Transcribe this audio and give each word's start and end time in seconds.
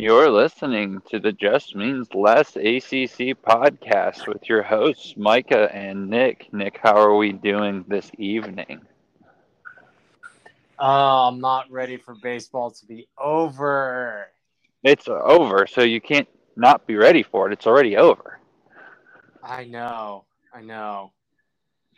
You're 0.00 0.30
listening 0.30 1.02
to 1.10 1.20
the 1.20 1.30
Just 1.30 1.76
Means 1.76 2.08
Less 2.14 2.56
ACC 2.56 3.36
podcast 3.36 4.26
with 4.26 4.48
your 4.48 4.62
hosts, 4.62 5.12
Micah 5.18 5.68
and 5.74 6.08
Nick. 6.08 6.48
Nick, 6.54 6.78
how 6.82 6.96
are 6.96 7.16
we 7.16 7.32
doing 7.32 7.84
this 7.86 8.10
evening? 8.16 8.80
Oh, 10.78 11.28
I'm 11.28 11.38
not 11.38 11.70
ready 11.70 11.98
for 11.98 12.14
baseball 12.14 12.70
to 12.70 12.86
be 12.86 13.08
over. 13.18 14.28
It's 14.82 15.06
over, 15.06 15.66
so 15.66 15.82
you 15.82 16.00
can't 16.00 16.28
not 16.56 16.86
be 16.86 16.96
ready 16.96 17.22
for 17.22 17.50
it. 17.50 17.52
It's 17.52 17.66
already 17.66 17.98
over. 17.98 18.40
I 19.44 19.64
know. 19.64 20.24
I 20.54 20.62
know. 20.62 21.12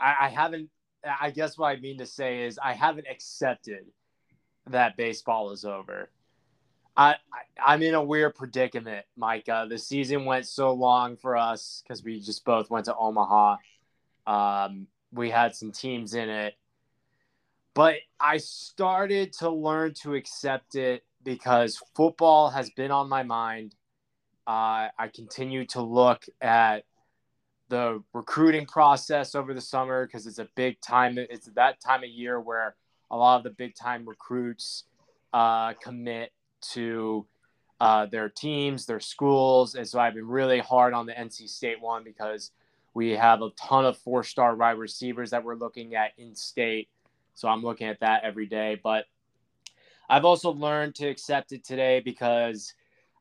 I, 0.01 0.17
I 0.23 0.29
haven't, 0.29 0.71
I 1.21 1.31
guess 1.31 1.57
what 1.57 1.69
I 1.69 1.77
mean 1.77 1.99
to 1.99 2.07
say 2.07 2.43
is 2.43 2.59
I 2.59 2.73
haven't 2.73 3.07
accepted 3.09 3.85
that 4.71 4.97
baseball 4.97 5.53
is 5.53 5.65
over. 5.65 6.09
I, 6.97 7.17
I 7.65 7.75
am 7.75 7.83
in 7.83 7.95
a 7.95 8.03
weird 8.03 8.35
predicament, 8.35 9.07
Micah. 9.17 9.67
The 9.69 9.79
season 9.79 10.25
went 10.25 10.47
so 10.47 10.73
long 10.73 11.17
for 11.17 11.37
us 11.37 11.83
because 11.83 12.05
we 12.05 12.21
just 12.21 12.45
both 12.45 12.71
went 12.71 12.87
to 12.87 12.97
Omaha. 12.97 13.57
Um, 14.27 14.87
we 15.13 15.31
had 15.31 15.55
some 15.55 15.73
teams 15.73 16.15
in 16.15 16.29
it, 16.29 16.55
but 17.75 17.97
I 18.21 18.39
started 18.39 19.33
to 19.35 19.51
learn 19.51 19.95
to 20.03 20.15
accept 20.15 20.75
it 20.75 21.05
because 21.25 21.81
football 21.95 22.51
has 22.51 22.71
been 22.71 22.91
on 22.91 23.09
my 23.09 23.23
mind. 23.23 23.75
Uh, 24.47 24.89
I 24.99 25.09
continue 25.15 25.65
to 25.67 25.83
look 25.83 26.25
at 26.41 26.85
the 27.69 28.03
recruiting 28.13 28.67
process 28.67 29.35
over 29.35 29.55
the 29.55 29.61
summer 29.61 30.07
because 30.07 30.27
it's 30.27 30.39
a 30.39 30.49
big 30.57 30.81
time. 30.81 31.17
It's 31.17 31.47
that 31.55 31.81
time 31.81 32.05
of 32.05 32.11
year 32.11 32.39
where 32.39 32.75
a 33.11 33.17
lot 33.17 33.39
of 33.39 33.45
the 33.45 33.51
big 33.51 33.75
time 33.75 34.07
recruits 34.07 34.85
uh, 35.33 35.73
commit 35.75 36.33
to 36.73 37.27
uh, 37.81 38.07
their 38.07 38.29
teams, 38.29 38.87
their 38.87 39.01
schools. 39.01 39.75
And 39.75 39.87
so 39.87 39.99
I've 39.99 40.15
been 40.15 40.29
really 40.29 40.61
hard 40.61 40.95
on 40.95 41.07
the 41.07 41.13
NC 41.13 41.49
State 41.49 41.81
one 41.81 42.05
because 42.05 42.53
we 42.95 43.11
have 43.11 43.43
a 43.43 43.51
ton 43.51 43.85
of 43.85 43.99
four 43.99 44.23
star 44.23 44.55
wide 44.55 44.79
receivers 44.79 45.31
that 45.31 45.43
we're 45.43 45.57
looking 45.57 45.95
at 45.95 46.13
in 46.17 46.35
state. 46.35 46.89
So 47.35 47.49
I'm 47.49 47.63
looking 47.63 47.89
at 47.89 48.01
that 48.01 48.25
every 48.25 48.47
day. 48.47 48.81
But 48.83 49.07
I've 50.09 50.25
also 50.25 50.53
learned 50.53 50.95
to 50.97 51.09
accept 51.09 51.53
it 51.53 51.65
today 51.65 52.01
because 52.01 52.75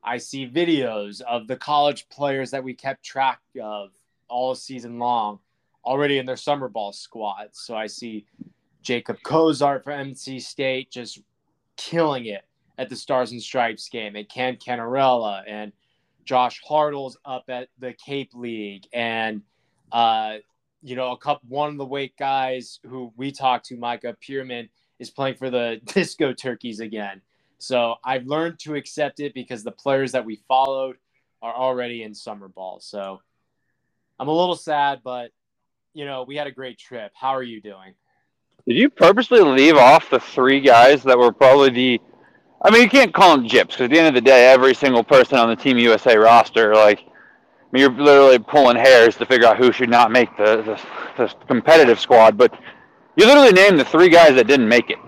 I 0.03 0.17
see 0.17 0.47
videos 0.47 1.21
of 1.21 1.47
the 1.47 1.55
college 1.55 2.07
players 2.09 2.51
that 2.51 2.63
we 2.63 2.73
kept 2.73 3.03
track 3.03 3.39
of 3.61 3.91
all 4.27 4.55
season 4.55 4.99
long 4.99 5.39
already 5.83 6.17
in 6.17 6.25
their 6.25 6.37
summer 6.37 6.67
ball 6.67 6.93
squads. 6.93 7.59
So 7.59 7.75
I 7.75 7.87
see 7.87 8.25
Jacob 8.81 9.17
Cozart 9.23 9.83
for 9.83 9.91
NC 9.91 10.41
State 10.41 10.91
just 10.91 11.21
killing 11.77 12.25
it 12.25 12.43
at 12.77 12.89
the 12.89 12.95
Stars 12.95 13.31
and 13.31 13.41
Stripes 13.41 13.89
game, 13.89 14.15
and 14.15 14.27
Cam 14.27 14.55
Cannarella 14.55 15.43
and 15.47 15.71
Josh 16.25 16.61
Hartle's 16.67 17.17
up 17.25 17.45
at 17.49 17.69
the 17.79 17.93
Cape 17.93 18.31
League, 18.33 18.87
and 18.93 19.41
uh, 19.91 20.37
you 20.81 20.95
know, 20.95 21.11
a 21.11 21.17
couple 21.17 21.47
one 21.49 21.69
of 21.69 21.77
the 21.77 21.85
weight 21.85 22.17
guys 22.17 22.79
who 22.87 23.13
we 23.15 23.31
talked 23.31 23.65
to, 23.67 23.77
Micah 23.77 24.15
Pierman, 24.21 24.69
is 24.99 25.09
playing 25.09 25.35
for 25.35 25.49
the 25.49 25.81
Disco 25.85 26.33
Turkeys 26.33 26.79
again. 26.79 27.21
So 27.57 27.95
I've 28.03 28.25
learned 28.25 28.59
to 28.59 28.75
accept 28.75 29.19
it 29.19 29.33
because 29.33 29.63
the 29.63 29.71
players 29.71 30.13
that 30.13 30.25
we 30.25 30.41
followed 30.47 30.97
are 31.41 31.53
already 31.53 32.03
in 32.03 32.15
summer 32.15 32.47
ball. 32.47 32.79
So 32.79 33.21
I'm 34.19 34.27
a 34.27 34.33
little 34.33 34.55
sad, 34.55 35.01
but 35.03 35.31
you 35.93 36.05
know, 36.05 36.23
we 36.23 36.35
had 36.35 36.47
a 36.47 36.51
great 36.51 36.79
trip. 36.79 37.11
How 37.13 37.29
are 37.29 37.43
you 37.43 37.61
doing? 37.61 37.93
Did 38.67 38.77
you 38.77 38.89
purposely 38.89 39.41
leave 39.41 39.75
off 39.75 40.09
the 40.09 40.19
three 40.19 40.61
guys 40.61 41.03
that 41.03 41.17
were 41.17 41.31
probably 41.31 41.69
the 41.69 42.01
I 42.63 42.69
mean, 42.69 42.83
you 42.83 42.89
can't 42.89 43.13
call 43.13 43.37
them 43.37 43.47
gyps 43.47 43.69
because 43.69 43.81
at 43.81 43.89
the 43.89 43.97
end 43.97 44.07
of 44.07 44.13
the 44.13 44.21
day, 44.21 44.51
every 44.51 44.75
single 44.75 45.03
person 45.03 45.37
on 45.37 45.49
the 45.49 45.55
Team 45.55 45.77
USA 45.79 46.15
roster, 46.15 46.75
like, 46.75 46.99
I 46.99 47.03
mean, 47.71 47.81
you're 47.81 47.91
literally 47.91 48.37
pulling 48.37 48.77
hairs 48.77 49.15
to 49.17 49.25
figure 49.25 49.47
out 49.47 49.57
who 49.57 49.71
should 49.71 49.89
not 49.89 50.11
make 50.11 50.35
the, 50.37 50.61
the, 51.17 51.25
the 51.25 51.33
competitive 51.47 51.99
squad. 51.99 52.37
But 52.37 52.53
you 53.15 53.25
literally 53.25 53.51
named 53.51 53.79
the 53.79 53.85
three 53.85 54.09
guys 54.09 54.35
that 54.35 54.45
didn't 54.45 54.67
make 54.67 54.89
it 54.89 54.99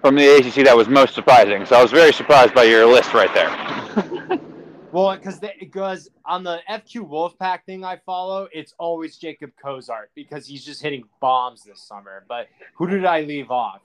from 0.00 0.14
the 0.14 0.36
ACC 0.36 0.64
that 0.64 0.76
was 0.76 0.88
most 0.88 1.14
surprising. 1.14 1.64
So 1.64 1.76
I 1.76 1.82
was 1.82 1.90
very 1.90 2.12
surprised 2.12 2.54
by 2.54 2.64
your 2.64 2.86
list 2.86 3.14
right 3.14 3.32
there. 3.34 4.40
well, 4.92 5.16
because 5.16 5.40
because 5.58 6.10
on 6.24 6.42
the 6.42 6.60
FQ 6.68 7.08
Wolfpack 7.08 7.64
thing 7.64 7.84
I 7.84 7.96
follow, 8.04 8.48
it's 8.52 8.74
always 8.78 9.16
Jacob 9.16 9.52
Cozart 9.62 10.10
because 10.14 10.46
he's 10.46 10.64
just 10.64 10.82
hitting 10.82 11.04
bombs 11.20 11.64
this 11.64 11.80
summer. 11.80 12.24
But 12.28 12.48
who 12.74 12.88
did 12.88 13.04
I 13.04 13.22
leave 13.22 13.50
off? 13.50 13.80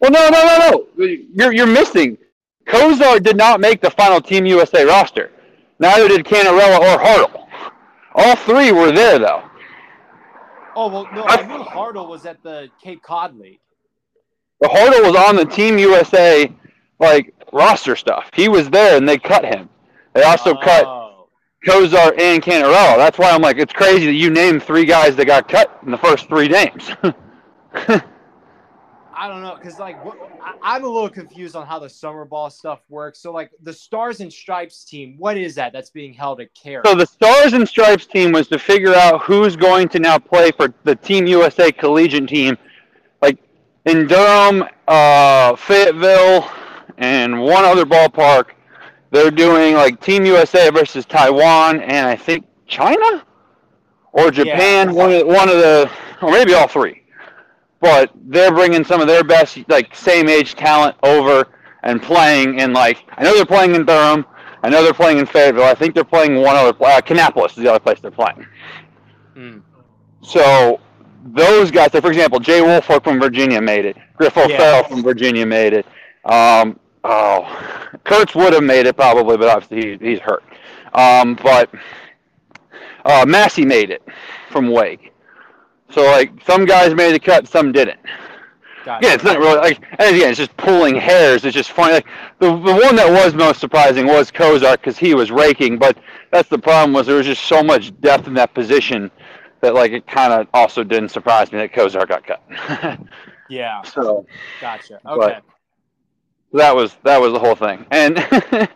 Well, 0.00 0.10
no, 0.10 0.28
no, 0.28 0.44
no, 0.44 0.70
no. 0.70 1.06
You're 1.32 1.52
you're 1.52 1.66
missing. 1.66 2.18
Cozart 2.66 3.22
did 3.22 3.36
not 3.36 3.60
make 3.60 3.80
the 3.80 3.90
final 3.90 4.20
Team 4.20 4.46
USA 4.46 4.84
roster. 4.84 5.30
Neither 5.78 6.08
did 6.08 6.24
Cannarella 6.24 6.78
or 6.78 7.02
Hartle. 7.02 7.48
All 8.14 8.36
three 8.36 8.72
were 8.72 8.92
there 8.92 9.18
though. 9.18 9.42
Oh 10.76 10.88
well, 10.88 11.08
no, 11.12 11.24
I 11.24 11.46
knew 11.46 11.62
Hartle 11.62 12.08
was 12.08 12.26
at 12.26 12.42
the 12.42 12.68
Cape 12.82 13.02
Cod 13.02 13.36
League. 13.36 13.60
The 14.60 14.68
Hartle 14.68 15.02
was 15.02 15.14
on 15.16 15.36
the 15.36 15.44
Team 15.44 15.78
USA 15.78 16.52
like 16.98 17.34
roster 17.52 17.96
stuff. 17.96 18.30
He 18.34 18.48
was 18.48 18.70
there, 18.70 18.96
and 18.96 19.08
they 19.08 19.18
cut 19.18 19.44
him. 19.44 19.68
They 20.14 20.22
also 20.22 20.54
oh. 20.54 20.60
cut 20.60 21.04
Cozart 21.64 22.20
and 22.20 22.42
Cannarella. 22.42 22.96
That's 22.96 23.18
why 23.18 23.30
I'm 23.30 23.42
like, 23.42 23.58
it's 23.58 23.72
crazy 23.72 24.06
that 24.06 24.12
you 24.12 24.30
named 24.30 24.62
three 24.62 24.84
guys 24.84 25.16
that 25.16 25.26
got 25.26 25.48
cut 25.48 25.78
in 25.84 25.90
the 25.90 25.98
first 25.98 26.28
three 26.28 26.48
games. 26.48 26.90
I 29.16 29.28
don't 29.28 29.42
know 29.42 29.56
because 29.56 29.78
like 29.78 30.02
what, 30.04 30.18
I, 30.62 30.76
am 30.76 30.84
a 30.84 30.88
little 30.88 31.08
confused 31.08 31.54
on 31.56 31.66
how 31.66 31.78
the 31.78 31.88
summer 31.88 32.24
ball 32.24 32.50
stuff 32.50 32.80
works. 32.88 33.20
So 33.20 33.32
like 33.32 33.50
the 33.62 33.72
Stars 33.72 34.20
and 34.20 34.32
Stripes 34.32 34.84
team, 34.84 35.16
what 35.18 35.36
is 35.36 35.54
that 35.54 35.72
that's 35.72 35.90
being 35.90 36.12
held 36.12 36.40
at 36.40 36.52
Cary? 36.54 36.82
So 36.84 36.94
the 36.94 37.06
Stars 37.06 37.52
and 37.52 37.68
Stripes 37.68 38.06
team 38.06 38.32
was 38.32 38.48
to 38.48 38.58
figure 38.58 38.94
out 38.94 39.22
who's 39.22 39.56
going 39.56 39.88
to 39.90 39.98
now 39.98 40.18
play 40.18 40.50
for 40.50 40.72
the 40.84 40.96
Team 40.96 41.26
USA 41.26 41.70
collegiate 41.70 42.28
team, 42.28 42.58
like 43.22 43.38
in 43.84 44.06
Durham, 44.06 44.64
uh, 44.88 45.56
Fayetteville, 45.56 46.50
and 46.98 47.40
one 47.40 47.64
other 47.64 47.84
ballpark. 47.84 48.50
They're 49.10 49.30
doing 49.30 49.74
like 49.74 50.00
Team 50.00 50.26
USA 50.26 50.70
versus 50.70 51.06
Taiwan 51.06 51.80
and 51.80 52.06
I 52.06 52.16
think 52.16 52.46
China 52.66 53.24
or 54.12 54.30
Japan. 54.30 54.88
Yeah. 54.88 54.92
One 54.92 55.12
of 55.12 55.26
one 55.26 55.48
of 55.48 55.56
the 55.56 55.90
or 56.20 56.32
maybe 56.32 56.54
all 56.54 56.66
three 56.66 57.03
but 57.84 58.10
they're 58.28 58.50
bringing 58.50 58.82
some 58.82 59.02
of 59.02 59.06
their 59.06 59.22
best 59.22 59.58
like 59.68 59.94
same 59.94 60.26
age 60.26 60.54
talent 60.54 60.96
over 61.02 61.46
and 61.82 62.00
playing 62.02 62.58
in 62.58 62.72
like 62.72 63.04
I 63.18 63.22
know 63.22 63.34
they're 63.34 63.44
playing 63.44 63.74
in 63.74 63.84
Durham. 63.84 64.24
I 64.62 64.70
know 64.70 64.82
they're 64.82 64.94
playing 64.94 65.18
in 65.18 65.26
Fayetteville. 65.26 65.64
I 65.64 65.74
think 65.74 65.94
they're 65.94 66.02
playing 66.02 66.40
one 66.40 66.56
other 66.56 66.70
uh, 66.82 67.02
Kannapolis 67.02 67.50
is 67.50 67.56
the 67.56 67.68
other 67.68 67.78
place 67.78 68.00
they're 68.00 68.10
playing. 68.10 68.46
Mm. 69.36 69.62
So 70.22 70.80
those 71.26 71.70
guys, 71.70 71.92
like 71.92 72.02
for 72.02 72.08
example, 72.08 72.40
Jay 72.40 72.62
Woolfolk 72.62 73.04
from 73.04 73.20
Virginia 73.20 73.60
made 73.60 73.84
it. 73.84 73.98
Griff 74.16 74.34
O'Ferrall 74.38 74.48
yeah. 74.48 74.82
from 74.88 75.02
Virginia 75.02 75.44
made 75.44 75.74
it. 75.74 75.86
Um, 76.24 76.80
oh, 77.04 77.90
Kurtz 78.04 78.34
would 78.34 78.54
have 78.54 78.64
made 78.64 78.86
it 78.86 78.96
probably, 78.96 79.36
but 79.36 79.50
obviously 79.50 79.98
he, 79.98 80.10
he's 80.12 80.20
hurt. 80.20 80.42
Um, 80.94 81.38
but 81.42 81.68
uh, 83.04 83.26
Massey 83.28 83.66
made 83.66 83.90
it 83.90 84.02
from 84.48 84.70
Wake. 84.70 85.13
So 85.94 86.02
like 86.02 86.32
some 86.44 86.64
guys 86.64 86.92
made 86.92 87.14
the 87.14 87.20
cut, 87.20 87.46
some 87.46 87.70
didn't. 87.70 88.00
Gotcha. 88.84 89.06
Yeah, 89.06 89.14
it's 89.14 89.22
not 89.22 89.38
really 89.38 89.58
like 89.58 89.80
and 89.98 90.16
again, 90.16 90.30
it's 90.30 90.38
just 90.38 90.54
pulling 90.56 90.96
hairs. 90.96 91.44
It's 91.44 91.54
just 91.54 91.70
funny. 91.70 91.94
Like 91.94 92.06
the 92.40 92.48
the 92.48 92.74
one 92.74 92.96
that 92.96 93.08
was 93.08 93.32
most 93.32 93.60
surprising 93.60 94.06
was 94.06 94.32
Cozart 94.32 94.80
because 94.80 94.98
he 94.98 95.14
was 95.14 95.30
raking, 95.30 95.78
but 95.78 95.96
that's 96.32 96.48
the 96.48 96.58
problem 96.58 96.92
was 96.92 97.06
there 97.06 97.16
was 97.16 97.26
just 97.26 97.44
so 97.44 97.62
much 97.62 97.98
depth 98.00 98.26
in 98.26 98.34
that 98.34 98.52
position 98.54 99.08
that 99.60 99.72
like 99.72 99.92
it 99.92 100.04
kind 100.08 100.32
of 100.32 100.48
also 100.52 100.82
didn't 100.82 101.10
surprise 101.10 101.52
me 101.52 101.58
that 101.58 101.72
Cozart 101.72 102.08
got 102.08 102.26
cut. 102.26 103.00
yeah. 103.48 103.80
So. 103.82 104.26
Gotcha. 104.60 105.00
Okay. 105.06 105.38
that 106.54 106.74
was 106.74 106.96
that 107.04 107.20
was 107.20 107.32
the 107.32 107.38
whole 107.38 107.54
thing, 107.54 107.86
and 107.92 108.16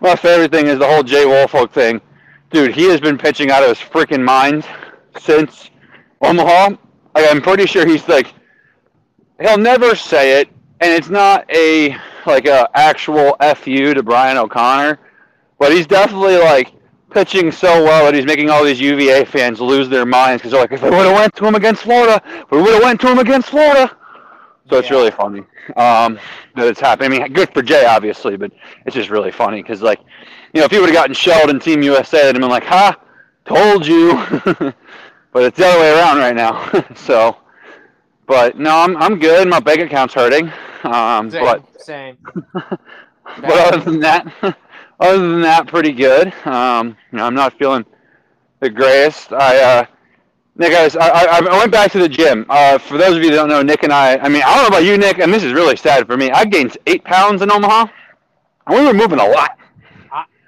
my 0.00 0.16
favorite 0.16 0.50
thing 0.50 0.68
is 0.68 0.78
the 0.78 0.88
whole 0.88 1.02
Jay 1.02 1.26
Woolfolk 1.26 1.70
thing. 1.72 2.00
Dude, 2.50 2.74
he 2.74 2.88
has 2.88 3.00
been 3.00 3.18
pitching 3.18 3.50
out 3.50 3.62
of 3.62 3.68
his 3.68 3.78
freaking 3.78 4.24
mind 4.24 4.66
since 5.18 5.70
Omaha, 6.22 6.76
I'm 7.14 7.42
pretty 7.42 7.66
sure 7.66 7.86
he's 7.86 8.06
like, 8.08 8.32
he'll 9.40 9.58
never 9.58 9.94
say 9.94 10.40
it, 10.40 10.48
and 10.80 10.92
it's 10.92 11.08
not 11.08 11.50
a 11.50 11.96
like 12.26 12.46
a 12.46 12.68
actual 12.74 13.36
fu 13.56 13.94
to 13.94 14.02
Brian 14.02 14.36
O'Connor, 14.36 14.98
but 15.58 15.72
he's 15.72 15.86
definitely 15.86 16.38
like 16.38 16.72
pitching 17.10 17.52
so 17.52 17.84
well 17.84 18.04
that 18.04 18.14
he's 18.14 18.24
making 18.24 18.50
all 18.50 18.64
these 18.64 18.80
UVA 18.80 19.24
fans 19.24 19.60
lose 19.60 19.88
their 19.88 20.06
minds 20.06 20.40
because 20.40 20.52
they're 20.52 20.60
like, 20.60 20.72
if 20.72 20.82
we 20.82 20.90
would 20.90 21.06
have 21.06 21.14
went 21.14 21.34
to 21.36 21.44
him 21.46 21.54
against 21.54 21.82
Florida, 21.82 22.22
we 22.50 22.62
would 22.62 22.72
have 22.72 22.82
went 22.82 23.00
to 23.02 23.10
him 23.10 23.18
against 23.18 23.50
Florida. 23.50 23.94
So 24.68 24.76
yeah. 24.76 24.78
it's 24.78 24.90
really 24.90 25.10
funny 25.10 25.40
um, 25.76 26.18
that 26.54 26.68
it's 26.68 26.80
happening. 26.80 27.20
I 27.20 27.24
mean, 27.24 27.32
good 27.32 27.52
for 27.52 27.62
Jay, 27.62 27.84
obviously, 27.84 28.36
but 28.36 28.52
it's 28.86 28.94
just 28.94 29.10
really 29.10 29.30
funny 29.30 29.60
because, 29.60 29.82
like, 29.82 30.00
you 30.54 30.60
know, 30.60 30.64
if 30.64 30.70
he 30.70 30.78
would 30.78 30.88
have 30.88 30.94
gotten 30.94 31.14
shelled 31.14 31.50
in 31.50 31.58
Team 31.58 31.82
USA, 31.82 32.18
they'd 32.22 32.26
have 32.26 32.40
been 32.40 32.48
like, 32.48 32.64
"Ha, 32.64 32.96
told 33.44 33.86
you." 33.86 34.72
but 35.32 35.42
it's 35.42 35.58
the 35.58 35.66
other 35.66 35.80
way 35.80 35.90
around 35.90 36.18
right 36.18 36.36
now. 36.36 36.70
so, 36.94 37.36
but 38.26 38.58
no, 38.58 38.70
I'm 38.70 38.96
I'm 38.96 39.18
good. 39.18 39.48
My 39.48 39.60
bank 39.60 39.80
account's 39.80 40.14
hurting. 40.14 40.50
Um, 40.84 41.30
same, 41.30 41.44
but 41.44 41.82
same. 41.82 42.18
but 42.54 43.74
other 43.74 43.78
than 43.78 44.00
that, 44.00 44.26
other 45.00 45.18
than 45.18 45.40
that, 45.42 45.66
pretty 45.66 45.92
good. 45.92 46.32
Um, 46.46 46.96
you 47.10 47.18
know, 47.18 47.24
I'm 47.24 47.34
not 47.34 47.58
feeling 47.58 47.84
the 48.60 48.70
greatest. 48.70 49.32
I, 49.32 49.58
uh, 49.58 49.86
Nick, 50.54 50.74
I, 50.74 50.84
was, 50.84 50.96
I, 50.96 51.08
I 51.08 51.58
went 51.58 51.72
back 51.72 51.90
to 51.92 51.98
the 51.98 52.08
gym. 52.08 52.44
Uh, 52.48 52.78
for 52.78 52.98
those 52.98 53.16
of 53.16 53.22
you 53.24 53.30
that 53.30 53.36
don't 53.36 53.48
know, 53.48 53.62
Nick 53.62 53.84
and 53.84 53.92
I, 53.92 54.18
I 54.18 54.28
mean, 54.28 54.42
I 54.42 54.54
don't 54.54 54.62
know 54.64 54.76
about 54.76 54.84
you, 54.84 54.98
Nick, 54.98 55.18
and 55.18 55.32
this 55.32 55.42
is 55.42 55.52
really 55.52 55.76
sad 55.76 56.06
for 56.06 56.16
me. 56.16 56.30
I 56.30 56.44
gained 56.44 56.76
eight 56.86 57.04
pounds 57.04 57.40
in 57.40 57.50
Omaha, 57.50 57.86
and 58.66 58.78
we 58.78 58.84
were 58.84 58.92
moving 58.92 59.18
a 59.18 59.26
lot. 59.26 59.58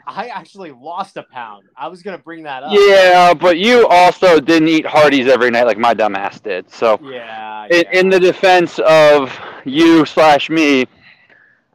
I 0.06 0.28
actually 0.28 0.70
lost 0.72 1.16
a 1.16 1.22
pound. 1.22 1.64
I 1.76 1.88
was 1.88 2.02
gonna 2.02 2.18
bring 2.18 2.42
that 2.44 2.62
up. 2.62 2.72
Yeah, 2.72 3.34
but 3.34 3.58
you 3.58 3.86
also 3.88 4.40
didn't 4.40 4.68
eat 4.68 4.84
Hardee's 4.86 5.28
every 5.28 5.50
night 5.50 5.64
like 5.66 5.78
my 5.78 5.94
dumbass 5.94 6.42
did. 6.42 6.70
So 6.70 6.98
yeah, 7.02 7.66
in, 7.70 7.84
yeah. 7.90 8.00
in 8.00 8.08
the 8.10 8.20
defense 8.20 8.78
of 8.80 9.36
you 9.64 10.04
slash 10.04 10.50
me, 10.50 10.84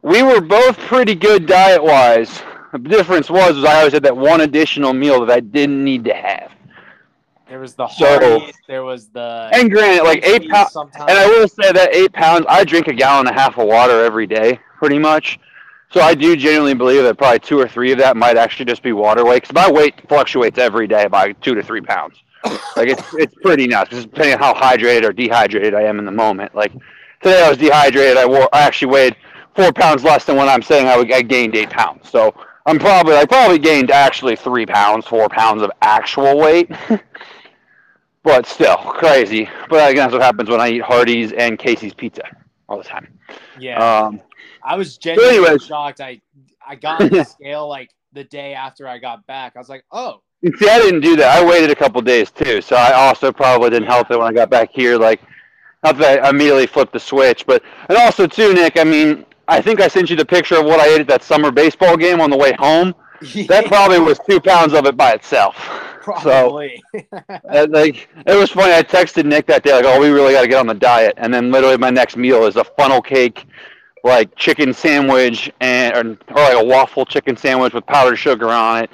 we 0.02 0.22
were 0.22 0.40
both 0.40 0.78
pretty 0.78 1.14
good 1.14 1.46
diet 1.46 1.82
wise. 1.82 2.40
The 2.72 2.78
difference 2.78 3.28
was, 3.28 3.56
was 3.56 3.64
I 3.64 3.78
always 3.78 3.92
had 3.92 4.04
that 4.04 4.16
one 4.16 4.42
additional 4.42 4.92
meal 4.92 5.24
that 5.26 5.36
I 5.36 5.40
didn't 5.40 5.82
need 5.82 6.04
to 6.04 6.14
have. 6.14 6.52
there 7.48 7.58
was 7.58 7.74
the 7.74 7.88
So- 7.88 8.06
Hardee's, 8.06 8.54
there 8.68 8.84
was 8.84 9.08
the 9.08 9.50
And 9.52 9.68
granted, 9.72 10.04
like 10.04 10.24
eight 10.24 10.48
pounds, 10.48 10.76
and 10.76 10.90
I 11.10 11.26
will 11.26 11.48
say 11.48 11.72
that 11.72 11.92
eight 11.92 12.12
pounds, 12.12 12.46
I 12.48 12.62
drink 12.62 12.86
a 12.86 12.92
gallon 12.94 13.26
and 13.26 13.36
a 13.36 13.40
half 13.40 13.58
of 13.58 13.66
water 13.66 14.04
every 14.04 14.28
day, 14.28 14.60
pretty 14.78 15.00
much. 15.00 15.40
So 15.90 16.00
I 16.00 16.14
do 16.14 16.36
genuinely 16.36 16.74
believe 16.74 17.02
that 17.02 17.18
probably 17.18 17.40
two 17.40 17.58
or 17.58 17.66
three 17.66 17.90
of 17.92 17.98
that 17.98 18.16
might 18.16 18.36
actually 18.36 18.66
just 18.66 18.82
be 18.82 18.92
water 18.92 19.24
weight 19.24 19.42
because 19.42 19.54
my 19.54 19.70
weight 19.70 19.94
fluctuates 20.08 20.56
every 20.58 20.86
day 20.86 21.08
by 21.08 21.32
two 21.32 21.54
to 21.54 21.62
three 21.62 21.80
pounds. 21.80 22.16
Like 22.44 22.88
it's 22.88 23.02
it's 23.14 23.34
pretty 23.42 23.66
nuts, 23.66 23.90
depending 23.90 24.34
on 24.34 24.38
how 24.38 24.54
hydrated 24.54 25.04
or 25.04 25.12
dehydrated 25.12 25.74
I 25.74 25.82
am 25.82 25.98
in 25.98 26.04
the 26.04 26.12
moment. 26.12 26.54
Like 26.54 26.72
today, 27.22 27.44
I 27.44 27.48
was 27.48 27.58
dehydrated. 27.58 28.16
I 28.16 28.26
wore 28.26 28.48
I 28.52 28.62
actually 28.62 28.92
weighed 28.92 29.16
four 29.54 29.72
pounds 29.72 30.04
less 30.04 30.24
than 30.24 30.36
when 30.36 30.48
I'm 30.48 30.62
saying 30.62 30.86
I, 30.86 30.96
would, 30.96 31.12
I 31.12 31.22
gained 31.22 31.56
eight 31.56 31.70
pounds. 31.70 32.08
So 32.08 32.34
I'm 32.66 32.78
probably 32.78 33.16
I 33.16 33.26
probably 33.26 33.58
gained 33.58 33.90
actually 33.90 34.36
three 34.36 34.66
pounds, 34.66 35.06
four 35.06 35.28
pounds 35.28 35.62
of 35.62 35.70
actual 35.82 36.38
weight. 36.38 36.70
but 38.22 38.46
still 38.46 38.76
crazy. 38.76 39.48
But 39.68 39.90
again, 39.90 40.04
that's 40.04 40.12
what 40.12 40.22
happens 40.22 40.48
when 40.48 40.60
I 40.60 40.70
eat 40.70 40.82
Hardee's 40.82 41.32
and 41.32 41.58
Casey's 41.58 41.94
Pizza 41.94 42.22
all 42.68 42.78
the 42.78 42.84
time. 42.84 43.18
yeah, 43.58 43.78
Um, 43.78 44.20
I 44.64 44.76
was 44.76 44.98
genuinely 44.98 45.36
anyways. 45.38 45.64
shocked. 45.64 46.00
I 46.00 46.20
I 46.66 46.74
got 46.74 47.02
on 47.02 47.08
the 47.08 47.24
scale 47.38 47.68
like 47.68 47.90
the 48.12 48.24
day 48.24 48.54
after 48.54 48.88
I 48.88 48.98
got 48.98 49.26
back. 49.26 49.52
I 49.56 49.58
was 49.58 49.68
like, 49.68 49.84
oh, 49.92 50.22
see, 50.44 50.68
I 50.68 50.78
didn't 50.78 51.00
do 51.00 51.16
that. 51.16 51.38
I 51.38 51.44
waited 51.44 51.70
a 51.70 51.74
couple 51.74 52.00
days 52.02 52.30
too, 52.30 52.60
so 52.60 52.76
I 52.76 52.92
also 52.92 53.32
probably 53.32 53.70
didn't 53.70 53.88
help 53.88 54.10
it 54.10 54.18
when 54.18 54.26
I 54.26 54.32
got 54.32 54.50
back 54.50 54.70
here. 54.72 54.96
Like, 54.96 55.20
not 55.82 55.98
that 55.98 56.24
I 56.24 56.30
immediately 56.30 56.66
flipped 56.66 56.92
the 56.92 57.00
switch, 57.00 57.46
but 57.46 57.62
and 57.88 57.98
also 57.98 58.26
too, 58.26 58.54
Nick. 58.54 58.78
I 58.78 58.84
mean, 58.84 59.24
I 59.48 59.60
think 59.60 59.80
I 59.80 59.88
sent 59.88 60.10
you 60.10 60.16
the 60.16 60.24
picture 60.24 60.58
of 60.58 60.64
what 60.64 60.80
I 60.80 60.88
ate 60.88 61.00
at 61.00 61.08
that 61.08 61.22
summer 61.22 61.50
baseball 61.50 61.96
game 61.96 62.20
on 62.20 62.30
the 62.30 62.36
way 62.36 62.52
home. 62.58 62.94
That 63.48 63.64
probably 63.68 63.98
was 63.98 64.18
two 64.28 64.40
pounds 64.40 64.72
of 64.72 64.86
it 64.86 64.96
by 64.96 65.12
itself. 65.12 65.56
So 66.22 66.30
probably. 66.30 66.82
uh, 67.50 67.66
like 67.68 68.08
it 68.26 68.34
was 68.36 68.50
funny. 68.50 68.72
I 68.72 68.82
texted 68.82 69.26
Nick 69.26 69.46
that 69.46 69.62
day 69.62 69.72
like, 69.72 69.84
"Oh, 69.84 70.00
we 70.00 70.08
really 70.08 70.32
got 70.32 70.42
to 70.42 70.48
get 70.48 70.58
on 70.58 70.66
the 70.66 70.74
diet." 70.74 71.14
And 71.18 71.32
then 71.32 71.50
literally 71.50 71.76
my 71.76 71.90
next 71.90 72.16
meal 72.16 72.46
is 72.46 72.56
a 72.56 72.64
funnel 72.64 73.02
cake, 73.02 73.46
like 74.04 74.34
chicken 74.36 74.72
sandwich 74.72 75.50
and 75.60 75.94
or, 75.94 76.34
or 76.34 76.40
like 76.42 76.62
a 76.62 76.64
waffle 76.64 77.04
chicken 77.04 77.36
sandwich 77.36 77.72
with 77.72 77.86
powdered 77.86 78.16
sugar 78.16 78.48
on 78.48 78.84
it, 78.84 78.90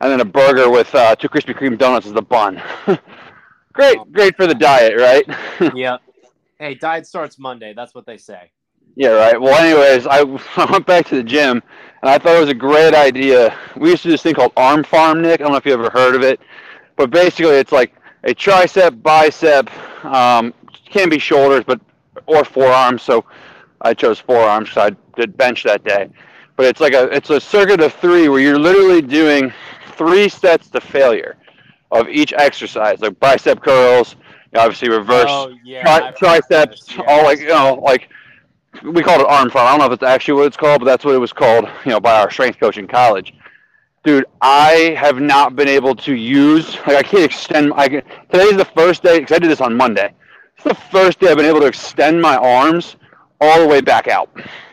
and 0.00 0.10
then 0.10 0.20
a 0.20 0.24
burger 0.24 0.70
with 0.70 0.94
uh, 0.94 1.14
two 1.16 1.28
Krispy 1.28 1.54
Kreme 1.54 1.78
donuts 1.78 2.06
as 2.06 2.12
the 2.12 2.22
bun. 2.22 2.62
great, 3.72 3.98
great 4.12 4.36
for 4.36 4.46
the 4.46 4.54
diet, 4.54 4.98
right? 4.98 5.74
yep. 5.74 6.00
Hey, 6.58 6.74
diet 6.74 7.06
starts 7.06 7.38
Monday. 7.38 7.72
That's 7.74 7.94
what 7.94 8.06
they 8.06 8.18
say. 8.18 8.50
Yeah, 8.96 9.10
right. 9.10 9.40
Well, 9.40 9.54
anyways, 9.54 10.06
I, 10.06 10.20
I 10.62 10.70
went 10.70 10.86
back 10.86 11.06
to 11.06 11.16
the 11.16 11.22
gym, 11.22 11.62
and 12.02 12.10
I 12.10 12.18
thought 12.18 12.36
it 12.36 12.40
was 12.40 12.50
a 12.50 12.54
great 12.54 12.94
idea. 12.94 13.56
We 13.76 13.90
used 13.90 14.02
to 14.02 14.08
do 14.08 14.12
this 14.12 14.22
thing 14.22 14.34
called 14.34 14.52
Arm 14.56 14.84
Farm, 14.84 15.22
Nick. 15.22 15.40
I 15.40 15.44
don't 15.44 15.52
know 15.52 15.58
if 15.58 15.66
you 15.66 15.72
ever 15.72 15.90
heard 15.90 16.14
of 16.14 16.22
it, 16.22 16.40
but 16.96 17.10
basically 17.10 17.54
it's 17.54 17.72
like 17.72 17.94
a 18.24 18.34
tricep, 18.34 19.02
bicep, 19.02 19.70
um, 20.04 20.52
can 20.84 21.08
be 21.08 21.18
shoulders, 21.18 21.64
but 21.66 21.80
or 22.26 22.44
forearms. 22.44 23.02
So 23.02 23.24
I 23.80 23.94
chose 23.94 24.18
forearms 24.18 24.68
because 24.70 24.92
I 24.92 24.96
did 25.20 25.36
bench 25.36 25.64
that 25.64 25.84
day. 25.84 26.08
But 26.56 26.66
it's 26.66 26.80
like 26.80 26.92
a 26.92 27.04
it's 27.14 27.30
a 27.30 27.40
circuit 27.40 27.80
of 27.80 27.92
three 27.94 28.28
where 28.28 28.40
you're 28.40 28.58
literally 28.58 29.00
doing 29.02 29.52
three 29.92 30.28
sets 30.28 30.68
to 30.70 30.80
failure 30.80 31.36
of 31.90 32.08
each 32.08 32.32
exercise, 32.32 33.00
like 33.00 33.18
bicep 33.20 33.62
curls, 33.62 34.16
obviously 34.54 34.88
reverse 34.90 35.26
Oh 35.28 35.54
yeah. 35.64 35.82
tri- 35.82 36.10
triceps, 36.12 36.86
this, 36.86 36.96
yeah. 36.96 37.04
all 37.06 37.24
like 37.24 37.40
you 37.40 37.48
know, 37.48 37.74
like 37.82 38.08
we 38.84 39.02
called 39.02 39.20
it 39.20 39.26
arm 39.26 39.50
farm. 39.50 39.66
I 39.66 39.70
don't 39.70 39.80
know 39.80 39.86
if 39.86 39.92
it's 39.92 40.02
actually 40.02 40.34
what 40.34 40.46
it's 40.46 40.56
called, 40.56 40.80
but 40.80 40.84
that's 40.86 41.04
what 41.04 41.14
it 41.14 41.18
was 41.18 41.32
called, 41.32 41.64
you 41.84 41.90
know, 41.90 42.00
by 42.00 42.20
our 42.20 42.30
strength 42.30 42.58
coach 42.60 42.78
in 42.78 42.86
college. 42.86 43.32
Dude, 44.04 44.24
I 44.40 44.94
have 44.98 45.20
not 45.20 45.56
been 45.56 45.68
able 45.68 45.94
to 45.96 46.14
use 46.14 46.74
like 46.86 46.96
I 46.96 47.02
can't 47.02 47.24
extend. 47.24 47.72
I 47.74 47.88
can, 47.88 48.02
today's 48.30 48.56
the 48.56 48.64
first 48.64 49.02
day 49.02 49.18
because 49.20 49.36
I 49.36 49.38
did 49.38 49.50
this 49.50 49.60
on 49.60 49.74
Monday. 49.76 50.14
It's 50.54 50.64
the 50.64 50.74
first 50.74 51.20
day 51.20 51.30
I've 51.30 51.36
been 51.36 51.46
able 51.46 51.60
to 51.60 51.66
extend 51.66 52.20
my 52.20 52.36
arms 52.36 52.96
all 53.40 53.60
the 53.60 53.66
way 53.68 53.80
back 53.80 54.08
out. 54.08 54.30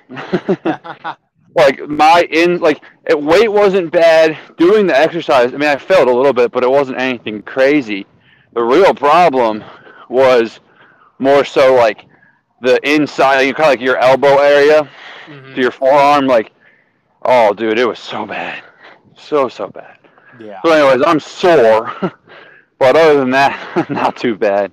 like 1.55 1.79
my 1.87 2.27
in 2.31 2.59
like 2.59 2.81
it, 3.05 3.21
weight 3.21 3.49
wasn't 3.51 3.91
bad. 3.91 4.37
Doing 4.57 4.87
the 4.87 4.97
exercise, 4.97 5.53
I 5.53 5.57
mean, 5.57 5.69
I 5.69 5.77
felt 5.77 6.07
a 6.07 6.13
little 6.13 6.33
bit, 6.33 6.51
but 6.51 6.63
it 6.63 6.69
wasn't 6.69 6.99
anything 6.99 7.41
crazy. 7.43 8.05
The 8.53 8.63
real 8.63 8.93
problem 8.93 9.63
was 10.09 10.59
more 11.19 11.43
so 11.43 11.73
like 11.75 12.05
the 12.61 12.79
inside, 12.89 13.41
you 13.41 13.53
kind 13.53 13.67
of 13.67 13.71
like 13.73 13.81
your 13.81 13.97
elbow 13.97 14.37
area 14.39 14.89
Mhm. 15.27 15.55
to 15.55 15.61
your 15.61 15.71
forearm. 15.71 16.25
Like, 16.27 16.51
oh, 17.23 17.53
dude, 17.53 17.77
it 17.79 17.87
was 17.87 17.99
so 17.99 18.25
bad, 18.25 18.63
so 19.15 19.47
so 19.49 19.67
bad. 19.67 19.97
Yeah. 20.39 20.61
So, 20.63 20.71
anyways, 20.71 21.03
I'm 21.05 21.19
sore, 21.19 21.91
but 22.79 22.95
other 22.95 23.17
than 23.19 23.31
that, 23.31 23.89
not 23.89 24.15
too 24.17 24.35
bad. 24.35 24.71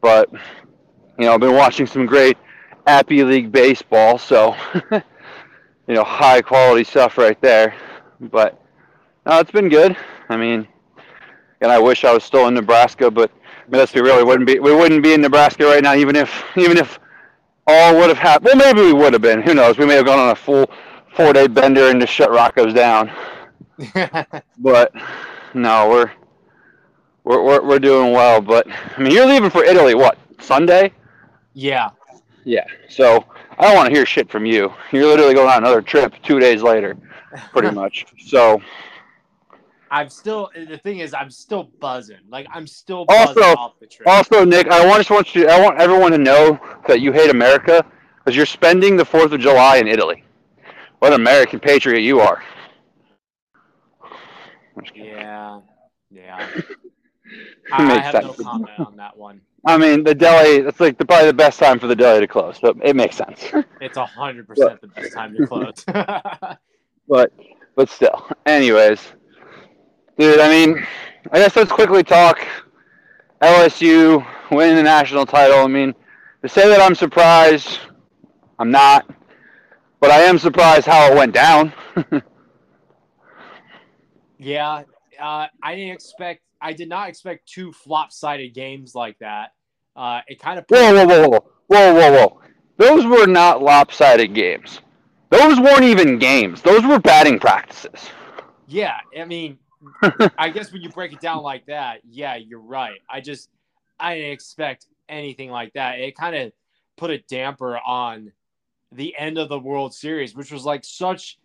But 0.00 0.30
you 0.32 1.26
know, 1.26 1.34
I've 1.34 1.40
been 1.40 1.54
watching 1.54 1.86
some 1.86 2.06
great 2.06 2.36
Appy 2.86 3.24
League 3.24 3.52
baseball, 3.52 4.18
so 4.18 4.56
you 4.92 5.94
know, 5.94 6.04
high 6.04 6.42
quality 6.42 6.84
stuff 6.84 7.18
right 7.18 7.40
there. 7.40 7.74
But 8.20 8.60
no, 9.26 9.38
it's 9.40 9.50
been 9.50 9.68
good. 9.68 9.96
I 10.28 10.36
mean, 10.36 10.66
and 11.60 11.70
I 11.72 11.78
wish 11.78 12.04
I 12.04 12.12
was 12.12 12.24
still 12.24 12.46
in 12.48 12.54
Nebraska, 12.54 13.10
but 13.10 13.30
I 13.30 13.70
mean, 13.70 13.78
let's 13.78 13.92
be 13.92 14.00
real, 14.00 14.16
we 14.16 14.24
wouldn't 14.24 14.46
be 14.46 14.58
we 14.60 14.74
wouldn't 14.74 15.02
be 15.02 15.14
in 15.14 15.20
Nebraska 15.20 15.64
right 15.64 15.82
now, 15.82 15.94
even 15.94 16.16
if 16.16 16.44
even 16.56 16.78
if 16.78 16.98
all 17.66 17.96
would 17.96 18.08
have 18.08 18.18
happened. 18.18 18.60
Well, 18.60 18.74
maybe 18.74 18.86
we 18.86 18.92
would 18.92 19.12
have 19.12 19.22
been. 19.22 19.42
Who 19.42 19.54
knows? 19.54 19.78
We 19.78 19.86
may 19.86 19.94
have 19.94 20.06
gone 20.06 20.18
on 20.18 20.30
a 20.30 20.36
full 20.36 20.70
four 21.14 21.32
day 21.32 21.46
bender 21.46 21.90
and 21.90 22.00
just 22.00 22.12
shut 22.12 22.30
Rocco's 22.30 22.74
down. 22.74 23.10
But 24.58 24.92
no, 25.54 25.88
we're 25.88 26.12
we're 27.24 27.42
we're, 27.42 27.62
we're 27.62 27.78
doing 27.78 28.12
well. 28.12 28.40
But 28.40 28.66
I 28.70 29.00
mean, 29.00 29.12
you're 29.12 29.26
leaving 29.26 29.50
for 29.50 29.64
Italy. 29.64 29.94
What 29.94 30.18
Sunday? 30.40 30.92
yeah. 31.54 31.90
Yeah. 32.44 32.64
So 32.88 33.24
I 33.58 33.66
don't 33.66 33.76
want 33.76 33.88
to 33.88 33.94
hear 33.94 34.06
shit 34.06 34.30
from 34.30 34.46
you. 34.46 34.72
You're 34.92 35.06
literally 35.06 35.34
going 35.34 35.48
on 35.48 35.58
another 35.58 35.82
trip 35.82 36.14
two 36.22 36.40
days 36.40 36.62
later, 36.62 36.96
pretty 37.52 37.70
much. 37.74 38.06
So 38.26 38.60
I'm 39.90 40.08
still 40.08 40.50
the 40.54 40.78
thing 40.78 41.00
is 41.00 41.12
I'm 41.14 41.30
still 41.30 41.64
buzzing. 41.80 42.18
Like 42.28 42.46
I'm 42.52 42.66
still 42.66 43.04
buzzing 43.04 43.42
Also- 43.42 43.56
off 43.60 43.78
the 43.80 43.86
trip. 43.86 44.08
also, 44.08 44.44
Nick, 44.44 44.68
I 44.68 44.86
want 44.86 44.98
just 45.00 45.10
want 45.10 45.34
you. 45.34 45.48
I 45.48 45.60
want 45.60 45.78
everyone 45.80 46.12
to 46.12 46.18
know 46.18 46.58
that 46.88 47.00
you 47.00 47.12
hate 47.12 47.30
America 47.30 47.84
because 48.18 48.36
you're 48.36 48.46
spending 48.46 48.96
the 48.96 49.04
Fourth 49.04 49.32
of 49.32 49.40
July 49.40 49.76
in 49.78 49.86
Italy. 49.88 50.24
What 51.00 51.12
an 51.12 51.20
American 51.20 51.58
patriot 51.60 52.00
you 52.00 52.20
are. 52.20 52.42
I'm 54.76 54.82
just 54.84 54.94
kidding. 54.94 55.10
yeah. 55.10 55.60
Yeah. 56.10 56.48
I, 57.72 58.00
have 58.00 58.22
no 58.22 58.32
comment 58.32 58.70
on 58.78 58.96
that 58.96 59.16
one. 59.16 59.40
I 59.66 59.76
mean, 59.76 60.04
the 60.04 60.14
deli. 60.14 60.66
It's 60.66 60.80
like 60.80 60.98
the, 60.98 61.04
probably 61.04 61.26
the 61.26 61.34
best 61.34 61.58
time 61.58 61.78
for 61.78 61.86
the 61.86 61.96
deli 61.96 62.20
to 62.20 62.26
close. 62.26 62.58
So 62.58 62.74
it 62.82 62.96
makes 62.96 63.16
sense. 63.16 63.44
It's 63.80 63.96
a 63.96 64.06
hundred 64.06 64.46
percent 64.46 64.80
the 64.80 64.88
best 64.88 65.14
time 65.14 65.34
to 65.36 65.46
close. 65.46 65.84
but 67.08 67.32
but 67.76 67.88
still. 67.88 68.26
Anyways, 68.46 69.00
dude, 70.18 70.40
I 70.40 70.48
mean, 70.48 70.86
I 71.32 71.38
guess 71.38 71.56
let's 71.56 71.72
quickly 71.72 72.02
talk 72.02 72.46
LSU 73.42 74.24
winning 74.50 74.76
the 74.76 74.82
national 74.82 75.26
title. 75.26 75.58
I 75.58 75.66
mean, 75.66 75.94
to 76.42 76.48
say 76.48 76.68
that 76.68 76.80
I'm 76.80 76.94
surprised, 76.94 77.78
I'm 78.58 78.70
not, 78.70 79.08
but 80.00 80.10
I 80.10 80.20
am 80.20 80.38
surprised 80.38 80.86
how 80.86 81.10
it 81.10 81.16
went 81.16 81.34
down. 81.34 81.72
yeah. 84.38 84.82
Uh, 85.20 85.46
I 85.62 85.76
didn't 85.76 85.92
expect. 85.92 86.42
I 86.60 86.72
did 86.72 86.88
not 86.88 87.08
expect 87.08 87.48
two 87.48 87.72
flop-sided 87.72 88.54
games 88.54 88.94
like 88.94 89.18
that. 89.18 89.52
Uh, 89.96 90.20
it 90.28 90.38
kind 90.38 90.58
of 90.58 90.64
whoa, 90.68 90.94
whoa, 90.94 91.06
whoa, 91.06 91.28
whoa, 91.28 91.40
whoa, 91.66 91.94
whoa, 91.94 92.12
whoa! 92.12 92.40
Those 92.76 93.06
were 93.06 93.26
not 93.26 93.62
lopsided 93.62 94.34
games. 94.34 94.80
Those 95.30 95.60
weren't 95.60 95.84
even 95.84 96.18
games. 96.18 96.62
Those 96.62 96.84
were 96.84 96.98
batting 96.98 97.38
practices. 97.38 98.08
Yeah, 98.66 98.96
I 99.18 99.24
mean, 99.24 99.58
I 100.38 100.50
guess 100.50 100.72
when 100.72 100.82
you 100.82 100.90
break 100.90 101.12
it 101.12 101.20
down 101.20 101.42
like 101.42 101.66
that, 101.66 102.00
yeah, 102.08 102.36
you're 102.36 102.60
right. 102.60 103.00
I 103.08 103.20
just 103.20 103.48
I 103.98 104.14
didn't 104.14 104.32
expect 104.32 104.86
anything 105.08 105.50
like 105.50 105.72
that. 105.74 106.00
It 106.00 106.16
kind 106.16 106.36
of 106.36 106.52
put 106.96 107.10
a 107.10 107.18
damper 107.18 107.78
on 107.78 108.32
the 108.92 109.14
end 109.16 109.38
of 109.38 109.48
the 109.48 109.58
World 109.58 109.94
Series, 109.94 110.34
which 110.34 110.52
was 110.52 110.64
like 110.64 110.84
such 110.84 111.38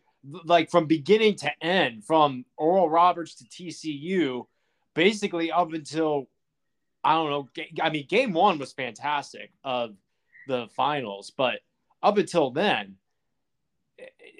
like 0.45 0.69
from 0.71 0.85
beginning 0.85 1.35
to 1.35 1.51
end, 1.63 2.03
from 2.03 2.45
Oral 2.57 2.89
Roberts 2.89 3.35
to 3.35 3.45
TCU, 3.45 4.45
basically 4.95 5.51
up 5.51 5.71
until 5.73 6.27
I 7.03 7.13
don't 7.13 7.29
know. 7.29 7.63
I 7.83 7.91
mean, 7.91 8.07
game 8.07 8.33
one 8.33 8.57
was 8.57 8.73
fantastic 8.73 9.51
of 9.63 9.95
the 10.47 10.67
finals, 10.75 11.31
but 11.37 11.59
up 12.01 12.17
until 12.17 12.49
then, 12.49 12.95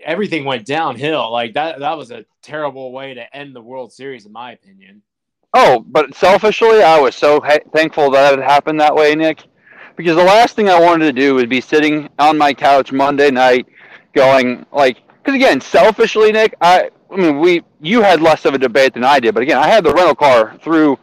everything 0.04 0.46
went 0.46 0.66
downhill. 0.66 1.32
Like 1.32 1.54
that, 1.54 1.80
that 1.80 1.96
was 1.96 2.10
a 2.10 2.26
terrible 2.42 2.92
way 2.92 3.14
to 3.14 3.36
end 3.36 3.56
the 3.56 3.62
World 3.62 3.94
Series, 3.94 4.26
in 4.26 4.32
my 4.32 4.54
opinion. 4.54 5.04
Oh, 5.54 5.86
but 5.88 6.16
selfishly, 6.16 6.82
I 6.82 7.00
was 7.00 7.16
so 7.16 7.40
ha- 7.40 7.60
thankful 7.72 8.10
that 8.12 8.38
it 8.38 8.44
happened 8.44 8.80
that 8.82 8.96
way, 8.96 9.16
Nick, 9.16 9.44
because 9.96 10.16
the 10.16 10.24
last 10.24 10.56
thing 10.56 10.68
I 10.68 10.80
wanted 10.80 11.06
to 11.06 11.14
do 11.14 11.36
would 11.36 11.50
be 11.50 11.62
sitting 11.62 12.10
on 12.20 12.38
my 12.38 12.54
couch 12.54 12.92
Monday 12.92 13.32
night, 13.32 13.68
going 14.14 14.66
like, 14.72 14.98
because 15.18 15.36
again, 15.36 15.62
selfishly, 15.62 16.32
Nick, 16.32 16.56
I, 16.62 16.90
I 17.12 17.18
mean, 17.18 17.40
we, 17.40 17.64
you 17.82 18.02
had 18.02 18.22
less 18.22 18.46
of 18.46 18.54
a 18.54 18.58
debate 18.58 18.94
than 18.94 19.04
I 19.04 19.20
did, 19.20 19.34
but 19.34 19.44
again, 19.44 19.58
I 19.58 19.68
had 19.68 19.84
the 19.84 19.94
rental 19.94 20.16
car 20.16 20.58
through 20.62 20.98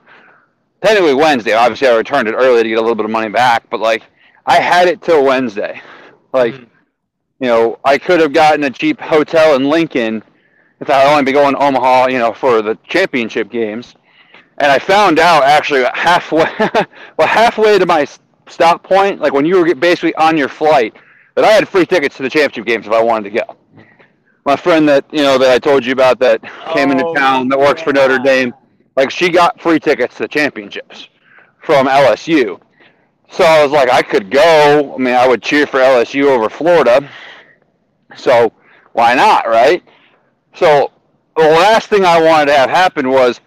technically 0.82 1.14
Wednesday. 1.14 1.52
Obviously, 1.52 1.88
I 1.88 1.96
returned 1.96 2.28
it 2.28 2.34
early 2.34 2.62
to 2.62 2.68
get 2.68 2.78
a 2.78 2.80
little 2.80 2.96
bit 2.96 3.04
of 3.04 3.10
money 3.10 3.28
back, 3.28 3.68
but 3.70 3.80
like 3.80 4.02
I 4.46 4.60
had 4.60 4.88
it 4.88 5.02
till 5.02 5.24
Wednesday. 5.24 5.80
Like, 6.32 6.54
mm-hmm. 6.54 6.64
you 7.40 7.48
know, 7.48 7.78
I 7.84 7.98
could 7.98 8.20
have 8.20 8.32
gotten 8.32 8.64
a 8.64 8.70
cheap 8.70 9.00
hotel 9.00 9.54
in 9.54 9.68
Lincoln 9.68 10.22
if 10.80 10.90
I 10.90 11.04
would 11.04 11.10
only 11.10 11.24
be 11.24 11.32
going 11.32 11.54
to 11.54 11.62
Omaha, 11.62 12.08
you 12.08 12.18
know, 12.18 12.32
for 12.32 12.60
the 12.60 12.76
championship 12.88 13.50
games. 13.50 13.94
And 14.58 14.70
I 14.70 14.78
found 14.78 15.18
out 15.18 15.44
actually 15.44 15.84
halfway, 15.94 16.50
well, 17.16 17.28
halfway 17.28 17.78
to 17.78 17.86
my 17.86 18.06
stop 18.48 18.82
point, 18.82 19.20
like 19.20 19.32
when 19.32 19.46
you 19.46 19.56
were 19.56 19.74
basically 19.74 20.14
on 20.16 20.36
your 20.36 20.48
flight, 20.48 20.94
that 21.34 21.44
I 21.44 21.52
had 21.52 21.68
free 21.68 21.86
tickets 21.86 22.16
to 22.16 22.22
the 22.22 22.30
championship 22.30 22.66
games 22.66 22.86
if 22.86 22.92
I 22.92 23.02
wanted 23.02 23.30
to 23.30 23.38
go. 23.38 23.56
My 24.44 24.56
friend 24.56 24.88
that 24.88 25.04
you 25.12 25.22
know 25.22 25.38
that 25.38 25.50
I 25.50 25.58
told 25.58 25.84
you 25.84 25.92
about 25.92 26.18
that 26.20 26.42
came 26.72 26.88
oh, 26.88 26.92
into 26.92 27.12
town 27.18 27.48
that 27.48 27.58
works 27.58 27.80
yeah. 27.80 27.84
for 27.84 27.92
Notre 27.92 28.18
Dame 28.18 28.52
like 28.96 29.10
she 29.10 29.30
got 29.30 29.60
free 29.60 29.78
tickets 29.78 30.16
to 30.16 30.24
the 30.24 30.28
championships 30.28 31.08
from 31.60 31.86
LSU. 31.86 32.60
So 33.30 33.44
I 33.44 33.62
was 33.62 33.72
like, 33.72 33.90
I 33.90 34.02
could 34.02 34.30
go. 34.30 34.94
I 34.94 34.98
mean, 34.98 35.14
I 35.14 35.26
would 35.26 35.42
cheer 35.42 35.66
for 35.66 35.80
LSU 35.80 36.24
over 36.24 36.50
Florida. 36.50 37.08
So 38.16 38.52
why 38.92 39.14
not, 39.14 39.48
right? 39.48 39.82
So 40.54 40.90
the 41.36 41.44
last 41.44 41.88
thing 41.88 42.04
I 42.04 42.20
wanted 42.20 42.46
to 42.46 42.58
have 42.58 42.68
happen 42.68 43.08
was, 43.08 43.40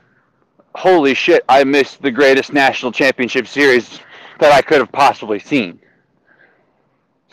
holy 0.74 1.14
shit, 1.14 1.44
I 1.48 1.64
missed 1.64 2.02
the 2.02 2.12
greatest 2.12 2.52
national 2.52 2.92
championship 2.92 3.48
series 3.48 4.00
that 4.40 4.52
I 4.52 4.62
could 4.62 4.80
have 4.80 4.92
possibly 4.92 5.40
seen. 5.40 5.80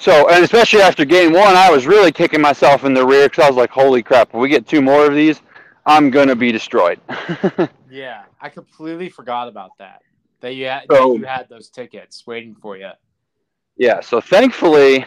So, 0.02 0.28
and 0.28 0.42
especially 0.42 0.80
after 0.80 1.04
game 1.04 1.32
one, 1.32 1.54
I 1.54 1.70
was 1.70 1.86
really 1.86 2.10
kicking 2.10 2.40
myself 2.40 2.82
in 2.82 2.92
the 2.92 3.06
rear 3.06 3.28
because 3.28 3.44
I 3.44 3.48
was 3.48 3.56
like, 3.56 3.70
holy 3.70 4.02
crap, 4.02 4.30
if 4.30 4.34
we 4.34 4.48
get 4.48 4.66
two 4.66 4.82
more 4.82 5.06
of 5.06 5.14
these, 5.14 5.40
I'm 5.86 6.10
going 6.10 6.26
to 6.26 6.34
be 6.34 6.50
destroyed. 6.50 7.00
Yeah, 7.88 8.22
I 8.40 8.48
completely 8.48 9.10
forgot 9.10 9.48
about 9.48 9.72
that. 9.78 10.00
That 10.40 10.54
you 10.54 10.64
had, 10.64 10.84
so, 10.90 11.12
that 11.12 11.18
you 11.18 11.24
had 11.26 11.48
those 11.50 11.68
tickets 11.68 12.26
waiting 12.26 12.54
for 12.54 12.78
you. 12.78 12.88
Yeah, 13.76 14.00
so 14.00 14.18
thankfully, 14.18 15.04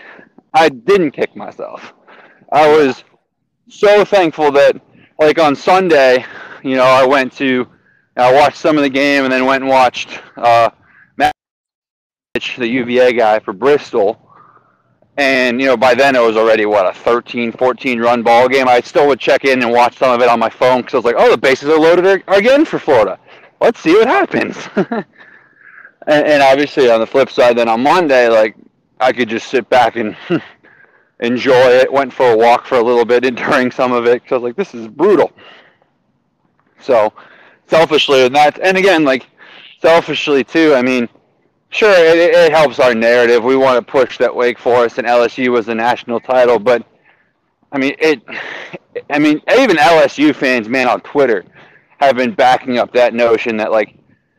I 0.53 0.69
didn't 0.69 1.09
kick 1.09 1.35
myself. 1.35 1.93
I 2.51 2.67
was 2.67 3.03
so 3.67 4.05
thankful 4.05 4.51
that, 4.51 4.79
like 5.17 5.39
on 5.39 5.55
Sunday, 5.55 6.23
you 6.63 6.75
know, 6.75 6.83
I 6.83 7.03
went 7.07 7.33
to, 7.37 7.67
I 8.17 8.31
watched 8.31 8.57
some 8.57 8.77
of 8.77 8.83
the 8.83 8.89
game 8.89 9.23
and 9.23 9.33
then 9.33 9.47
went 9.47 9.63
and 9.63 9.69
watched 9.69 10.21
uh, 10.37 10.69
Matt, 11.17 11.33
the 12.57 12.67
UVA 12.67 13.13
guy 13.13 13.39
for 13.39 13.51
Bristol 13.51 14.24
and, 15.17 15.61
you 15.61 15.67
know, 15.67 15.77
by 15.77 15.95
then 15.95 16.15
it 16.15 16.21
was 16.21 16.35
already, 16.35 16.65
what, 16.65 16.85
a 16.85 16.93
13, 16.93 17.53
14 17.53 17.99
run 17.99 18.21
ball 18.21 18.49
game. 18.49 18.67
I 18.67 18.81
still 18.81 19.07
would 19.07 19.19
check 19.19 19.45
in 19.45 19.63
and 19.63 19.71
watch 19.71 19.97
some 19.97 20.11
of 20.11 20.21
it 20.21 20.27
on 20.27 20.39
my 20.39 20.49
phone 20.49 20.81
because 20.81 20.93
I 20.93 20.97
was 20.97 21.05
like, 21.05 21.15
oh, 21.17 21.31
the 21.31 21.37
bases 21.37 21.69
are 21.69 21.79
loaded 21.79 22.23
again 22.27 22.65
for 22.65 22.79
Florida. 22.79 23.17
Let's 23.61 23.79
see 23.79 23.93
what 23.93 24.07
happens. 24.07 24.57
and, 24.75 25.05
and 26.07 26.43
obviously, 26.43 26.89
on 26.89 26.99
the 26.99 27.07
flip 27.07 27.29
side, 27.29 27.57
then 27.57 27.69
on 27.69 27.81
Monday, 27.81 28.27
like, 28.27 28.57
I 28.99 29.13
could 29.13 29.29
just 29.29 29.47
sit 29.47 29.69
back 29.69 29.95
and 29.95 30.17
enjoy 31.21 31.53
it. 31.53 31.91
Went 31.91 32.11
for 32.11 32.31
a 32.31 32.37
walk 32.37 32.65
for 32.65 32.75
a 32.75 32.83
little 32.83 33.05
bit 33.05 33.23
during 33.35 33.71
some 33.71 33.93
of 33.93 34.05
it 34.05 34.21
because 34.21 34.33
I 34.33 34.35
was 34.35 34.43
like, 34.43 34.55
this 34.57 34.73
is 34.73 34.87
brutal. 34.89 35.31
So, 36.79 37.13
selfishly, 37.67 38.25
and 38.25 38.35
that, 38.35 38.59
and 38.59 38.77
again, 38.77 39.05
like, 39.05 39.27
selfishly 39.81 40.43
too, 40.43 40.75
I 40.75 40.81
mean, 40.81 41.07
Sure, 41.75 41.91
it, 41.91 42.17
it 42.33 42.53
helps 42.53 42.79
our 42.79 42.95
narrative. 42.95 43.43
We 43.43 43.57
want 43.57 43.85
to 43.85 43.91
push 43.91 44.17
that 44.19 44.33
Wake 44.33 44.57
Forest 44.57 44.97
and 44.97 45.05
LSU 45.05 45.49
was 45.49 45.65
the 45.65 45.75
national 45.75 46.21
title, 46.21 46.57
but 46.57 46.87
I 47.73 47.77
mean 47.77 47.95
it. 47.99 48.21
I 49.09 49.19
mean, 49.19 49.41
even 49.59 49.75
LSU 49.75 50.33
fans, 50.33 50.69
man, 50.69 50.87
on 50.87 51.01
Twitter, 51.01 51.43
have 51.99 52.15
been 52.15 52.33
backing 52.33 52.77
up 52.77 52.93
that 52.93 53.13
notion 53.13 53.57
that 53.57 53.73
like 53.73 53.93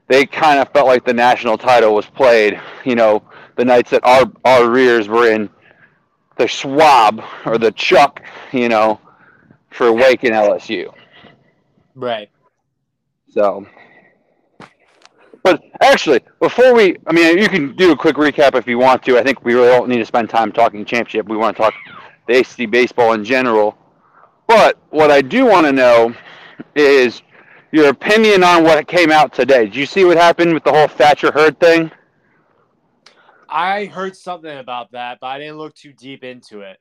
they 0.09 0.25
kind 0.25 0.59
of 0.59 0.71
felt 0.71 0.87
like 0.87 1.05
the 1.05 1.13
national 1.13 1.59
title 1.59 1.95
was 1.95 2.07
played. 2.07 2.59
You 2.87 2.95
know, 2.95 3.23
the 3.57 3.67
nights 3.67 3.91
that 3.91 4.01
our 4.07 4.25
our 4.47 4.71
rears 4.71 5.07
were 5.07 5.31
in 5.31 5.51
the 6.39 6.49
Schwab 6.49 7.23
or 7.45 7.59
the 7.59 7.73
Chuck. 7.73 8.23
You 8.51 8.71
know, 8.71 8.99
for 9.69 9.93
Wake 9.93 10.25
and 10.25 10.33
LSU. 10.33 10.91
Right. 11.95 12.31
So 13.29 13.67
but 15.47 15.63
actually, 15.81 16.21
before 16.41 16.75
we, 16.75 16.97
I 17.07 17.13
mean, 17.13 17.39
you 17.39 17.49
can 17.49 17.77
do 17.77 17.93
a 17.93 17.97
quick 17.97 18.17
recap 18.17 18.57
if 18.57 18.67
you 18.67 18.79
want 18.79 19.05
to. 19.05 19.17
I 19.17 19.23
think 19.23 19.45
we 19.45 19.55
really 19.55 19.69
don't 19.69 19.89
need 19.89 19.99
to 19.99 20.05
spend 20.05 20.29
time 20.29 20.51
talking 20.51 20.85
championship. 20.85 21.29
We 21.29 21.37
want 21.37 21.57
to 21.57 21.63
talk 21.63 21.75
the 22.27 22.41
ACC 22.41 22.69
baseball 22.69 23.13
in 23.13 23.25
general. 23.25 23.79
But 24.49 24.77
what 24.91 25.13
I 25.13 25.23
do 25.23 25.47
want 25.47 25.67
to 25.67 25.73
know 25.73 26.13
is 26.75 27.23
your 27.71 27.91
opinion 27.91 28.43
on 28.43 28.65
what 28.65 28.85
came 28.89 29.13
out 29.13 29.33
today. 29.33 29.67
Did 29.67 29.77
you 29.77 29.87
see 29.87 30.05
what 30.05 30.17
happened 30.17 30.53
with 30.53 30.65
the 30.65 30.73
whole 30.73 30.89
Thatcher 30.89 31.31
Hurd 31.31 31.61
thing? 31.61 31.93
I 33.49 33.85
heard 33.85 34.17
something 34.17 34.59
about 34.59 34.91
that, 34.93 35.19
but 35.21 35.29
I 35.29 35.39
didn't 35.39 35.59
look 35.59 35.77
too 35.77 35.93
deep 35.93 36.25
into 36.25 36.63
it. 36.63 36.79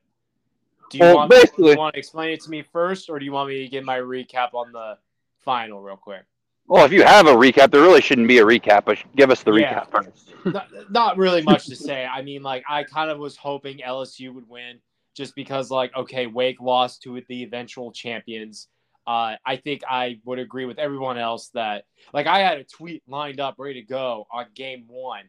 Do 0.90 0.98
you, 0.98 1.04
well, 1.04 1.16
want, 1.18 1.32
me, 1.32 1.42
do 1.56 1.70
you 1.70 1.78
want 1.78 1.94
to 1.94 2.00
explain 2.00 2.32
it 2.32 2.42
to 2.42 2.50
me 2.50 2.64
first, 2.64 3.12
or 3.12 3.20
do 3.20 3.26
you 3.26 3.32
want 3.32 3.50
me 3.50 3.60
to 3.60 3.68
give 3.68 3.84
my 3.84 4.00
recap 4.00 4.56
on 4.56 4.72
the 4.72 4.98
final 5.44 5.84
real 5.84 5.98
quick? 5.98 6.26
Well, 6.68 6.86
if 6.86 6.92
you 6.92 7.04
have 7.04 7.28
a 7.28 7.34
recap, 7.34 7.72
there 7.72 7.82
really 7.82 8.02
shouldn't 8.02 8.28
be 8.28 8.40
a 8.40 8.44
recap, 8.44 8.86
but 8.86 8.98
give 9.16 9.30
us 9.30 9.44
the 9.44 9.54
yeah. 9.54 9.82
recap 9.82 9.92
first. 9.92 10.34
not, 10.46 10.68
not 10.90 11.18
really 11.18 11.42
much 11.44 11.68
to 11.68 11.76
say. 11.76 12.06
I 12.06 12.22
mean, 12.22 12.42
like, 12.42 12.64
I 12.68 12.84
kind 12.84 13.12
of 13.12 13.20
was 13.20 13.38
hoping 13.38 13.80
LSU 13.80 14.34
would 14.34 14.50
win 14.50 14.80
just 15.14 15.36
because, 15.36 15.70
like, 15.70 15.96
okay, 15.96 16.28
Wake 16.28 16.60
lost 16.60 17.04
to 17.04 17.22
the 17.28 17.44
eventual 17.44 17.92
champions. 17.92 18.68
Uh, 19.06 19.36
I 19.46 19.58
think 19.58 19.84
I 19.88 20.20
would 20.26 20.40
agree 20.40 20.66
with 20.66 20.80
everyone 20.80 21.20
else 21.20 21.50
that, 21.50 21.86
like, 22.14 22.26
I 22.26 22.40
had 22.40 22.58
a 22.58 22.64
tweet 22.64 23.04
lined 23.08 23.40
up 23.40 23.56
ready 23.60 23.82
to 23.82 23.88
go 23.88 24.26
on 24.32 24.48
game 24.56 24.86
one 24.88 25.26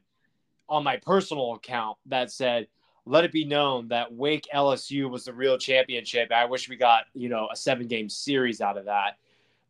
on 0.69 0.85
my 0.85 0.97
personal 0.97 1.55
account 1.55 1.99
that 2.07 2.33
said, 2.33 2.67
let 3.05 3.25
it 3.25 3.31
be 3.31 3.45
known 3.45 3.89
that 3.89 4.13
Wake 4.13 4.49
LSU 4.53 5.09
was 5.09 5.27
the 5.27 5.33
real 5.33 5.59
championship. 5.59 6.33
I 6.33 6.47
wish 6.47 6.69
we 6.69 6.77
got, 6.77 7.05
you 7.15 7.29
know, 7.29 7.49
a 7.53 7.57
seven 7.57 7.87
game 7.87 8.09
series 8.09 8.61
out 8.61 8.77
of 8.77 8.87
that. 8.87 9.19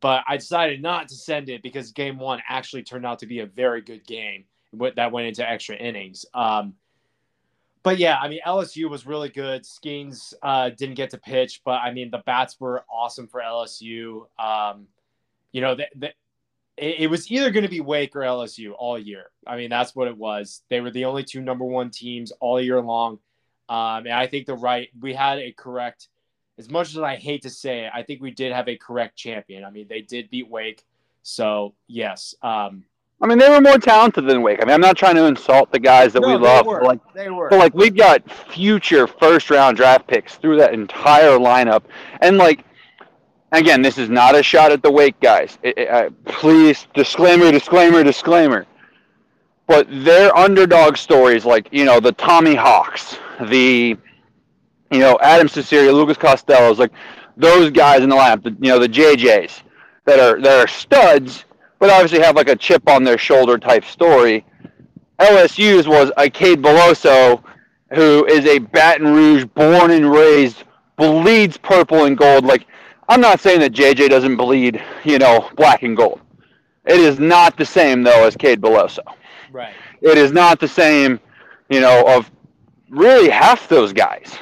But 0.00 0.24
I 0.28 0.36
decided 0.36 0.82
not 0.82 1.08
to 1.08 1.14
send 1.14 1.48
it 1.48 1.62
because 1.62 1.92
game 1.92 2.18
one 2.18 2.42
actually 2.48 2.82
turned 2.82 3.06
out 3.06 3.20
to 3.20 3.26
be 3.26 3.40
a 3.40 3.46
very 3.46 3.80
good 3.80 4.06
game 4.06 4.44
that 4.96 5.12
went 5.12 5.26
into 5.26 5.48
extra 5.48 5.76
innings. 5.76 6.26
Um, 6.34 6.74
but 7.82 7.98
yeah, 7.98 8.18
I 8.20 8.28
mean, 8.28 8.40
LSU 8.44 8.90
was 8.90 9.06
really 9.06 9.28
good. 9.28 9.62
Skenes 9.62 10.34
uh, 10.42 10.70
didn't 10.70 10.96
get 10.96 11.10
to 11.10 11.18
pitch, 11.18 11.62
but 11.64 11.80
I 11.82 11.92
mean, 11.92 12.10
the 12.10 12.22
bats 12.26 12.58
were 12.58 12.84
awesome 12.92 13.28
for 13.28 13.40
LSU. 13.40 14.26
Um, 14.38 14.88
you 15.52 15.60
know, 15.60 15.76
the, 15.76 15.86
the, 15.94 16.06
it, 16.76 16.96
it 16.98 17.06
was 17.06 17.30
either 17.30 17.50
going 17.50 17.62
to 17.62 17.70
be 17.70 17.80
Wake 17.80 18.16
or 18.16 18.20
LSU 18.20 18.72
all 18.76 18.98
year. 18.98 19.30
I 19.46 19.56
mean, 19.56 19.70
that's 19.70 19.94
what 19.94 20.08
it 20.08 20.16
was. 20.16 20.62
They 20.68 20.80
were 20.80 20.90
the 20.90 21.04
only 21.04 21.22
two 21.22 21.40
number 21.40 21.64
one 21.64 21.90
teams 21.90 22.32
all 22.40 22.60
year 22.60 22.80
long. 22.80 23.20
Um, 23.68 24.06
and 24.06 24.12
I 24.12 24.26
think 24.26 24.46
the 24.46 24.56
right, 24.56 24.88
we 25.00 25.14
had 25.14 25.38
a 25.38 25.52
correct 25.52 26.08
as 26.58 26.70
much 26.70 26.90
as 26.90 26.98
I 26.98 27.16
hate 27.16 27.42
to 27.42 27.50
say 27.50 27.84
it, 27.86 27.92
I 27.94 28.02
think 28.02 28.20
we 28.20 28.30
did 28.30 28.52
have 28.52 28.68
a 28.68 28.76
correct 28.76 29.16
champion. 29.16 29.64
I 29.64 29.70
mean, 29.70 29.86
they 29.88 30.00
did 30.00 30.30
beat 30.30 30.48
Wake, 30.48 30.84
so 31.22 31.74
yes. 31.86 32.34
Um, 32.42 32.84
I 33.20 33.26
mean, 33.26 33.38
they 33.38 33.48
were 33.48 33.60
more 33.60 33.78
talented 33.78 34.26
than 34.26 34.42
Wake. 34.42 34.62
I 34.62 34.66
mean, 34.66 34.74
I'm 34.74 34.80
not 34.80 34.96
trying 34.96 35.16
to 35.16 35.24
insult 35.24 35.72
the 35.72 35.78
guys 35.78 36.12
that 36.12 36.20
no, 36.20 36.28
we 36.28 36.36
love. 36.36 36.66
Were. 36.66 36.82
like, 36.82 37.00
they 37.14 37.30
were. 37.30 37.48
But 37.48 37.58
like, 37.58 37.74
we've 37.74 37.96
got 37.96 38.30
future 38.30 39.06
first 39.06 39.50
round 39.50 39.76
draft 39.76 40.06
picks 40.06 40.36
through 40.36 40.58
that 40.58 40.72
entire 40.72 41.38
lineup, 41.38 41.82
and 42.20 42.38
like, 42.38 42.64
again, 43.52 43.82
this 43.82 43.98
is 43.98 44.08
not 44.08 44.34
a 44.34 44.42
shot 44.42 44.72
at 44.72 44.82
the 44.82 44.90
Wake 44.90 45.18
guys. 45.20 45.58
It, 45.62 45.78
it, 45.78 45.88
uh, 45.88 46.10
please, 46.24 46.86
disclaimer, 46.94 47.50
disclaimer, 47.52 48.02
disclaimer. 48.02 48.66
But 49.66 49.88
their 49.90 50.34
underdog 50.36 50.96
stories, 50.96 51.44
like 51.44 51.68
you 51.70 51.84
know, 51.84 52.00
the 52.00 52.12
Tommy 52.12 52.54
Hawks, 52.54 53.16
the 53.48 53.96
you 54.90 55.00
know, 55.00 55.18
Adam 55.20 55.48
Cecere, 55.48 55.92
Lucas 55.92 56.16
Costello's, 56.16 56.78
like 56.78 56.92
those 57.36 57.70
guys 57.70 58.02
in 58.02 58.08
the 58.08 58.16
lineup, 58.16 58.42
the, 58.42 58.50
you 58.60 58.70
know, 58.70 58.78
the 58.78 58.88
JJs 58.88 59.62
that 60.04 60.18
are 60.18 60.40
that 60.40 60.58
are 60.58 60.68
studs, 60.68 61.44
but 61.78 61.90
obviously 61.90 62.20
have 62.20 62.36
like 62.36 62.48
a 62.48 62.56
chip 62.56 62.88
on 62.88 63.04
their 63.04 63.18
shoulder 63.18 63.58
type 63.58 63.84
story. 63.84 64.44
LSU's 65.18 65.88
was 65.88 66.12
a 66.16 66.28
Cade 66.28 66.62
Beloso, 66.62 67.42
who 67.94 68.24
is 68.26 68.46
a 68.46 68.58
Baton 68.58 69.12
Rouge 69.14 69.44
born 69.44 69.90
and 69.90 70.10
raised 70.10 70.64
bleeds 70.96 71.56
purple 71.56 72.04
and 72.04 72.16
gold. 72.16 72.44
Like 72.44 72.66
I'm 73.08 73.20
not 73.20 73.40
saying 73.40 73.60
that 73.60 73.72
JJ 73.72 74.08
doesn't 74.08 74.36
bleed, 74.36 74.82
you 75.04 75.18
know, 75.18 75.50
black 75.56 75.82
and 75.82 75.96
gold. 75.96 76.20
It 76.84 77.00
is 77.00 77.18
not 77.18 77.56
the 77.56 77.66
same 77.66 78.02
though 78.02 78.24
as 78.26 78.36
Cade 78.36 78.60
Beloso. 78.60 79.00
Right. 79.52 79.74
It 80.00 80.18
is 80.18 80.32
not 80.32 80.60
the 80.60 80.68
same, 80.68 81.18
you 81.68 81.80
know, 81.80 82.04
of 82.06 82.30
really 82.90 83.28
half 83.28 83.68
those 83.68 83.92
guys. 83.92 84.38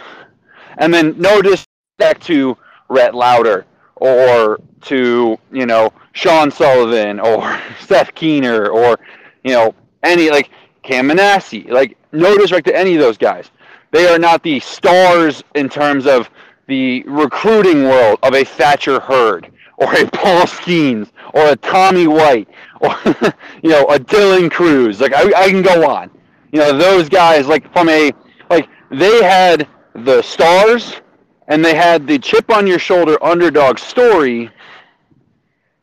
And 0.78 0.93
then 0.93 1.14
no 1.19 1.43
disrespect 1.43 2.23
to 2.26 2.57
Rhett 2.88 3.14
Lowder 3.14 3.66
or 3.97 4.61
to, 4.83 5.38
you 5.52 5.66
know, 5.66 5.93
Sean 6.12 6.50
Sullivan 6.50 7.21
or 7.21 7.61
Seth 7.81 8.14
Keener 8.14 8.69
or, 8.69 8.99
you 9.43 9.52
know, 9.52 9.75
any 10.02 10.31
like 10.31 10.50
Cam 10.83 11.09
Minacci. 11.09 11.71
Like 11.71 11.97
no 12.12 12.35
disrespect 12.35 12.66
to 12.69 12.76
any 12.76 12.95
of 12.95 13.00
those 13.00 13.19
guys. 13.19 13.50
They 13.90 14.07
are 14.09 14.19
not 14.19 14.43
the 14.43 14.59
stars 14.61 15.43
in 15.54 15.69
terms 15.69 16.07
of 16.07 16.28
the 16.66 17.04
recruiting 17.07 17.85
world 17.85 18.19
of 18.23 18.35
a 18.35 18.45
Thatcher 18.45 18.99
Hurd 19.00 19.50
or 19.76 19.93
a 19.95 20.07
Paul 20.11 20.47
Skenes 20.47 21.11
or 21.33 21.47
a 21.49 21.57
Tommy 21.57 22.07
White 22.07 22.49
or 22.81 22.97
you 23.62 23.71
know 23.71 23.85
a 23.87 23.99
Dylan 23.99 24.50
Crews. 24.50 25.00
Like 25.00 25.14
I, 25.14 25.45
I 25.45 25.50
can 25.50 25.62
go 25.62 25.88
on. 25.88 26.11
You 26.52 26.61
know 26.61 26.76
those 26.76 27.09
guys 27.09 27.47
like 27.47 27.71
from 27.73 27.88
a 27.88 28.12
like 28.50 28.69
they 28.90 29.23
had 29.23 29.69
the 29.94 30.22
stars 30.22 31.00
and 31.48 31.64
they 31.64 31.74
had 31.74 32.06
the 32.06 32.18
chip 32.18 32.50
on 32.50 32.66
your 32.66 32.78
shoulder 32.78 33.22
underdog 33.22 33.78
story, 33.78 34.50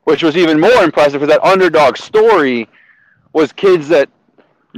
which 0.03 0.24
was 0.24 0.36
even 0.36 0.60
more 0.60 0.84
impressive 0.84 1.22
because 1.22 1.34
that 1.34 1.44
underdog 1.44 1.98
story 1.98 2.68
was 3.34 3.51
kids 3.51 3.88
that 3.88 4.10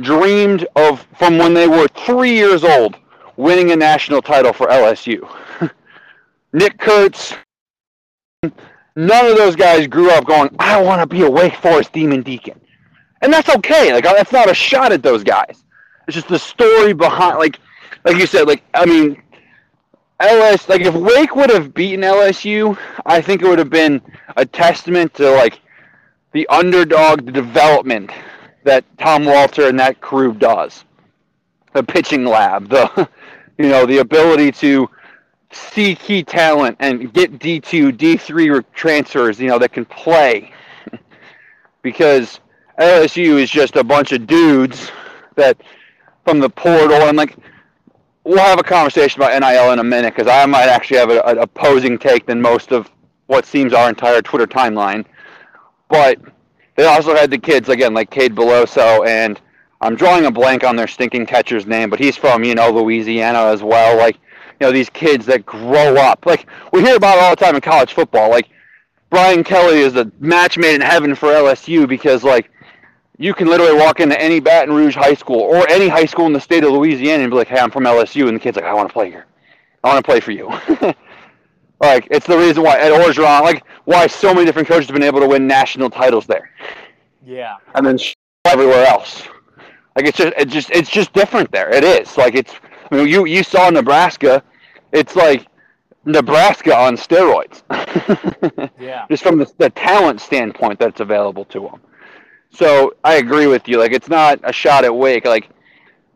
dreamed 0.01 0.65
of 0.75 1.05
from 1.17 1.37
when 1.37 1.53
they 1.53 1.67
were 1.67 1.87
three 2.05 2.33
years 2.33 2.63
old 2.63 2.97
winning 3.37 3.71
a 3.71 3.75
national 3.75 4.21
title 4.21 4.53
for 4.53 4.67
LSU. 4.67 5.27
Nick 6.53 6.77
Kurtz, 6.77 7.33
none 8.43 9.25
of 9.25 9.37
those 9.37 9.55
guys 9.55 9.87
grew 9.87 10.11
up 10.11 10.25
going, 10.25 10.55
I 10.59 10.81
want 10.81 11.01
to 11.01 11.07
be 11.07 11.23
a 11.23 11.29
Wake 11.29 11.55
Forest 11.55 11.93
Demon 11.93 12.21
Deacon. 12.21 12.59
And 13.21 13.31
that's 13.31 13.49
okay. 13.55 13.93
Like 13.93 14.03
that's 14.03 14.33
not 14.33 14.51
a 14.51 14.53
shot 14.53 14.91
at 14.91 15.01
those 15.01 15.23
guys. 15.23 15.63
It's 16.07 16.15
just 16.15 16.27
the 16.27 16.37
story 16.37 16.93
behind 16.93 17.39
like 17.39 17.59
like 18.03 18.17
you 18.17 18.27
said, 18.27 18.47
like 18.47 18.63
I 18.73 18.85
mean 18.85 19.21
LS 20.19 20.69
like 20.69 20.81
if 20.81 20.93
Wake 20.93 21.35
would 21.35 21.49
have 21.49 21.73
beaten 21.73 22.01
LSU, 22.01 22.77
I 23.05 23.21
think 23.21 23.41
it 23.41 23.47
would 23.47 23.59
have 23.59 23.69
been 23.69 24.01
a 24.37 24.45
testament 24.45 25.13
to 25.15 25.31
like 25.31 25.59
the 26.31 26.47
underdog 26.47 27.25
the 27.25 27.31
development 27.31 28.11
that 28.63 28.85
Tom 28.97 29.25
Walter 29.25 29.67
and 29.67 29.79
that 29.79 30.01
crew 30.01 30.33
does. 30.33 30.85
The 31.73 31.83
pitching 31.83 32.25
lab, 32.25 32.69
the 32.69 33.09
you 33.57 33.69
know, 33.69 33.85
the 33.85 33.99
ability 33.99 34.51
to 34.53 34.89
see 35.51 35.95
key 35.95 36.23
talent 36.23 36.77
and 36.79 37.13
get 37.13 37.39
D2, 37.39 37.91
D3 37.91 38.63
transfers, 38.73 39.39
you 39.39 39.47
know, 39.47 39.59
that 39.59 39.71
can 39.71 39.85
play. 39.85 40.51
because 41.81 42.39
LSU 42.79 43.39
is 43.39 43.49
just 43.49 43.75
a 43.75 43.83
bunch 43.83 44.11
of 44.11 44.25
dudes 44.25 44.91
that 45.35 45.57
from 46.25 46.39
the 46.39 46.49
portal 46.49 47.03
and 47.03 47.17
like 47.17 47.35
we'll 48.23 48.37
have 48.37 48.59
a 48.59 48.63
conversation 48.63 49.21
about 49.21 49.39
NIL 49.39 49.71
in 49.71 49.79
a 49.79 49.83
minute 49.83 50.15
because 50.15 50.27
I 50.27 50.45
might 50.45 50.69
actually 50.69 50.97
have 50.97 51.09
an 51.09 51.37
opposing 51.37 51.97
take 51.97 52.25
than 52.25 52.41
most 52.41 52.71
of 52.71 52.89
what 53.27 53.45
seems 53.45 53.73
our 53.73 53.89
entire 53.89 54.21
Twitter 54.21 54.47
timeline. 54.47 55.05
But 55.89 56.19
they 56.75 56.85
also 56.85 57.15
had 57.15 57.29
the 57.31 57.37
kids 57.37 57.69
again 57.69 57.93
like 57.93 58.09
Cade 58.09 58.35
Beloso 58.35 59.05
and 59.07 59.39
I'm 59.81 59.95
drawing 59.95 60.25
a 60.25 60.31
blank 60.31 60.63
on 60.63 60.77
their 60.77 60.87
stinking 60.87 61.25
catcher's 61.25 61.65
name, 61.65 61.89
but 61.89 61.99
he's 61.99 62.15
from 62.15 62.43
you 62.43 62.55
know 62.55 62.71
Louisiana 62.71 63.45
as 63.47 63.61
well. 63.61 63.97
Like 63.97 64.15
you 64.15 64.67
know 64.67 64.71
these 64.71 64.89
kids 64.89 65.25
that 65.25 65.45
grow 65.45 65.97
up. 65.97 66.25
Like 66.25 66.47
we 66.71 66.81
hear 66.81 66.95
about 66.95 67.19
all 67.19 67.31
the 67.31 67.35
time 67.35 67.55
in 67.55 67.61
college 67.61 67.93
football. 67.93 68.29
Like 68.29 68.47
Brian 69.09 69.43
Kelly 69.43 69.79
is 69.79 69.95
a 69.97 70.09
match 70.19 70.57
made 70.57 70.75
in 70.75 70.81
heaven 70.81 71.15
for 71.15 71.27
LSU 71.27 71.87
because 71.87 72.23
like 72.23 72.49
you 73.17 73.33
can 73.33 73.47
literally 73.47 73.75
walk 73.75 73.99
into 73.99 74.19
any 74.19 74.39
Baton 74.39 74.73
Rouge 74.73 74.95
high 74.95 75.13
school 75.13 75.39
or 75.39 75.67
any 75.69 75.87
high 75.87 76.05
school 76.05 76.25
in 76.25 76.33
the 76.33 76.41
state 76.41 76.63
of 76.63 76.71
Louisiana 76.71 77.23
and 77.23 77.31
be 77.31 77.37
like, 77.37 77.47
"Hey, 77.47 77.59
I'm 77.59 77.71
from 77.71 77.83
LSU," 77.83 78.27
and 78.27 78.35
the 78.35 78.39
kid's 78.39 78.57
like, 78.57 78.65
"I 78.65 78.73
want 78.73 78.89
to 78.89 78.93
play 78.93 79.09
here. 79.09 79.25
I 79.83 79.89
want 79.89 80.03
to 80.03 80.09
play 80.09 80.19
for 80.19 80.31
you." 80.31 80.47
like 81.79 82.07
it's 82.09 82.25
the 82.25 82.37
reason 82.37 82.63
why 82.63 82.79
Ed 82.79 82.91
Orgeron, 82.91 83.41
like 83.41 83.63
why 83.85 84.07
so 84.07 84.33
many 84.33 84.45
different 84.45 84.67
coaches 84.67 84.87
have 84.87 84.93
been 84.93 85.03
able 85.03 85.19
to 85.19 85.27
win 85.27 85.45
national 85.45 85.89
titles 85.89 86.25
there. 86.25 86.49
Yeah. 87.25 87.57
And 87.75 87.85
then 87.85 87.97
everywhere 88.45 88.85
else. 88.85 89.23
Like 89.95 90.05
it's 90.05 90.17
just 90.17 90.33
it's 90.37 90.51
just 90.51 90.71
it's 90.71 90.89
just 90.89 91.13
different 91.13 91.51
there. 91.51 91.69
It 91.69 91.83
is 91.83 92.17
like 92.17 92.35
it's. 92.35 92.53
I 92.91 92.95
mean, 92.95 93.07
you 93.07 93.25
you 93.25 93.43
saw 93.43 93.69
Nebraska. 93.69 94.43
It's 94.91 95.15
like 95.15 95.47
Nebraska 96.05 96.75
on 96.75 96.97
steroids. 96.97 97.63
yeah. 98.79 99.05
Just 99.09 99.23
from 99.23 99.37
the, 99.37 99.51
the 99.57 99.69
talent 99.69 100.19
standpoint 100.19 100.79
that's 100.79 100.99
available 100.99 101.45
to 101.45 101.61
them. 101.61 101.81
So 102.53 102.95
I 103.03 103.15
agree 103.15 103.47
with 103.47 103.67
you. 103.67 103.77
Like 103.79 103.91
it's 103.91 104.09
not 104.09 104.39
a 104.43 104.53
shot 104.53 104.85
at 104.85 104.95
Wake. 104.95 105.25
Like 105.25 105.49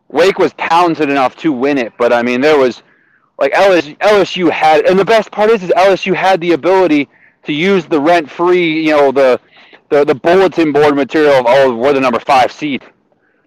Wake 0.08 0.38
was 0.38 0.52
talented 0.54 1.10
enough 1.10 1.36
to 1.36 1.52
win 1.52 1.78
it, 1.78 1.92
but 1.98 2.12
I 2.12 2.22
mean 2.22 2.40
there 2.40 2.58
was 2.58 2.82
like 3.38 3.52
LSU, 3.52 4.50
had, 4.50 4.84
and 4.86 4.98
the 4.98 5.04
best 5.04 5.30
part 5.30 5.48
is, 5.50 5.62
is 5.62 5.70
LSU 5.70 6.12
had 6.12 6.40
the 6.40 6.52
ability 6.52 7.08
to 7.44 7.52
use 7.52 7.86
the 7.86 8.00
rent 8.00 8.28
free, 8.28 8.84
you 8.84 8.90
know, 8.90 9.12
the, 9.12 9.40
the 9.90 10.04
the 10.04 10.14
bulletin 10.14 10.72
board 10.72 10.96
material 10.96 11.34
of 11.34 11.46
oh 11.48 11.74
we're 11.74 11.92
the 11.92 12.00
number 12.00 12.18
five 12.18 12.50
seed 12.50 12.84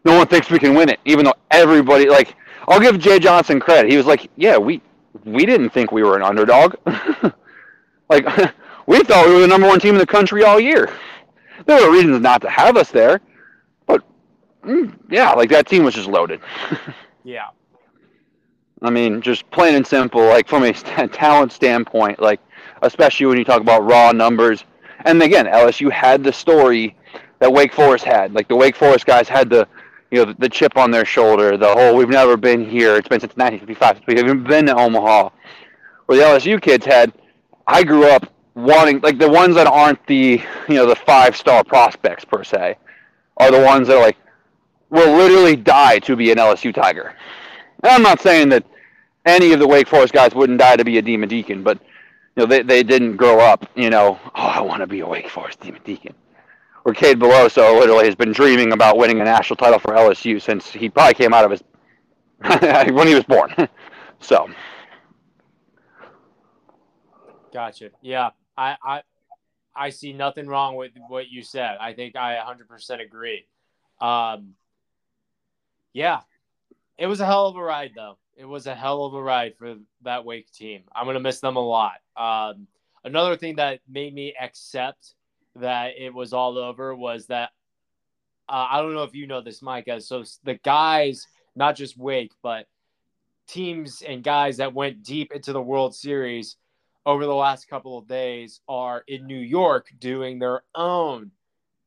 no 0.03 0.17
one 0.17 0.27
thinks 0.27 0.49
we 0.49 0.59
can 0.59 0.73
win 0.73 0.89
it, 0.89 0.99
even 1.05 1.25
though 1.25 1.35
everybody 1.49 2.09
like. 2.09 2.35
I'll 2.67 2.79
give 2.79 2.99
Jay 2.99 3.19
Johnson 3.19 3.59
credit. 3.59 3.91
He 3.91 3.97
was 3.97 4.05
like, 4.05 4.29
"Yeah, 4.35 4.57
we 4.57 4.81
we 5.25 5.45
didn't 5.45 5.71
think 5.71 5.91
we 5.91 6.03
were 6.03 6.15
an 6.15 6.23
underdog. 6.23 6.75
like 8.09 8.25
we 8.87 8.99
thought 9.03 9.27
we 9.27 9.33
were 9.33 9.41
the 9.41 9.47
number 9.47 9.67
one 9.67 9.79
team 9.79 9.95
in 9.95 9.99
the 9.99 10.05
country 10.05 10.43
all 10.43 10.59
year. 10.59 10.89
There 11.65 11.81
were 11.81 11.91
reasons 11.91 12.21
not 12.21 12.41
to 12.41 12.49
have 12.49 12.77
us 12.77 12.91
there, 12.91 13.21
but 13.85 14.03
mm, 14.63 14.93
yeah, 15.09 15.31
like 15.31 15.49
that 15.49 15.67
team 15.67 15.83
was 15.83 15.95
just 15.95 16.07
loaded. 16.07 16.41
yeah. 17.23 17.49
I 18.81 18.89
mean, 18.89 19.21
just 19.21 19.49
plain 19.51 19.75
and 19.75 19.85
simple, 19.85 20.25
like 20.25 20.47
from 20.47 20.63
a 20.63 20.73
talent 21.09 21.51
standpoint, 21.51 22.19
like 22.19 22.39
especially 22.81 23.27
when 23.27 23.37
you 23.37 23.43
talk 23.43 23.61
about 23.61 23.83
raw 23.85 24.11
numbers. 24.11 24.63
And 25.05 25.21
again, 25.21 25.45
LSU 25.45 25.91
had 25.91 26.23
the 26.23 26.33
story 26.33 26.95
that 27.39 27.51
Wake 27.51 27.73
Forest 27.73 28.05
had. 28.05 28.33
Like 28.33 28.47
the 28.47 28.55
Wake 28.55 28.75
Forest 28.75 29.05
guys 29.05 29.27
had 29.27 29.49
the 29.49 29.67
you 30.11 30.19
know, 30.19 30.25
the, 30.25 30.33
the, 30.39 30.49
chip 30.49 30.77
on 30.77 30.91
their 30.91 31.05
shoulder, 31.05 31.55
the 31.57 31.73
whole 31.73 31.95
"we've 31.95 32.09
never 32.09 32.35
been 32.35 32.69
here." 32.69 32.97
It's 32.97 33.07
been 33.07 33.21
since 33.21 33.35
1955. 33.37 34.01
We 34.07 34.15
haven't 34.15 34.43
been 34.43 34.65
to 34.65 34.75
Omaha. 34.75 35.29
Where 36.05 36.17
the 36.17 36.23
LSU 36.23 36.61
kids 36.61 36.85
had, 36.85 37.13
I 37.65 37.83
grew 37.83 38.05
up 38.05 38.31
wanting 38.55 38.99
like 39.01 39.17
the 39.17 39.29
ones 39.29 39.55
that 39.55 39.67
aren't 39.67 40.05
the 40.07 40.41
you 40.67 40.75
know 40.75 40.85
the 40.85 40.95
five 40.95 41.35
star 41.35 41.63
prospects 41.63 42.25
per 42.25 42.43
se, 42.43 42.77
are 43.37 43.51
the 43.51 43.61
ones 43.61 43.87
that 43.87 43.97
are 43.97 44.03
like 44.03 44.17
will 44.89 45.15
literally 45.15 45.55
die 45.55 45.99
to 45.99 46.15
be 46.15 46.31
an 46.31 46.37
LSU 46.37 46.73
Tiger. 46.73 47.15
And 47.83 47.91
I'm 47.91 48.03
not 48.03 48.21
saying 48.21 48.49
that 48.49 48.65
any 49.25 49.53
of 49.53 49.59
the 49.59 49.67
Wake 49.67 49.87
Forest 49.87 50.13
guys 50.13 50.35
wouldn't 50.35 50.59
die 50.59 50.75
to 50.75 50.83
be 50.83 50.97
a 50.97 51.01
Demon 51.01 51.29
Deacon, 51.29 51.63
but 51.63 51.79
you 52.35 52.43
know 52.43 52.45
they, 52.45 52.61
they 52.61 52.83
didn't 52.83 53.15
grow 53.17 53.39
up. 53.39 53.69
You 53.75 53.89
know, 53.89 54.19
oh, 54.23 54.29
I 54.33 54.61
want 54.61 54.81
to 54.81 54.87
be 54.87 54.99
a 54.99 55.07
Wake 55.07 55.29
Forest 55.29 55.61
Demon 55.61 55.81
Deacon 55.83 56.15
where 56.83 56.95
Cade 56.95 57.19
Beloso 57.19 57.79
literally 57.79 58.05
has 58.05 58.15
been 58.15 58.31
dreaming 58.31 58.73
about 58.73 58.97
winning 58.97 59.21
a 59.21 59.23
national 59.23 59.57
title 59.57 59.79
for 59.79 59.93
LSU 59.93 60.41
since 60.41 60.71
he 60.71 60.89
probably 60.89 61.13
came 61.13 61.33
out 61.33 61.45
of 61.45 61.51
his 61.51 61.63
when 62.93 63.07
he 63.07 63.13
was 63.15 63.23
born. 63.23 63.53
so. 64.19 64.49
Gotcha. 67.53 67.89
Yeah, 68.01 68.29
I, 68.61 68.77
I 68.83 69.01
I 69.75 69.89
see 69.89 70.13
nothing 70.13 70.47
wrong 70.47 70.75
with 70.75 70.91
what 71.07 71.29
you 71.29 71.41
said. 71.41 71.77
I 71.79 71.93
think 71.93 72.15
I 72.15 72.35
100% 72.35 73.01
agree. 73.01 73.45
Um, 73.99 74.55
yeah, 75.93 76.21
it 76.97 77.07
was 77.07 77.21
a 77.21 77.25
hell 77.25 77.47
of 77.47 77.55
a 77.55 77.63
ride, 77.63 77.91
though. 77.95 78.17
It 78.35 78.45
was 78.45 78.67
a 78.67 78.75
hell 78.75 79.05
of 79.05 79.13
a 79.13 79.21
ride 79.21 79.55
for 79.57 79.75
that 80.03 80.25
Wake 80.25 80.51
team. 80.51 80.83
I'm 80.93 81.05
gonna 81.05 81.19
miss 81.19 81.39
them 81.39 81.55
a 81.55 81.59
lot. 81.59 81.95
Um, 82.15 82.67
another 83.03 83.35
thing 83.35 83.55
that 83.55 83.79
made 83.89 84.13
me 84.13 84.35
accept 84.39 85.15
that 85.55 85.93
it 85.97 86.13
was 86.13 86.33
all 86.33 86.57
over 86.57 86.95
was 86.95 87.27
that 87.27 87.49
uh, 88.49 88.67
I 88.69 88.81
don't 88.81 88.93
know 88.93 89.03
if 89.03 89.15
you 89.15 89.27
know 89.27 89.41
this, 89.41 89.61
Micah. 89.61 90.01
So 90.01 90.23
the 90.43 90.55
guys, 90.55 91.27
not 91.55 91.75
just 91.75 91.97
Wake, 91.97 92.33
but 92.43 92.67
teams 93.47 94.01
and 94.01 94.23
guys 94.23 94.57
that 94.57 94.73
went 94.73 95.03
deep 95.03 95.31
into 95.33 95.53
the 95.53 95.61
World 95.61 95.95
Series 95.95 96.57
over 97.05 97.25
the 97.25 97.35
last 97.35 97.67
couple 97.67 97.97
of 97.97 98.07
days 98.07 98.61
are 98.67 99.03
in 99.07 99.25
New 99.25 99.39
York 99.39 99.87
doing 99.99 100.39
their 100.39 100.63
own 100.75 101.31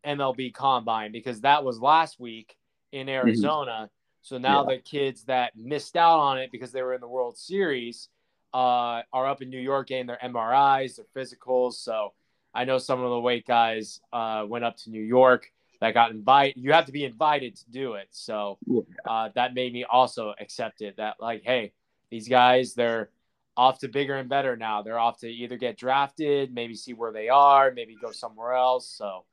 MLB 0.04 0.52
combine 0.52 1.12
because 1.12 1.40
that 1.42 1.64
was 1.64 1.80
last 1.80 2.18
week 2.18 2.56
in 2.92 3.06
mm-hmm. 3.06 3.16
Arizona. 3.16 3.72
Mm-hmm. 3.72 3.84
So 4.22 4.38
now 4.38 4.66
yeah. 4.68 4.76
the 4.76 4.82
kids 4.82 5.24
that 5.24 5.52
missed 5.56 5.96
out 5.96 6.18
on 6.18 6.38
it 6.38 6.50
because 6.50 6.72
they 6.72 6.82
were 6.82 6.94
in 6.94 7.00
the 7.00 7.08
World 7.08 7.36
Series 7.36 8.08
uh, 8.54 9.02
are 9.12 9.26
up 9.26 9.42
in 9.42 9.50
New 9.50 9.60
York 9.60 9.88
getting 9.88 10.06
their 10.06 10.18
MRIs, 10.22 10.96
their 10.96 11.06
physicals. 11.14 11.74
So 11.74 12.12
I 12.54 12.64
know 12.64 12.78
some 12.78 13.02
of 13.02 13.10
the 13.10 13.20
Wake 13.20 13.46
guys 13.46 14.00
uh, 14.12 14.44
went 14.48 14.64
up 14.64 14.76
to 14.78 14.90
New 14.90 15.02
York 15.02 15.50
that 15.80 15.92
got 15.92 16.12
invited. 16.12 16.62
You 16.62 16.72
have 16.72 16.86
to 16.86 16.92
be 16.92 17.04
invited 17.04 17.56
to 17.56 17.70
do 17.70 17.94
it. 17.94 18.08
So 18.10 18.58
uh, 19.04 19.30
that 19.34 19.54
made 19.54 19.72
me 19.72 19.84
also 19.84 20.34
accept 20.40 20.80
it 20.80 20.96
that, 20.96 21.16
like, 21.20 21.42
hey, 21.44 21.72
these 22.10 22.28
guys, 22.28 22.74
they're 22.74 23.10
off 23.56 23.78
to 23.80 23.88
bigger 23.88 24.16
and 24.16 24.28
better 24.28 24.56
now. 24.56 24.82
They're 24.82 24.98
off 24.98 25.18
to 25.20 25.28
either 25.28 25.56
get 25.56 25.76
drafted, 25.76 26.52
maybe 26.52 26.74
see 26.74 26.92
where 26.92 27.12
they 27.12 27.28
are, 27.28 27.70
maybe 27.70 27.96
go 28.00 28.10
somewhere 28.10 28.54
else. 28.54 28.88
So 28.88 29.24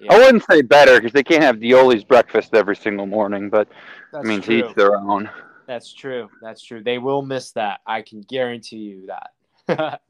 yeah. 0.00 0.12
I 0.12 0.18
wouldn't 0.18 0.44
say 0.50 0.62
better 0.62 0.96
because 0.96 1.12
they 1.12 1.22
can't 1.22 1.42
have 1.42 1.56
Dioli's 1.56 2.04
breakfast 2.04 2.54
every 2.54 2.76
single 2.76 3.06
morning, 3.06 3.48
but 3.50 3.68
That's 4.12 4.24
I 4.24 4.28
mean, 4.28 4.40
true. 4.40 4.62
to 4.62 4.68
each 4.68 4.74
their 4.74 4.96
own. 4.96 5.30
That's 5.66 5.92
true. 5.92 6.28
That's 6.42 6.62
true. 6.62 6.82
They 6.82 6.98
will 6.98 7.22
miss 7.22 7.52
that. 7.52 7.80
I 7.86 8.02
can 8.02 8.20
guarantee 8.22 8.76
you 8.76 9.06
that. 9.06 9.30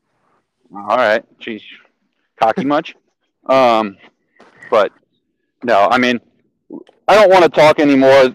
All 0.75 0.97
right. 0.97 1.25
Geez. 1.39 1.63
Cocky 2.41 2.65
much? 2.65 2.97
um, 3.47 3.97
but 4.71 4.91
no, 5.63 5.87
I 5.91 5.99
mean, 5.99 6.19
I 7.07 7.15
don't 7.15 7.31
want 7.31 7.45
to 7.45 7.51
talk 7.51 7.79
anymore. 7.79 8.35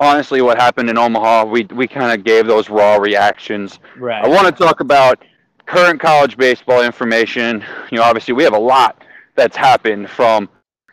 Honestly, 0.00 0.42
what 0.42 0.58
happened 0.60 0.88
in 0.88 0.96
Omaha, 0.96 1.44
we 1.46 1.64
we 1.64 1.88
kind 1.88 2.12
of 2.12 2.24
gave 2.24 2.46
those 2.46 2.70
raw 2.70 2.96
reactions. 2.96 3.80
Right. 3.96 4.24
I 4.24 4.28
want 4.28 4.46
to 4.46 4.52
talk 4.52 4.80
about 4.80 5.24
current 5.66 6.00
college 6.00 6.36
baseball 6.36 6.82
information. 6.82 7.64
You 7.90 7.98
know, 7.98 8.04
obviously 8.04 8.34
we 8.34 8.44
have 8.44 8.54
a 8.54 8.58
lot 8.58 9.04
that's 9.34 9.56
happened 9.56 10.08
from, 10.08 10.48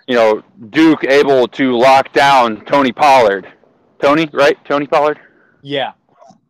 you 0.07 0.15
know, 0.15 0.43
Duke 0.69 1.03
able 1.03 1.47
to 1.49 1.77
lock 1.77 2.13
down 2.13 2.63
Tony 2.65 2.91
Pollard. 2.91 3.47
Tony, 3.99 4.29
right? 4.33 4.57
Tony 4.65 4.85
Pollard. 4.87 5.19
Yeah. 5.61 5.93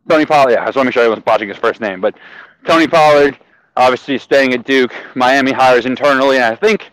Tony 0.09 0.25
Pollard. 0.25 0.51
Yeah, 0.51 0.63
I 0.63 0.65
just 0.65 0.75
want 0.75 0.85
to 0.85 0.89
make 0.89 0.93
sure 0.93 1.03
I 1.03 1.07
wasn't 1.07 1.25
botching 1.25 1.47
his 1.47 1.57
first 1.57 1.81
name, 1.81 2.01
but 2.01 2.15
Tony 2.65 2.87
Pollard, 2.87 3.37
obviously 3.77 4.17
staying 4.17 4.53
at 4.53 4.65
Duke. 4.65 4.93
Miami 5.15 5.51
hires 5.51 5.85
internally, 5.85 6.37
and 6.37 6.45
I 6.45 6.55
think 6.55 6.91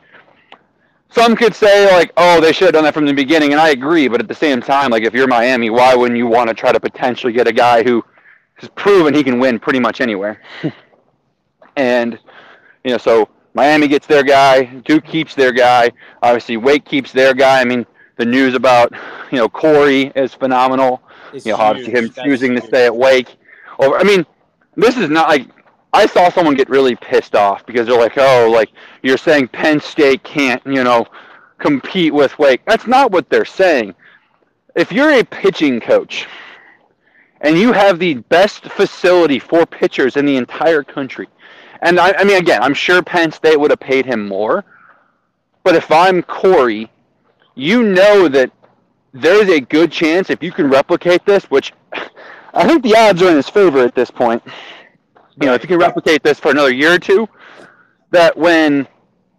some 1.13 1.37
could 1.37 1.55
say 1.55 1.91
like, 1.93 2.13
oh, 2.17 2.41
they 2.41 2.53
should 2.53 2.67
have 2.67 2.75
done 2.75 2.85
that 2.85 2.95
from 2.95 3.07
the 3.07 3.13
beginning, 3.13 3.53
and 3.53 3.61
I 3.61 3.71
agree. 3.71 4.09
But 4.09 4.21
at 4.21 4.29
the 4.29 4.35
same 4.35 4.61
time, 4.61 4.91
like 4.91 5.03
if 5.03 5.15
you're 5.15 5.29
Miami, 5.29 5.71
why 5.71 5.95
wouldn't 5.95 6.17
you 6.17 6.27
want 6.27 6.49
to 6.49 6.55
try 6.55 6.73
to 6.73 6.81
potentially 6.81 7.33
get 7.33 7.47
a 7.47 7.53
guy 7.53 7.83
who 7.83 8.05
has 8.55 8.69
proven 8.71 9.15
he 9.15 9.23
can 9.23 9.39
win 9.39 9.59
pretty 9.59 9.81
much 9.81 10.01
anywhere? 10.01 10.41
and 11.77 12.19
you 12.85 12.91
know, 12.91 12.99
so 12.99 13.29
Miami 13.55 13.89
gets 13.89 14.07
their 14.07 14.23
guy, 14.23 14.65
Duke 14.65 15.05
keeps 15.05 15.35
their 15.35 15.53
guy, 15.53 15.93
obviously 16.23 16.57
Wake 16.57 16.85
keeps 16.85 17.13
their 17.13 17.35
guy. 17.35 17.61
I 17.61 17.65
mean, 17.65 17.87
the 18.17 18.25
news 18.25 18.55
about 18.55 18.93
you 19.31 19.39
know 19.39 19.49
Corey 19.49 20.13
is 20.17 20.33
phenomenal. 20.33 21.03
It's 21.33 21.47
you 21.47 21.53
know, 21.53 21.59
huge. 21.59 21.65
obviously 21.65 21.93
him 21.95 22.07
That's 22.09 22.27
choosing 22.27 22.55
to 22.57 22.63
stay 22.63 22.87
at 22.87 22.97
Wake. 22.97 23.37
Over, 23.79 23.97
I 23.97 24.03
mean, 24.03 24.25
this 24.77 24.97
is 24.97 25.11
not 25.11 25.29
like 25.29 25.49
I 25.93 26.07
saw 26.07 26.31
someone 26.31 26.55
get 26.55 26.71
really 26.71 26.97
pissed 26.97 27.35
off 27.35 27.67
because 27.67 27.87
they're 27.87 27.99
like, 27.99 28.17
"Oh, 28.17 28.51
like 28.51 28.71
you're 29.03 29.19
saying 29.19 29.49
Penn 29.49 29.81
State 29.81 30.23
can't, 30.23 30.63
you 30.65 30.83
know, 30.85 31.07
compete 31.59 32.15
with 32.15 32.39
Wake." 32.39 32.63
That's 32.67 32.87
not 32.87 33.11
what 33.11 33.29
they're 33.29 33.45
saying. 33.45 33.95
If 34.75 34.91
you're 34.91 35.11
a 35.11 35.25
pitching 35.25 35.81
coach 35.81 36.27
and 37.43 37.59
you 37.59 37.73
have 37.73 37.99
the 37.99 38.15
best 38.15 38.65
facility 38.71 39.39
for 39.39 39.67
pitchers 39.67 40.17
in 40.17 40.25
the 40.25 40.37
entire 40.37 40.83
country, 40.83 41.29
and 41.83 42.01
I, 42.01 42.13
I 42.13 42.25
mean, 42.25 42.39
again, 42.39 42.63
I'm 42.63 42.75
sure 42.75 43.03
Penn 43.03 43.31
State 43.33 43.61
would 43.61 43.71
have 43.71 43.81
paid 43.81 44.07
him 44.07 44.27
more, 44.27 44.65
but 45.63 45.75
if 45.75 45.91
I'm 45.91 46.23
Corey, 46.23 46.91
you 47.55 47.83
know 47.83 48.29
that 48.29 48.51
there's 49.13 49.49
a 49.49 49.61
good 49.61 49.93
chance 49.93 50.31
if 50.31 50.43
you 50.43 50.53
can 50.53 50.71
replicate 50.71 51.27
this, 51.27 51.45
which 51.51 51.73
I 52.55 52.67
think 52.67 52.83
the 52.83 52.97
odds 52.97 53.21
are 53.23 53.31
in 53.31 53.37
his 53.37 53.49
favor 53.49 53.81
at 53.81 53.95
this 53.95 54.11
point. 54.11 54.43
You 55.41 55.47
know, 55.47 55.55
if 55.55 55.63
you 55.63 55.69
can 55.69 55.79
replicate 55.79 56.23
this 56.23 56.39
for 56.39 56.51
another 56.51 56.73
year 56.73 56.93
or 56.93 56.99
two, 56.99 57.29
that 58.11 58.37
when, 58.37 58.87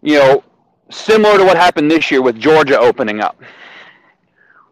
you 0.02 0.18
know, 0.18 0.44
similar 0.90 1.38
to 1.38 1.44
what 1.44 1.56
happened 1.56 1.90
this 1.90 2.10
year 2.10 2.22
with 2.22 2.38
Georgia 2.38 2.78
opening 2.78 3.20
up, 3.20 3.40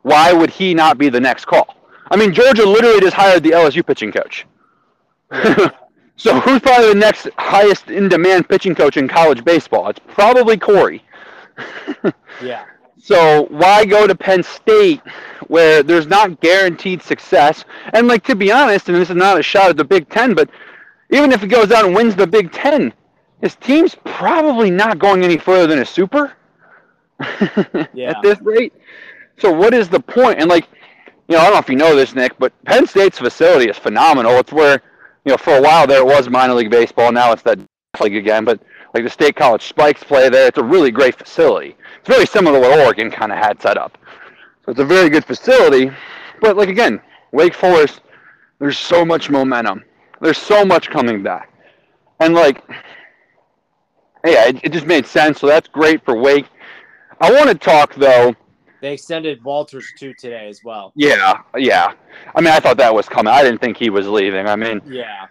why 0.03 0.33
would 0.33 0.51
he 0.51 0.75
not 0.75 0.99
be 0.99 1.09
the 1.09 1.21
next 1.21 1.45
call? 1.45 1.77
I 2.11 2.17
mean, 2.17 2.35
Georgia 2.35 2.67
literally 2.67 3.01
just 3.01 3.15
hired 3.15 3.43
the 3.43 3.51
LSU 3.51 3.87
pitching 3.87 4.13
coach. 4.13 4.47
so 6.17 6.41
who's 6.41 6.61
probably 6.61 6.89
the 6.89 6.99
next 6.99 7.29
highest 7.39 7.89
in 7.89 8.09
demand 8.09 8.49
pitching 8.49 8.75
coach 8.75 8.97
in 8.97 9.09
college 9.09 9.45
baseball? 9.45 9.89
It's 9.89 10.01
probably 10.09 10.57
Corey. 10.57 11.05
Yeah. 12.43 12.65
So 12.99 13.47
why 13.51 13.85
go 13.85 14.07
to 14.07 14.15
Penn 14.15 14.43
State 14.43 15.01
where 15.49 15.83
there's 15.83 16.07
not 16.07 16.41
guaranteed 16.41 17.03
success? 17.03 17.65
And 17.93 18.07
like 18.07 18.25
to 18.25 18.37
be 18.37 18.53
honest, 18.53 18.89
and 18.89 18.97
this 18.97 19.11
is 19.11 19.17
not 19.17 19.39
a 19.39 19.43
shot 19.43 19.71
at 19.71 19.77
the 19.77 19.85
Big 19.85 20.09
Ten, 20.09 20.35
but 20.35 20.49
even 21.13 21.31
if 21.33 21.41
he 21.43 21.47
goes 21.47 21.71
out 21.71 21.85
and 21.85 21.95
wins 21.95 22.17
the 22.17 22.27
Big 22.27 22.51
Ten, 22.51 22.93
his 23.41 23.55
team's 23.57 23.95
probably 24.05 24.71
not 24.71 24.99
going 24.99 25.23
any 25.25 25.37
further 25.39 25.67
than 25.69 25.81
a 25.81 25.85
super 25.87 26.33
Yeah. 27.93 28.11
at 28.11 28.17
this 28.23 28.41
rate. 28.41 28.73
So 29.39 29.53
what 29.53 29.75
is 29.75 29.89
the 29.89 30.01
point? 30.01 30.39
And 30.41 30.49
like, 30.49 30.69
you 31.29 31.37
know, 31.37 31.41
I 31.41 31.45
don't 31.45 31.53
know 31.55 31.59
if 31.61 31.69
you 31.69 31.77
know 31.77 31.95
this, 31.95 32.15
Nick, 32.15 32.39
but 32.39 32.53
Penn 32.65 32.87
State's 32.87 33.19
facility 33.19 33.71
is 33.71 33.79
phenomenal. 33.79 34.33
It's 34.39 34.53
where, 34.53 34.83
you 35.25 35.31
know, 35.33 35.37
for 35.37 35.57
a 35.57 35.63
while 35.63 35.87
there 35.87 36.01
it 36.01 36.07
was 36.07 36.29
minor 36.29 36.55
league 36.55 36.71
baseball. 36.71 37.13
Now 37.13 37.33
it's 37.33 37.43
that 37.43 37.59
league 38.01 38.17
again. 38.17 38.45
But 38.45 38.61
like 38.95 39.05
the 39.05 39.11
state 39.11 39.37
college 39.37 39.63
spikes 39.63 40.03
play 40.05 40.29
there. 40.29 40.47
It's 40.49 40.59
a 40.59 40.65
really 40.65 40.91
great 40.91 41.17
facility. 41.17 41.77
It's 41.99 42.09
very 42.09 42.27
similar 42.27 42.61
to 42.61 42.69
what 42.69 42.79
Oregon 42.81 43.11
kind 43.11 43.33
of 43.33 43.39
had 43.39 43.61
set 43.63 43.79
up. 43.79 43.99
So 44.65 44.73
it's 44.73 44.81
a 44.81 44.85
very 44.85 45.09
good 45.11 45.25
facility. 45.25 45.91
But 46.41 46.57
like 46.57 46.69
again, 46.69 47.01
Wake 47.33 47.55
Forest, 47.55 48.01
there's 48.59 48.79
so 48.79 49.05
much 49.05 49.31
momentum. 49.31 49.85
There's 50.23 50.39
so 50.39 50.65
much 50.65 50.89
coming 50.89 51.23
back. 51.23 51.53
And 52.21 52.33
like, 52.33 52.63
yeah, 54.25 54.47
it, 54.47 54.61
it 54.63 54.73
just 54.73 54.87
made 54.87 55.05
sense. 55.05 55.41
So 55.41 55.49
that's 55.49 55.69
great 55.69 56.05
for 56.05 56.17
Wake. 56.17 56.47
I 57.21 57.33
want 57.33 57.49
to 57.49 57.55
talk 57.55 57.95
though. 57.97 58.35
They 58.81 58.95
extended 58.95 59.43
Walters 59.45 59.93
too 59.99 60.15
today 60.15 60.49
as 60.49 60.61
well. 60.65 60.93
Yeah, 60.97 61.41
yeah. 61.57 61.93
I 62.35 62.41
mean, 62.41 62.53
I 62.53 62.61
thought 62.61 62.77
that 62.79 62.95
was 62.95 63.09
coming. 63.09 63.33
I 63.33 63.43
didn't 63.43 63.61
think 63.61 63.77
he 63.77 63.91
was 63.91 64.09
leaving. 64.09 64.47
I 64.47 64.57
mean, 64.57 64.81
Yeah. 64.87 65.27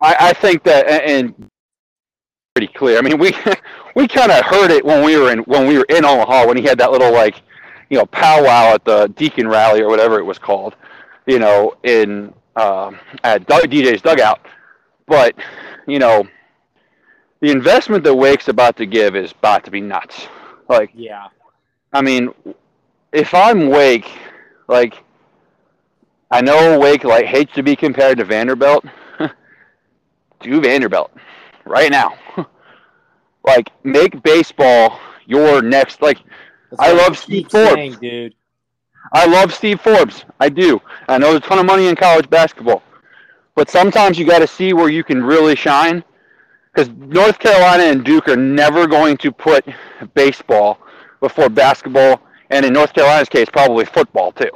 I, 0.00 0.16
I 0.20 0.32
think 0.32 0.62
that 0.64 0.86
and 0.88 1.34
pretty 2.54 2.72
clear. 2.72 2.98
I 2.98 3.02
mean, 3.02 3.18
we 3.18 3.32
we 3.96 4.06
kind 4.06 4.30
of 4.30 4.44
heard 4.44 4.70
it 4.70 4.84
when 4.84 5.04
we 5.04 5.16
were 5.16 5.32
in 5.32 5.40
when 5.40 5.66
we 5.66 5.78
were 5.78 5.86
in 5.88 6.04
Omaha 6.04 6.46
when 6.46 6.56
he 6.56 6.62
had 6.62 6.78
that 6.78 6.92
little 6.92 7.12
like 7.12 7.42
you 7.90 7.98
know 7.98 8.06
powwow 8.06 8.74
at 8.74 8.84
the 8.84 9.08
Deacon 9.16 9.48
rally 9.48 9.80
or 9.80 9.88
whatever 9.88 10.18
it 10.18 10.24
was 10.24 10.38
called, 10.38 10.76
you 11.26 11.38
know, 11.38 11.74
in 11.82 12.32
um, 12.56 12.98
at 13.24 13.46
DJ's 13.46 14.02
dugout. 14.02 14.40
But 15.06 15.34
you 15.86 15.98
know, 15.98 16.26
the 17.40 17.50
investment 17.50 18.04
that 18.04 18.14
Wake's 18.14 18.48
about 18.48 18.76
to 18.76 18.86
give 18.86 19.14
is 19.16 19.32
about 19.32 19.64
to 19.64 19.70
be 19.70 19.80
nuts. 19.80 20.26
Like, 20.68 20.90
Yeah. 20.94 21.28
I 21.92 22.02
mean, 22.02 22.34
if 23.12 23.32
I'm 23.34 23.68
Wake, 23.68 24.10
like, 24.68 25.02
I 26.30 26.40
know 26.40 26.78
Wake 26.78 27.04
like 27.04 27.26
hates 27.26 27.52
to 27.54 27.62
be 27.62 27.76
compared 27.76 28.18
to 28.18 28.24
Vanderbilt. 28.24 28.84
Do 30.40 30.60
Vanderbilt 30.60 31.12
right 31.64 31.90
now. 31.90 32.16
like, 33.46 33.70
make 33.84 34.22
baseball 34.22 34.98
your 35.26 35.62
next. 35.62 36.02
Like, 36.02 36.18
That's 36.70 36.82
I 36.82 36.92
love 36.92 37.16
Steve 37.16 37.48
Forbes. 37.50 37.74
saying, 37.74 37.98
dude. 38.00 38.34
I 39.12 39.26
love 39.26 39.54
Steve 39.54 39.80
Forbes. 39.80 40.24
I 40.40 40.48
do. 40.48 40.80
I 41.08 41.18
know 41.18 41.30
there's 41.30 41.44
a 41.44 41.48
ton 41.48 41.58
of 41.58 41.66
money 41.66 41.86
in 41.86 41.96
college 41.96 42.28
basketball, 42.28 42.82
but 43.54 43.70
sometimes 43.70 44.18
you 44.18 44.26
got 44.26 44.40
to 44.40 44.46
see 44.46 44.72
where 44.72 44.88
you 44.88 45.04
can 45.04 45.22
really 45.22 45.56
shine. 45.56 46.04
Because 46.72 46.90
North 46.90 47.38
Carolina 47.38 47.84
and 47.84 48.04
Duke 48.04 48.28
are 48.28 48.36
never 48.36 48.86
going 48.86 49.16
to 49.18 49.32
put 49.32 49.64
baseball 50.14 50.78
before 51.20 51.48
basketball, 51.48 52.20
and 52.50 52.66
in 52.66 52.72
North 52.74 52.92
Carolina's 52.92 53.28
case, 53.28 53.48
probably 53.50 53.86
football 53.86 54.32
too. 54.32 54.50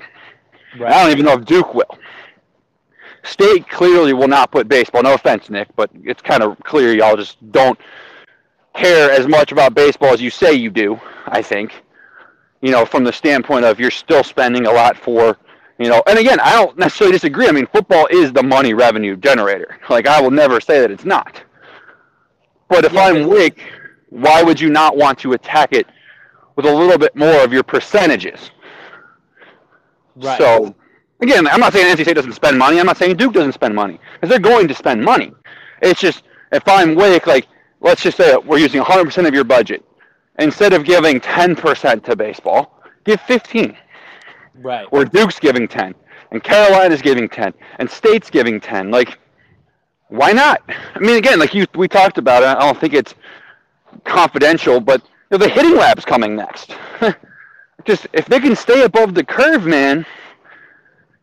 Right. 0.78 0.92
I 0.92 1.02
don't 1.02 1.12
even 1.12 1.24
know 1.24 1.32
if 1.32 1.44
Duke 1.46 1.74
will. 1.74 1.98
State 3.22 3.68
clearly 3.68 4.12
will 4.12 4.28
not 4.28 4.50
put 4.50 4.68
baseball. 4.68 5.02
No 5.02 5.14
offense, 5.14 5.50
Nick, 5.50 5.68
but 5.76 5.90
it's 6.04 6.22
kind 6.22 6.42
of 6.42 6.58
clear 6.60 6.92
y'all 6.92 7.16
just 7.16 7.38
don't 7.52 7.78
care 8.74 9.10
as 9.10 9.26
much 9.26 9.52
about 9.52 9.74
baseball 9.74 10.12
as 10.12 10.20
you 10.20 10.30
say 10.30 10.52
you 10.52 10.70
do. 10.70 11.00
I 11.26 11.42
think, 11.42 11.82
you 12.61 12.70
know, 12.70 12.85
from 12.85 13.05
the 13.05 13.12
standpoint 13.12 13.64
of 13.64 13.81
you're 13.81 13.90
still 13.90 14.23
spending 14.23 14.66
a 14.66 14.70
lot 14.73 14.96
for, 14.96 15.38
you 15.79 15.88
know, 15.88 16.03
and 16.07 16.18
again, 16.18 16.40
I 16.40 16.53
don't 16.53 16.77
necessarily 16.79 17.12
disagree. 17.12 17.49
I 17.49 17.53
mean, 17.53 17.66
football 17.66 18.07
is 18.11 18.33
the 18.33 18.42
money 18.42 18.75
revenue 18.75 19.16
generator. 19.16 19.79
Like 19.88 20.07
I 20.07 20.20
will 20.20 20.31
never 20.31 20.61
say 20.61 20.81
that 20.81 20.90
it's 20.90 21.05
not. 21.05 21.42
But 22.68 22.85
if 22.85 22.92
Yeah, 22.92 23.05
I'm 23.05 23.27
Wake, 23.29 23.62
why 24.11 24.42
would 24.42 24.61
you 24.61 24.70
not 24.70 24.96
want 24.96 25.18
to 25.20 25.33
attack 25.33 25.73
it 25.73 25.87
with 26.57 26.66
a 26.66 26.73
little 26.73 26.99
bit 26.99 27.16
more 27.16 27.42
of 27.42 27.53
your 27.53 27.62
percentages? 27.62 28.51
Right. 30.16 30.38
So, 30.38 30.75
again, 31.20 31.46
I'm 31.49 31.61
not 31.61 31.73
saying 31.73 31.96
NC 31.96 32.03
State 32.03 32.14
doesn't 32.14 32.33
spend 32.33 32.59
money. 32.59 32.79
I'm 32.79 32.87
not 32.87 32.96
saying 32.96 33.16
Duke 33.16 33.33
doesn't 33.33 33.53
spend 33.53 33.75
money 33.75 33.99
because 34.14 34.29
they're 34.29 34.38
going 34.38 34.68
to 34.68 34.75
spend 34.75 35.03
money. 35.03 35.33
It's 35.83 36.01
just 36.01 36.25
if 36.53 36.66
I'm 36.68 36.94
Wake, 36.94 37.27
like 37.27 37.49
let's 37.81 38.03
just 38.03 38.18
say 38.18 38.37
we're 38.37 38.59
using 38.59 38.83
100% 38.83 39.27
of 39.27 39.35
your 39.35 39.44
budget 39.44 39.85
instead 40.40 40.72
of 40.72 40.85
giving 40.85 41.20
10% 41.20 42.05
to 42.05 42.16
baseball, 42.16 42.83
give 43.05 43.20
15. 43.22 43.76
right. 44.57 44.87
Or 44.90 45.05
Duke's 45.05 45.38
giving 45.38 45.68
10, 45.68 45.94
and 46.31 46.42
Carolina's 46.42 47.03
giving 47.03 47.29
10, 47.29 47.53
and 47.79 47.90
State's 47.90 48.31
giving 48.31 48.61
10. 48.61 48.90
Like, 48.90 49.18
why 50.09 50.33
not? 50.33 50.62
I 50.68 50.98
mean, 50.98 51.16
again, 51.16 51.38
like 51.38 51.55
you, 51.55 51.66
we 51.74 51.87
talked 51.88 52.18
about 52.18 52.42
it. 52.42 52.46
I 52.46 52.61
don't 52.61 52.79
think 52.79 52.94
it's 52.94 53.14
confidential, 54.05 54.81
but 54.81 55.03
you 55.31 55.38
know, 55.38 55.38
the 55.38 55.48
hitting 55.48 55.76
lab's 55.76 56.05
coming 56.05 56.35
next. 56.35 56.74
Just 57.85 58.09
if 58.12 58.26
they 58.26 58.40
can 58.40 58.57
stay 58.57 58.83
above 58.83 59.14
the 59.14 59.24
curve, 59.24 59.64
man. 59.64 60.05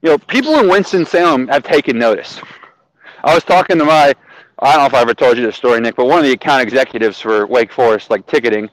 You 0.02 0.10
know, 0.12 0.18
people 0.18 0.58
in 0.60 0.70
Winston 0.70 1.06
Salem 1.06 1.48
have 1.50 1.64
taken 1.64 1.98
notice. 2.00 2.40
I 3.24 3.34
was 3.34 3.44
talking 3.44 3.78
to 3.78 3.86
my 3.86 4.14
I 4.60 4.72
don't 4.74 4.82
know 4.82 4.86
if 4.88 4.94
I 4.96 5.02
ever 5.02 5.14
told 5.14 5.38
you 5.38 5.46
this 5.46 5.56
story, 5.56 5.80
Nick, 5.80 5.96
but 5.96 6.06
one 6.06 6.18
of 6.20 6.26
the 6.26 6.32
account 6.32 6.64
executives 6.64 7.20
for 7.20 7.46
Wake 7.46 7.72
Forest, 7.72 8.10
like 8.10 8.26
ticketing, 8.26 8.70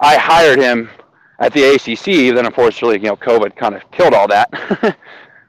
I 0.00 0.16
hired 0.16 0.58
him 0.58 0.90
at 1.38 1.52
the 1.52 1.74
ACC. 1.74 2.34
Then, 2.34 2.46
unfortunately, 2.46 2.98
you 2.98 3.04
know, 3.06 3.16
COVID 3.16 3.56
kind 3.56 3.74
of 3.74 3.88
killed 3.90 4.14
all 4.14 4.28
that. 4.28 4.50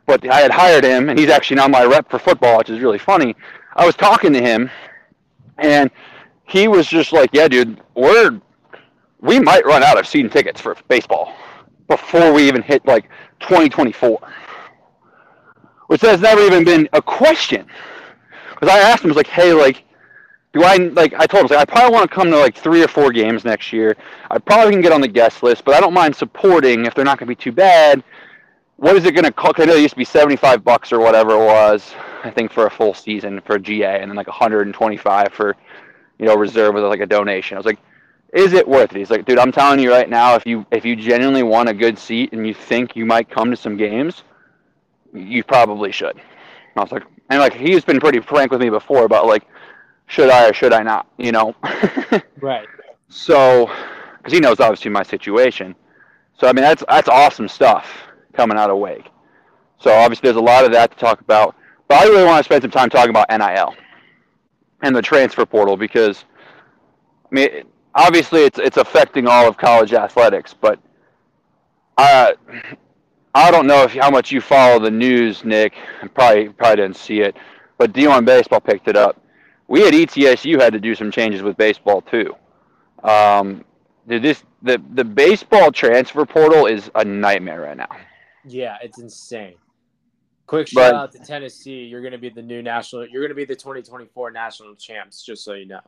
but 0.06 0.28
I 0.30 0.42
had 0.42 0.52
hired 0.52 0.84
him, 0.84 1.10
and 1.10 1.18
he's 1.18 1.30
actually 1.30 1.58
now 1.58 1.68
my 1.68 1.84
rep 1.84 2.10
for 2.10 2.20
football, 2.20 2.58
which 2.60 2.70
is 2.70 2.80
really 2.80 3.00
funny. 3.00 3.36
I 3.76 3.86
was 3.86 3.96
talking 3.96 4.34
to 4.34 4.42
him, 4.42 4.70
and 5.58 5.90
he 6.46 6.68
was 6.68 6.88
just 6.88 7.12
like, 7.12 7.30
"Yeah, 7.34 7.48
dude, 7.48 7.82
we're 7.96 8.40
we 9.20 9.40
might 9.40 9.66
run 9.66 9.84
out 9.84 9.98
of 9.98 10.08
season 10.08 10.30
tickets 10.30 10.62
for 10.62 10.76
baseball 10.88 11.36
before 11.88 12.34
we 12.34 12.48
even 12.48 12.62
hit 12.62 12.86
like 12.86 13.10
2024." 13.40 14.20
Which 15.88 16.02
has 16.02 16.20
never 16.20 16.42
even 16.42 16.64
been 16.64 16.90
a 16.94 17.02
question. 17.02 17.68
Because 18.50 18.70
I 18.70 18.80
asked 18.80 19.04
him, 19.04 19.10
I 19.10 19.12
was 19.12 19.18
like, 19.18 19.28
"Hey, 19.28 19.54
like, 19.54 19.84
do 20.56 20.64
I 20.64 20.78
like?" 20.78 21.14
I 21.14 21.28
told 21.28 21.44
him, 21.44 21.56
like, 21.56 21.70
"I 21.70 21.72
probably 21.72 21.94
want 21.94 22.10
to 22.10 22.16
come 22.16 22.32
to 22.32 22.38
like 22.38 22.56
three 22.56 22.84
or 22.84 22.88
four 22.88 23.12
games 23.12 23.46
next 23.46 23.72
year. 23.72 23.96
I 24.32 24.40
probably 24.40 24.72
can 24.72 24.82
get 24.82 24.92
on 24.92 25.02
the 25.02 25.08
guest 25.08 25.44
list, 25.44 25.64
but 25.64 25.76
I 25.76 25.80
don't 25.80 25.94
mind 25.94 26.16
supporting 26.16 26.88
if 26.88 26.96
they're 26.96 27.06
not 27.06 27.20
going 27.20 27.28
to 27.28 27.36
be 27.36 27.36
too 27.36 27.52
bad." 27.52 28.04
what 28.78 28.96
is 28.96 29.06
it 29.06 29.14
going 29.14 29.26
to 29.26 29.32
cost? 29.32 29.60
I 29.60 29.66
know 29.66 29.76
it 29.76 29.82
used 29.82 29.94
to 29.94 29.98
be 29.98 30.06
75 30.06 30.64
bucks 30.64 30.92
or 30.92 31.00
whatever 31.00 31.32
it 31.32 31.46
was, 31.46 31.94
I 32.24 32.30
think, 32.30 32.52
for 32.52 32.66
a 32.66 32.70
full 32.70 32.94
season 32.94 33.42
for 33.42 33.58
GA, 33.58 34.02
and 34.02 34.12
then 34.12 34.16
like 34.16 34.28
125 34.28 35.32
for, 35.32 35.56
you 36.20 36.26
know, 36.26 36.36
reserve 36.36 36.74
with 36.74 36.84
like 36.84 37.00
a 37.00 37.06
donation. 37.06 37.56
I 37.56 37.60
was 37.60 37.66
like, 37.66 37.80
is 38.34 38.52
it 38.52 38.68
worth 38.68 38.92
it? 38.92 38.98
He's 38.98 39.10
like, 39.10 39.26
dude, 39.26 39.40
I'm 39.40 39.52
telling 39.52 39.80
you 39.80 39.92
right 39.92 40.10
now, 40.10 40.36
if 40.36 40.46
you 40.46 40.66
if 40.72 40.84
you 40.84 40.96
genuinely 40.96 41.44
want 41.44 41.70
a 41.70 41.74
good 41.74 41.98
seat 41.98 42.34
and 42.34 42.46
you 42.46 42.54
think 42.54 42.96
you 42.96 43.06
might 43.06 43.30
come 43.30 43.50
to 43.50 43.56
some 43.56 43.78
games, 43.78 44.24
you 45.14 45.42
probably 45.44 45.94
should. 45.94 46.20
I 46.76 46.82
was 46.82 46.92
like, 46.92 47.04
and 47.30 47.40
like 47.40 47.54
he's 47.54 47.86
been 47.86 48.02
pretty 48.02 48.20
frank 48.20 48.52
with 48.52 48.60
me 48.60 48.70
before 48.70 49.06
about 49.06 49.26
like, 49.26 49.48
should 50.08 50.30
I 50.30 50.50
or 50.50 50.54
should 50.54 50.74
I 50.74 50.84
not? 50.84 51.08
You 51.18 51.32
know. 51.32 51.56
right. 52.42 52.68
So, 53.10 53.70
because 54.18 54.34
he 54.34 54.40
knows 54.40 54.60
obviously 54.60 54.92
my 54.92 55.04
situation. 55.04 55.76
So 56.40 56.48
I 56.48 56.54
mean 56.54 56.64
that's 56.64 56.84
that's 56.88 57.10
awesome 57.10 57.48
stuff 57.48 57.90
coming 58.34 58.58
out 58.58 58.70
of 58.70 58.78
Wake. 58.78 59.10
So 59.80 59.94
obviously 59.94 60.28
there's 60.28 60.38
a 60.38 60.46
lot 60.46 60.66
of 60.66 60.72
that 60.72 60.92
to 60.92 60.98
talk 60.98 61.22
about. 61.22 61.56
But 61.88 62.02
I 62.02 62.06
really 62.06 62.26
want 62.26 62.40
to 62.40 62.44
spend 62.44 62.64
some 62.64 62.72
time 62.72 62.90
talking 62.90 63.12
about 63.12 63.30
NIL 63.30 63.76
and 64.82 64.96
the 64.96 65.02
transfer 65.02 65.46
portal 65.46 65.78
because 65.78 66.26
I 67.32 67.36
mean 67.36 67.50
obviously 67.94 68.42
it's 68.44 68.60
it's 68.60 68.78
affecting 68.78 69.28
all 69.28 69.48
of 69.48 69.58
college 69.58 69.94
athletics, 69.94 70.54
but 70.54 70.80
I 71.98 72.34
I 73.34 73.52
don't 73.52 73.68
know 73.68 73.84
if 73.84 73.94
how 73.94 74.10
much 74.10 74.32
you 74.32 74.42
follow 74.42 74.80
the 74.80 74.92
news, 74.92 75.46
Nick. 75.46 75.74
Probably 76.14 76.50
probably 76.50 76.78
didn't 76.78 76.98
see 76.98 77.22
it, 77.22 77.36
but 77.78 77.94
D1 77.94 78.26
baseball 78.26 78.60
picked 78.60 78.88
it 78.88 78.98
up. 78.98 79.22
We 79.68 79.88
at 79.88 79.94
ETSU 79.94 80.62
had 80.62 80.74
to 80.74 80.80
do 80.80 80.96
some 80.96 81.12
changes 81.12 81.42
with 81.42 81.58
baseball 81.58 82.02
too. 82.02 82.36
Um, 83.04 83.64
this 84.06 84.44
the 84.62 84.82
the 84.94 85.04
baseball 85.04 85.72
transfer 85.72 86.26
portal 86.26 86.68
is 86.68 86.92
a 86.96 87.04
nightmare 87.04 87.62
right 87.62 87.78
now. 87.78 87.90
Yeah, 88.46 88.78
it's 88.82 89.00
insane. 89.00 89.56
Quick 90.48 90.68
shout 90.68 90.92
but, 90.92 90.96
out 90.96 91.12
to 91.14 91.20
Tennessee. 91.20 91.86
You're 91.86 92.02
going 92.02 92.12
to 92.12 92.20
be 92.20 92.30
the 92.30 92.42
new 92.42 92.62
national. 92.62 93.08
You're 93.08 93.22
going 93.22 93.30
to 93.30 93.36
be 93.36 93.46
the 93.46 93.56
2024 93.56 94.32
national 94.32 94.76
champs. 94.76 95.26
Just 95.26 95.44
so 95.44 95.54
you 95.54 95.66
know. 95.66 95.82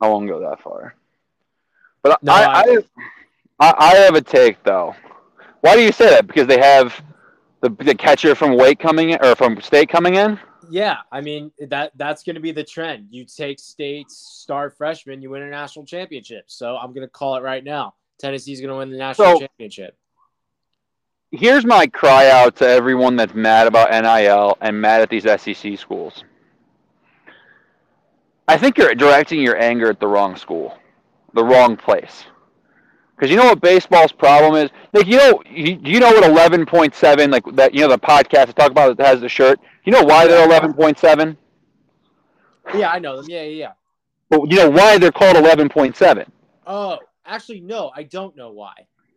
I 0.00 0.08
won't 0.08 0.28
go 0.28 0.40
that 0.40 0.60
far. 0.60 0.96
But 2.02 2.22
no, 2.22 2.32
I, 2.32 2.62
I, 2.62 2.78
I, 3.60 3.74
I 3.78 3.94
have 3.96 4.14
a 4.14 4.20
take 4.20 4.62
though. 4.64 4.94
Why 5.60 5.76
do 5.76 5.82
you 5.82 5.92
say 5.92 6.10
that? 6.10 6.26
Because 6.26 6.46
they 6.46 6.58
have 6.58 7.00
the 7.60 7.70
the 7.70 7.94
catcher 7.94 8.34
from 8.34 8.56
Wake 8.56 8.78
coming 8.78 9.10
in 9.10 9.18
or 9.24 9.34
from 9.34 9.60
State 9.60 9.88
coming 9.88 10.16
in. 10.16 10.38
Yeah, 10.70 10.98
I 11.10 11.20
mean 11.20 11.50
that 11.60 11.92
that's 11.96 12.22
going 12.22 12.34
to 12.34 12.40
be 12.40 12.52
the 12.52 12.64
trend. 12.64 13.08
You 13.10 13.24
take 13.24 13.58
State's 13.58 14.16
star 14.16 14.70
freshman, 14.70 15.22
you 15.22 15.30
win 15.30 15.42
a 15.42 15.50
national 15.50 15.84
championship. 15.86 16.44
So 16.46 16.76
I'm 16.76 16.92
going 16.92 17.06
to 17.06 17.10
call 17.10 17.36
it 17.36 17.42
right 17.42 17.64
now. 17.64 17.94
Tennessee's 18.18 18.60
going 18.60 18.70
to 18.70 18.76
win 18.76 18.90
the 18.90 18.98
national 18.98 19.34
so, 19.34 19.40
championship 19.40 19.96
here's 21.30 21.64
my 21.64 21.86
cry 21.86 22.30
out 22.30 22.56
to 22.56 22.66
everyone 22.66 23.16
that's 23.16 23.34
mad 23.34 23.66
about 23.66 23.90
NIL 23.90 24.56
and 24.60 24.80
mad 24.80 25.00
at 25.00 25.10
these 25.10 25.24
SEC 25.24 25.78
schools. 25.78 26.24
I 28.46 28.56
think 28.56 28.78
you're 28.78 28.94
directing 28.94 29.40
your 29.40 29.60
anger 29.60 29.90
at 29.90 30.00
the 30.00 30.06
wrong 30.06 30.36
school, 30.36 30.78
the 31.34 31.44
wrong 31.44 31.76
place. 31.76 32.24
Because 33.14 33.30
you 33.30 33.36
know 33.36 33.46
what 33.46 33.60
baseball's 33.60 34.12
problem 34.12 34.54
is? 34.54 34.70
Like 34.92 35.06
you 35.06 35.16
know, 35.16 35.42
you, 35.50 35.78
you 35.82 36.00
know 36.00 36.08
what 36.08 36.24
eleven 36.24 36.64
point 36.64 36.94
seven 36.94 37.30
like 37.30 37.44
that? 37.56 37.74
You 37.74 37.80
know 37.80 37.88
the 37.88 37.98
podcast 37.98 38.46
to 38.46 38.52
talk 38.52 38.70
about 38.70 38.96
that 38.96 39.06
has 39.06 39.20
the 39.20 39.28
shirt. 39.28 39.58
You 39.88 39.92
know 39.92 40.04
why 40.04 40.26
they're 40.26 40.44
eleven 40.44 40.74
point 40.74 40.98
seven? 40.98 41.34
Yeah, 42.74 42.90
I 42.90 42.98
know 42.98 43.16
them. 43.16 43.24
Yeah, 43.26 43.44
yeah, 43.44 43.48
yeah. 43.48 43.72
But 44.28 44.42
you 44.50 44.56
know 44.58 44.68
why 44.68 44.98
they're 44.98 45.10
called 45.10 45.38
eleven 45.38 45.70
point 45.70 45.96
seven? 45.96 46.30
Oh, 46.66 46.98
actually, 47.24 47.60
no, 47.60 47.90
I 47.96 48.02
don't 48.02 48.36
know 48.36 48.50
why. 48.50 48.74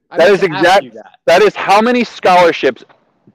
I 0.10 0.16
that 0.16 0.30
is 0.30 0.44
exact. 0.44 0.94
That. 0.94 1.18
that 1.26 1.42
is 1.42 1.58
how 1.58 1.82
many 1.82 2.06
scholarships 2.06 2.86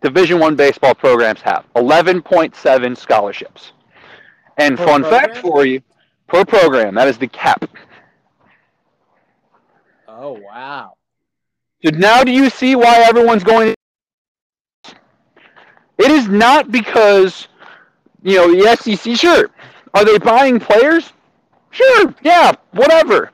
Division 0.01 0.38
One 0.38 0.57
baseball 0.57 0.94
programs 0.94 1.42
have. 1.42 1.66
Eleven 1.77 2.22
point 2.22 2.57
seven 2.57 2.96
scholarships. 2.96 3.72
And 4.57 4.79
per 4.79 4.87
fun 4.87 5.03
program? 5.03 5.20
fact 5.20 5.37
for 5.37 5.66
you, 5.66 5.83
per 6.29 6.42
program, 6.42 6.94
that 6.94 7.07
is 7.07 7.18
the 7.18 7.29
cap. 7.29 7.66
Oh 10.09 10.40
wow! 10.42 10.94
So 11.85 11.90
now, 11.90 12.25
do 12.25 12.33
you 12.33 12.49
see 12.49 12.77
why 12.77 13.05
everyone's 13.07 13.44
going? 13.44 13.75
It 15.98 16.11
is 16.11 16.28
not 16.28 16.70
because 16.70 17.48
you 18.22 18.37
know 18.37 18.54
the 18.54 18.76
SEC. 18.76 19.16
Sure, 19.16 19.50
are 19.94 20.04
they 20.04 20.18
buying 20.18 20.61
players? 20.61 21.12
Sure, 21.70 22.14
yeah, 22.22 22.52
whatever. 22.72 23.30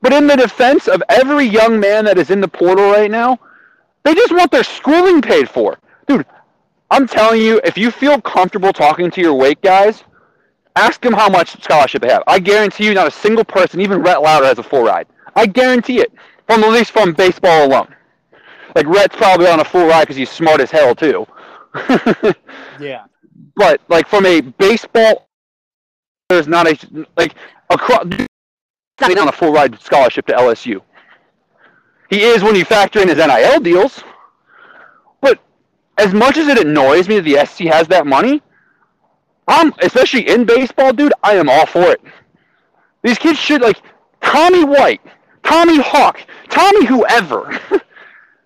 But 0.00 0.12
in 0.12 0.26
the 0.26 0.36
defense 0.36 0.86
of 0.86 1.02
every 1.08 1.44
young 1.44 1.80
man 1.80 2.04
that 2.04 2.18
is 2.18 2.30
in 2.30 2.40
the 2.40 2.48
portal 2.48 2.90
right 2.90 3.10
now, 3.10 3.38
they 4.04 4.14
just 4.14 4.32
want 4.32 4.50
their 4.50 4.64
schooling 4.64 5.20
paid 5.20 5.48
for. 5.48 5.78
Dude, 6.06 6.24
I'm 6.90 7.06
telling 7.06 7.42
you, 7.42 7.60
if 7.64 7.76
you 7.76 7.90
feel 7.90 8.20
comfortable 8.20 8.72
talking 8.72 9.10
to 9.10 9.20
your 9.20 9.34
Wake 9.34 9.60
guys, 9.60 10.04
ask 10.76 11.00
them 11.00 11.12
how 11.12 11.28
much 11.28 11.60
scholarship 11.62 12.02
they 12.02 12.08
have. 12.08 12.22
I 12.26 12.38
guarantee 12.38 12.86
you, 12.86 12.94
not 12.94 13.08
a 13.08 13.10
single 13.10 13.44
person, 13.44 13.80
even 13.80 14.00
Rhett 14.02 14.22
Lowder, 14.22 14.46
has 14.46 14.58
a 14.58 14.62
full 14.62 14.84
ride. 14.84 15.06
I 15.34 15.46
guarantee 15.46 16.00
it, 16.00 16.12
from 16.46 16.62
at 16.64 16.70
least 16.72 16.92
from 16.92 17.12
baseball 17.12 17.66
alone. 17.66 17.94
Like 18.74 18.86
Rhett's 18.86 19.16
probably 19.16 19.48
on 19.48 19.60
a 19.60 19.64
full 19.64 19.86
ride 19.86 20.02
because 20.02 20.16
he's 20.16 20.30
smart 20.30 20.60
as 20.60 20.70
hell 20.70 20.94
too. 20.94 21.26
yeah. 22.80 23.04
But 23.56 23.80
like 23.88 24.08
from 24.08 24.26
a 24.26 24.40
baseball, 24.40 25.28
there's 26.28 26.48
not 26.48 26.66
a 26.66 27.06
like 27.16 27.34
across 27.70 28.06
not 29.00 29.18
on 29.18 29.28
a 29.28 29.32
full 29.32 29.52
ride 29.52 29.80
scholarship 29.80 30.26
to 30.26 30.34
LSU. 30.34 30.80
He 32.10 32.22
is 32.22 32.42
when 32.42 32.56
you 32.56 32.64
factor 32.64 33.00
in 33.00 33.08
his 33.08 33.18
NIL 33.18 33.60
deals. 33.60 34.02
But 35.20 35.38
as 35.98 36.14
much 36.14 36.36
as 36.36 36.48
it 36.48 36.58
annoys 36.58 37.08
me 37.08 37.20
that 37.20 37.22
the 37.22 37.46
SC 37.46 37.72
has 37.72 37.86
that 37.88 38.06
money, 38.06 38.42
I'm 39.46 39.72
especially 39.80 40.28
in 40.28 40.44
baseball, 40.44 40.92
dude. 40.92 41.12
I 41.22 41.34
am 41.34 41.48
all 41.48 41.66
for 41.66 41.90
it. 41.90 42.00
These 43.02 43.18
kids 43.18 43.38
should 43.38 43.62
like 43.62 43.80
Tommy 44.20 44.64
White, 44.64 45.00
Tommy 45.42 45.78
Hawke, 45.80 46.26
Tommy 46.48 46.84
whoever. 46.84 47.58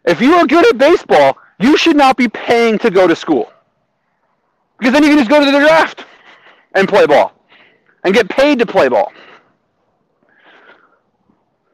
if 0.04 0.20
you 0.20 0.34
are 0.34 0.46
good 0.46 0.66
at 0.66 0.78
baseball, 0.78 1.36
you 1.62 1.76
should 1.76 1.96
not 1.96 2.16
be 2.16 2.28
paying 2.28 2.78
to 2.78 2.90
go 2.90 3.06
to 3.06 3.14
school. 3.14 3.52
Because 4.78 4.92
then 4.92 5.02
you 5.02 5.10
can 5.10 5.18
just 5.18 5.30
go 5.30 5.44
to 5.44 5.50
the 5.50 5.58
draft 5.60 6.04
and 6.74 6.88
play 6.88 7.06
ball 7.06 7.32
and 8.04 8.14
get 8.14 8.28
paid 8.28 8.58
to 8.58 8.66
play 8.66 8.88
ball. 8.88 9.12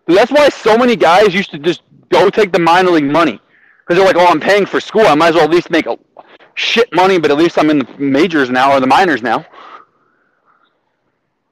That's 0.07 0.33
why 0.33 0.48
so 0.48 0.77
many 0.77 0.96
guys 0.96 1.35
used 1.35 1.51
to 1.51 1.59
just 1.59 1.83
go 2.09 2.31
take 2.31 2.53
the 2.53 2.59
minor 2.59 2.90
league 2.90 3.05
money 3.05 3.40
because 3.81 3.96
they're 3.96 4.07
like, 4.07 4.16
"Oh, 4.16 4.27
I'm 4.27 4.40
paying 4.40 4.66
for 4.66 4.81
school. 4.81 5.07
I 5.07 5.14
might 5.14 5.29
as 5.29 5.35
well 5.35 5.44
at 5.44 5.51
least 5.51 5.70
make 5.70 5.87
a 5.87 5.98
shit 6.55 6.92
money, 6.94 7.18
but 7.18 7.31
at 7.31 7.37
least 7.37 7.59
I'm 7.59 7.70
in 7.70 7.79
the 7.79 7.88
majors 7.98 8.51
now 8.51 8.72
or 8.72 8.81
the 8.81 8.87
minors 8.87 9.22
now." 9.22 9.44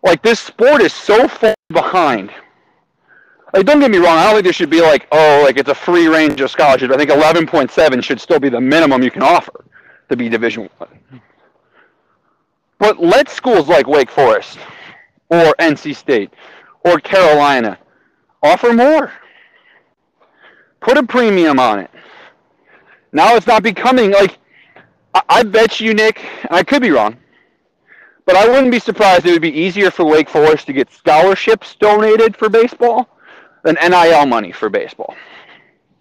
Like 0.03 0.23
this 0.23 0.41
sport 0.41 0.83
is 0.83 0.93
so 0.93 1.29
far 1.29 1.55
behind. 1.69 2.31
Like, 3.57 3.65
don't 3.65 3.81
get 3.81 3.91
me 3.91 3.97
wrong. 3.97 4.19
I 4.19 4.25
don't 4.25 4.35
think 4.35 4.45
there 4.45 4.53
should 4.53 4.69
be 4.69 4.83
like, 4.83 5.09
oh, 5.13 5.41
like 5.43 5.57
it's 5.57 5.71
a 5.71 5.75
free 5.75 6.09
range 6.09 6.41
of 6.43 6.51
scholarships. 6.51 6.93
I 6.93 6.99
think 6.99 7.11
11.7 7.11 8.05
should 8.05 8.21
still 8.21 8.39
be 8.39 8.51
the 8.51 8.61
minimum 8.61 9.03
you 9.03 9.11
can 9.11 9.23
offer 9.23 9.65
to 10.11 10.17
be 10.17 10.29
Division 10.29 10.69
One. 10.77 11.01
But 12.79 13.01
let 13.01 13.31
schools 13.31 13.67
like 13.67 13.87
Wake 13.87 14.11
Forest 14.11 14.59
or 15.31 15.55
NC 15.59 15.97
State 15.97 16.35
or 16.85 17.01
Carolina 17.01 17.79
Offer 18.43 18.75
more. 18.75 19.11
Put 20.81 20.99
a 20.99 21.03
premium 21.03 21.59
on 21.59 21.81
it. 21.81 21.91
Now 23.13 23.35
it's 23.37 23.47
not 23.47 23.63
becoming 23.63 24.11
like 24.11 24.39
I, 25.15 25.23
I 25.29 25.43
bet 25.43 25.81
you, 25.81 25.95
Nick, 25.95 26.23
I 26.51 26.63
could 26.63 26.83
be 26.83 26.91
wrong, 26.91 27.17
but 28.27 28.37
I 28.37 28.47
wouldn't 28.47 28.71
be 28.71 28.79
surprised 28.79 29.25
it 29.25 29.33
would 29.33 29.41
be 29.41 29.59
easier 29.59 29.91
for 29.91 30.05
Wake 30.05 30.29
Forest 30.29 30.67
to 30.67 30.75
get 30.75 30.93
scholarships 30.93 31.75
donated 31.77 32.37
for 32.37 32.51
baseball 32.51 33.09
than 33.67 33.77
NIL 33.91 34.27
money 34.27 34.53
for 34.53 34.71
baseball. 34.71 35.15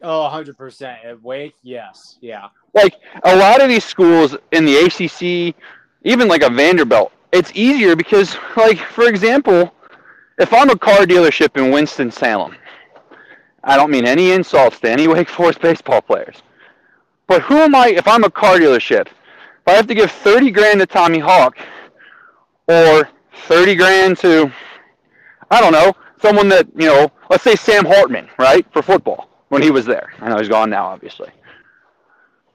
Oh, 0.03 0.29
100%. 0.31 1.03
At 1.03 1.21
Wake, 1.23 1.55
yes. 1.63 2.17
Yeah. 2.21 2.49
Like 2.75 2.93
a 3.23 3.35
lot 3.35 3.59
of 3.59 3.69
these 3.69 3.83
schools 3.83 4.37
in 4.51 4.65
the 4.65 4.77
ACC, 4.77 5.55
even 6.03 6.27
like 6.27 6.43
a 6.43 6.49
Vanderbilt, 6.49 7.11
it's 7.31 7.51
easier 7.55 7.95
because, 7.95 8.37
like, 8.55 8.77
for 8.77 9.07
example, 9.07 9.73
if 10.37 10.53
I'm 10.53 10.69
a 10.69 10.77
car 10.77 11.05
dealership 11.05 11.57
in 11.57 11.71
Winston 11.71 12.11
Salem, 12.11 12.55
I 13.63 13.75
don't 13.77 13.89
mean 13.89 14.05
any 14.05 14.31
insults 14.31 14.79
to 14.81 14.89
any 14.89 15.07
Wake 15.13 15.27
Forest 15.27 15.59
baseball 15.59 16.01
players, 16.01 16.43
but 17.25 17.41
who 17.41 17.57
am 17.57 17.73
I 17.73 17.87
if 17.87 18.07
I'm 18.07 18.23
a 18.23 18.29
car 18.29 18.57
dealership? 18.57 19.07
If 19.07 19.67
I 19.67 19.71
have 19.71 19.87
to 19.87 19.95
give 19.95 20.11
thirty 20.11 20.51
grand 20.51 20.81
to 20.81 20.85
Tommy 20.85 21.17
Hawke, 21.17 21.57
or 22.67 23.09
thirty 23.47 23.73
grand 23.73 24.19
to, 24.19 24.51
I 25.49 25.59
don't 25.59 25.73
know, 25.73 25.95
someone 26.25 26.49
that 26.49 26.67
you 26.75 26.87
know, 26.87 27.11
let's 27.29 27.43
say 27.43 27.55
Sam 27.55 27.85
Hartman, 27.85 28.27
right, 28.39 28.65
for 28.73 28.81
football 28.81 29.29
when 29.49 29.61
he 29.61 29.71
was 29.71 29.85
there. 29.85 30.13
I 30.19 30.29
know 30.29 30.37
he's 30.37 30.49
gone 30.49 30.69
now, 30.69 30.85
obviously. 30.85 31.29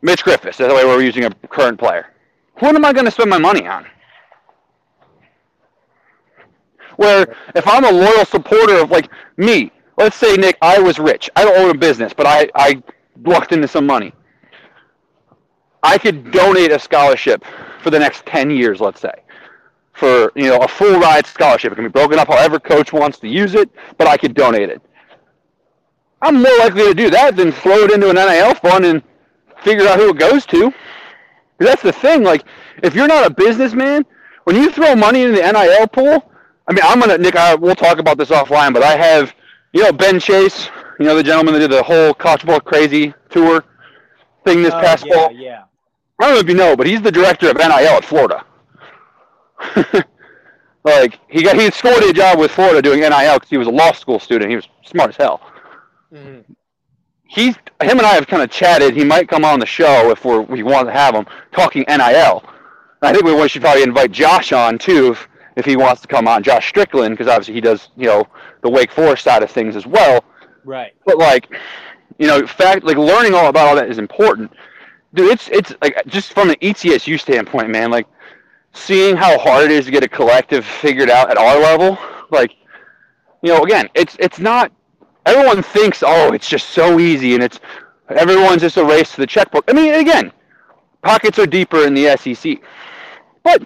Mitch 0.03 0.25
Griffis. 0.25 0.57
That's 0.57 0.59
the 0.59 0.75
way 0.75 0.85
we're 0.85 1.03
using 1.03 1.25
a 1.25 1.31
current 1.49 1.79
player. 1.79 2.07
What 2.59 2.75
am 2.75 2.85
I 2.85 2.93
going 2.93 3.05
to 3.05 3.11
spend 3.11 3.31
my 3.31 3.39
money 3.39 3.67
on? 3.67 3.87
Where 6.97 7.35
if 7.55 7.67
I'm 7.67 7.85
a 7.85 7.91
loyal 7.91 8.25
supporter 8.25 8.83
of 8.83 8.91
like 8.91 9.09
me, 9.37 9.71
let's 9.97 10.17
say 10.17 10.35
Nick, 10.37 10.59
I 10.61 10.79
was 10.81 10.99
rich. 10.99 11.31
I 11.37 11.45
don't 11.45 11.59
own 11.59 11.71
a 11.71 11.79
business, 11.79 12.13
but 12.13 12.27
I 12.27 12.51
I 12.55 12.83
lucked 13.25 13.53
into 13.53 13.69
some 13.69 13.87
money. 13.87 14.13
I 15.83 15.97
could 15.97 16.31
donate 16.33 16.73
a 16.73 16.79
scholarship 16.79 17.45
for 17.83 17.91
the 17.91 17.99
next 17.99 18.27
ten 18.27 18.51
years, 18.51 18.81
let's 18.81 19.01
say, 19.01 19.13
you 20.35 20.45
know 20.49 20.59
a 20.59 20.69
full 20.69 20.99
ride 21.01 21.27
scholarship. 21.27 21.73
It 21.73 21.77
can 21.77 21.85
be 21.85 21.91
broken 21.91 22.19
up 22.19 22.29
however 22.29 22.59
coach 22.59 22.93
wants 22.93 23.19
to 23.21 23.29
use 23.29 23.55
it, 23.55 23.71
but 23.99 24.07
I 24.07 24.17
could 24.17 24.35
donate 24.35 24.69
it. 24.71 24.81
I'm 26.23 26.43
more 26.43 26.57
likely 26.59 26.85
to 26.85 26.95
do 26.95 27.11
that 27.11 27.37
than 27.37 27.51
throw 27.53 27.79
it 27.85 27.93
into 27.93 28.11
an 28.11 28.17
NIL 28.17 28.55
fund 28.55 28.85
and 28.85 29.03
figure 29.63 29.87
out 29.89 29.99
who 29.99 30.11
it 30.11 30.19
goes 30.19 30.45
to. 30.47 30.73
That's 31.59 31.83
the 31.83 31.93
thing. 31.93 32.23
Like, 32.23 32.45
if 32.83 32.95
you're 32.95 33.07
not 33.09 33.27
a 33.27 33.31
businessman, 33.31 34.05
when 34.45 34.57
you 34.57 34.71
throw 34.71 34.95
money 34.95 35.23
in 35.23 35.33
the 35.35 35.41
NIL 35.41 35.87
pool, 35.89 36.31
I 36.69 36.73
mean, 36.73 36.83
I'm 36.85 37.01
gonna 37.01 37.19
Nick. 37.19 37.37
I, 37.37 37.55
we'll 37.55 37.75
talk 37.75 37.99
about 37.99 38.17
this 38.19 38.29
offline, 38.31 38.73
but 38.73 38.83
I 38.83 38.97
have, 38.97 39.35
you 39.73 39.83
know, 39.83 39.93
Ben 39.93 40.21
Chase, 40.21 40.69
you 40.99 41.07
know, 41.07 41.15
the 41.17 41.23
gentleman 41.23 41.55
that 41.55 41.61
did 41.61 41.71
the 41.71 41.83
whole 41.83 42.15
college 42.15 42.45
ball 42.47 42.61
crazy 42.61 43.13
tour 43.31 43.65
thing 44.45 44.63
this 44.63 44.73
Oh, 44.75 44.81
past 44.81 45.05
yeah, 45.07 45.15
fall. 45.15 45.33
yeah. 45.33 45.63
I 46.21 46.25
don't 46.27 46.35
know 46.35 46.41
if 46.41 46.49
you 46.49 46.55
know, 46.55 46.77
but 46.77 46.87
he's 46.87 47.01
the 47.03 47.11
director 47.13 47.51
of 47.51 47.57
NIL 47.57 47.71
at 47.71 48.05
Florida. 48.05 48.45
like 50.85 51.19
he 51.29 51.43
got 51.43 51.57
he 51.59 51.71
scored 51.71 52.03
a 52.03 52.13
job 52.13 52.39
with 52.39 52.51
Florida 52.51 52.81
doing 52.81 53.01
NIL 53.01 53.35
because 53.35 53.51
he 53.51 53.59
was 53.59 53.69
a 53.69 53.73
law 53.73 53.93
school 53.93 54.19
student. 54.19 54.51
He 54.51 54.57
was 54.57 54.69
smart 54.85 55.11
as 55.11 55.17
hell. 55.17 55.41
Mhm. 56.13 56.45
He's 57.29 57.55
him 57.81 57.99
and 57.99 58.03
I 58.03 58.15
have 58.15 58.27
kind 58.27 58.43
of 58.43 58.51
chatted. 58.51 58.95
He 58.95 59.05
might 59.05 59.29
come 59.29 59.45
on 59.45 59.61
the 59.61 59.67
show 59.67 60.11
if 60.11 60.25
we're, 60.25 60.41
we 60.41 60.63
want 60.63 60.89
to 60.89 60.93
have 60.93 61.15
him 61.15 61.27
talking 61.53 61.85
NIL. 61.87 62.43
And 63.03 63.09
I 63.09 63.13
think 63.13 63.25
we 63.25 63.49
should 63.49 63.63
probably 63.63 63.85
invite 63.85 64.11
Josh 64.11 64.53
on 64.53 64.79
too 64.79 65.13
if, 65.13 65.29
if 65.57 65.65
he 65.65 65.77
wants 65.77 66.03
to 66.03 66.09
come 66.09 66.27
on. 66.27 66.43
Josh 66.43 66.69
Strickland 66.69 67.17
because 67.17 67.31
obviously 67.31 67.55
he 67.55 67.61
does 67.61 67.91
you 67.97 68.07
know 68.07 68.27
the 68.63 68.71
Wake 68.71 68.91
Forest 68.91 69.25
side 69.25 69.43
of 69.43 69.51
things 69.51 69.77
as 69.77 69.87
well. 69.87 70.25
Right. 70.65 70.93
But 71.07 71.19
like, 71.19 71.49
you 72.19 72.27
know, 72.27 72.47
fact 72.47 72.85
like 72.85 72.97
learning 72.97 73.35
all 73.35 73.47
about 73.47 73.69
all 73.69 73.77
that 73.77 73.89
is 73.89 73.99
important. 73.99 74.53
Dude, 75.15 75.31
it's 75.31 75.49
it's 75.49 75.75
like 75.83 76.05
just 76.07 76.33
from 76.33 76.51
an 76.51 76.57
ETSU 76.57 77.19
standpoint, 77.19 77.71
man. 77.71 77.91
Like 77.91 78.07
seeing 78.73 79.17
how 79.17 79.39
hard 79.39 79.65
it 79.65 79.71
is 79.71 79.87
to 79.87 79.91
get 79.91 80.03
a 80.03 80.09
collective 80.09 80.65
figured 80.65 81.11
out 81.11 81.31
at 81.31 81.39
our 81.39 81.59
level. 81.59 81.99
Like, 82.31 82.55
you 83.43 83.53
know, 83.53 83.63
again, 83.63 83.89
it's 83.95 84.17
it's 84.19 84.39
not. 84.39 84.73
Everyone 85.27 85.63
thinks, 85.63 86.03
oh, 86.05 86.33
it's 86.33 86.49
just 86.49 86.71
so 86.71 86.99
easy, 86.99 87.35
and 87.35 87.43
it's 87.43 87.61
everyone's 88.09 88.63
just 88.63 88.77
a 88.77 88.85
race 88.85 89.13
to 89.15 89.21
the 89.21 89.27
checkbook. 89.27 89.65
I 89.69 89.73
mean, 89.73 89.95
again, 89.95 90.33
pockets 91.03 91.39
are 91.39 91.47
deeper 91.47 91.85
in 91.85 91.95
the 91.95 92.17
SEC, 92.17 92.59
but 93.43 93.63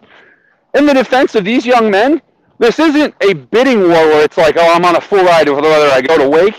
in 0.75 0.87
the 0.87 0.95
defense 0.95 1.35
of 1.35 1.45
these 1.45 1.65
young 1.65 1.91
men, 1.91 2.21
this 2.59 2.79
isn't 2.79 3.15
a 3.21 3.33
bidding 3.35 3.81
war 3.81 3.91
where 3.91 4.25
it's 4.25 4.37
like, 4.37 4.57
oh, 4.59 4.75
I'm 4.75 4.85
on 4.85 4.97
a 4.97 5.01
full 5.01 5.25
ride 5.25 5.49
whether 5.49 5.91
I 5.91 6.01
go 6.01 6.19
to 6.19 6.29
Wake 6.29 6.57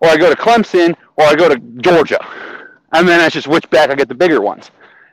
or 0.00 0.08
I 0.08 0.16
go 0.16 0.28
to 0.28 0.36
Clemson 0.36 0.94
or 1.16 1.24
I 1.24 1.34
go 1.34 1.48
to 1.48 1.58
Georgia. 1.80 2.18
And 2.92 3.08
then 3.08 3.20
I 3.20 3.28
just 3.28 3.46
switch 3.46 3.68
back, 3.70 3.90
I 3.90 3.94
get 3.94 4.08
the 4.08 4.14
bigger 4.14 4.40
ones. 4.40 4.70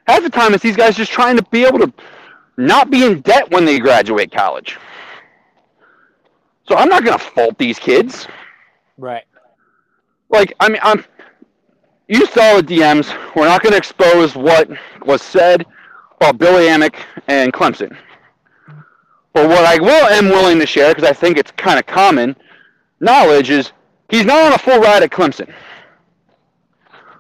Half 0.08 0.24
the 0.24 0.30
time 0.30 0.54
it's 0.54 0.64
these 0.64 0.76
guys 0.76 0.98
just 0.98 1.12
trying 1.12 1.38
to 1.38 1.44
be 1.44 1.64
able 1.64 1.80
to 1.80 1.94
not 2.60 2.92
be 2.92 3.06
in 3.06 3.22
debt 3.22 3.50
when 3.52 3.66
they 3.66 3.80
graduate 3.80 4.32
college. 4.32 4.78
So 6.68 6.76
I'm 6.76 6.90
not 6.90 7.04
going 7.04 7.18
to 7.18 7.24
fault 7.24 7.58
these 7.58 7.80
kids. 7.80 8.28
Right. 8.98 9.24
Like, 10.30 10.54
I 10.60 10.70
mean, 10.70 10.80
I'm. 10.84 11.04
You 12.08 12.26
saw 12.28 12.60
the 12.60 12.64
DMs. 12.64 13.08
We're 13.36 13.46
not 13.46 13.62
going 13.62 13.72
to 13.72 13.78
expose 13.78 14.36
what 14.36 14.70
was 15.06 15.22
said 15.22 15.66
about 16.18 16.38
Billy 16.38 16.66
Amick 16.66 16.96
and 17.28 17.54
Clemson. 17.54 17.96
But 19.34 19.48
what 19.48 19.64
I 19.64 19.80
will 19.80 20.08
am 20.08 20.30
willing 20.30 20.60
to 20.60 20.66
share, 20.66 20.94
because 20.94 21.08
I 21.08 21.14
think 21.14 21.38
it's 21.38 21.52
kind 21.52 21.80
of 21.80 21.86
common 21.86 22.36
knowledge, 23.00 23.52
is 23.52 23.72
he's 24.10 24.26
not 24.26 24.44
on 24.44 24.54
a 24.54 24.58
full 24.58 24.80
ride 24.80 25.04
at 25.04 25.12
Clemson. 25.12 25.54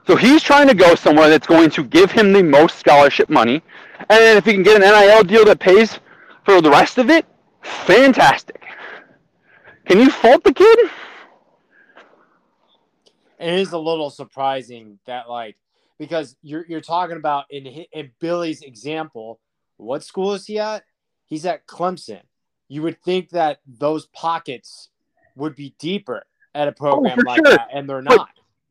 So 0.10 0.16
he's 0.16 0.42
trying 0.42 0.68
to 0.68 0.74
go 0.74 0.96
somewhere 0.96 1.30
that's 1.30 1.46
going 1.46 1.70
to 1.70 1.84
give 1.84 2.12
him 2.12 2.34
the 2.34 2.42
most 2.42 2.80
scholarship 2.80 3.30
money. 3.30 3.62
And 4.10 4.40
if 4.40 4.44
he 4.44 4.54
can 4.54 4.64
get 4.64 4.82
an 4.82 4.82
NIL 4.82 5.24
deal 5.24 5.46
that 5.46 5.60
pays 5.60 6.00
for 6.46 6.62
the 6.62 6.70
rest 6.72 6.98
of 6.98 7.12
it, 7.12 7.28
fantastic. 7.62 8.60
Can 9.86 10.00
you 10.00 10.10
fault 10.10 10.44
the 10.44 10.52
kid? 10.52 10.80
It 13.40 13.54
is 13.54 13.72
a 13.72 13.78
little 13.78 14.10
surprising 14.10 14.98
that 15.06 15.30
like 15.30 15.58
because 16.00 16.36
you're 16.42 16.66
you're 16.68 16.82
talking 16.82 17.18
about 17.18 17.46
in 17.52 17.68
in 17.68 18.10
Billy's 18.20 18.64
example, 18.64 19.40
what 19.78 20.04
school 20.04 20.34
is 20.34 20.48
he 20.48 20.58
at? 20.58 20.86
He's 21.28 21.46
at 21.46 21.68
Clemson. 21.68 22.22
You 22.68 22.82
would 22.82 23.00
think 23.04 23.30
that 23.30 23.60
those 23.68 24.08
pockets 24.08 24.90
would 25.36 25.56
be 25.56 25.76
deeper 25.78 26.24
at 26.56 26.68
a 26.68 26.72
oh, 26.72 26.74
program 26.74 27.20
for 27.20 27.26
like 27.26 27.46
sure. 27.46 27.56
that, 27.56 27.68
and 27.72 27.88
they're 27.88 28.02
not. 28.02 28.30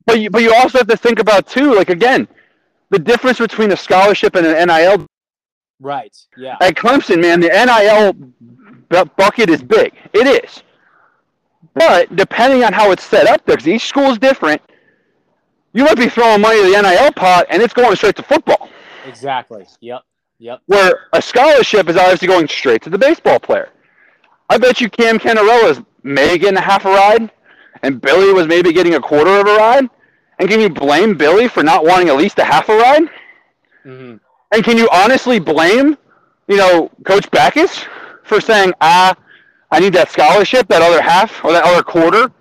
But 0.09 0.21
you, 0.21 0.31
but 0.31 0.41
you 0.43 0.55
also 0.55 0.79
have 0.79 0.87
to 0.89 0.97
think 0.97 1.19
about 1.19 1.47
too, 1.47 1.75
like 1.75 1.91
again, 1.91 2.27
the 2.89 2.99
difference 2.99 3.39
between 3.39 3.73
a 3.73 3.77
scholarship 3.77 4.37
and 4.37 4.47
an 4.47 4.67
NIL 4.69 5.07
Right. 5.81 6.17
Yeah. 6.37 6.57
at 6.63 6.75
Clemson, 6.77 7.21
man. 7.21 7.41
The 7.41 7.49
NIL 7.51 9.07
bucket 9.17 9.51
is 9.51 9.63
big. 9.63 9.93
It 10.15 10.27
is. 10.45 10.63
But 11.75 12.17
depending 12.17 12.65
on 12.65 12.73
how 12.73 12.91
it's 12.91 13.05
set 13.05 13.27
up, 13.29 13.45
there, 13.45 13.57
'cause 13.57 13.69
each 13.69 13.87
school 13.87 14.11
is 14.11 14.19
different. 14.19 14.63
You 15.75 15.85
might 15.85 15.99
be 15.99 16.09
throwing 16.09 16.41
money 16.41 16.63
to 16.63 16.71
the 16.71 16.77
NIL 16.83 17.13
pot, 17.13 17.47
and 17.51 17.63
it's 17.63 17.75
going 17.75 17.95
straight 17.95 18.17
to 18.17 18.23
football. 18.23 18.71
Exactly. 19.07 19.67
Yep. 19.81 20.01
Yep. 20.39 20.61
Where 20.67 21.09
a 21.13 21.21
scholarship 21.21 21.89
is 21.91 21.99
obviously 21.99 22.29
going 22.29 22.49
straight 22.49 22.81
to 22.83 22.91
the 22.91 22.99
baseball 22.99 23.39
player. 23.39 23.69
I 24.49 24.57
bet 24.57 24.81
you 24.81 24.89
Cam 24.89 25.19
Cannarella 25.19 25.71
is 25.71 25.83
maybe 26.03 26.39
getting 26.39 26.57
a 26.57 26.63
half 26.63 26.87
a 26.87 26.89
ride, 26.91 27.31
and 27.83 28.01
Billy 28.01 28.33
was 28.33 28.47
maybe 28.47 28.73
getting 28.73 28.95
a 28.95 29.01
quarter 29.01 29.33
of 29.39 29.47
a 29.47 29.55
ride. 29.57 29.91
And 30.39 30.49
can 30.49 30.61
you 30.61 30.69
blame 30.69 31.17
Billy 31.17 31.49
for 31.49 31.63
not 31.63 31.85
wanting 31.85 32.09
at 32.09 32.17
least 32.17 32.39
a 32.39 32.45
half 32.45 32.69
a 32.69 32.77
ride? 32.77 33.09
hmm 33.85 34.17
And 34.53 34.65
can 34.65 34.79
you 34.79 34.89
honestly 34.93 35.39
blame, 35.39 35.97
you 36.49 36.57
know, 36.57 36.91
Coach 37.05 37.31
Bakich 37.31 37.87
for 38.25 38.41
saying, 38.41 38.73
ah, 38.81 39.15
I 39.71 39.81
need 39.81 39.93
that 39.95 40.11
scholarship, 40.11 40.69
that 40.69 40.83
other 40.83 41.03
half 41.03 41.45
or 41.45 41.53
that 41.53 41.65
other 41.65 41.83
quarter? 41.83 42.33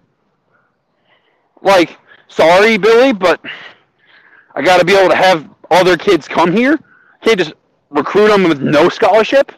Like, 1.61 1.97
sorry, 2.27 2.77
Billy, 2.77 3.13
but 3.13 3.41
I 4.55 4.61
got 4.61 4.79
to 4.79 4.85
be 4.85 4.95
able 4.95 5.09
to 5.09 5.15
have 5.15 5.49
other 5.71 5.97
kids 5.97 6.27
come 6.27 6.51
here. 6.51 6.79
Can't 7.21 7.39
just 7.39 7.53
recruit 7.89 8.29
them 8.29 8.43
with 8.43 8.61
no 8.61 8.89
scholarship. 8.89 9.51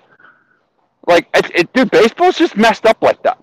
Like, 1.07 1.27
it, 1.33 1.51
it, 1.55 1.73
dude, 1.73 1.91
baseball's 1.91 2.37
just 2.37 2.57
messed 2.57 2.85
up 2.85 3.01
like 3.01 3.21
that. 3.23 3.39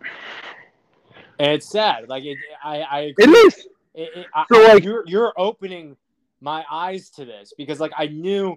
And 1.38 1.52
it's 1.52 1.70
sad. 1.70 2.08
Like 2.08 2.24
it, 2.24 2.38
I, 2.64 2.76
I 2.80 3.14
It 3.18 3.28
is. 3.30 3.68
It, 3.96 4.10
it, 4.14 4.26
I, 4.34 4.44
So, 4.52 4.60
like- 4.62 4.84
you're 4.84 5.02
you're 5.06 5.32
opening 5.36 5.96
my 6.40 6.64
eyes 6.70 7.10
to 7.10 7.24
this 7.24 7.52
because 7.56 7.80
like 7.80 7.92
I 7.96 8.06
knew 8.06 8.56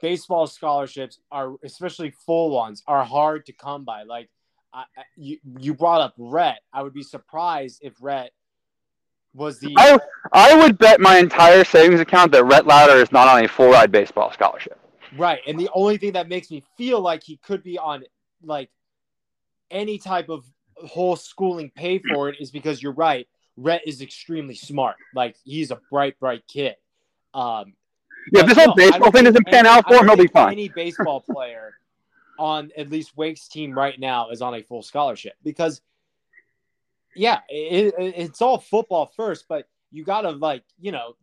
baseball 0.00 0.46
scholarships 0.46 1.18
are 1.32 1.54
especially 1.64 2.12
full 2.24 2.50
ones 2.50 2.82
are 2.86 3.04
hard 3.04 3.44
to 3.46 3.52
come 3.52 3.84
by. 3.84 4.04
Like 4.04 4.30
I, 4.72 4.84
I- 4.96 5.02
you 5.16 5.38
you 5.58 5.74
brought 5.74 6.00
up 6.00 6.14
Rhett. 6.16 6.60
I 6.72 6.82
would 6.82 6.94
be 6.94 7.02
surprised 7.02 7.80
if 7.82 7.94
Rhett 8.00 8.30
was 9.34 9.58
the 9.58 9.74
I, 9.76 9.98
I 10.32 10.54
would 10.56 10.78
bet 10.78 10.98
my 11.00 11.18
entire 11.18 11.64
savings 11.64 12.00
account 12.00 12.32
that 12.32 12.44
Rhett 12.44 12.66
Lauder 12.66 12.94
is 12.96 13.12
not 13.12 13.28
on 13.28 13.44
a 13.44 13.48
full 13.48 13.68
ride 13.70 13.92
baseball 13.92 14.32
scholarship. 14.32 14.78
right. 15.18 15.40
And 15.46 15.58
the 15.60 15.68
only 15.74 15.98
thing 15.98 16.12
that 16.12 16.28
makes 16.28 16.50
me 16.50 16.62
feel 16.78 17.00
like 17.00 17.22
he 17.22 17.36
could 17.38 17.62
be 17.62 17.76
on 17.76 18.04
like 18.42 18.70
any 19.70 19.98
type 19.98 20.28
of 20.30 20.44
whole 20.76 21.16
schooling 21.16 21.70
pay 21.74 21.98
for 21.98 22.28
it 22.28 22.36
is 22.40 22.50
because 22.50 22.82
you're 22.82 22.92
right. 22.94 23.26
Rhett 23.56 23.82
is 23.86 24.02
extremely 24.02 24.54
smart. 24.54 24.96
Like 25.14 25.36
he's 25.44 25.70
a 25.70 25.80
bright, 25.90 26.18
bright 26.20 26.42
kid. 26.48 26.76
Um, 27.34 27.74
Yeah, 28.32 28.40
if 28.42 28.46
this 28.48 28.56
no, 28.56 28.64
whole 28.64 28.72
I 28.72 28.76
baseball 28.76 29.10
thing 29.10 29.24
doesn't 29.24 29.46
pan 29.46 29.66
out 29.66 29.86
for 29.88 29.94
him, 29.96 30.06
he'll 30.06 30.16
be 30.16 30.26
fine. 30.26 30.52
Any 30.52 30.68
baseball 30.74 31.20
player 31.20 31.74
on 32.38 32.70
at 32.76 32.90
least 32.90 33.16
Wake's 33.16 33.48
team 33.48 33.72
right 33.72 33.98
now 33.98 34.28
is 34.30 34.42
on 34.42 34.54
a 34.54 34.62
full 34.62 34.82
scholarship 34.82 35.34
because, 35.42 35.80
yeah, 37.14 37.40
it, 37.48 37.94
it- 37.98 38.14
it's 38.16 38.42
all 38.42 38.58
football 38.58 39.06
first, 39.16 39.46
but 39.48 39.68
you 39.90 40.04
got 40.04 40.22
to 40.22 40.30
like 40.30 40.64
you 40.80 40.92
know, 40.92 41.16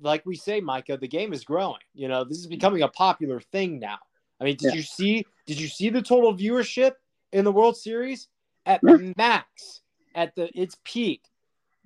like 0.00 0.26
we 0.26 0.36
say, 0.36 0.60
Micah, 0.60 0.96
the 0.98 1.08
game 1.08 1.32
is 1.32 1.44
growing. 1.44 1.80
You 1.94 2.08
know, 2.08 2.24
this 2.24 2.38
is 2.38 2.46
becoming 2.46 2.82
a 2.82 2.88
popular 2.88 3.40
thing 3.40 3.78
now. 3.78 3.98
I 4.40 4.44
mean, 4.44 4.56
did 4.56 4.68
Yeah. 4.70 4.74
you 4.74 4.82
see? 4.82 5.26
Did 5.46 5.58
you 5.60 5.68
see 5.68 5.88
the 5.88 6.02
total 6.02 6.34
viewership 6.34 6.92
in 7.32 7.44
the 7.44 7.52
World 7.52 7.76
Series 7.76 8.28
at 8.66 8.80
Yeah. 8.86 9.12
max 9.16 9.80
at 10.14 10.34
the 10.34 10.50
its 10.60 10.76
peak? 10.84 11.22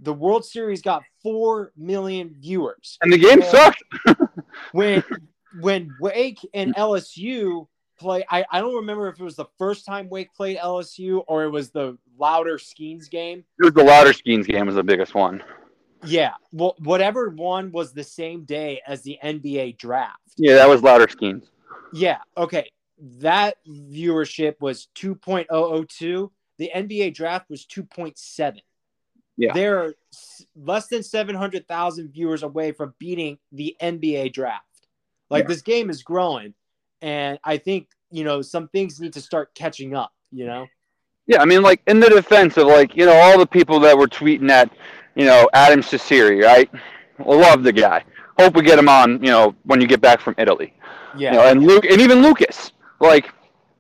The 0.03 0.13
World 0.13 0.45
Series 0.45 0.83
got 0.83 1.03
four 1.23 1.73
million 1.77 2.35
viewers. 2.39 2.99
And 3.03 3.13
the 3.13 3.19
game 3.19 3.41
sucked. 3.43 3.83
when 4.73 5.03
when 5.61 5.95
Wake 6.01 6.41
and 6.53 6.75
LSU 6.77 7.69
play, 7.99 8.25
I, 8.29 8.45
I 8.51 8.61
don't 8.61 8.75
remember 8.75 9.09
if 9.09 9.21
it 9.21 9.25
was 9.25 9.37
the 9.37 9.47
first 9.59 9.87
time 9.87 10.09
Wake 10.09 10.35
played 10.35 10.59
LSU 10.59 11.23
or 11.29 11.45
it 11.45 11.51
was 11.51 11.71
the 11.71 11.97
Lauder 12.19 12.59
Skenes 12.59 13.09
game. 13.09 13.45
It 13.61 13.65
was 13.65 13.75
the 13.75 13.85
Lauder 13.85 14.13
Skenes 14.13 14.47
game 14.47 14.67
was 14.67 14.75
the 14.75 14.83
biggest 14.83 15.15
one. 15.15 15.43
Yeah, 16.05 16.33
well, 16.53 16.75
whatever 16.81 17.29
one 17.29 17.71
was 17.71 17.93
the 17.93 18.03
same 18.03 18.45
day 18.45 18.81
as 18.87 19.03
the 19.03 19.19
NBA 19.23 19.79
draft. 19.79 20.33
Yeah, 20.37 20.55
that 20.55 20.69
was 20.69 20.83
Lauder 20.83 21.07
Skenes. 21.07 21.45
Yeah, 21.93 22.19
okay. 22.37 22.69
That 22.99 23.57
viewership 23.69 24.55
was 24.61 24.89
2.002. 24.97 26.31
The 26.59 26.71
NBA 26.75 27.15
draft 27.15 27.49
was 27.49 27.67
2.7. 27.67 28.59
Yeah. 29.37 29.53
They're 29.55 29.95
less 30.57 30.89
than 30.89 31.03
700,000 31.03 32.13
viewers 32.13 32.43
away 32.43 32.73
from 32.73 32.95
beating 32.99 33.39
the 33.51 33.77
NBA 33.81 34.33
draft. 34.33 34.67
Like 35.31 35.45
Yeah. 35.45 35.49
this 35.49 35.63
game 35.63 35.91
is 35.91 36.03
growing 36.03 36.55
and 37.01 37.39
I 37.43 37.57
think, 37.57 37.89
you 38.11 38.25
know, 38.25 38.43
some 38.43 38.69
things 38.69 39.01
need 39.01 39.15
to 39.15 39.21
start 39.21 39.55
catching 39.55 39.95
up, 39.95 40.13
you 40.31 40.47
know. 40.47 40.67
Yeah, 41.27 41.41
I 41.41 41.45
mean, 41.47 41.63
like 41.63 41.81
in 41.87 42.01
the 42.01 42.09
defense 42.11 42.57
of 42.57 42.67
like 42.67 42.97
you 42.97 43.07
know 43.07 43.15
all 43.15 43.39
the 43.39 43.47
people 43.47 43.81
that 43.81 43.97
were 43.97 44.09
tweeting 44.09 44.51
at, 44.51 44.71
you 45.15 45.25
know, 45.25 45.49
Adam 45.55 45.81
Cecere, 45.81 46.43
right? 46.45 46.69
Love 47.25 47.63
the 47.63 47.73
guy. 47.73 48.05
Hope 48.39 48.55
we 48.57 48.63
get 48.63 48.79
him 48.79 48.89
on, 48.89 49.23
you 49.23 49.31
know, 49.31 49.55
when 49.65 49.81
you 49.81 49.87
get 49.87 50.01
back 50.01 50.21
from 50.21 50.35
Italy. 50.39 50.75
Yeah. 51.17 51.33
You 51.33 51.39
know, 51.39 51.47
and 51.47 51.63
Luke 51.67 51.85
and 51.85 52.01
even 52.01 52.23
Lucas, 52.23 52.73
like 53.01 53.33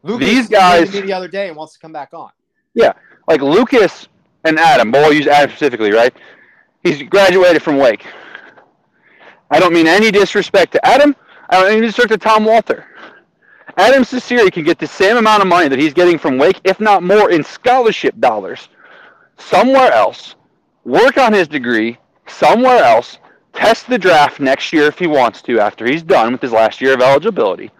Lucas 0.02 0.28
these 0.28 0.48
guys- 0.48 0.92
the 0.92 1.12
other 1.12 1.28
day 1.28 1.48
and 1.48 1.56
wants 1.56 1.74
to 1.74 1.78
come 1.80 1.92
back 1.92 2.10
on. 2.14 2.30
Yeah. 2.74 2.92
Like 3.28 3.40
Lucas 3.42 4.08
and 4.44 4.58
Adam, 4.58 4.90
but 4.90 5.02
we'll 5.02 5.12
use 5.12 5.26
Adam 5.26 5.50
specifically, 5.50 5.92
right? 5.92 6.14
He's 6.82 7.02
graduated 7.02 7.62
from 7.62 7.78
Wake. 7.78 8.04
I 9.50 9.60
don't 9.60 9.72
mean 9.72 9.86
any 9.86 10.10
disrespect 10.10 10.72
to 10.72 10.86
Adam. 10.86 11.14
I 11.50 11.60
don't 11.60 11.72
mean 11.72 11.82
disrespect 11.82 12.20
to 12.22 12.28
Tom 12.28 12.44
Walter. 12.44 12.86
Adam 13.76 14.02
Cecere 14.04 14.50
can 14.50 14.64
get 14.64 14.78
the 14.78 14.86
same 14.86 15.16
amount 15.16 15.42
of 15.42 15.48
money 15.48 15.68
that 15.68 15.78
he's 15.78 15.94
getting 15.94 16.18
from 16.18 16.38
Wake, 16.38 16.60
if 16.64 16.80
not 16.80 17.02
more, 17.02 17.30
in 17.30 17.42
scholarship 17.42 18.18
dollars, 18.18 18.68
somewhere 19.38 19.92
else. 19.92 20.34
Work 20.84 21.16
on 21.16 21.32
his 21.32 21.48
degree 21.48 21.98
somewhere 22.26 22.82
else. 22.82 23.18
Test 23.52 23.86
the 23.88 23.98
draft 23.98 24.40
next 24.40 24.72
year 24.72 24.86
if 24.86 24.98
he 24.98 25.06
wants 25.06 25.42
to, 25.42 25.60
after 25.60 25.86
he's 25.86 26.02
done 26.02 26.32
with 26.32 26.40
his 26.40 26.52
last 26.52 26.80
year 26.80 26.94
of 26.94 27.00
eligibility, 27.02 27.70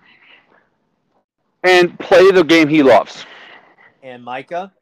and 1.63 1.99
play 1.99 2.31
the 2.31 2.45
game 2.45 2.69
he 2.69 2.83
loves. 2.83 3.25
And 4.03 4.23
Micah, 4.23 4.73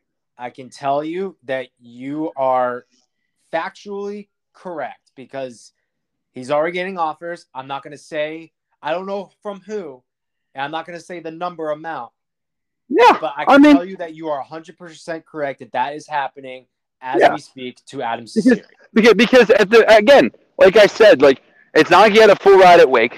I 0.41 0.51
can 0.51 0.71
tell 0.71 1.05
you 1.05 1.37
that 1.45 1.69
you 1.79 2.33
are 2.37 2.87
factually 3.53 4.29
correct 4.53 5.13
because 5.15 5.73
he's 6.33 6.51
already 6.51 6.73
getting 6.73 6.99
offers. 6.99 7.47
I'm 7.55 7.67
not 7.67 7.83
going 7.83 7.93
to 7.93 7.99
say, 7.99 8.53
I 8.83 8.93
don't 8.93 9.07
know 9.07 9.31
from 9.43 9.61
who, 9.61 10.03
and 10.55 10.65
I'm 10.65 10.71
not 10.71 10.87
going 10.87 10.99
to 10.99 11.05
say 11.05 11.21
the 11.21 11.31
number 11.31 11.71
amount, 11.71 12.13
Yeah, 12.89 13.19
but 13.21 13.35
I 13.37 13.43
I 13.43 13.45
can 13.45 13.63
mean- 13.63 13.77
tell 13.77 13.85
you 13.85 13.97
that 13.99 14.15
you 14.15 14.29
are 14.29 14.43
100% 14.43 15.25
correct 15.25 15.59
that 15.61 15.73
that 15.73 15.95
is 15.95 16.07
happening 16.07 16.67
as 17.03 17.21
Yeah. 17.21 17.35
we 17.35 17.41
speak 17.41 17.85
to 17.87 18.03
Adam 18.03 18.25
Because- 18.93 19.15
Because, 19.15 19.47
the 19.49 19.85
again, 19.89 20.31
like 20.59 20.77
I 20.77 20.87
said, 20.87 21.23
like 21.23 21.43
it's 21.75 21.91
not 21.91 22.01
like 22.01 22.13
he 22.13 22.19
had 22.19 22.31
a 22.31 22.37
full 22.37 22.59
ride 22.59 22.81
at 22.81 22.91
Wake, 22.91 23.17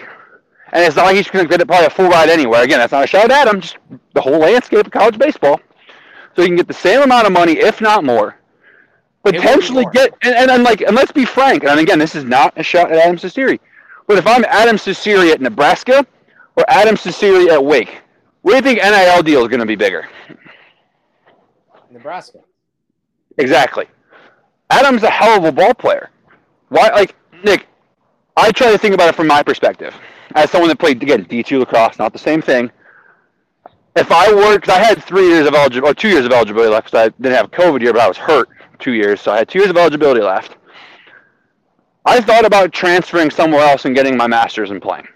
and 0.72 0.84
it's 0.84 0.96
not 0.96 1.06
like 1.06 1.16
he's 1.16 1.28
going 1.30 1.48
to 1.48 1.56
get 1.58 1.66
probably 1.66 1.86
a 1.86 1.90
full 1.90 2.08
ride 2.08 2.28
anywhere. 2.28 2.62
Again, 2.62 2.78
that's 2.78 2.92
not 2.92 3.04
a 3.04 3.06
shout 3.06 3.30
at 3.30 3.48
him, 3.48 3.60
just 3.60 3.76
the 4.14 4.20
whole 4.20 4.38
landscape 4.38 4.84
of 4.86 4.92
college 4.92 5.18
baseball. 5.18 5.60
So 6.34 6.42
you 6.42 6.48
can 6.48 6.56
get 6.56 6.68
the 6.68 6.74
same 6.74 7.02
amount 7.02 7.26
of 7.26 7.32
money, 7.32 7.58
if 7.58 7.80
not 7.80 8.04
more. 8.04 8.36
Potentially 9.24 9.82
more. 9.82 9.92
get 9.92 10.14
and, 10.22 10.34
and, 10.34 10.50
and 10.50 10.62
like 10.64 10.80
and 10.80 10.96
let's 10.96 11.12
be 11.12 11.24
frank. 11.24 11.64
And 11.64 11.78
again, 11.78 11.98
this 11.98 12.14
is 12.14 12.24
not 12.24 12.52
a 12.58 12.62
shot 12.62 12.90
at 12.90 12.98
Adam 12.98 13.16
Cecere, 13.16 13.58
but 14.06 14.18
if 14.18 14.26
I'm 14.26 14.44
Adam 14.46 14.76
Cecere 14.76 15.30
at 15.30 15.40
Nebraska 15.40 16.04
or 16.56 16.64
Adam 16.68 16.96
Cecere 16.96 17.50
at 17.50 17.64
Wake, 17.64 18.00
where 18.42 18.60
do 18.60 18.68
you 18.68 18.76
think 18.76 18.84
NIL 18.84 19.22
deal 19.22 19.42
is 19.42 19.48
going 19.48 19.60
to 19.60 19.66
be 19.66 19.76
bigger? 19.76 20.08
Nebraska. 21.90 22.38
Exactly. 23.38 23.86
Adam's 24.70 25.02
a 25.02 25.10
hell 25.10 25.38
of 25.38 25.44
a 25.44 25.52
ball 25.52 25.74
player. 25.74 26.10
Why, 26.68 26.88
like 26.88 27.14
Nick? 27.44 27.66
I 28.36 28.50
try 28.50 28.72
to 28.72 28.78
think 28.78 28.94
about 28.94 29.10
it 29.10 29.14
from 29.14 29.26
my 29.26 29.42
perspective, 29.42 29.94
as 30.34 30.50
someone 30.50 30.68
that 30.68 30.78
played 30.78 31.02
again 31.02 31.24
D 31.24 31.42
two 31.42 31.60
lacrosse, 31.60 31.98
not 31.98 32.12
the 32.12 32.18
same 32.18 32.42
thing. 32.42 32.70
If 33.94 34.10
I 34.10 34.30
because 34.54 34.74
I 34.74 34.78
had 34.78 35.02
three 35.02 35.28
years 35.28 35.46
of 35.46 35.54
eligibility, 35.54 35.90
or 35.90 35.94
two 35.94 36.08
years 36.08 36.24
of 36.24 36.32
eligibility 36.32 36.70
left, 36.70 36.86
because 36.86 37.06
I 37.06 37.22
didn't 37.22 37.36
have 37.36 37.50
COVID 37.50 37.82
year, 37.82 37.92
but 37.92 38.00
I 38.00 38.08
was 38.08 38.16
hurt 38.16 38.48
two 38.78 38.92
years, 38.92 39.20
so 39.20 39.32
I 39.32 39.38
had 39.38 39.48
two 39.48 39.58
years 39.58 39.70
of 39.70 39.76
eligibility 39.76 40.22
left. 40.22 40.56
I 42.04 42.20
thought 42.20 42.44
about 42.44 42.72
transferring 42.72 43.30
somewhere 43.30 43.60
else 43.60 43.84
and 43.84 43.94
getting 43.94 44.16
my 44.16 44.26
master's 44.26 44.70
and 44.70 44.80
playing. 44.80 45.06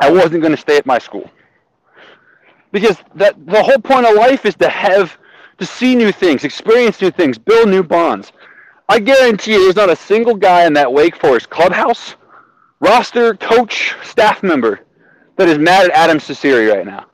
I 0.00 0.10
wasn't 0.10 0.40
going 0.40 0.54
to 0.54 0.60
stay 0.60 0.76
at 0.76 0.86
my 0.86 0.98
school 0.98 1.30
because 2.72 2.96
that 3.14 3.46
the 3.46 3.62
whole 3.62 3.78
point 3.78 4.06
of 4.06 4.16
life 4.16 4.44
is 4.46 4.56
to 4.56 4.68
have 4.68 5.16
to 5.58 5.66
see 5.66 5.94
new 5.94 6.10
things, 6.10 6.42
experience 6.44 7.00
new 7.00 7.10
things, 7.10 7.38
build 7.38 7.68
new 7.68 7.82
bonds. 7.82 8.32
I 8.88 8.98
guarantee 8.98 9.52
you, 9.52 9.62
there's 9.62 9.76
not 9.76 9.90
a 9.90 9.96
single 9.96 10.34
guy 10.34 10.66
in 10.66 10.72
that 10.72 10.92
Wake 10.92 11.14
Forest 11.14 11.50
clubhouse, 11.50 12.16
roster, 12.80 13.34
coach, 13.34 13.94
staff 14.02 14.42
member 14.42 14.80
that 15.36 15.48
is 15.48 15.58
mad 15.58 15.84
at 15.84 15.92
Adam 15.92 16.18
Cecere 16.18 16.74
right 16.74 16.86
now. 16.86 17.06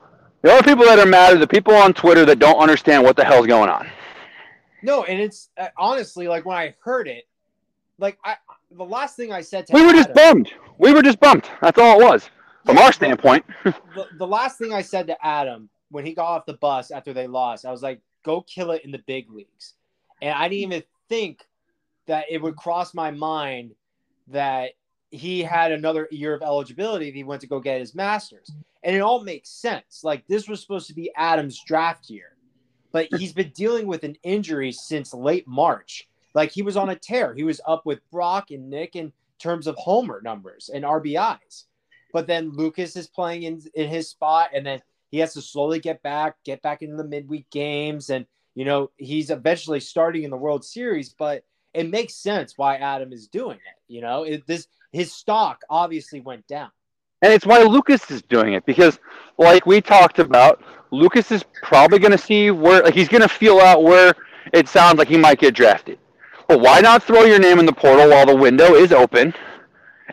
The 0.42 0.52
only 0.52 0.62
people 0.62 0.84
that 0.84 0.98
are 0.98 1.06
mad 1.06 1.34
are 1.34 1.38
the 1.38 1.48
people 1.48 1.74
on 1.74 1.92
Twitter 1.92 2.24
that 2.24 2.38
don't 2.38 2.58
understand 2.58 3.02
what 3.02 3.16
the 3.16 3.24
hell's 3.24 3.46
going 3.46 3.68
on. 3.68 3.88
No, 4.82 5.02
and 5.04 5.20
it's 5.20 5.50
uh, 5.58 5.68
honestly 5.76 6.28
like 6.28 6.44
when 6.44 6.56
I 6.56 6.74
heard 6.80 7.08
it, 7.08 7.26
like 7.98 8.18
I 8.24 8.36
the 8.70 8.84
last 8.84 9.16
thing 9.16 9.32
I 9.32 9.40
said 9.40 9.66
to 9.66 9.74
We 9.74 9.84
were 9.84 9.92
just 9.92 10.14
bummed. 10.14 10.52
We 10.78 10.92
were 10.92 11.02
just 11.02 11.18
bummed. 11.18 11.48
That's 11.60 11.78
all 11.78 12.00
it 12.00 12.04
was, 12.04 12.30
from 12.64 12.76
Yeah, 12.76 12.84
our 12.84 12.92
standpoint. 12.92 13.44
the, 13.64 14.06
the 14.16 14.26
last 14.26 14.58
thing 14.58 14.72
I 14.72 14.82
said 14.82 15.08
to 15.08 15.26
Adam 15.26 15.68
when 15.90 16.06
he 16.06 16.14
got 16.14 16.26
off 16.26 16.46
the 16.46 16.54
bus 16.54 16.90
after 16.92 17.12
they 17.12 17.26
lost, 17.26 17.64
I 17.64 17.72
was 17.72 17.82
like, 17.82 18.00
go 18.22 18.42
kill 18.42 18.70
it 18.70 18.84
in 18.84 18.92
the 18.92 19.02
big 19.06 19.30
leagues. 19.30 19.74
And 20.22 20.32
I 20.32 20.48
didn't 20.48 20.72
even 20.72 20.82
think 21.08 21.46
that 22.06 22.26
it 22.30 22.40
would 22.40 22.56
cross 22.56 22.94
my 22.94 23.10
mind 23.10 23.72
that 24.28 24.72
he 25.10 25.42
had 25.42 25.72
another 25.72 26.08
year 26.10 26.34
of 26.34 26.42
eligibility 26.42 27.08
if 27.08 27.14
he 27.14 27.24
went 27.24 27.40
to 27.40 27.46
go 27.46 27.60
get 27.60 27.80
his 27.80 27.94
master's. 27.94 28.50
And 28.82 28.94
it 28.94 29.00
all 29.00 29.22
makes 29.22 29.50
sense. 29.50 30.02
Like 30.04 30.26
this 30.26 30.48
was 30.48 30.60
supposed 30.60 30.86
to 30.88 30.94
be 30.94 31.10
Adam's 31.16 31.62
draft 31.66 32.10
year, 32.10 32.36
but 32.92 33.08
he's 33.16 33.32
been 33.32 33.50
dealing 33.54 33.86
with 33.86 34.04
an 34.04 34.16
injury 34.22 34.72
since 34.72 35.14
late 35.14 35.46
March. 35.46 36.08
Like 36.34 36.50
he 36.50 36.62
was 36.62 36.76
on 36.76 36.90
a 36.90 36.96
tear. 36.96 37.34
He 37.34 37.44
was 37.44 37.60
up 37.66 37.86
with 37.86 38.08
Brock 38.10 38.50
and 38.50 38.70
Nick 38.70 38.96
in 38.96 39.12
terms 39.38 39.66
of 39.66 39.76
homer 39.76 40.20
numbers 40.22 40.70
and 40.72 40.84
RBIs. 40.84 41.64
But 42.12 42.26
then 42.26 42.50
Lucas 42.50 42.96
is 42.96 43.06
playing 43.06 43.42
in, 43.42 43.62
in 43.74 43.88
his 43.88 44.08
spot, 44.08 44.50
and 44.54 44.64
then 44.64 44.80
he 45.10 45.18
has 45.18 45.34
to 45.34 45.42
slowly 45.42 45.78
get 45.78 46.02
back, 46.02 46.36
get 46.44 46.62
back 46.62 46.82
into 46.82 46.96
the 46.96 47.04
midweek 47.04 47.48
games, 47.50 48.10
and 48.10 48.26
you 48.54 48.64
know 48.64 48.90
he's 48.96 49.30
eventually 49.30 49.80
starting 49.80 50.22
in 50.22 50.30
the 50.30 50.36
World 50.36 50.64
Series. 50.64 51.10
But 51.10 51.44
it 51.74 51.90
makes 51.90 52.14
sense 52.14 52.54
why 52.56 52.76
Adam 52.76 53.12
is 53.12 53.28
doing 53.28 53.56
it. 53.58 53.92
You 53.92 54.00
know, 54.00 54.22
it, 54.24 54.46
this 54.46 54.68
his 54.92 55.12
stock 55.12 55.60
obviously 55.68 56.20
went 56.20 56.46
down. 56.46 56.70
And 57.22 57.32
it's 57.32 57.46
why 57.46 57.62
Lucas 57.62 58.10
is 58.10 58.22
doing 58.22 58.54
it 58.54 58.64
because, 58.64 58.98
like 59.38 59.66
we 59.66 59.80
talked 59.80 60.18
about, 60.18 60.62
Lucas 60.90 61.30
is 61.32 61.44
probably 61.62 61.98
going 61.98 62.12
to 62.12 62.18
see 62.18 62.50
where, 62.50 62.82
like, 62.82 62.94
he's 62.94 63.08
going 63.08 63.22
to 63.22 63.28
feel 63.28 63.60
out 63.60 63.82
where 63.82 64.14
it 64.52 64.68
sounds 64.68 64.98
like 64.98 65.08
he 65.08 65.16
might 65.16 65.38
get 65.38 65.54
drafted. 65.54 65.98
Well, 66.48 66.60
why 66.60 66.80
not 66.80 67.02
throw 67.02 67.24
your 67.24 67.38
name 67.38 67.58
in 67.58 67.66
the 67.66 67.72
portal 67.72 68.08
while 68.08 68.24
the 68.24 68.36
window 68.36 68.74
is 68.74 68.92
open 68.92 69.34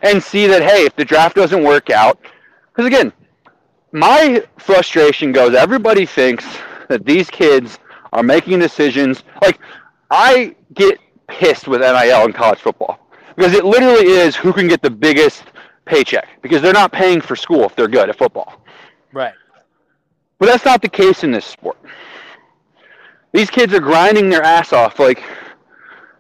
and 0.02 0.22
see 0.22 0.48
that, 0.48 0.62
hey, 0.62 0.86
if 0.86 0.96
the 0.96 1.06
draft 1.06 1.36
doesn't 1.36 1.64
work 1.64 1.90
out, 1.90 2.20
because 2.72 2.86
again, 2.86 3.14
my 3.92 4.44
frustration 4.58 5.32
goes, 5.32 5.56
everybody 5.56 6.06
thinks 6.06 6.46
that 6.90 7.06
these 7.06 7.30
kids 7.30 7.80
are 8.12 8.24
making 8.24 8.60
decisions. 8.60 9.24
Like, 9.42 9.60
I 10.12 10.56
get 10.74 11.00
pissed 11.30 11.68
with 11.68 11.82
NIL 11.82 12.26
in 12.26 12.34
college 12.34 12.60
football 12.60 13.05
because 13.36 13.54
it 13.54 13.66
literally 13.66 14.08
is 14.08 14.36
who 14.36 14.54
can 14.54 14.68
get 14.68 14.82
the 14.82 14.90
biggest 14.90 15.44
paycheck 15.86 16.42
because 16.42 16.62
they're 16.62 16.74
not 16.74 16.92
paying 16.92 17.22
for 17.22 17.36
school 17.36 17.64
if 17.64 17.76
they're 17.76 17.88
good 17.88 18.10
at 18.10 18.18
football. 18.18 18.62
Right. 19.12 19.34
But 20.40 20.48
that's 20.48 20.66
not 20.66 20.82
the 20.82 20.90
case 20.90 21.24
in 21.24 21.32
this 21.32 21.46
sport. 21.46 21.78
These 23.32 23.50
kids 23.50 23.74
are 23.74 23.80
grinding 23.80 24.30
their 24.30 24.44
ass 24.44 24.74
off. 24.74 25.00
Like, 25.00 25.24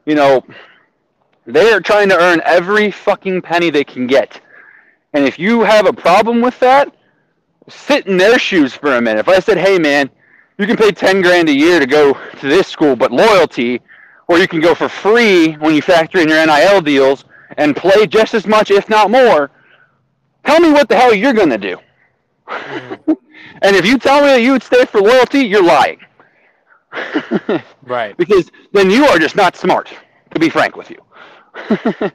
you 0.06 0.16
know, 0.16 0.44
they 1.46 1.72
are 1.72 1.80
trying 1.80 2.10
to 2.10 2.18
earn 2.18 2.42
every 2.46 2.92
fucking 2.92 3.42
penny 3.42 3.70
they 3.70 3.84
can 3.84 4.08
get. 4.08 4.42
And 5.14 5.26
if 5.26 5.40
you 5.40 5.62
have 5.62 5.86
a 5.86 5.94
problem 5.94 6.42
with 6.42 6.60
that, 6.60 6.94
sit 7.70 8.08
in 8.08 8.18
their 8.18 8.38
shoes 8.38 8.74
for 8.74 8.96
a 8.96 9.02
minute. 9.02 9.20
If 9.20 9.30
I 9.30 9.40
said, 9.40 9.58
hey, 9.58 9.80
man, 9.80 10.10
you 10.58 10.68
can 10.68 10.78
pay 10.78 10.92
10 10.92 11.22
grand 11.22 11.50
a 11.50 11.54
year 11.54 11.80
to 11.80 11.86
go 11.86 12.14
to 12.14 12.48
this 12.48 12.68
school, 12.68 12.96
but 12.96 13.12
loyalty, 13.12 13.82
or 14.28 14.40
you 14.40 14.48
can 14.48 14.60
go 14.60 14.74
for 14.74 14.90
free 14.90 15.54
when 15.54 15.76
you 15.76 15.82
factor 15.82 16.20
in 16.20 16.28
your 16.28 16.46
NIL 16.46 16.82
deals 16.82 17.26
and 17.58 17.76
play 17.76 18.08
just 18.08 18.34
as 18.34 18.48
much, 18.48 18.72
if 18.72 18.90
not 18.90 19.12
more, 19.12 19.52
tell 20.46 20.60
me 20.60 20.72
what 20.72 20.90
the 20.90 20.96
hell 20.96 21.14
you're 21.14 21.34
going 21.34 21.50
to 21.50 21.58
do. 21.58 21.78
and 22.48 23.76
if 23.76 23.86
you 23.86 23.98
tell 23.98 24.22
me 24.22 24.28
that 24.28 24.42
you 24.42 24.52
would 24.54 24.64
stay 24.64 24.86
for 24.86 25.02
loyalty, 25.02 25.40
you're 25.40 25.64
lying. 25.64 26.00
right. 27.84 28.16
Because 28.18 28.50
then 28.72 28.90
you 28.90 29.06
are 29.06 29.20
just 29.20 29.36
not 29.36 29.56
smart, 29.56 29.94
to 30.32 30.40
be 30.40 30.50
frank 30.50 30.76
with 30.76 30.90
you. 30.90 31.02
because 31.70 32.14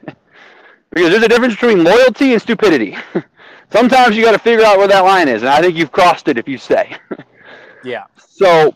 there's 0.91 1.23
a 1.23 1.27
difference 1.27 1.55
between 1.55 1.83
loyalty 1.83 2.33
and 2.33 2.41
stupidity. 2.41 2.97
Sometimes 3.71 4.17
you 4.17 4.23
got 4.23 4.33
to 4.33 4.39
figure 4.39 4.65
out 4.65 4.77
where 4.77 4.87
that 4.87 5.01
line 5.05 5.27
is, 5.29 5.43
and 5.43 5.49
I 5.49 5.61
think 5.61 5.75
you've 5.75 5.91
crossed 5.91 6.27
it 6.27 6.37
if 6.37 6.47
you 6.47 6.57
stay. 6.57 6.95
yeah. 7.83 8.03
So 8.17 8.75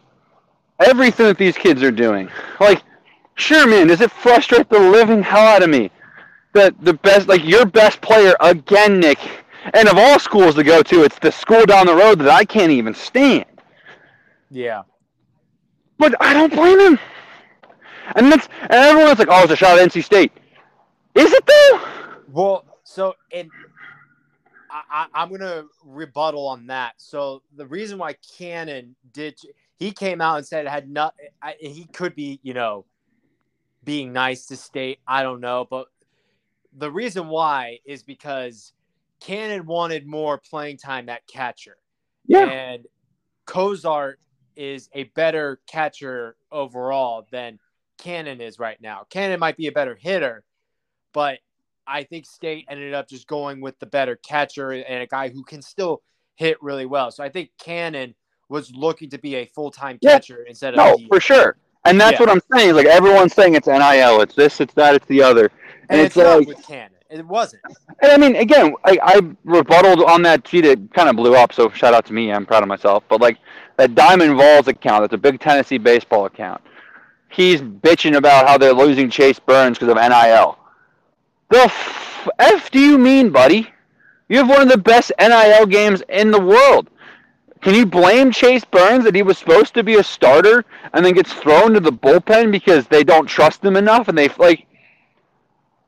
everything 0.79 1.25
that 1.27 1.37
these 1.37 1.57
kids 1.57 1.83
are 1.83 1.91
doing, 1.91 2.29
like, 2.59 2.81
sure, 3.35 3.67
man, 3.67 3.87
does 3.87 4.01
it 4.01 4.11
frustrate 4.11 4.69
the 4.69 4.79
living 4.79 5.23
hell 5.23 5.45
out 5.45 5.63
of 5.63 5.69
me 5.69 5.91
that 6.53 6.73
the 6.83 6.93
best, 6.93 7.27
like 7.27 7.43
your 7.45 7.65
best 7.65 8.01
player 8.01 8.35
again, 8.39 8.99
Nick, 8.99 9.19
and 9.73 9.87
of 9.87 9.97
all 9.97 10.19
schools 10.19 10.55
to 10.55 10.63
go 10.63 10.81
to, 10.83 11.03
it's 11.03 11.19
the 11.19 11.31
school 11.31 11.65
down 11.65 11.85
the 11.85 11.95
road 11.95 12.19
that 12.19 12.29
I 12.29 12.45
can't 12.45 12.71
even 12.71 12.93
stand. 12.93 13.45
Yeah. 14.49 14.83
But 15.97 16.15
I 16.21 16.33
don't 16.33 16.53
blame 16.53 16.79
him. 16.79 16.99
And 18.15 18.31
that's 18.31 18.47
and 18.61 18.73
everyone's 18.73 19.19
like, 19.19 19.29
"Oh, 19.31 19.43
it's 19.43 19.51
a 19.51 19.55
shot 19.55 19.79
at 19.79 19.89
NC 19.89 20.03
State." 20.03 20.31
Is 21.15 21.31
it 21.31 21.45
though? 21.45 21.81
Well, 22.31 22.65
so 22.83 23.15
and 23.31 23.49
I, 24.69 25.07
I, 25.13 25.23
am 25.23 25.29
gonna 25.29 25.65
rebuttal 25.83 26.47
on 26.47 26.67
that. 26.67 26.93
So 26.97 27.41
the 27.55 27.65
reason 27.65 27.97
why 27.97 28.15
Cannon 28.37 28.95
did 29.13 29.39
he 29.79 29.91
came 29.91 30.21
out 30.21 30.37
and 30.37 30.45
said 30.45 30.65
it 30.65 30.69
had 30.69 30.89
not 30.89 31.15
he 31.59 31.85
could 31.93 32.15
be 32.15 32.39
you 32.43 32.53
know 32.53 32.85
being 33.85 34.11
nice 34.11 34.47
to 34.47 34.57
State. 34.57 34.99
I 35.07 35.23
don't 35.23 35.39
know, 35.39 35.65
but 35.69 35.87
the 36.77 36.91
reason 36.91 37.27
why 37.27 37.79
is 37.85 38.03
because 38.03 38.73
Cannon 39.21 39.65
wanted 39.65 40.05
more 40.05 40.37
playing 40.37 40.77
time 40.77 41.07
at 41.07 41.25
catcher. 41.27 41.77
Yeah. 42.27 42.45
And 42.45 42.85
Cozart 43.45 44.19
is 44.55 44.89
a 44.93 45.03
better 45.03 45.59
catcher 45.67 46.35
overall 46.51 47.27
than 47.31 47.59
Cannon 47.97 48.41
is 48.41 48.59
right 48.59 48.79
now. 48.81 49.05
Cannon 49.09 49.39
might 49.39 49.57
be 49.57 49.67
a 49.67 49.71
better 49.71 49.95
hitter, 49.95 50.43
but 51.13 51.39
I 51.87 52.03
think 52.03 52.25
State 52.25 52.65
ended 52.69 52.93
up 52.93 53.07
just 53.07 53.27
going 53.27 53.61
with 53.61 53.77
the 53.79 53.85
better 53.85 54.15
catcher 54.15 54.71
and 54.71 55.03
a 55.03 55.07
guy 55.07 55.29
who 55.29 55.43
can 55.43 55.61
still 55.61 56.01
hit 56.35 56.61
really 56.61 56.85
well. 56.85 57.11
So 57.11 57.23
I 57.23 57.29
think 57.29 57.51
Cannon 57.59 58.15
was 58.49 58.71
looking 58.73 59.09
to 59.11 59.17
be 59.17 59.35
a 59.35 59.45
full 59.45 59.71
time 59.71 59.97
yeah. 60.01 60.13
catcher 60.13 60.43
instead 60.43 60.73
of 60.73 60.77
no, 60.77 61.07
for 61.07 61.19
sure. 61.19 61.57
And 61.85 61.99
that's 62.01 62.13
yeah. 62.13 62.25
what 62.25 62.29
I'm 62.29 62.41
saying. 62.53 62.75
Like 62.75 62.87
everyone's 62.87 63.33
saying, 63.33 63.55
it's 63.55 63.67
NIL, 63.67 64.21
it's 64.21 64.35
this, 64.35 64.59
it's 64.59 64.73
that, 64.73 64.95
it's 64.95 65.05
the 65.07 65.21
other, 65.21 65.51
and, 65.89 65.99
and 65.99 66.01
it's, 66.01 66.17
it's 66.17 66.25
like 66.25 66.47
with 66.47 66.65
Cannon. 66.65 66.91
It 67.09 67.25
wasn't. 67.25 67.61
And 68.01 68.11
I 68.11 68.17
mean, 68.17 68.35
again, 68.35 68.73
I, 68.83 68.97
I 69.01 69.21
rebutted 69.43 70.03
on 70.03 70.23
that 70.23 70.43
tweet. 70.43 70.65
It 70.65 70.93
kind 70.93 71.07
of 71.07 71.15
blew 71.15 71.35
up. 71.35 71.53
So 71.53 71.69
shout 71.69 71.93
out 71.93 72.05
to 72.07 72.13
me. 72.13 72.31
I'm 72.31 72.45
proud 72.45 72.63
of 72.63 72.67
myself. 72.67 73.03
But 73.07 73.21
like 73.21 73.37
that 73.77 73.93
Diamond 73.95 74.35
Vols 74.35 74.67
account, 74.67 75.03
that's 75.03 75.13
a 75.13 75.17
big 75.17 75.39
Tennessee 75.39 75.77
baseball 75.77 76.25
account. 76.25 76.61
He's 77.29 77.61
bitching 77.61 78.17
about 78.17 78.47
how 78.47 78.57
they're 78.57 78.73
losing 78.73 79.09
Chase 79.09 79.39
Burns 79.39 79.77
because 79.77 79.89
of 79.89 79.97
NIL. 79.97 80.57
The 81.49 81.59
f-, 81.59 82.29
f 82.39 82.71
do 82.71 82.79
you 82.79 82.97
mean, 82.97 83.29
buddy? 83.29 83.69
You 84.27 84.37
have 84.37 84.49
one 84.49 84.61
of 84.61 84.69
the 84.69 84.77
best 84.77 85.11
NIL 85.19 85.67
games 85.67 86.01
in 86.09 86.31
the 86.31 86.41
world. 86.41 86.89
Can 87.65 87.73
you 87.73 87.87
blame 87.87 88.29
Chase 88.29 88.63
Burns 88.63 89.05
that 89.05 89.15
he 89.15 89.23
was 89.23 89.39
supposed 89.39 89.73
to 89.73 89.83
be 89.83 89.95
a 89.95 90.03
starter 90.03 90.63
and 90.93 91.03
then 91.03 91.15
gets 91.15 91.33
thrown 91.33 91.73
to 91.73 91.79
the 91.79 91.91
bullpen 91.91 92.51
because 92.51 92.85
they 92.85 93.03
don't 93.03 93.25
trust 93.25 93.65
him 93.65 93.75
enough 93.75 94.07
and 94.07 94.15
they 94.15 94.29
like 94.37 94.67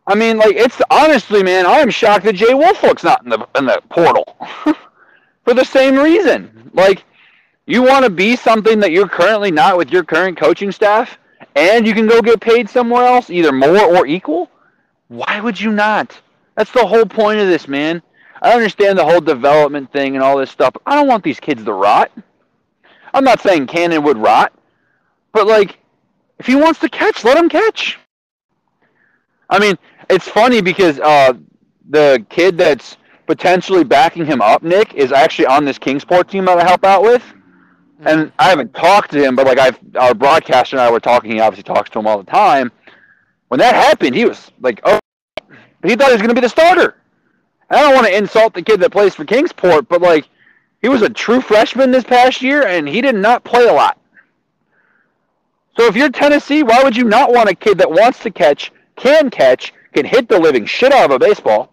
I 0.08 0.16
mean, 0.16 0.40
like 0.40 0.56
it's 0.56 0.82
honestly, 0.90 1.44
man, 1.44 1.68
I 1.68 1.78
am 1.78 1.92
shocked 1.92 2.26
that 2.26 2.34
Jay 2.34 2.56
Woolfolk's 2.56 3.04
not 3.04 3.24
in 3.26 3.30
the 3.30 3.48
in 3.56 3.66
the 3.68 3.80
portal 3.90 4.36
for 5.46 5.54
the 5.54 5.64
same 5.64 5.98
reason. 5.98 6.72
Like, 6.74 7.04
you 7.68 7.84
want 7.84 8.06
to 8.06 8.10
be 8.10 8.36
something 8.36 8.80
that 8.80 8.92
you're 8.92 9.08
currently 9.08 9.52
not 9.52 9.78
with 9.78 9.92
your 9.92 10.04
current 10.04 10.36
coaching 10.36 10.72
staff, 10.72 11.20
and 11.56 11.86
you 11.86 11.94
can 11.94 12.08
go 12.08 12.24
get 12.24 12.42
paid 12.42 12.72
somewhere 12.72 13.06
else, 13.06 13.30
either 13.30 13.52
more 13.52 13.84
or 13.84 14.08
equal. 14.08 14.50
Why 15.10 15.40
would 15.40 15.62
you 15.62 15.72
not? 15.72 16.20
That's 16.56 16.72
the 16.72 16.88
whole 16.88 17.06
point 17.06 17.40
of 17.40 17.48
this, 17.48 17.68
man. 17.68 18.02
I 18.42 18.54
understand 18.54 18.98
the 18.98 19.06
whole 19.06 19.22
development 19.22 19.92
thing 19.92 20.16
and 20.16 20.24
all 20.24 20.38
this 20.38 20.52
stuff. 20.52 20.76
I 20.86 20.96
don't 20.96 21.08
want 21.08 21.24
these 21.24 21.40
kids 21.40 21.64
to 21.64 21.74
rot. 21.74 22.12
I'm 23.14 23.24
not 23.24 23.42
saying 23.42 23.68
Cannon 23.68 24.04
would 24.04 24.18
rot, 24.18 24.54
but 25.32 25.48
like, 25.48 25.80
if 26.40 26.46
he 26.46 26.56
wants 26.56 26.80
to 26.82 26.90
catch, 26.90 27.24
let 27.24 27.38
him 27.38 27.50
catch. 27.50 27.98
I 29.50 29.60
mean, 29.60 29.78
it's 30.10 30.28
funny 30.28 30.62
because 30.62 31.00
uh, 31.00 31.34
the 31.90 32.26
kid 32.30 32.58
that's 32.58 32.98
potentially 33.26 33.84
backing 33.84 34.26
him 34.26 34.42
up, 34.42 34.64
Nick, 34.64 34.94
is 34.94 35.12
actually 35.12 35.48
on 35.48 35.66
this 35.66 35.78
Kingsport 35.78 36.30
team 36.30 36.46
that 36.46 36.58
I 36.58 36.64
help 36.68 36.84
out 36.84 37.02
with. 37.02 37.24
And 38.06 38.32
I 38.38 38.50
haven't 38.50 38.74
talked 38.76 39.12
to 39.12 39.24
him, 39.24 39.36
but 39.36 39.48
like 39.48 39.58
I've 39.58 39.80
our 39.96 40.14
broadcaster 40.14 40.76
and 40.76 40.82
I 40.82 40.92
were 40.92 41.00
talking. 41.00 41.32
He 41.32 41.40
obviously 41.40 41.64
talks 41.64 41.90
to 41.92 42.00
him 42.00 42.06
all 42.06 42.20
the 42.20 42.30
time. 42.30 42.72
When 43.48 43.60
that 43.60 43.74
happened, 43.74 44.16
he 44.16 44.26
was 44.26 44.52
like, 44.62 44.80
"Oh," 44.84 45.00
but 45.82 45.90
he 45.90 45.96
thought 45.96 46.10
he 46.10 46.14
was 46.14 46.22
going 46.22 46.30
to 46.30 46.36
be 46.36 46.42
the 46.42 46.50
starter. 46.50 46.96
I 47.70 47.82
don't 47.82 47.94
want 47.94 48.08
to 48.08 48.16
insult 48.16 48.54
the 48.54 48.62
kid 48.62 48.80
that 48.80 48.92
plays 48.92 49.16
for 49.16 49.26
Kingsport, 49.26 49.90
but 49.90 50.02
like 50.02 50.30
he 50.82 50.90
was 50.90 51.02
a 51.02 51.10
true 51.10 51.42
freshman 51.42 51.92
this 51.92 52.04
past 52.04 52.42
year, 52.42 52.66
and 52.66 52.88
he 52.88 53.02
did 53.02 53.16
not 53.16 53.44
play 53.44 53.68
a 53.68 53.74
lot. 53.74 54.00
So 55.78 55.86
if 55.86 55.96
you're 55.96 56.10
Tennessee, 56.10 56.64
why 56.64 56.82
would 56.84 56.96
you 56.96 57.04
not 57.04 57.32
want 57.32 57.50
a 57.50 57.56
kid 57.56 57.78
that 57.80 57.92
wants 57.92 58.20
to 58.20 58.32
catch, 58.32 58.72
can 58.96 59.30
catch, 59.30 59.74
can 59.94 60.06
hit 60.06 60.30
the 60.30 60.40
living 60.40 60.66
shit 60.66 60.92
out 60.92 61.06
of 61.06 61.12
a 61.12 61.20
baseball. 61.20 61.72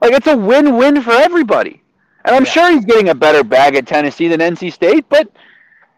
Like 0.00 0.12
it's 0.12 0.26
a 0.26 0.36
win-win 0.36 1.02
for 1.02 1.12
everybody. 1.12 1.82
And 2.24 2.34
I'm 2.34 2.44
yeah. 2.44 2.50
sure 2.50 2.72
he's 2.72 2.84
getting 2.84 3.08
a 3.08 3.14
better 3.14 3.44
bag 3.44 3.74
at 3.76 3.86
Tennessee 3.86 4.28
than 4.28 4.40
NC 4.40 4.72
State, 4.72 5.06
but 5.08 5.30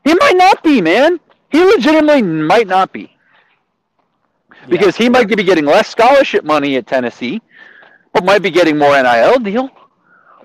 he 0.05 0.15
might 0.15 0.37
not 0.37 0.63
be, 0.63 0.81
man. 0.81 1.21
He 1.51 1.65
legitimately 1.65 2.23
might 2.23 2.67
not 2.67 2.93
be. 2.93 3.17
Because 4.69 4.99
yeah. 4.99 5.05
he 5.05 5.09
might 5.09 5.29
be 5.29 5.43
getting 5.43 5.65
less 5.65 5.89
scholarship 5.89 6.45
money 6.45 6.77
at 6.77 6.87
Tennessee, 6.87 7.43
but 8.13 8.25
might 8.25 8.43
be 8.43 8.51
getting 8.51 8.79
more 8.79 9.01
NIL 9.01 9.39
deal. 9.39 9.71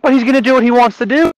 But 0.01 0.13
he's 0.13 0.23
going 0.23 0.35
to 0.35 0.41
do 0.41 0.53
what 0.53 0.63
he 0.63 0.71
wants 0.71 0.97
to 0.99 1.05
do. 1.05 1.31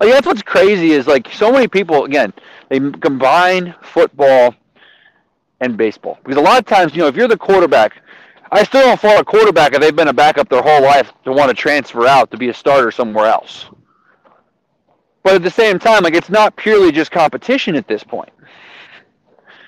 Like 0.00 0.10
that's 0.10 0.26
what's 0.26 0.42
crazy 0.42 0.92
is 0.92 1.06
like 1.06 1.32
so 1.32 1.50
many 1.50 1.68
people 1.68 2.04
again 2.04 2.34
they 2.68 2.78
combine 2.78 3.74
football 3.82 4.54
and 5.60 5.76
baseball. 5.76 6.18
Because 6.22 6.36
a 6.36 6.40
lot 6.40 6.58
of 6.58 6.66
times, 6.66 6.94
you 6.94 7.02
know, 7.02 7.08
if 7.08 7.16
you're 7.16 7.28
the 7.28 7.36
quarterback, 7.36 8.02
I 8.52 8.62
still 8.62 8.82
don't 8.82 9.00
fault 9.00 9.20
a 9.20 9.24
quarterback 9.24 9.72
if 9.72 9.80
they've 9.80 9.94
been 9.94 10.08
a 10.08 10.12
backup 10.12 10.48
their 10.48 10.62
whole 10.62 10.82
life 10.82 11.12
to 11.24 11.32
want 11.32 11.48
to 11.48 11.54
transfer 11.54 12.06
out 12.06 12.30
to 12.30 12.36
be 12.36 12.48
a 12.48 12.54
starter 12.54 12.90
somewhere 12.90 13.26
else. 13.26 13.66
But 15.22 15.34
at 15.34 15.42
the 15.42 15.50
same 15.50 15.78
time, 15.78 16.04
like 16.04 16.14
it's 16.14 16.30
not 16.30 16.56
purely 16.56 16.92
just 16.92 17.10
competition 17.10 17.74
at 17.74 17.88
this 17.88 18.04
point. 18.04 18.30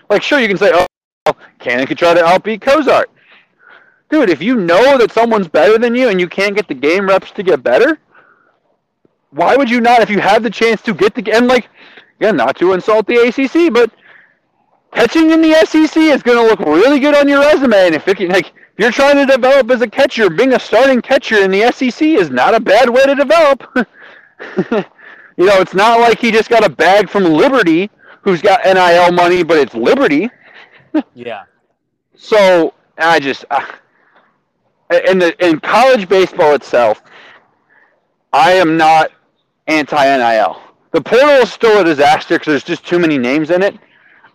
Like, 0.08 0.22
sure, 0.22 0.38
you 0.38 0.48
can 0.48 0.56
say, 0.56 0.70
"Oh, 0.72 1.34
Cannon 1.58 1.86
could 1.86 1.98
try 1.98 2.14
to 2.14 2.22
outbeat 2.22 2.60
Cozart." 2.60 3.10
Dude, 4.10 4.30
if 4.30 4.40
you 4.40 4.56
know 4.56 4.96
that 4.96 5.12
someone's 5.12 5.48
better 5.48 5.78
than 5.78 5.94
you 5.94 6.08
and 6.08 6.18
you 6.18 6.28
can't 6.28 6.56
get 6.56 6.66
the 6.68 6.74
game 6.74 7.08
reps 7.08 7.30
to 7.32 7.42
get 7.42 7.62
better, 7.62 7.98
why 9.30 9.56
would 9.56 9.68
you 9.68 9.80
not? 9.80 10.00
If 10.00 10.10
you 10.10 10.20
have 10.20 10.42
the 10.42 10.50
chance 10.50 10.80
to 10.82 10.94
get 10.94 11.14
the 11.14 11.32
and 11.32 11.46
like, 11.46 11.68
again, 12.18 12.36
not 12.36 12.56
to 12.56 12.72
insult 12.72 13.06
the 13.06 13.16
ACC, 13.16 13.72
but 13.72 13.90
catching 14.92 15.30
in 15.30 15.42
the 15.42 15.54
SEC 15.66 15.96
is 15.96 16.22
going 16.22 16.38
to 16.38 16.44
look 16.44 16.60
really 16.60 16.98
good 16.98 17.14
on 17.14 17.28
your 17.28 17.40
resume. 17.40 17.86
And 17.86 17.94
if, 17.94 18.08
it, 18.08 18.18
like, 18.28 18.46
if 18.46 18.78
you're 18.78 18.90
trying 18.90 19.16
to 19.16 19.26
develop 19.26 19.70
as 19.70 19.82
a 19.82 19.88
catcher, 19.88 20.30
being 20.30 20.54
a 20.54 20.60
starting 20.60 21.02
catcher 21.02 21.36
in 21.36 21.50
the 21.50 21.70
SEC 21.72 22.00
is 22.00 22.30
not 22.30 22.54
a 22.54 22.60
bad 22.60 22.88
way 22.88 23.04
to 23.04 23.14
develop. 23.14 23.62
you 25.36 25.44
know, 25.46 25.60
it's 25.60 25.74
not 25.74 26.00
like 26.00 26.18
he 26.18 26.30
just 26.30 26.48
got 26.48 26.64
a 26.64 26.70
bag 26.70 27.10
from 27.10 27.24
Liberty, 27.24 27.90
who's 28.22 28.40
got 28.40 28.64
NIL 28.64 29.12
money, 29.12 29.42
but 29.42 29.58
it's 29.58 29.74
Liberty. 29.74 30.30
yeah. 31.14 31.42
So 32.16 32.72
I 32.96 33.20
just, 33.20 33.44
uh, 33.50 33.64
in 34.90 35.18
the 35.18 35.46
in 35.46 35.60
college 35.60 36.08
baseball 36.08 36.54
itself, 36.54 37.02
I 38.32 38.52
am 38.52 38.76
not 38.76 39.12
anti 39.66 40.16
NIL. 40.16 40.60
The 40.92 41.00
portal 41.00 41.28
is 41.28 41.52
still 41.52 41.80
a 41.80 41.84
disaster 41.84 42.38
because 42.38 42.52
there's 42.52 42.64
just 42.64 42.86
too 42.86 42.98
many 42.98 43.18
names 43.18 43.50
in 43.50 43.62
it. 43.62 43.78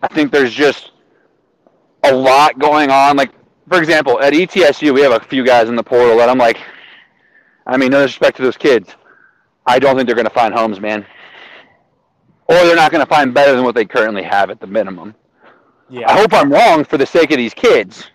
I 0.02 0.08
think 0.08 0.30
there's 0.30 0.52
just 0.52 0.92
a 2.04 2.14
lot 2.14 2.58
going 2.58 2.90
on. 2.90 3.16
Like, 3.16 3.32
for 3.68 3.78
example, 3.78 4.20
at 4.20 4.32
ETSU, 4.32 4.94
we 4.94 5.00
have 5.00 5.12
a 5.12 5.20
few 5.20 5.44
guys 5.44 5.68
in 5.68 5.76
the 5.76 5.82
portal 5.82 6.16
that 6.18 6.28
I'm 6.28 6.38
like, 6.38 6.58
I 7.66 7.76
mean, 7.76 7.90
no 7.90 8.02
disrespect 8.02 8.36
to 8.36 8.42
those 8.42 8.56
kids. 8.56 8.90
I 9.66 9.78
don't 9.78 9.96
think 9.96 10.06
they're 10.06 10.14
going 10.14 10.26
to 10.26 10.34
find 10.34 10.54
homes, 10.54 10.80
man. 10.80 11.04
Or 12.46 12.54
they're 12.56 12.76
not 12.76 12.92
going 12.92 13.04
to 13.04 13.08
find 13.08 13.32
better 13.32 13.54
than 13.54 13.64
what 13.64 13.74
they 13.74 13.86
currently 13.86 14.22
have 14.22 14.50
at 14.50 14.60
the 14.60 14.66
minimum. 14.66 15.14
Yeah. 15.88 16.10
I 16.10 16.18
hope 16.18 16.32
I'm 16.32 16.52
wrong 16.52 16.84
for 16.84 16.98
the 16.98 17.06
sake 17.06 17.30
of 17.30 17.38
these 17.38 17.54
kids, 17.54 18.10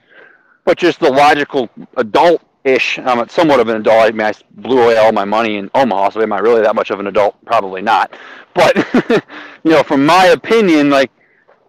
but 0.70 0.78
just 0.78 0.99
the 0.99 1.09
logical 1.09 1.67
adult 1.97 2.43
ish. 2.63 2.99
I'm 2.99 3.28
somewhat 3.28 3.59
of 3.59 3.70
an 3.70 3.78
adult. 3.78 4.03
I 4.03 4.11
mean, 4.11 4.22
I 4.22 4.34
blew 4.51 4.84
away 4.84 4.97
all 4.97 5.11
my 5.11 5.26
money 5.26 5.57
in 5.57 5.72
Omaha, 5.74 6.11
so 6.11 6.22
am 6.22 6.32
I 6.32 6.38
really 6.38 6.61
that 6.61 6.76
much 6.76 6.91
of 6.91 6.99
an 6.99 7.07
adult? 7.07 7.43
Probably 7.43 7.82
not. 7.82 8.15
But 8.53 8.78
you 9.63 9.72
know, 9.72 9.82
from 9.82 10.05
my 10.05 10.28
opinion, 10.28 10.91
like 10.91 11.09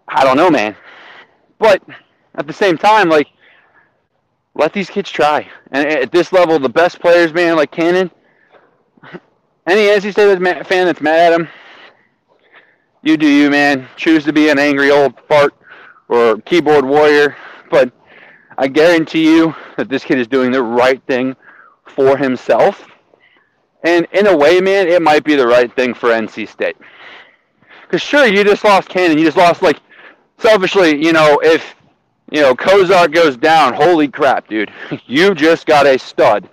I 0.07 0.23
don't 0.23 0.37
know, 0.37 0.51
man. 0.51 0.75
But 1.57 1.81
at 2.35 2.45
the 2.45 2.53
same 2.53 2.77
time, 2.77 3.09
like, 3.09 3.27
let 4.53 4.71
these 4.71 4.87
kids 4.87 5.09
try. 5.09 5.49
And 5.71 5.87
at 5.87 6.11
this 6.11 6.31
level, 6.31 6.59
the 6.59 6.69
best 6.69 6.99
players, 6.99 7.33
man, 7.33 7.55
like 7.55 7.71
Cannon, 7.71 8.11
any 9.65 9.87
NC 9.87 10.11
State 10.11 10.67
fan 10.67 10.85
that's 10.85 11.01
mad 11.01 11.33
at 11.33 11.39
him, 11.39 11.47
you 13.01 13.17
do 13.17 13.27
you, 13.27 13.49
man. 13.49 13.87
Choose 13.95 14.25
to 14.25 14.31
be 14.31 14.49
an 14.49 14.59
angry 14.59 14.91
old 14.91 15.19
fart 15.27 15.55
or 16.07 16.37
keyboard 16.41 16.85
warrior, 16.85 17.35
but 17.71 17.91
I 18.61 18.67
guarantee 18.67 19.25
you 19.25 19.55
that 19.75 19.89
this 19.89 20.03
kid 20.03 20.19
is 20.19 20.27
doing 20.27 20.51
the 20.51 20.61
right 20.61 21.01
thing 21.07 21.35
for 21.87 22.15
himself. 22.15 22.87
And 23.83 24.07
in 24.13 24.27
a 24.27 24.37
way, 24.37 24.61
man, 24.61 24.87
it 24.87 25.01
might 25.01 25.23
be 25.23 25.33
the 25.33 25.47
right 25.47 25.75
thing 25.75 25.95
for 25.95 26.09
NC 26.09 26.47
State. 26.47 26.77
Because 27.81 28.03
sure, 28.03 28.27
you 28.27 28.43
just 28.43 28.63
lost 28.63 28.87
Cannon. 28.87 29.17
You 29.17 29.25
just 29.25 29.35
lost, 29.35 29.63
like, 29.63 29.79
selfishly, 30.37 31.03
you 31.03 31.11
know, 31.11 31.39
if, 31.43 31.73
you 32.29 32.39
know, 32.39 32.53
Cozart 32.55 33.11
goes 33.11 33.35
down, 33.35 33.73
holy 33.73 34.07
crap, 34.07 34.47
dude. 34.47 34.71
You 35.07 35.33
just 35.33 35.65
got 35.65 35.87
a 35.87 35.97
stud 35.97 36.47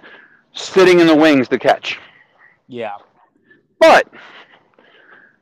sitting 0.55 1.01
in 1.01 1.07
the 1.07 1.15
wings 1.15 1.47
to 1.49 1.59
catch. 1.59 1.99
Yeah. 2.69 2.97
But 3.79 4.11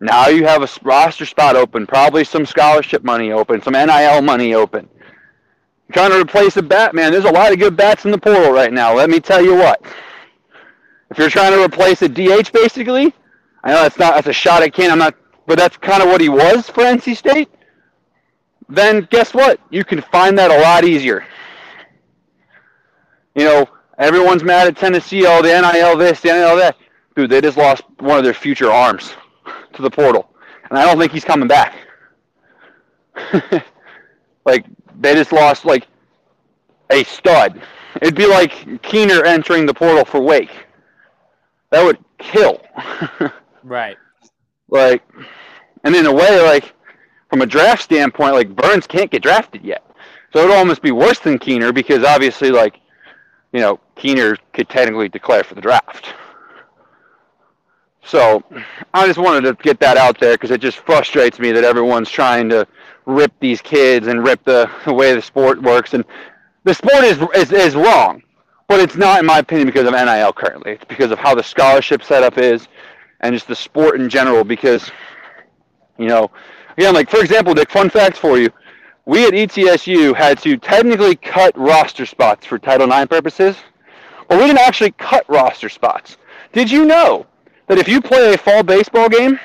now 0.00 0.26
you 0.26 0.44
have 0.44 0.64
a 0.64 0.68
roster 0.82 1.26
spot 1.26 1.54
open, 1.54 1.86
probably 1.86 2.24
some 2.24 2.44
scholarship 2.44 3.04
money 3.04 3.30
open, 3.30 3.62
some 3.62 3.74
NIL 3.74 4.20
money 4.20 4.54
open. 4.54 4.88
Trying 5.92 6.10
to 6.10 6.20
replace 6.20 6.56
a 6.56 6.62
bat, 6.62 6.94
man. 6.94 7.12
There's 7.12 7.24
a 7.24 7.32
lot 7.32 7.52
of 7.52 7.58
good 7.58 7.76
bats 7.76 8.04
in 8.04 8.10
the 8.10 8.18
portal 8.18 8.52
right 8.52 8.72
now. 8.72 8.94
Let 8.94 9.10
me 9.10 9.20
tell 9.20 9.42
you 9.42 9.54
what. 9.54 9.82
If 11.10 11.18
you're 11.18 11.30
trying 11.30 11.52
to 11.52 11.62
replace 11.62 12.02
a 12.02 12.08
DH, 12.08 12.52
basically, 12.52 13.14
I 13.62 13.70
know 13.70 13.82
that's 13.82 13.98
not 13.98 14.14
that's 14.14 14.26
a 14.26 14.32
shot 14.32 14.62
at 14.62 14.72
Ken. 14.72 14.90
I'm 14.90 14.98
not, 14.98 15.14
but 15.46 15.58
that's 15.58 15.76
kind 15.76 16.02
of 16.02 16.08
what 16.08 16.20
he 16.20 16.28
was 16.28 16.68
for 16.68 16.82
NC 16.82 17.16
State. 17.16 17.48
Then 18.68 19.06
guess 19.10 19.32
what? 19.32 19.60
You 19.70 19.84
can 19.84 20.00
find 20.00 20.36
that 20.38 20.50
a 20.50 20.60
lot 20.60 20.84
easier. 20.84 21.24
You 23.36 23.44
know, 23.44 23.66
everyone's 23.98 24.42
mad 24.42 24.66
at 24.66 24.76
Tennessee. 24.76 25.24
Oh, 25.26 25.42
the 25.42 25.48
NIL 25.48 25.96
this, 25.96 26.20
the 26.20 26.28
NIL 26.32 26.56
that. 26.56 26.76
Dude, 27.14 27.30
they 27.30 27.40
just 27.40 27.56
lost 27.56 27.82
one 27.98 28.18
of 28.18 28.24
their 28.24 28.34
future 28.34 28.70
arms 28.70 29.14
to 29.72 29.82
the 29.82 29.90
portal, 29.90 30.28
and 30.68 30.78
I 30.78 30.84
don't 30.84 30.98
think 30.98 31.12
he's 31.12 31.24
coming 31.24 31.48
back. 31.48 31.74
like 34.44 34.66
they 35.00 35.14
just 35.14 35.32
lost 35.32 35.64
like 35.64 35.86
a 36.90 37.04
stud. 37.04 37.60
It'd 38.00 38.14
be 38.14 38.26
like 38.26 38.82
Keener 38.82 39.24
entering 39.24 39.66
the 39.66 39.74
portal 39.74 40.04
for 40.04 40.20
Wake. 40.20 40.50
That 41.70 41.84
would 41.84 41.98
kill. 42.18 42.62
right. 43.62 43.96
Like, 44.68 45.02
and 45.84 45.94
in 45.94 46.06
a 46.06 46.12
way, 46.12 46.40
like 46.42 46.74
from 47.30 47.42
a 47.42 47.46
draft 47.46 47.82
standpoint, 47.82 48.34
like 48.34 48.54
Burns 48.54 48.86
can't 48.86 49.10
get 49.10 49.22
drafted 49.22 49.64
yet, 49.64 49.84
so 50.32 50.40
it 50.40 50.48
would 50.48 50.56
almost 50.56 50.82
be 50.82 50.92
worse 50.92 51.18
than 51.18 51.38
Keener 51.38 51.72
because 51.72 52.04
obviously, 52.04 52.50
like, 52.50 52.80
you 53.52 53.60
know, 53.60 53.80
Keener 53.94 54.36
could 54.52 54.68
technically 54.68 55.08
declare 55.08 55.44
for 55.44 55.54
the 55.54 55.60
draft. 55.60 56.14
So 58.04 58.44
I 58.94 59.06
just 59.06 59.18
wanted 59.18 59.42
to 59.42 59.54
get 59.62 59.80
that 59.80 59.96
out 59.96 60.20
there 60.20 60.34
because 60.34 60.52
it 60.52 60.60
just 60.60 60.78
frustrates 60.78 61.40
me 61.40 61.50
that 61.52 61.64
everyone's 61.64 62.10
trying 62.10 62.48
to 62.50 62.66
rip 63.06 63.32
these 63.40 63.62
kids 63.62 64.08
and 64.08 64.24
rip 64.24 64.44
the, 64.44 64.70
the 64.84 64.92
way 64.92 65.14
the 65.14 65.22
sport 65.22 65.62
works. 65.62 65.94
And 65.94 66.04
the 66.64 66.74
sport 66.74 67.04
is, 67.04 67.18
is, 67.34 67.52
is 67.52 67.74
wrong, 67.76 68.22
but 68.68 68.80
it's 68.80 68.96
not, 68.96 69.20
in 69.20 69.26
my 69.26 69.38
opinion, 69.38 69.68
because 69.68 69.86
of 69.86 69.94
NIL 69.94 70.32
currently. 70.32 70.72
It's 70.72 70.84
because 70.84 71.12
of 71.12 71.18
how 71.18 71.34
the 71.34 71.42
scholarship 71.42 72.02
setup 72.02 72.36
is 72.36 72.68
and 73.20 73.34
just 73.34 73.48
the 73.48 73.56
sport 73.56 74.00
in 74.00 74.10
general. 74.10 74.44
Because, 74.44 74.90
you 75.98 76.06
know, 76.06 76.30
again, 76.76 76.94
like 76.94 77.08
for 77.08 77.20
example, 77.20 77.54
Dick, 77.54 77.70
fun 77.70 77.88
fact 77.88 78.16
for 78.16 78.38
you. 78.38 78.50
We 79.06 79.24
at 79.24 79.34
ETSU 79.34 80.16
had 80.16 80.38
to 80.38 80.56
technically 80.56 81.14
cut 81.14 81.56
roster 81.56 82.06
spots 82.06 82.44
for 82.44 82.58
Title 82.58 82.90
IX 82.90 83.06
purposes, 83.06 83.56
but 84.28 84.36
we 84.36 84.46
didn't 84.46 84.58
actually 84.58 84.90
cut 84.92 85.24
roster 85.28 85.68
spots. 85.68 86.16
Did 86.52 86.68
you 86.68 86.84
know 86.84 87.24
that 87.68 87.78
if 87.78 87.86
you 87.86 88.00
play 88.00 88.34
a 88.34 88.38
fall 88.38 88.64
baseball 88.64 89.08
game, 89.08 89.38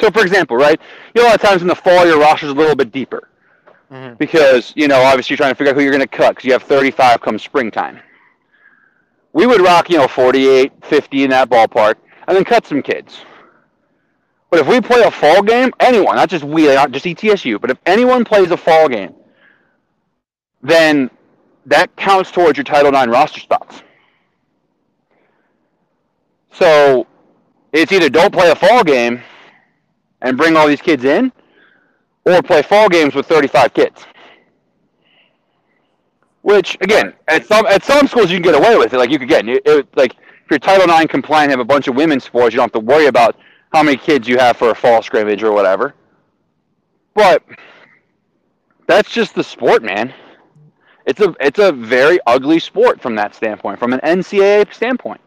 so 0.00 0.10
for 0.10 0.22
example, 0.22 0.56
right, 0.56 0.80
you 1.14 1.22
know, 1.22 1.28
a 1.28 1.30
lot 1.30 1.36
of 1.36 1.42
times 1.42 1.62
in 1.62 1.68
the 1.68 1.74
fall 1.74 2.06
your 2.06 2.18
roster's 2.18 2.50
a 2.50 2.54
little 2.54 2.76
bit 2.76 2.90
deeper 2.90 3.28
mm-hmm. 3.90 4.14
because 4.14 4.72
you 4.76 4.88
know 4.88 5.00
obviously 5.02 5.34
you're 5.34 5.38
trying 5.38 5.52
to 5.52 5.54
figure 5.54 5.72
out 5.72 5.76
who 5.76 5.82
you're 5.82 5.92
going 5.92 6.00
to 6.00 6.06
cut 6.06 6.30
because 6.30 6.44
you 6.44 6.52
have 6.52 6.62
35 6.62 7.20
come 7.20 7.38
springtime. 7.38 8.00
We 9.32 9.46
would 9.46 9.60
rock 9.60 9.90
you 9.90 9.98
know 9.98 10.08
48, 10.08 10.72
50 10.84 11.24
in 11.24 11.30
that 11.30 11.48
ballpark, 11.48 11.96
and 12.26 12.36
then 12.36 12.44
cut 12.44 12.66
some 12.66 12.82
kids. 12.82 13.20
But 14.50 14.60
if 14.60 14.66
we 14.66 14.80
play 14.80 15.02
a 15.02 15.10
fall 15.10 15.42
game, 15.42 15.72
anyone, 15.78 16.16
not 16.16 16.28
just 16.28 16.44
we, 16.44 16.66
not 16.66 16.90
just 16.90 17.04
ETSU, 17.04 17.60
but 17.60 17.70
if 17.70 17.78
anyone 17.86 18.24
plays 18.24 18.50
a 18.50 18.56
fall 18.56 18.88
game, 18.88 19.14
then 20.60 21.08
that 21.66 21.94
counts 21.94 22.32
towards 22.32 22.58
your 22.58 22.64
Title 22.64 22.92
IX 22.92 23.08
roster 23.12 23.38
spots. 23.38 23.82
So 26.52 27.06
it's 27.72 27.92
either 27.92 28.10
don't 28.10 28.32
play 28.32 28.50
a 28.50 28.56
fall 28.56 28.82
game 28.82 29.22
and 30.22 30.36
bring 30.36 30.56
all 30.56 30.66
these 30.66 30.82
kids 30.82 31.04
in, 31.04 31.32
or 32.24 32.42
play 32.42 32.62
fall 32.62 32.88
games 32.88 33.14
with 33.14 33.26
35 33.26 33.74
kids. 33.74 34.04
Which 36.42 36.76
again, 36.80 37.12
at 37.28 37.44
some 37.46 37.66
at 37.66 37.84
some 37.84 38.06
schools 38.06 38.30
you 38.30 38.36
can 38.36 38.52
get 38.52 38.54
away 38.54 38.76
with 38.76 38.94
it. 38.94 38.98
Like 38.98 39.10
you 39.10 39.18
could 39.18 39.28
get 39.28 39.46
it, 39.48 39.62
it, 39.66 39.88
like 39.96 40.12
if 40.12 40.50
you're 40.50 40.58
Title 40.58 40.88
IX 40.88 41.10
compliant, 41.10 41.50
have 41.50 41.60
a 41.60 41.64
bunch 41.64 41.86
of 41.86 41.94
women's 41.96 42.24
sports, 42.24 42.54
you 42.54 42.56
don't 42.56 42.72
have 42.72 42.80
to 42.82 42.86
worry 42.86 43.06
about 43.06 43.36
how 43.72 43.82
many 43.82 43.96
kids 43.96 44.26
you 44.26 44.38
have 44.38 44.56
for 44.56 44.70
a 44.70 44.74
fall 44.74 45.02
scrimmage 45.02 45.42
or 45.42 45.52
whatever. 45.52 45.94
But 47.14 47.42
that's 48.86 49.10
just 49.12 49.34
the 49.34 49.44
sport, 49.44 49.82
man. 49.82 50.12
It's 51.06 51.20
a 51.20 51.34
it's 51.40 51.58
a 51.58 51.72
very 51.72 52.18
ugly 52.26 52.58
sport 52.58 53.00
from 53.00 53.14
that 53.16 53.34
standpoint, 53.34 53.78
from 53.78 53.92
an 53.92 54.00
NCAA 54.00 54.72
standpoint. 54.72 55.20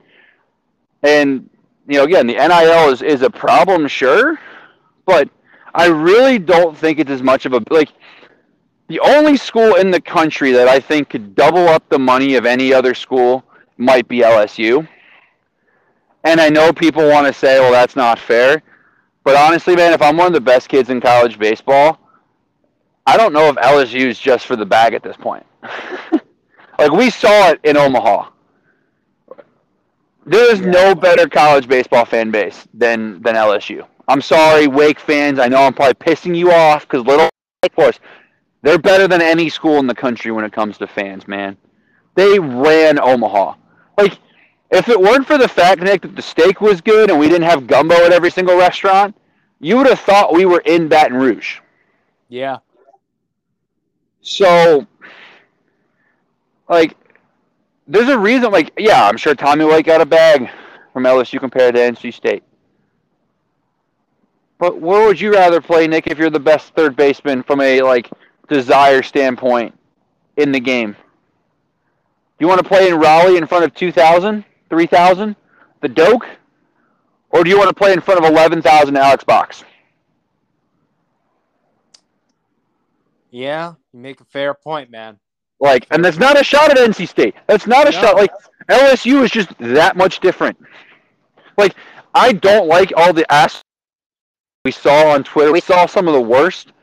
And 1.04 1.50
you 1.88 1.98
know, 1.98 2.06
again, 2.06 2.28
the 2.28 2.36
NIL 2.36 2.89
is, 2.89 3.02
is 3.02 3.22
a 3.22 3.30
problem, 3.30 3.88
sure, 3.88 4.39
but 5.06 5.30
I 5.74 5.88
really 5.88 6.39
don't 6.39 6.78
think 6.78 6.99
it's 6.99 7.10
as 7.10 7.24
much 7.24 7.45
of 7.45 7.54
a 7.54 7.64
like 7.70 7.89
the 8.88 8.99
only 8.99 9.38
school 9.38 9.76
in 9.76 9.91
the 9.91 10.01
country 10.01 10.51
that 10.51 10.68
I 10.68 10.80
think 10.80 11.10
could 11.10 11.36
double 11.36 11.68
up 11.68 11.88
the 11.89 11.99
money 11.99 12.36
of 12.36 12.45
any 12.45 12.74
other 12.74 12.93
school 12.93 13.43
might 13.78 14.08
be 14.08 14.20
LSU. 14.20 14.88
And 16.24 16.39
I 16.39 16.49
know 16.49 16.72
people 16.72 17.08
want 17.10 17.28
to 17.28 17.34
say, 17.34 17.60
well, 17.60 17.72
that's 17.72 17.95
not 17.95 18.20
fair. 18.20 18.62
But 19.24 19.36
honestly, 19.36 19.76
man, 19.76 19.93
if 19.93 20.01
I'm 20.01 20.18
one 20.18 20.28
of 20.28 20.34
the 20.34 20.41
best 20.41 20.70
kids 20.70 20.89
in 20.89 21.01
college 21.01 21.39
baseball, 21.39 21.99
I 23.06 23.18
don't 23.18 23.34
know 23.34 23.49
if 23.49 23.56
LSU 23.58 24.08
is 24.08 24.20
just 24.20 24.45
for 24.45 24.56
the 24.56 24.66
bag 24.66 24.93
at 24.93 25.04
this 25.04 25.18
point. 25.18 25.45
like, 26.80 26.91
we 26.91 27.10
saw 27.10 27.49
it 27.49 27.60
in 27.64 27.78
Omaha. 27.78 28.30
There 30.26 30.54
is 30.54 30.62
no 30.62 30.95
better 30.95 31.28
college 31.28 31.68
baseball 31.68 32.06
fan 32.06 32.32
base 32.32 32.66
than 32.74 33.22
than 33.22 33.36
LSU. 33.36 33.86
I'm 34.08 34.22
sorry, 34.22 34.68
Wake 34.68 34.99
fans. 34.99 35.39
I 35.39 35.47
know 35.47 35.64
I'm 35.64 35.74
probably 35.74 35.93
pissing 35.93 36.36
you 36.36 36.51
off 36.51 36.88
because 36.88 37.06
little 37.06 37.30
Wake 37.64 37.74
Forest, 37.74 37.99
they're 38.62 38.78
better 38.78 39.08
than 39.08 39.22
any 39.22 39.49
school 39.49 39.78
in 39.78 39.88
the 39.88 39.95
country 39.95 40.32
when 40.32 40.45
it 40.45 40.51
comes 40.51 40.78
to 40.78 40.88
fans, 40.88 41.28
man. 41.28 41.58
They 42.16 42.39
ran 42.39 42.99
Omaha. 42.99 43.56
Like, 43.97 44.18
if 44.72 44.89
it 44.89 44.99
weren't 44.99 45.28
for 45.28 45.38
the 45.38 45.47
fact, 45.47 45.82
Nick, 45.82 46.01
that 46.01 46.16
the 46.16 46.22
steak 46.22 46.62
was 46.62 46.82
good 46.82 47.10
and 47.10 47.20
we 47.20 47.30
didn't 47.30 47.49
have 47.49 47.68
gumbo 47.68 47.95
at 47.95 48.12
every 48.12 48.32
single 48.32 48.58
restaurant, 48.58 49.16
you 49.60 49.78
would 49.78 49.88
have 49.88 49.99
thought 49.99 50.34
we 50.34 50.45
were 50.45 50.62
in 50.66 50.88
Baton 50.88 51.18
Rouge. 51.18 51.60
Yeah. 52.28 52.58
So, 54.22 54.88
like, 56.70 56.95
there's 57.88 58.10
a 58.10 58.18
reason. 58.18 58.51
Like, 58.51 58.74
yeah, 58.78 59.06
I'm 59.06 59.18
sure 59.18 59.36
Tommy 59.36 59.66
White 59.66 59.86
got 59.86 60.01
a 60.01 60.06
bag 60.06 60.49
from 60.91 61.04
LSU 61.04 61.39
compared 61.39 61.76
to 61.76 61.82
NC 61.82 62.14
State. 62.14 62.43
But 64.60 64.80
where 64.80 65.06
would 65.06 65.20
you 65.20 65.34
rather 65.34 65.62
play, 65.62 65.88
Nick, 65.88 66.08
if 66.08 66.18
you're 66.18 66.30
the 66.30 66.39
best 66.39 66.74
third 66.76 66.95
baseman 66.95 67.43
from 67.43 67.60
a 67.62 67.82
like 67.82 68.10
desire 68.47 69.01
standpoint 69.01 69.78
in 70.38 70.51
the 70.51 70.60
game? 70.60 70.93
Do 70.93 72.45
you 72.45 72.47
want 72.47 72.62
to 72.62 72.68
play 72.68 72.88
in 72.88 72.95
Raleigh 72.95 73.38
in 73.38 73.45
front 73.45 73.64
of 73.64 73.74
2,000, 73.74 74.43
3,000, 74.70 75.36
the 75.82 75.88
Doak? 75.88 76.26
Or 77.30 77.43
do 77.43 77.49
you 77.49 77.58
want 77.58 77.70
to 77.70 77.76
play 77.76 77.93
in 77.93 78.01
front 78.01 78.24
of 78.24 78.32
11,000 78.32 78.95
Alex 78.95 79.24
Box? 79.24 79.64
Yeah, 83.32 83.74
you 83.91 83.99
make 83.99 84.22
a 84.22 84.26
fair 84.26 84.54
point, 84.54 84.91
man. 84.91 85.20
Like, 85.60 85.88
and 85.89 86.06
that's 86.06 86.18
not 86.18 86.39
a 86.39 86.43
shot 86.43 86.70
at 86.70 86.78
NC 86.78 87.08
State. 87.08 87.36
That's 87.47 87.66
not 87.66 87.88
a 87.88 87.91
no. 87.91 87.99
shot. 87.99 88.16
Like, 88.16 88.32
LSU 88.70 89.24
is 89.24 89.32
just 89.32 89.49
that 89.58 89.97
much 89.97 90.20
different. 90.20 90.58
Like, 91.58 91.76
I 92.14 92.34
don't 92.34 92.68
like 92.68 92.93
all 92.95 93.14
the 93.14 93.26
ass 93.32 93.64
we 94.64 94.72
saw 94.72 95.11
on 95.11 95.24
Twitter. 95.24 95.51
We 95.51 95.61
saw 95.61 95.86
some 95.86 96.07
of 96.07 96.14
the 96.14 96.22
worst. 96.22 96.74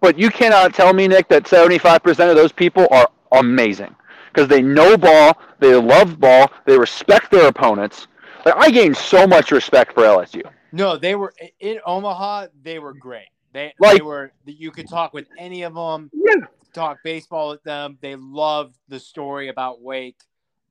But 0.00 0.18
you 0.18 0.30
cannot 0.30 0.74
tell 0.74 0.92
me, 0.92 1.06
Nick, 1.06 1.28
that 1.28 1.44
75% 1.44 2.30
of 2.30 2.36
those 2.36 2.52
people 2.52 2.88
are 2.90 3.08
amazing. 3.32 3.94
Because 4.32 4.48
they 4.48 4.62
know 4.62 4.96
ball, 4.96 5.38
they 5.60 5.74
love 5.74 6.18
ball, 6.18 6.50
they 6.64 6.76
respect 6.76 7.30
their 7.30 7.46
opponents. 7.48 8.08
Like, 8.44 8.56
I 8.56 8.70
gained 8.70 8.96
so 8.96 9.26
much 9.26 9.52
respect 9.52 9.92
for 9.92 10.02
LSU. 10.02 10.42
No, 10.72 10.96
they 10.96 11.14
were 11.14 11.34
in 11.60 11.78
Omaha. 11.86 12.46
They 12.62 12.78
were 12.78 12.94
great. 12.94 13.28
They, 13.52 13.74
like, 13.78 13.98
they 13.98 14.02
were. 14.02 14.32
You 14.46 14.70
could 14.70 14.88
talk 14.88 15.12
with 15.12 15.26
any 15.38 15.62
of 15.62 15.74
them. 15.74 16.10
Yeah 16.14 16.46
talk 16.72 16.98
baseball 17.04 17.50
with 17.50 17.62
them. 17.62 17.98
They 18.00 18.16
loved 18.16 18.76
the 18.88 18.98
story 18.98 19.48
about 19.48 19.80
Wake. 19.80 20.20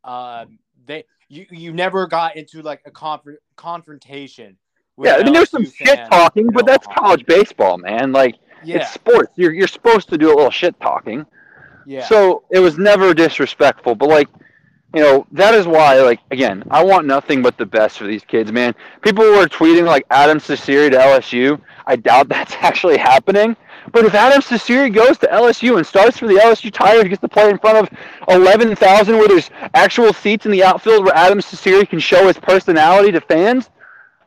Um, 0.03 0.59
they 0.85 1.05
you 1.29 1.45
you 1.51 1.73
never 1.73 2.07
got 2.07 2.35
into 2.35 2.61
like 2.61 2.81
a 2.85 2.91
conf- 2.91 3.39
confrontation. 3.55 4.57
Yeah, 4.97 5.15
I 5.15 5.23
mean, 5.23 5.33
there's 5.33 5.49
some 5.49 5.65
shit 5.65 5.99
talking, 6.09 6.49
but 6.51 6.65
that's 6.65 6.85
college 6.87 7.25
baseball, 7.25 7.77
man. 7.77 8.11
Like 8.11 8.35
Yeah, 8.63 8.77
it's 8.77 8.91
sports. 8.93 9.33
You're 9.35 9.53
you're 9.53 9.67
supposed 9.67 10.09
to 10.09 10.17
do 10.17 10.27
a 10.27 10.35
little 10.35 10.51
shit 10.51 10.79
talking. 10.79 11.25
yeah, 11.85 12.05
So 12.07 12.43
it 12.51 12.59
was 12.59 12.77
never 12.77 13.13
disrespectful, 13.13 13.95
but 13.95 14.09
like, 14.09 14.27
you 14.93 15.01
know, 15.01 15.25
that 15.31 15.55
is 15.55 15.65
why, 15.65 16.01
like, 16.01 16.19
again, 16.31 16.63
I 16.69 16.83
want 16.83 17.07
nothing 17.07 17.41
but 17.41 17.57
the 17.57 17.65
best 17.65 17.97
for 17.97 18.05
these 18.05 18.23
kids, 18.25 18.51
man. 18.51 18.75
People 19.01 19.23
were 19.23 19.47
tweeting 19.47 19.85
like 19.85 20.05
Adam 20.11 20.37
Cecere 20.37 20.91
to 20.91 20.97
LSU. 20.97 21.59
I 21.87 21.95
doubt 21.95 22.27
that's 22.29 22.53
actually 22.59 22.97
happening. 22.97 23.55
But 23.93 24.05
if 24.05 24.13
Adam 24.13 24.41
Cecere 24.41 24.93
goes 24.93 25.17
to 25.19 25.27
LSU 25.27 25.77
and 25.77 25.87
starts 25.87 26.17
for 26.19 26.27
the 26.27 26.35
LSU 26.35 26.71
Tigers, 26.71 27.05
gets 27.05 27.21
to 27.21 27.27
play 27.27 27.49
in 27.49 27.57
front 27.57 27.77
of 27.79 27.89
eleven 28.29 28.75
thousand, 28.75 29.17
where 29.17 29.27
there's 29.27 29.49
actual 29.73 30.13
seats 30.13 30.45
in 30.45 30.51
the 30.51 30.63
outfield 30.63 31.03
where 31.03 31.15
Adam 31.15 31.39
Cecere 31.39 31.89
can 31.89 31.99
show 31.99 32.27
his 32.27 32.37
personality 32.37 33.11
to 33.11 33.21
fans. 33.21 33.71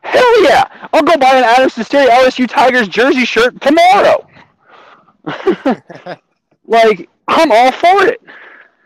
Hell 0.04 0.44
yeah! 0.44 0.64
I'll 0.92 1.02
go 1.02 1.16
buy 1.16 1.34
an 1.36 1.44
Adam 1.44 1.68
Cecere 1.70 2.06
LSU 2.08 2.48
Tigers 2.48 2.88
jersey 2.88 3.24
shirt 3.24 3.60
tomorrow. 3.60 4.26
like, 6.66 7.08
I'm 7.28 7.50
all 7.50 7.72
for 7.72 8.06
it. 8.06 8.20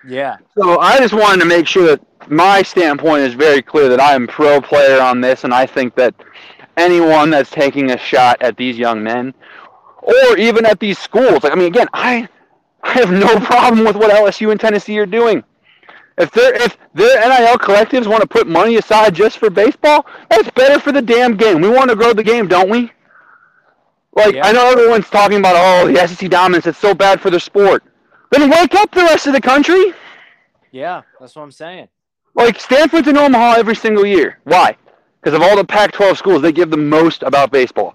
yeah, 0.06 0.36
So 0.56 0.78
I 0.78 0.98
just 0.98 1.14
wanted 1.14 1.40
to 1.42 1.46
make 1.48 1.66
sure 1.66 1.84
that 1.86 2.30
my 2.30 2.62
standpoint 2.62 3.22
is 3.22 3.34
very 3.34 3.62
clear 3.62 3.88
that 3.88 4.00
I 4.00 4.14
am 4.14 4.26
pro 4.26 4.60
player 4.60 5.00
on 5.00 5.20
this, 5.20 5.44
and 5.44 5.52
I 5.52 5.66
think 5.66 5.94
that 5.96 6.14
anyone 6.76 7.30
that's 7.30 7.50
taking 7.50 7.90
a 7.90 7.98
shot 7.98 8.40
at 8.40 8.56
these 8.56 8.78
young 8.78 9.02
men, 9.02 9.34
or 10.02 10.36
even 10.38 10.64
at 10.66 10.78
these 10.80 10.98
schools, 10.98 11.42
like 11.42 11.52
I 11.52 11.56
mean, 11.56 11.66
again, 11.68 11.88
I 11.92 12.28
I 12.82 12.92
have 12.92 13.10
no 13.10 13.40
problem 13.46 13.84
with 13.84 13.96
what 13.96 14.10
LSU 14.10 14.50
and 14.52 14.60
Tennessee 14.60 14.98
are 14.98 15.06
doing. 15.06 15.42
If 16.18 16.30
their 16.32 16.54
if 16.54 16.76
their 16.94 17.20
NIL 17.20 17.58
collectives 17.58 18.06
want 18.06 18.22
to 18.22 18.26
put 18.26 18.46
money 18.46 18.76
aside 18.76 19.14
just 19.14 19.38
for 19.38 19.50
baseball, 19.50 20.04
that's 20.28 20.50
better 20.50 20.80
for 20.80 20.90
the 20.92 21.02
damn 21.02 21.36
game. 21.36 21.60
We 21.60 21.68
want 21.68 21.90
to 21.90 21.96
grow 21.96 22.12
the 22.12 22.24
game, 22.24 22.48
don't 22.48 22.68
we? 22.68 22.90
Like 24.14 24.34
Yeah. 24.34 24.46
I 24.46 24.52
know 24.52 24.70
everyone's 24.70 25.08
talking 25.08 25.38
about 25.38 25.54
oh 25.56 25.92
the 25.92 26.06
SEC 26.08 26.28
dominance, 26.30 26.66
it's 26.66 26.78
so 26.78 26.92
bad 26.94 27.20
for 27.20 27.30
the 27.30 27.38
sport. 27.38 27.84
Then 28.30 28.50
wake 28.50 28.74
up 28.74 28.90
the 28.90 29.02
rest 29.02 29.26
of 29.26 29.32
the 29.32 29.40
country. 29.40 29.94
yeah. 30.72 31.02
That's 31.20 31.34
what 31.36 31.42
I'm 31.42 31.52
saying. 31.52 31.88
Like 32.34 32.60
Stanford's 32.60 33.08
in 33.08 33.16
Omaha 33.16 33.54
every 33.58 33.74
single 33.76 34.04
year. 34.04 34.38
Why? 34.44 34.76
Because 35.20 35.34
of 35.34 35.42
all 35.42 35.56
the 35.56 35.64
Pac-12 35.64 36.16
schools, 36.16 36.42
they 36.42 36.52
give 36.52 36.70
the 36.70 36.76
most 36.76 37.22
about 37.22 37.50
baseball. 37.50 37.94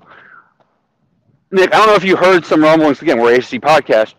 Nick, 1.51 1.73
I 1.73 1.77
don't 1.77 1.87
know 1.87 1.95
if 1.95 2.03
you 2.03 2.15
heard 2.15 2.45
some 2.45 2.61
rumblings 2.61 3.01
again. 3.01 3.19
We're 3.21 3.35
ACC 3.35 3.61
podcast. 3.61 4.15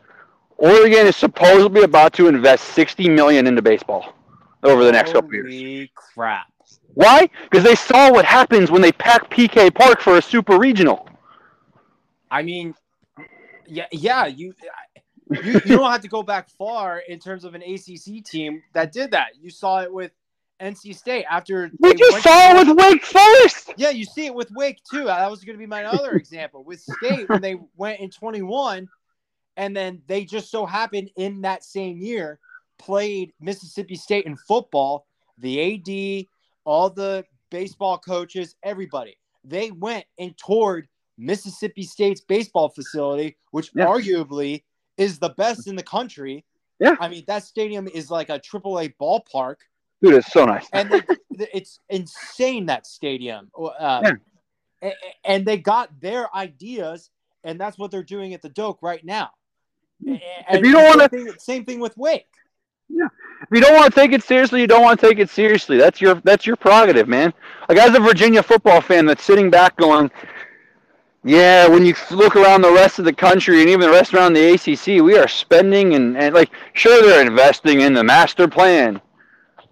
Oregon 0.57 1.07
is 1.07 1.17
supposedly 1.17 1.83
about 1.83 2.13
to 2.15 2.29
invest 2.29 2.65
60 2.69 3.09
million 3.09 3.47
into 3.47 3.63
baseball 3.63 4.15
over 4.63 4.85
the 4.85 4.93
next 4.93 5.13
couple 5.13 5.35
years. 5.35 5.47
Holy 5.47 5.93
crap! 5.95 6.47
Why? 6.95 7.29
Because 7.51 7.65
they 7.65 7.75
saw 7.75 8.13
what 8.13 8.25
happens 8.25 8.71
when 8.71 8.83
they 8.83 8.93
pack 8.93 9.31
PK 9.31 9.75
Park 9.75 10.01
for 10.01 10.17
a 10.17 10.23
super 10.23 10.59
regional. 10.59 11.09
I 12.31 12.43
mean, 12.43 12.75
yeah, 13.67 13.87
yeah. 13.93 14.27
You, 14.27 14.55
you, 15.31 15.53
you 15.53 15.77
don't 15.77 15.91
have 15.91 16.03
to 16.03 16.09
go 16.09 16.23
back 16.23 16.49
far 16.51 16.99
in 16.99 17.19
terms 17.19 17.45
of 17.45 17.55
an 17.55 17.63
ACC 17.63 18.25
team 18.25 18.63
that 18.73 18.93
did 18.93 19.11
that. 19.13 19.31
You 19.41 19.51
saw 19.51 19.83
it 19.83 19.93
with 19.93 20.13
NC 20.61 20.95
State 20.95 21.25
after 21.29 21.71
We 21.81 21.95
just 21.95 22.23
saw 22.23 22.53
it 22.53 22.67
with 22.67 22.77
Wake 22.77 23.05
Forest. 23.05 23.75
Yeah, 23.77 23.91
you 23.91 24.05
see 24.05 24.27
it 24.27 24.35
with 24.35 24.51
Wake 24.53 24.79
too. 24.91 25.05
That 25.05 25.31
was 25.31 25.45
going 25.45 25.57
to 25.57 25.59
be 25.59 25.67
my 25.67 25.85
other 25.85 26.13
example 26.13 26.65
with 26.65 26.81
State 26.81 27.29
when 27.29 27.41
they 27.41 27.57
went 27.77 28.01
in 28.01 28.11
21, 28.11 28.89
and 29.57 29.77
then 29.77 30.03
they 30.07 30.25
just 30.25 30.51
so 30.51 30.67
happened 30.67 31.11
in 31.17 31.41
that 31.43 31.65
same 31.65 31.99
year 31.99 32.39
played 32.79 33.33
Mississippi 33.41 33.95
State 33.97 34.27
in 34.27 34.37
football. 34.37 35.07
The 35.39 35.61
AD, 35.77 36.27
all 36.65 36.91
the 36.91 37.25
baseball 37.51 37.99
coaches, 37.99 38.57
everybody, 38.63 39.17
they 39.45 39.71
went 39.71 40.05
and 40.19 40.37
toured 40.37 40.89
Mississippi 41.19 41.85
State's 41.85 42.21
baseball 42.21 42.69
facility, 42.69 43.37
which 43.53 43.71
Yeah. 43.75 43.87
arguably 43.87 44.65
is 44.97 45.19
the 45.19 45.31
best 45.31 45.67
in 45.69 45.77
the 45.77 45.83
country. 45.83 46.45
Yeah. 46.81 46.97
I 47.01 47.09
mean 47.09 47.25
that 47.29 47.45
stadium 47.45 47.87
is 47.89 48.11
like 48.11 48.29
a 48.31 48.39
AAA 48.41 48.95
ballpark 49.01 49.57
Dude, 50.03 50.15
it's 50.15 50.33
so 50.33 50.45
nice. 50.45 50.67
and 50.73 50.91
they, 50.91 51.03
it's 51.53 51.79
insane 51.89 52.67
that 52.67 52.87
stadium. 52.87 53.51
Uh, 53.57 54.13
Yeah. 54.83 54.93
And 55.25 55.47
they 55.47 55.57
got 55.57 55.99
their 56.01 56.35
ideas, 56.37 57.09
and 57.43 57.59
that's 57.59 57.79
what 57.79 57.91
they're 57.91 58.03
doing 58.03 58.35
at 58.35 58.43
the 58.43 58.51
Doak 58.51 58.83
right 58.83 59.03
now. 59.03 59.31
And 60.07 60.65
you 60.65 60.73
don't 60.73 60.85
wanna- 60.85 61.09
thing- 61.09 61.29
same 61.39 61.65
thing 61.65 61.81
with 61.81 61.97
Wake. 61.97 62.27
Yeah. 62.89 63.07
If 63.43 63.49
you 63.51 63.61
don't 63.61 63.75
want 63.75 63.93
to 63.95 64.01
take 64.01 64.13
it 64.13 64.23
seriously, 64.23 64.61
you 64.61 64.67
don't 64.67 64.83
want 64.83 65.01
to 65.01 65.07
take 65.09 65.19
it 65.19 65.31
seriously. 65.31 65.79
That's 65.79 66.01
your 66.01 66.17
that's 66.25 66.47
your 66.47 66.57
prerogative, 66.57 67.09
man. 67.09 67.33
Like 67.69 67.79
as 67.79 67.95
a 67.95 68.01
Virginia 68.01 68.43
football 68.43 68.81
fan 68.81 69.07
that's 69.07 69.25
sitting 69.25 69.51
back 69.51 69.77
going, 69.77 70.11
yeah, 71.25 71.67
when 71.67 71.85
you 71.87 71.95
look 72.11 72.37
around 72.37 72.61
the 72.61 72.71
rest 72.73 72.99
of 72.99 73.07
the 73.07 73.13
country 73.13 73.61
and 73.61 73.71
even 73.71 73.81
the 73.81 73.91
rest 73.91 74.13
around 74.13 74.35
the 74.35 74.53
ACC, 74.55 75.03
we 75.03 75.17
are 75.17 75.27
spending 75.29 75.95
and, 75.95 76.17
and 76.19 76.35
like 76.35 76.51
sure 76.75 77.03
they're 77.03 77.27
investing 77.27 77.81
in 77.81 77.95
the 77.95 78.05
master 78.05 78.47
plan, 78.47 79.01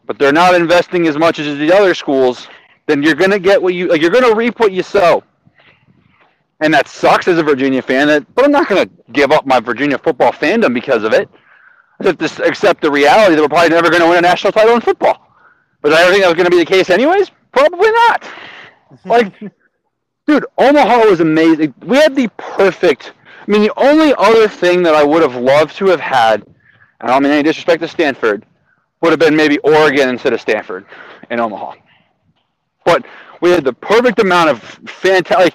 but 0.06 0.18
they're 0.18 0.32
not 0.32 0.54
investing 0.54 1.06
as 1.06 1.18
much 1.18 1.38
as 1.38 1.58
the 1.58 1.70
other 1.72 1.94
schools. 1.94 2.48
Then 2.86 3.02
you're 3.02 3.14
gonna 3.14 3.38
get 3.38 3.62
what 3.62 3.74
you 3.74 3.88
like. 3.88 4.00
You're 4.00 4.10
gonna 4.10 4.34
reap 4.34 4.58
what 4.58 4.72
you 4.72 4.82
sow, 4.82 5.22
and 6.62 6.72
that 6.72 6.88
sucks 6.88 7.28
as 7.28 7.38
a 7.38 7.42
Virginia 7.42 7.82
fan. 7.82 8.26
But 8.34 8.44
I'm 8.44 8.52
not 8.52 8.68
gonna 8.68 8.88
give 9.12 9.32
up 9.32 9.46
my 9.46 9.60
Virginia 9.60 9.98
football 9.98 10.32
fandom 10.32 10.72
because 10.72 11.04
of 11.04 11.12
it. 11.12 11.28
I 12.00 12.06
have 12.08 12.18
to 12.18 12.44
accept 12.44 12.82
the 12.82 12.90
reality 12.90 13.36
that 13.36 13.42
we're 13.42 13.48
probably 13.48 13.70
never 13.70 13.90
going 13.90 14.02
to 14.02 14.08
win 14.08 14.18
a 14.18 14.22
national 14.22 14.52
title 14.52 14.74
in 14.74 14.80
football. 14.80 15.28
But 15.82 15.92
I 15.92 16.02
don't 16.02 16.10
think 16.10 16.22
that 16.22 16.28
was 16.28 16.36
going 16.36 16.46
to 16.46 16.50
be 16.50 16.58
the 16.58 16.64
case 16.64 16.90
anyways? 16.90 17.30
Probably 17.52 17.90
not. 17.90 18.28
Like, 19.06 19.32
dude, 20.26 20.44
Omaha 20.58 21.06
was 21.08 21.20
amazing. 21.20 21.72
We 21.80 21.96
had 21.96 22.14
the 22.14 22.28
perfect. 22.36 23.14
I 23.40 23.50
mean, 23.50 23.62
the 23.62 23.72
only 23.78 24.12
other 24.18 24.46
thing 24.48 24.82
that 24.82 24.94
I 24.94 25.02
would 25.02 25.22
have 25.22 25.34
loved 25.34 25.74
to 25.76 25.86
have 25.86 25.98
had, 25.98 26.42
and 26.42 26.54
I 27.00 27.06
don't 27.06 27.22
mean 27.22 27.32
any 27.32 27.42
disrespect 27.42 27.80
to 27.80 27.88
Stanford, 27.88 28.44
would 29.00 29.12
have 29.12 29.18
been 29.18 29.34
maybe 29.34 29.56
Oregon 29.60 30.10
instead 30.10 30.34
of 30.34 30.42
Stanford 30.42 30.84
in 31.30 31.40
Omaha. 31.40 31.72
But 32.84 33.06
we 33.40 33.50
had 33.50 33.64
the 33.64 33.72
perfect 33.72 34.18
amount 34.18 34.50
of 34.50 34.62
fantastic. 34.62 35.54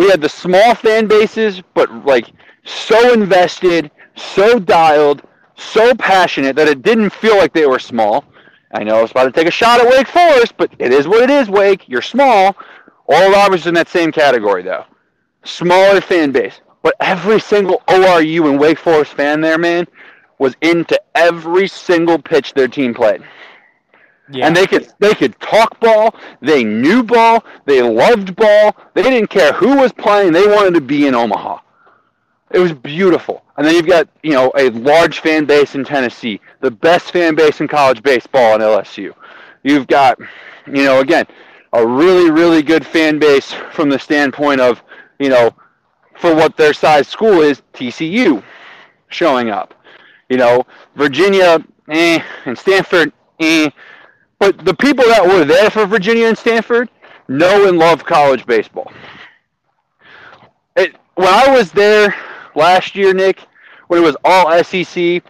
We 0.00 0.08
had 0.08 0.22
the 0.22 0.30
small 0.30 0.74
fan 0.74 1.08
bases, 1.08 1.60
but 1.74 2.06
like 2.06 2.32
so 2.64 3.12
invested, 3.12 3.90
so 4.16 4.58
dialed, 4.58 5.20
so 5.56 5.94
passionate 5.94 6.56
that 6.56 6.68
it 6.68 6.80
didn't 6.80 7.10
feel 7.10 7.36
like 7.36 7.52
they 7.52 7.66
were 7.66 7.78
small. 7.78 8.24
I 8.72 8.82
know 8.82 8.96
I 8.96 9.02
was 9.02 9.10
about 9.10 9.24
to 9.24 9.32
take 9.32 9.46
a 9.46 9.50
shot 9.50 9.78
at 9.78 9.86
Wake 9.86 10.08
Forest, 10.08 10.54
but 10.56 10.72
it 10.78 10.90
is 10.90 11.06
what 11.06 11.22
it 11.22 11.28
is, 11.28 11.50
Wake. 11.50 11.86
You're 11.86 12.00
small. 12.00 12.56
Oral 13.04 13.32
Roberts 13.32 13.64
is 13.64 13.66
in 13.66 13.74
that 13.74 13.90
same 13.90 14.10
category, 14.10 14.62
though. 14.62 14.86
Smaller 15.44 16.00
fan 16.00 16.32
base. 16.32 16.62
But 16.82 16.94
every 17.00 17.38
single 17.38 17.82
ORU 17.86 18.48
and 18.48 18.58
Wake 18.58 18.78
Forest 18.78 19.12
fan 19.12 19.42
there, 19.42 19.58
man, 19.58 19.86
was 20.38 20.56
into 20.62 20.98
every 21.14 21.68
single 21.68 22.18
pitch 22.18 22.54
their 22.54 22.68
team 22.68 22.94
played. 22.94 23.22
Yeah. 24.32 24.46
And 24.46 24.56
they 24.56 24.66
could 24.66 24.92
they 24.98 25.14
could 25.14 25.38
talk 25.40 25.80
ball, 25.80 26.14
they 26.40 26.62
knew 26.62 27.02
ball, 27.02 27.44
they 27.64 27.82
loved 27.82 28.36
ball, 28.36 28.76
they 28.94 29.02
didn't 29.02 29.28
care 29.28 29.52
who 29.52 29.76
was 29.76 29.92
playing, 29.92 30.32
they 30.32 30.46
wanted 30.46 30.74
to 30.74 30.80
be 30.80 31.06
in 31.06 31.14
Omaha. 31.14 31.58
It 32.52 32.58
was 32.58 32.72
beautiful. 32.72 33.44
And 33.56 33.66
then 33.66 33.74
you've 33.74 33.86
got, 33.86 34.08
you 34.22 34.32
know, 34.32 34.52
a 34.56 34.70
large 34.70 35.20
fan 35.20 35.44
base 35.44 35.74
in 35.74 35.84
Tennessee, 35.84 36.40
the 36.60 36.70
best 36.70 37.12
fan 37.12 37.34
base 37.34 37.60
in 37.60 37.68
college 37.68 38.02
baseball 38.02 38.54
in 38.56 38.60
LSU. 38.60 39.14
You've 39.62 39.86
got, 39.86 40.18
you 40.66 40.84
know, 40.84 41.00
again, 41.00 41.26
a 41.72 41.86
really, 41.86 42.30
really 42.30 42.62
good 42.62 42.84
fan 42.84 43.18
base 43.18 43.52
from 43.72 43.88
the 43.88 43.98
standpoint 43.98 44.60
of, 44.60 44.82
you 45.18 45.28
know, 45.28 45.54
for 46.16 46.34
what 46.34 46.56
their 46.56 46.72
size 46.72 47.06
school 47.06 47.40
is, 47.40 47.62
TCU 47.72 48.42
showing 49.08 49.50
up. 49.50 49.74
You 50.28 50.36
know, 50.38 50.64
Virginia, 50.96 51.64
eh, 51.88 52.22
and 52.46 52.58
Stanford, 52.58 53.12
eh. 53.40 53.70
But 54.40 54.64
the 54.64 54.74
people 54.74 55.04
that 55.04 55.22
were 55.22 55.44
there 55.44 55.70
for 55.70 55.84
Virginia 55.84 56.26
and 56.26 56.36
Stanford 56.36 56.88
know 57.28 57.68
and 57.68 57.78
love 57.78 58.04
college 58.04 58.46
baseball. 58.46 58.90
It, 60.76 60.96
when 61.14 61.28
I 61.28 61.54
was 61.54 61.70
there 61.70 62.14
last 62.56 62.96
year, 62.96 63.12
Nick, 63.12 63.46
when 63.88 64.02
it 64.02 64.04
was 64.04 64.16
all 64.24 64.64
SEC, 64.64 65.22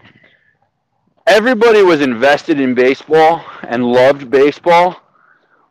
everybody 1.27 1.83
was 1.83 2.01
invested 2.01 2.61
in 2.61 2.75
baseball 2.75 3.45
and 3.69 3.85
loved 3.85 4.31
baseball. 4.31 4.97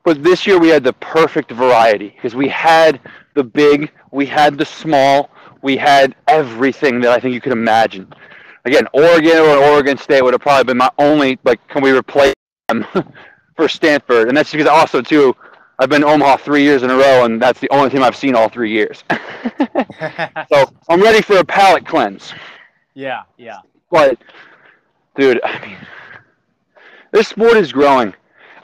But 0.03 0.21
this 0.21 0.45
year 0.45 0.59
we 0.59 0.67
had 0.67 0.83
the 0.83 0.93
perfect 0.93 1.51
variety 1.51 2.09
because 2.09 2.35
we 2.35 2.49
had 2.49 2.99
the 3.35 3.43
big, 3.43 3.91
we 4.11 4.25
had 4.25 4.57
the 4.57 4.65
small, 4.65 5.31
we 5.61 5.77
had 5.77 6.13
everything 6.27 6.99
that 7.01 7.11
I 7.11 7.19
think 7.19 7.33
you 7.33 7.41
could 7.41 7.53
imagine. 7.53 8.11
Again, 8.65 8.87
Oregon 8.93 9.37
or 9.37 9.57
Oregon 9.57 9.97
State 9.97 10.21
would 10.23 10.33
have 10.33 10.41
probably 10.41 10.65
been 10.65 10.77
my 10.77 10.89
only 10.97 11.39
like, 11.45 11.65
can 11.69 11.81
we 11.81 11.91
replace 11.91 12.33
them 12.67 12.85
for 13.59 13.67
Stanford? 13.67 14.29
And 14.29 14.37
that's 14.37 14.51
because 14.51 14.67
also 14.67 15.01
too, 15.01 15.35
I've 15.79 15.89
been 15.89 16.01
to 16.01 16.07
Omaha 16.07 16.37
three 16.37 16.63
years 16.63 16.83
in 16.83 16.89
a 16.89 16.95
row, 16.95 17.25
and 17.25 17.41
that's 17.41 17.59
the 17.59 17.69
only 17.71 17.89
team 17.89 18.01
I've 18.03 18.15
seen 18.15 18.33
all 18.33 18.47
three 18.47 18.71
years. 18.71 19.03
so 20.51 20.73
I'm 20.89 21.01
ready 21.01 21.21
for 21.21 21.37
a 21.37 21.43
palate 21.43 21.85
cleanse. 21.85 22.33
yeah, 22.93 23.23
yeah. 23.37 23.57
But, 23.91 24.17
dude, 25.17 25.41
I 25.43 25.59
mean, 25.65 25.77
this 27.11 27.27
sport 27.27 27.57
is 27.57 27.71
growing. 27.73 28.13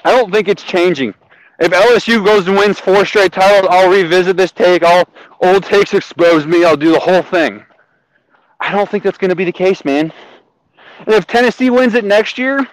I 0.06 0.12
don't 0.12 0.32
think 0.32 0.48
it's 0.48 0.64
changing. 0.64 1.14
If 1.60 1.72
LSU 1.72 2.24
goes 2.24 2.48
and 2.48 2.56
wins 2.56 2.80
four 2.80 3.06
straight 3.06 3.34
titles, 3.34 3.68
I'll 3.70 3.90
revisit 3.90 4.38
this 4.38 4.52
take. 4.52 4.84
All 4.84 5.04
old 5.42 5.64
takes 5.64 5.94
expose 5.94 6.46
me. 6.46 6.64
I'll 6.64 6.78
do 6.78 6.92
the 6.92 7.00
whole 7.00 7.22
thing. 7.22 7.66
I 8.62 8.72
don't 8.72 8.90
think 8.90 9.04
that's 9.04 9.18
going 9.18 9.30
to 9.30 9.36
be 9.36 9.46
the 9.46 9.52
case, 9.52 9.84
man. 9.84 10.14
And 11.00 11.14
if 11.16 11.28
Tennessee 11.28 11.70
wins 11.70 11.96
it 11.96 12.06
next 12.06 12.38
year, 12.38 12.68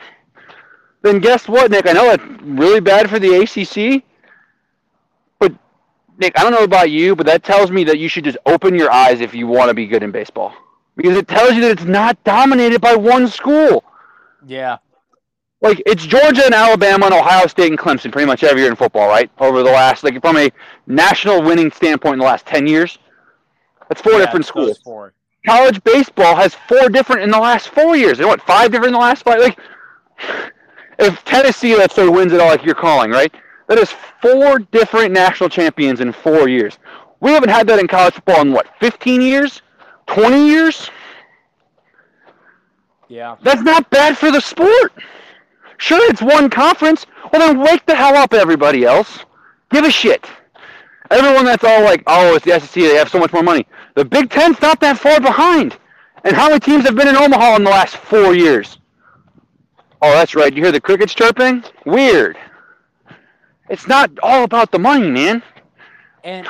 then 1.02 1.18
guess 1.20 1.48
what, 1.48 1.70
Nick? 1.70 1.86
I 1.88 1.92
know 1.92 2.14
that's 2.16 2.24
really 2.42 2.80
bad 2.80 3.10
for 3.10 3.18
the 3.18 3.34
ACC, 3.42 4.02
but 5.38 5.52
Nick, 6.18 6.38
I 6.38 6.42
don't 6.42 6.52
know 6.52 6.64
about 6.64 6.90
you, 6.90 7.14
but 7.16 7.26
that 7.26 7.42
tells 7.42 7.70
me 7.70 7.84
that 7.84 7.98
you 7.98 8.08
should 8.08 8.24
just 8.24 8.38
open 8.46 8.74
your 8.74 8.90
eyes 8.92 9.20
if 9.20 9.34
you 9.34 9.46
want 9.46 9.68
to 9.68 9.74
be 9.74 9.86
good 9.86 10.02
in 10.02 10.10
baseball 10.10 10.54
because 10.96 11.16
it 11.16 11.28
tells 11.28 11.54
you 11.54 11.60
that 11.62 11.70
it's 11.70 11.84
not 11.84 12.22
dominated 12.24 12.80
by 12.80 12.94
one 12.94 13.26
school. 13.28 13.84
Yeah. 14.46 14.78
Like 15.60 15.80
it's 15.86 16.04
Georgia 16.04 16.44
and 16.44 16.54
Alabama 16.54 17.06
and 17.06 17.14
Ohio 17.14 17.46
State 17.46 17.70
and 17.70 17.78
Clemson 17.78 18.10
pretty 18.10 18.26
much 18.26 18.42
every 18.42 18.62
year 18.62 18.70
in 18.70 18.76
football, 18.76 19.08
right? 19.08 19.30
Over 19.38 19.62
the 19.62 19.70
last 19.70 20.02
like 20.02 20.20
from 20.20 20.36
a 20.36 20.50
national 20.86 21.42
winning 21.42 21.70
standpoint 21.70 22.14
in 22.14 22.18
the 22.18 22.24
last 22.24 22.46
ten 22.46 22.66
years. 22.66 22.98
That's 23.88 24.00
four 24.00 24.14
Yeah, 24.14 24.18
different 24.18 24.46
schools. 24.46 24.78
four. 24.78 25.12
College 25.46 25.82
baseball 25.84 26.34
has 26.36 26.54
four 26.54 26.88
different 26.88 27.22
in 27.22 27.30
the 27.30 27.38
last 27.38 27.68
four 27.68 27.96
years. 27.96 28.18
And 28.18 28.28
what, 28.28 28.40
five 28.42 28.70
different 28.70 28.88
in 28.88 28.92
the 28.94 28.98
last 29.00 29.22
five? 29.24 29.40
Like 29.40 29.58
if 31.04 31.24
Tennessee, 31.24 31.76
let's 31.76 31.94
say, 31.94 32.08
wins 32.08 32.32
it 32.32 32.40
all 32.40 32.48
like 32.48 32.64
you're 32.64 32.74
calling, 32.74 33.10
right? 33.10 33.34
That 33.68 33.78
is 33.78 33.94
four 34.20 34.58
different 34.58 35.12
national 35.12 35.48
champions 35.48 36.00
in 36.00 36.12
four 36.12 36.48
years. 36.48 36.78
We 37.20 37.30
haven't 37.30 37.50
had 37.50 37.66
that 37.68 37.78
in 37.78 37.86
college 37.86 38.14
football 38.14 38.40
in 38.40 38.52
what, 38.52 38.66
15 38.80 39.22
years? 39.22 39.62
20 40.06 40.46
years? 40.46 40.90
Yeah. 43.08 43.36
That's 43.42 43.62
not 43.62 43.88
bad 43.90 44.18
for 44.18 44.30
the 44.30 44.40
sport. 44.40 44.92
Sure, 45.78 46.10
it's 46.10 46.22
one 46.22 46.50
conference. 46.50 47.06
Well, 47.32 47.46
then 47.46 47.60
wake 47.60 47.84
the 47.86 47.94
hell 47.94 48.16
up, 48.16 48.34
everybody 48.34 48.84
else. 48.84 49.20
Give 49.70 49.84
a 49.84 49.90
shit. 49.90 50.26
Everyone 51.10 51.44
that's 51.44 51.64
all 51.64 51.82
like, 51.82 52.02
oh, 52.06 52.36
it's 52.36 52.44
the 52.44 52.58
SEC, 52.58 52.74
they 52.74 52.96
have 52.96 53.10
so 53.10 53.18
much 53.18 53.32
more 53.32 53.42
money. 53.42 53.66
The 53.94 54.04
Big 54.04 54.30
Ten's 54.30 54.60
not 54.60 54.80
that 54.80 54.98
far 54.98 55.20
behind. 55.20 55.76
And 56.24 56.34
how 56.34 56.48
many 56.48 56.60
teams 56.60 56.84
have 56.84 56.94
been 56.94 57.08
in 57.08 57.16
Omaha 57.16 57.56
in 57.56 57.64
the 57.64 57.70
last 57.70 57.96
four 57.96 58.34
years? 58.34 58.78
Oh, 60.04 60.10
that's 60.10 60.34
right. 60.34 60.52
You 60.52 60.64
hear 60.64 60.72
the 60.72 60.80
crickets 60.80 61.14
chirping? 61.14 61.62
Weird. 61.86 62.36
It's 63.70 63.86
not 63.86 64.10
all 64.20 64.42
about 64.42 64.72
the 64.72 64.78
money, 64.80 65.08
man. 65.08 65.44
And 66.24 66.48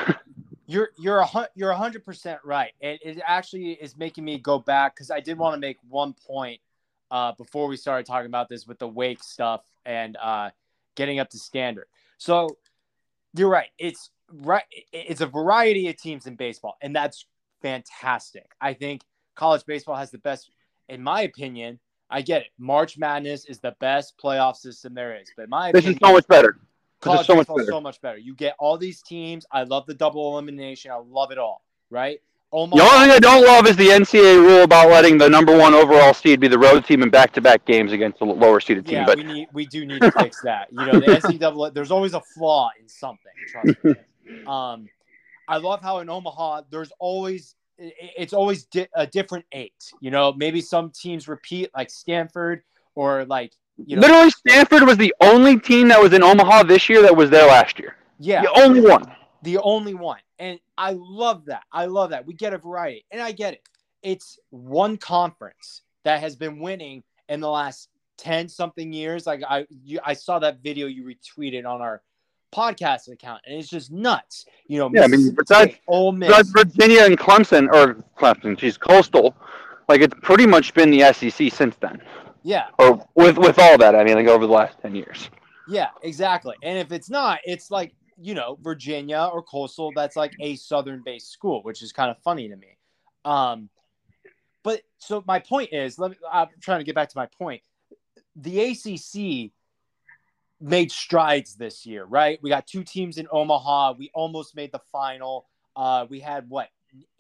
you're 0.67 0.89
you're 0.99 1.21
a 1.21 1.49
you're 1.55 1.73
hundred 1.75 2.03
percent 2.03 2.41
right. 2.45 2.73
And 2.81 2.99
it 3.03 3.21
actually 3.27 3.73
is 3.73 3.95
making 3.95 4.25
me 4.25 4.39
go 4.39 4.59
back 4.59 4.97
because 4.97 5.11
I 5.11 5.21
did 5.21 5.37
want 5.37 5.55
to 5.55 5.61
make 5.61 5.77
one 5.87 6.15
point 6.27 6.61
uh, 7.11 7.33
before 7.33 7.69
we 7.69 7.77
started 7.77 8.07
talking 8.07 8.27
about 8.27 8.49
this 8.49 8.67
with 8.67 8.79
the 8.79 8.89
wake 8.89 9.23
stuff 9.23 9.61
and 9.85 10.17
uh, 10.17 10.49
getting 10.95 11.19
up 11.19 11.29
to 11.31 11.39
standard. 11.39 11.89
So 12.17 12.57
you're 13.35 13.51
right. 13.51 13.69
It's 13.79 14.09
right. 14.33 14.65
It's 14.93 15.21
a 15.21 15.27
variety 15.27 15.91
of 15.91 15.99
teams 15.99 16.27
in 16.27 16.37
baseball, 16.37 16.79
and 16.81 16.97
that's 16.97 17.27
fantastic. 17.61 18.51
I 18.63 18.73
think 18.73 19.03
college 19.35 19.67
baseball 19.67 19.97
has 19.97 20.11
the 20.11 20.19
best, 20.19 20.51
in 20.89 21.03
my 21.03 21.21
opinion. 21.21 21.81
I 22.13 22.21
get 22.21 22.43
it. 22.43 22.49
March 22.59 22.99
Madness 22.99 23.47
is 23.47 23.59
the 23.59 23.75
best 23.81 24.19
playoff 24.23 24.57
system 24.57 24.93
there 24.95 25.17
is, 25.19 25.33
but 25.37 25.49
my 25.49 25.73
This 25.73 25.81
opinion, 25.81 25.99
is 26.03 26.07
so 26.07 26.13
much 26.13 26.27
better. 26.29 26.59
College 27.01 27.27
so 27.27 27.35
much 27.35 27.49
better. 27.49 27.65
so 27.65 27.81
much 27.81 28.01
better. 28.01 28.19
You 28.19 28.35
get 28.35 28.55
all 28.59 28.77
these 28.79 29.03
teams. 29.03 29.47
I 29.51 29.65
love 29.65 29.87
the 29.87 29.95
double 29.95 30.33
elimination. 30.33 30.91
I 30.91 30.97
love 30.97 31.33
it 31.33 31.39
all. 31.39 31.63
Right? 31.91 32.21
The 32.53 32.59
only 32.59 32.75
thing 32.77 33.11
I 33.11 33.19
don't 33.19 33.47
love 33.47 33.67
is 33.67 33.77
the 33.77 33.89
NCAA 33.89 34.37
rule 34.37 34.65
about 34.65 34.91
letting 34.91 35.17
the 35.17 35.27
number 35.27 35.57
one 35.57 35.73
overall 35.73 36.13
seed 36.13 36.39
be 36.39 36.49
the 36.49 36.59
road 36.59 36.85
team 36.85 37.03
in 37.03 37.09
back-to-back 37.09 37.65
games 37.65 37.93
against 37.93 38.19
the 38.19 38.27
lower 38.27 38.61
seeded 38.61 38.85
team. 38.85 38.97
yeah, 38.97 39.07
but 39.07 39.17
we 39.17 39.25
need 39.25 39.49
we 39.55 39.65
do 39.65 39.87
need 39.87 40.03
to 40.03 40.11
fix 40.13 40.43
that. 40.43 40.69
You 40.71 40.85
know, 40.85 40.93
the 41.01 41.07
NCAA. 41.23 41.73
There's 41.73 41.91
always 41.91 42.13
a 42.13 42.21
flaw 42.21 42.69
in 42.79 42.87
something. 42.89 43.33
Trust 43.49 43.85
me. 43.85 43.95
Um, 44.47 44.89
I 45.47 45.59
love 45.59 45.83
how 45.83 45.99
in 45.99 46.09
Omaha 46.09 46.63
there's 46.71 46.91
always 46.99 47.55
it's 47.79 48.33
always 48.33 48.65
di- 48.65 48.89
a 48.95 49.07
different 49.07 49.45
eight. 49.53 49.93
You 50.01 50.11
know, 50.11 50.33
maybe 50.33 50.61
some 50.61 50.91
teams 50.91 51.29
repeat 51.29 51.71
like 51.75 51.91
Stanford 51.91 52.63
or 52.95 53.25
like 53.25 53.53
you 53.87 53.97
know, 53.97 54.03
literally, 54.03 54.31
Stanford 54.31 54.83
was 54.83 54.97
the 54.99 55.15
only 55.21 55.59
team 55.59 55.89
that 55.89 56.01
was 56.01 56.13
in 56.13 56.23
Omaha 56.23 56.65
this 56.65 56.89
year 56.89 57.03
that 57.03 57.17
was 57.17 57.31
there 57.31 57.47
last 57.47 57.79
year. 57.79 57.97
yeah, 58.19 58.43
The 58.43 58.53
only 58.53 58.81
one. 58.81 59.05
the 59.43 59.59
only 59.59 59.95
one. 59.95 60.21
And 60.39 60.59
I 60.77 60.93
love 60.97 61.47
that. 61.47 61.63
I 61.73 61.87
love 61.87 62.11
that. 62.11 62.27
We 62.27 62.35
get 62.35 62.53
a 62.53 62.59
variety. 62.59 63.05
And 63.11 63.21
I 63.21 63.33
get 63.33 63.55
it. 63.55 63.63
It's 64.03 64.39
one 64.51 64.97
conference 64.99 65.83
that 66.05 66.21
has 66.21 66.37
been 66.37 66.59
winning 66.59 67.03
in 67.29 67.41
the 67.41 67.49
last 67.49 67.89
10 68.19 68.49
something 68.49 68.93
years. 68.93 69.27
Like 69.27 69.43
I 69.49 69.67
you, 69.85 70.01
I 70.05 70.13
saw 70.15 70.39
that 70.41 70.63
video 70.63 70.87
you 70.87 71.05
retweeted 71.05 71.67
on 71.67 71.81
our 71.81 72.03
podcast 72.55 73.11
account 73.13 73.43
and 73.47 73.59
it's 73.59 73.69
just 73.69 73.91
nuts. 73.91 74.45
You 74.67 74.79
know, 74.79 74.91
Yeah, 74.93 75.05
I 75.05 75.07
mean, 75.09 75.35
besides- 75.35 75.77
Ole 75.89 76.13
Miss. 76.13 76.29
Besides 76.29 76.51
Virginia 76.51 77.05
and 77.05 77.19
Clemson, 77.19 77.69
or 77.73 77.95
Clemson, 78.19 78.59
she's 78.59 78.77
Coastal, 78.77 79.35
like 79.89 80.01
it's 80.01 80.15
pretty 80.23 80.47
much 80.47 80.75
been 80.75 80.91
the 80.91 81.03
SEC 81.13 81.51
since 81.53 81.77
then. 81.77 82.01
yeah, 82.45 82.67
Or 82.79 83.07
with 83.15 83.39
with 83.39 83.59
all 83.59 83.79
that, 83.79 83.95
I 83.95 84.05
mean, 84.05 84.15
like 84.15 84.27
over 84.29 84.47
the 84.47 84.53
last 84.53 84.79
ten 84.81 84.95
years. 84.95 85.31
yeah, 85.69 85.89
exactly. 86.03 86.55
And 86.63 86.79
if 86.79 86.93
it's 86.93 87.09
not, 87.11 87.39
it's 87.45 87.71
like, 87.71 87.95
you 88.19 88.35
know, 88.35 88.59
Virginia 88.63 89.29
or 89.33 89.43
Coastal, 89.43 89.93
that's 89.95 90.17
like 90.17 90.33
a 90.41 90.57
southern 90.57 91.03
based 91.05 91.31
school, 91.33 91.63
which 91.63 91.83
is 91.83 91.93
kind 91.93 92.11
of 92.11 92.19
funny 92.23 92.49
to 92.49 92.57
me. 92.57 92.77
Um, 93.25 93.69
but 94.65 94.83
so 94.99 95.23
my 95.27 95.39
point 95.41 95.71
is, 95.73 95.99
let 95.99 96.11
me, 96.13 96.17
I'm 96.33 96.49
trying 96.61 96.81
to 96.81 96.85
get 96.85 96.95
back 96.95 97.09
to 97.11 97.17
my 97.19 97.27
point. 97.27 97.63
The 98.37 98.61
ACC 98.61 99.51
made 100.63 100.93
strides 100.93 101.57
this 101.57 101.85
year, 101.85 102.05
right? 102.05 102.39
We 102.43 102.51
got 102.51 102.67
two 102.67 102.85
teams 102.85 103.19
in 103.19 103.27
Omaha. 103.31 103.95
We 103.99 104.11
almost 104.15 104.55
made 104.55 104.73
the 104.73 104.81
final. 104.91 105.47
Uh, 105.75 106.07
we 106.09 106.21
had 106.21 106.49
what 106.49 106.69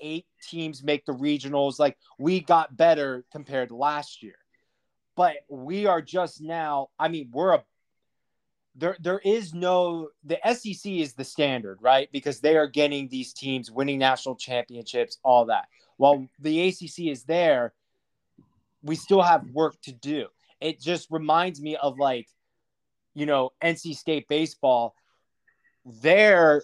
eight 0.00 0.26
teams 0.48 0.82
make 0.82 1.04
the 1.04 1.14
regionals. 1.14 1.78
Like 1.78 1.98
we 2.18 2.40
got 2.40 2.76
better 2.76 3.24
compared 3.32 3.68
to 3.68 3.76
last 3.76 4.22
year, 4.22 4.36
but 5.16 5.36
we 5.48 5.86
are 5.86 6.00
just 6.00 6.40
now. 6.40 6.88
I 6.98 7.08
mean, 7.08 7.30
we're 7.32 7.54
a 7.54 7.64
there. 8.76 8.96
There 9.00 9.18
is 9.18 9.52
no 9.52 10.10
the 10.24 10.38
SEC 10.44 10.92
is 10.92 11.14
the 11.14 11.24
standard, 11.24 11.78
right? 11.80 12.08
Because 12.12 12.40
they 12.40 12.56
are 12.56 12.68
getting 12.68 13.08
these 13.08 13.32
teams 13.32 13.70
winning 13.70 13.98
national 13.98 14.36
championships, 14.36 15.18
all 15.22 15.46
that. 15.46 15.66
While 15.96 16.26
the 16.38 16.68
ACC 16.68 17.06
is 17.10 17.24
there, 17.24 17.74
we 18.82 18.96
still 18.96 19.22
have 19.22 19.48
work 19.50 19.80
to 19.82 19.92
do. 19.92 20.26
It 20.60 20.80
just 20.80 21.10
reminds 21.10 21.60
me 21.60 21.76
of 21.76 21.98
like, 21.98 22.28
you 23.14 23.26
know, 23.26 23.50
NC 23.62 23.94
State 23.96 24.28
baseball. 24.28 24.94
They're 25.84 26.62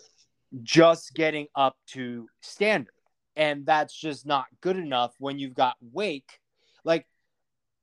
just 0.63 1.15
getting 1.15 1.47
up 1.55 1.77
to 1.89 2.29
standard. 2.41 2.93
And 3.37 3.65
that's 3.67 3.95
just 3.95 4.27
not 4.27 4.47
good 4.61 4.77
enough 4.77 5.15
when 5.19 5.39
you've 5.39 5.55
got 5.55 5.77
Wake. 5.93 6.41
Like 6.85 7.07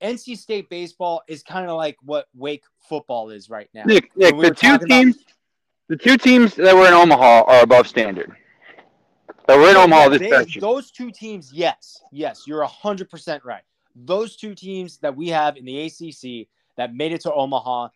NC 0.01 0.37
State 0.37 0.69
baseball 0.69 1.21
is 1.27 1.43
kind 1.43 1.69
of 1.69 1.77
like 1.77 1.97
what 2.01 2.25
Wake 2.35 2.63
football 2.89 3.29
is 3.29 3.49
right 3.49 3.69
now. 3.73 3.83
Nick, 3.85 4.11
Nick, 4.15 4.35
we 4.35 4.49
the 4.49 4.55
two 4.55 4.67
talking 4.67 4.85
about- 4.85 5.01
teams, 5.01 5.17
the 5.87 5.95
two 5.97 6.17
teams 6.17 6.55
that 6.55 6.75
were 6.75 6.87
in 6.87 6.93
Omaha 6.93 7.43
are 7.43 7.61
above 7.63 7.87
standard. 7.87 8.35
That 9.47 9.57
were 9.57 9.69
in 9.69 9.75
Omaha 9.75 10.09
this 10.09 10.19
they- 10.21 10.29
year. 10.29 10.45
those 10.59 10.89
two 10.91 11.11
teams, 11.11 11.53
yes, 11.53 12.01
yes, 12.11 12.43
you're 12.47 12.63
hundred 12.65 13.09
percent 13.09 13.45
right. 13.45 13.61
Those 13.95 14.35
two 14.35 14.55
teams 14.55 14.97
that 14.97 15.15
we 15.15 15.29
have 15.29 15.55
in 15.55 15.63
the 15.65 15.81
ACC 15.85 16.47
that 16.75 16.93
made 16.93 17.13
it 17.13 17.21
to 17.21 17.31
Omaha 17.33 17.89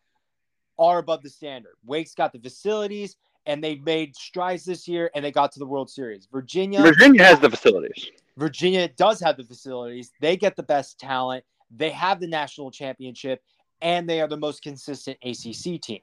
are 0.80 0.98
above 1.00 1.22
the 1.22 1.30
standard. 1.30 1.74
Wake's 1.86 2.16
got 2.16 2.34
the 2.34 2.40
facilities, 2.40 3.18
and 3.46 3.64
they 3.64 3.76
made 3.76 4.16
strides 4.16 4.66
this 4.66 4.88
year, 4.88 5.12
and 5.14 5.24
they 5.24 5.32
got 5.32 5.52
to 5.52 5.60
the 5.60 5.66
World 5.66 5.90
Series. 5.90 6.28
Virginia, 6.32 6.82
Virginia 6.82 7.24
has 7.24 7.40
the 7.40 7.50
facilities. 7.50 8.10
Virginia 8.38 8.88
does 8.88 9.20
have 9.20 9.38
the 9.38 9.44
facilities. 9.44 10.12
They 10.22 10.38
get 10.38 10.56
the 10.56 10.64
best 10.64 11.00
talent. 11.00 11.44
They 11.70 11.90
have 11.92 12.20
the 12.20 12.28
national 12.28 12.72
championship, 12.72 13.44
and 13.82 14.10
they 14.10 14.22
are 14.22 14.28
the 14.28 14.38
most 14.38 14.64
consistent 14.64 15.18
ACC 15.24 15.82
team. 15.82 16.02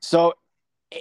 So 0.00 0.34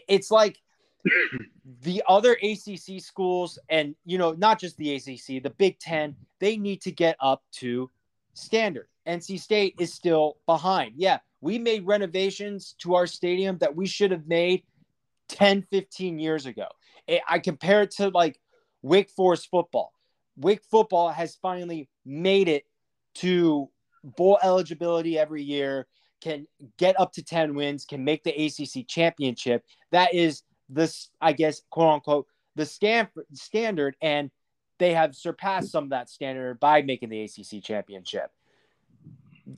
it's 0.08 0.32
like 0.32 0.58
the 1.82 2.04
other 2.08 2.38
ACC 2.42 3.02
schools, 3.02 3.60
and 3.70 3.96
you 4.06 4.18
know, 4.18 4.34
not 4.34 4.60
just 4.60 4.78
the 4.78 4.96
ACC, 4.96 5.44
the 5.44 5.54
Big 5.58 5.80
Ten, 5.80 6.16
they 6.40 6.58
need 6.58 6.82
to 6.82 6.92
get 6.92 7.16
up 7.20 7.44
to 7.54 7.90
standard. 8.34 8.88
NC 9.08 9.40
State 9.40 9.76
is 9.80 9.94
still 9.94 10.38
behind. 10.46 10.94
Yeah, 10.98 11.20
we 11.42 11.60
made 11.60 11.86
renovations 11.86 12.76
to 12.80 12.96
our 12.96 13.08
stadium 13.08 13.58
that 13.60 13.76
we 13.76 13.86
should 13.86 14.12
have 14.12 14.28
made 14.28 14.64
10, 15.30 15.64
15 15.70 16.20
years 16.20 16.46
ago. 16.46 16.68
I- 17.28 17.40
compare 17.40 17.82
it 17.82 17.92
to 17.92 18.10
like 18.10 18.40
Wake 18.82 19.10
Forest 19.10 19.50
football. 19.50 19.94
Wake 20.38 20.64
football 20.64 21.10
has 21.10 21.36
finally 21.36 21.90
made 22.06 22.48
it 22.48 22.66
to 23.16 23.70
bowl 24.04 24.40
eligibility 24.42 25.18
every 25.18 25.44
year, 25.44 25.88
can 26.22 26.48
get 26.78 27.00
up 27.00 27.14
to 27.14 27.24
10 27.24 27.56
wins, 27.56 27.86
can 27.86 28.04
make 28.04 28.24
the 28.24 28.32
ACC 28.32 28.88
championship. 28.88 29.64
That 29.92 30.14
is 30.14 30.44
this, 30.70 31.10
I 31.22 31.34
guess, 31.34 31.62
quote 31.70 31.94
unquote, 31.94 32.28
the 32.56 32.66
Stanford 32.66 33.26
standard. 33.34 33.96
And 34.02 34.32
they 34.80 34.94
have 34.94 35.16
surpassed 35.16 35.72
some 35.72 35.86
of 35.86 35.90
that 35.92 36.10
standard 36.10 36.60
by 36.60 36.82
making 36.82 37.10
the 37.10 37.24
ACC 37.24 37.64
championship. 37.64 38.32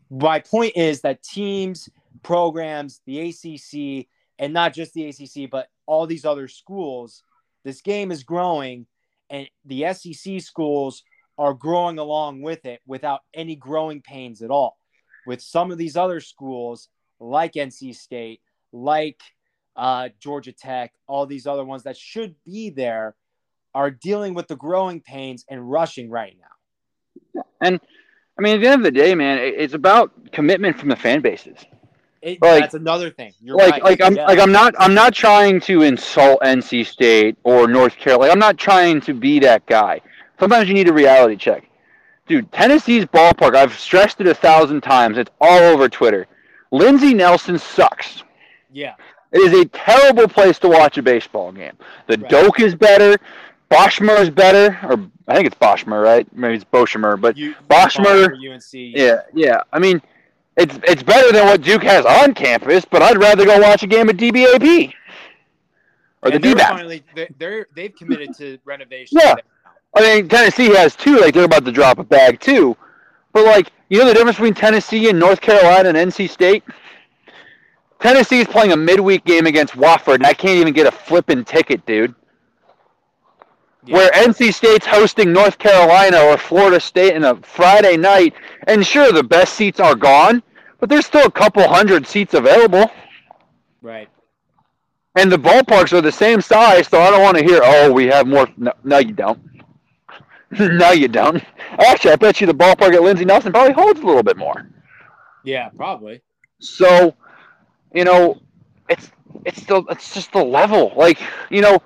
My 0.10 0.40
point 0.40 0.74
is 0.76 1.02
that 1.02 1.24
teams 1.24 1.90
programs, 2.24 3.02
the 3.06 3.30
ACC, 3.30 4.08
and 4.40 4.54
not 4.54 4.74
just 4.74 4.94
the 4.94 5.06
ACC, 5.06 5.50
but 5.50 5.70
all 5.86 6.08
these 6.08 6.26
other 6.26 6.48
schools, 6.48 7.24
this 7.64 7.82
game 7.82 8.12
is 8.12 8.24
growing, 8.24 8.88
and 9.30 9.48
the 9.66 9.94
SEC 9.94 10.42
schools 10.42 11.04
are 11.38 11.54
growing 11.54 12.00
along 12.00 12.42
with 12.42 12.66
it 12.66 12.82
without 12.86 13.22
any 13.34 13.56
growing 13.56 14.02
pains 14.02 14.42
at 14.42 14.52
all. 14.52 14.78
With 15.26 15.42
some 15.42 15.72
of 15.72 15.78
these 15.78 15.98
other 15.98 16.20
schools, 16.20 16.90
like 17.20 17.54
NC 17.54 17.96
State, 17.96 18.42
like 18.72 19.20
uh, 19.76 20.10
Georgia 20.20 20.52
Tech, 20.52 20.94
all 21.08 21.26
these 21.26 21.48
other 21.48 21.66
ones 21.66 21.84
that 21.84 21.98
should 21.98 22.36
be 22.46 22.70
there, 22.70 23.16
are 23.74 23.92
dealing 23.92 24.34
with 24.34 24.48
the 24.48 24.56
growing 24.56 25.02
pains 25.02 25.44
and 25.50 25.70
rushing 25.70 26.10
right 26.10 26.38
now. 26.40 27.44
And 27.60 27.80
I 28.38 28.42
mean, 28.42 28.56
at 28.56 28.62
the 28.62 28.68
end 28.68 28.82
of 28.82 28.84
the 28.84 28.92
day, 28.92 29.16
man, 29.16 29.38
it's 29.40 29.74
about 29.74 30.12
commitment 30.32 30.78
from 30.78 30.90
the 30.90 30.96
fan 30.96 31.22
bases. 31.22 31.58
It, 32.22 32.42
like, 32.42 32.64
that's 32.64 32.74
another 32.74 33.12
thing. 33.12 33.34
You're 33.42 33.56
like, 33.56 33.74
right. 33.74 33.84
like 33.84 34.02
I'm 34.02 34.16
Yeah. 34.16 34.26
like 34.26 34.40
I'm 34.40 34.52
not 34.52 34.74
I'm 34.80 34.94
not 34.96 35.14
trying 35.14 35.60
to 35.62 35.84
insult 35.84 36.42
NC 36.42 36.86
State 36.86 37.38
or 37.44 37.68
North 37.68 37.96
Carolina. 37.98 38.22
Like, 38.24 38.32
I'm 38.32 38.40
not 38.40 38.58
trying 38.58 39.00
to 39.02 39.14
be 39.14 39.40
that 39.40 39.66
guy. 39.68 40.02
Sometimes 40.40 40.68
you 40.68 40.74
need 40.74 40.90
a 40.90 40.94
reality 40.94 41.36
check, 41.38 41.70
dude. 42.28 42.52
Tennessee's 42.52 43.06
ballpark. 43.06 43.56
I've 43.56 43.78
stressed 43.78 44.20
it 44.22 44.28
a 44.28 44.34
thousand 44.34 44.82
times. 44.82 45.18
It's 45.20 45.30
all 45.40 45.60
over 45.62 45.88
Twitter. 45.88 46.26
Lindsey 46.72 47.14
Nelson 47.14 47.58
sucks. 47.60 48.24
yeah, 48.72 48.96
It 49.32 49.40
is 49.40 49.54
a 49.60 49.66
terrible 49.66 50.28
place 50.28 50.58
to 50.60 50.68
watch 50.68 50.98
a 50.98 51.04
baseball 51.04 51.52
game. 51.52 51.74
The 52.08 52.18
Right. 52.18 52.30
Doak 52.30 52.60
is 52.60 52.74
better. 52.76 53.18
Boschmer 53.76 54.20
is 54.20 54.30
better, 54.30 54.78
or 54.84 55.10
I 55.28 55.36
think 55.36 55.48
it's 55.48 55.56
Boschmer, 55.58 56.02
right? 56.04 56.28
Maybe 56.36 56.56
it's 56.56 56.64
Boschmer, 56.66 57.20
but 57.20 57.36
you, 57.38 57.56
Boschmer- 57.70 58.32
UNC. 58.34 58.64
yeah, 58.74 59.22
yeah. 59.34 59.62
I 59.74 59.80
mean, 59.80 60.02
it's 60.58 60.78
it's 60.84 61.04
better 61.04 61.32
than 61.32 61.46
what 61.46 61.62
Duke 61.62 61.84
has 61.84 62.06
on 62.06 62.34
campus, 62.34 62.86
but 62.86 63.02
I'd 63.02 63.18
rather 63.18 63.46
go 63.46 63.60
watch 63.60 63.84
a 63.84 63.88
game 63.88 64.10
at 64.10 64.18
DBAP 64.18 64.94
or 66.22 66.30
the 66.30 66.36
And 66.36 66.44
they're 66.44 66.56
DBAP. 66.56 66.70
finally 66.70 67.04
they're, 67.38 67.68
they've 67.76 67.94
committed 67.96 68.36
to 68.38 68.58
renovation. 68.66 69.20
Yeah. 69.22 69.36
I 69.98 70.02
mean, 70.02 70.28
Tennessee 70.28 70.74
has 70.76 70.96
two. 70.96 71.20
Like 71.20 71.34
they're 71.34 71.46
about 71.46 71.66
to 71.66 71.72
drop 71.72 72.00
a 72.00 72.04
bag 72.04 72.40
too, 72.40 72.76
but 73.34 73.46
like 73.46 73.72
you 73.90 74.00
know 74.00 74.06
the 74.06 74.14
difference 74.14 74.38
between 74.38 74.54
Tennessee 74.54 75.10
and 75.10 75.20
North 75.20 75.42
Carolina 75.42 75.90
and 75.90 75.98
NC 76.12 76.30
State. 76.30 76.64
Tennessee 78.00 78.42
is 78.42 78.48
playing 78.48 78.72
a 78.74 78.78
midweek 78.78 79.24
game 79.26 79.46
against 79.48 79.74
Wofford, 79.74 80.16
and 80.16 80.26
I 80.28 80.34
can't 80.34 80.58
even 80.60 80.74
get 80.74 80.86
a 80.86 80.92
flipping 80.92 81.44
ticket, 81.46 81.86
dude. 81.86 82.14
Yeah. 83.86 83.98
Where 83.98 84.12
NC 84.12 84.54
State's 84.54 84.86
hosting 84.86 85.32
North 85.32 85.60
Carolina 85.60 86.20
or 86.20 86.38
Florida 86.38 86.80
State 86.80 87.16
in 87.16 87.24
a 87.24 87.36
Friday 87.38 87.98
night, 87.98 88.34
and 88.68 88.86
sure 88.86 89.12
the 89.12 89.24
best 89.24 89.54
seats 89.54 89.80
are 89.80 89.96
gone, 89.96 90.42
but 90.80 90.90
there's 90.90 91.06
still 91.06 91.28
a 91.28 91.32
couple 91.32 91.68
hundred 91.68 92.08
seats 92.08 92.34
available. 92.34 92.90
Right. 93.82 94.10
And 95.16 95.32
the 95.32 95.38
ballparks 95.38 95.94
are 95.94 96.02
the 96.02 96.12
same 96.12 96.42
size, 96.42 96.88
so 96.88 97.00
I 97.00 97.10
don't 97.12 97.22
want 97.22 97.38
to 97.38 97.44
hear, 97.44 97.62
oh, 97.64 97.92
we 97.92 98.06
have 98.08 98.28
more. 98.28 98.48
No, 98.58 98.74
no 98.84 98.98
you 98.98 99.14
don't. 99.14 99.40
no, 100.60 100.92
you 100.92 101.08
don't. 101.08 101.44
Actually, 101.80 102.12
I 102.12 102.16
bet 102.16 102.42
you 102.42 102.48
the 102.48 102.54
ballpark 102.54 102.94
at 102.94 103.02
Lindsey 103.02 103.26
Nelson 103.26 103.52
probably 103.52 103.74
holds 103.74 104.00
a 104.00 104.06
little 104.06 104.24
bit 104.24 104.38
more. 104.38 104.68
Yeah, 105.44 105.70
probably. 105.70 106.22
So, 106.60 107.16
you 107.94 108.04
know, 108.04 108.42
it's 108.90 109.12
it's 109.46 109.64
the 109.66 109.84
it's 109.90 110.14
just 110.14 110.32
the 110.34 110.44
level. 110.44 110.94
Like, 110.96 111.20
you 111.50 111.62
know, 111.62 111.82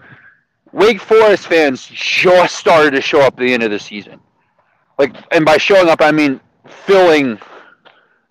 Wake 0.72 1.00
Forest 1.02 1.48
fans 1.48 1.86
just 1.92 2.56
started 2.56 2.92
to 2.92 3.02
show 3.02 3.22
up 3.22 3.34
at 3.34 3.40
the 3.40 3.54
end 3.54 3.64
of 3.64 3.72
the 3.72 3.80
season. 3.80 4.20
Like, 4.98 5.16
and 5.34 5.46
by 5.46 5.58
showing 5.58 5.90
up, 5.90 6.02
I 6.02 6.12
mean 6.12 6.40
filling 6.86 7.40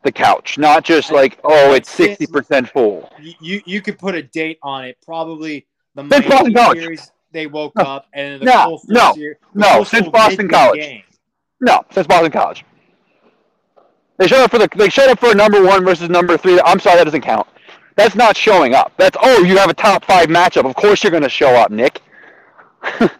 the 0.04 0.12
couch, 0.12 0.58
not 0.58 0.84
just 0.84 1.10
like, 1.10 1.38
oh, 1.44 1.72
it's 1.74 1.90
sixty 1.90 2.26
percent 2.26 2.68
full. 2.68 3.10
You, 3.40 3.60
you 3.64 3.80
could 3.82 3.98
put 3.98 4.14
a 4.14 4.22
date 4.22 4.58
on 4.62 4.84
it. 4.84 4.96
Probably 5.04 5.66
the 5.94 6.02
Since 6.08 6.26
Boston 6.26 6.52
Miami 6.52 6.54
College. 6.54 6.78
series 6.80 7.12
they 7.32 7.46
woke 7.46 7.74
No. 7.76 7.84
up 7.84 8.06
and 8.14 8.40
the 8.40 8.46
No, 8.46 8.80
no, 8.88 9.12
series, 9.14 9.36
the 9.54 9.60
no, 9.60 9.84
since 9.84 10.08
Boston 10.08 10.48
College. 10.48 10.80
game. 10.80 11.02
No, 11.60 11.82
since 11.90 12.06
Boston 12.06 12.30
College. 12.30 12.64
They 14.18 14.26
showed 14.26 14.42
up 14.44 14.50
for 14.50 14.58
the 14.58 14.68
they 14.76 14.88
showed 14.88 15.08
up 15.10 15.18
for 15.18 15.34
number 15.34 15.62
one 15.64 15.84
versus 15.84 16.08
number 16.08 16.36
three. 16.36 16.60
I'm 16.64 16.80
sorry, 16.80 16.96
that 16.98 17.04
doesn't 17.04 17.20
count. 17.22 17.46
That's 17.96 18.14
not 18.14 18.36
showing 18.36 18.74
up. 18.74 18.92
That's 18.96 19.16
oh, 19.20 19.42
you 19.42 19.56
have 19.58 19.70
a 19.70 19.74
top 19.74 20.04
five 20.04 20.28
matchup. 20.28 20.64
Of 20.68 20.74
course 20.76 21.02
you're 21.02 21.10
going 21.10 21.22
to 21.22 21.28
show 21.28 21.50
up, 21.56 21.70
Nick. 21.70 22.00
If 22.82 23.10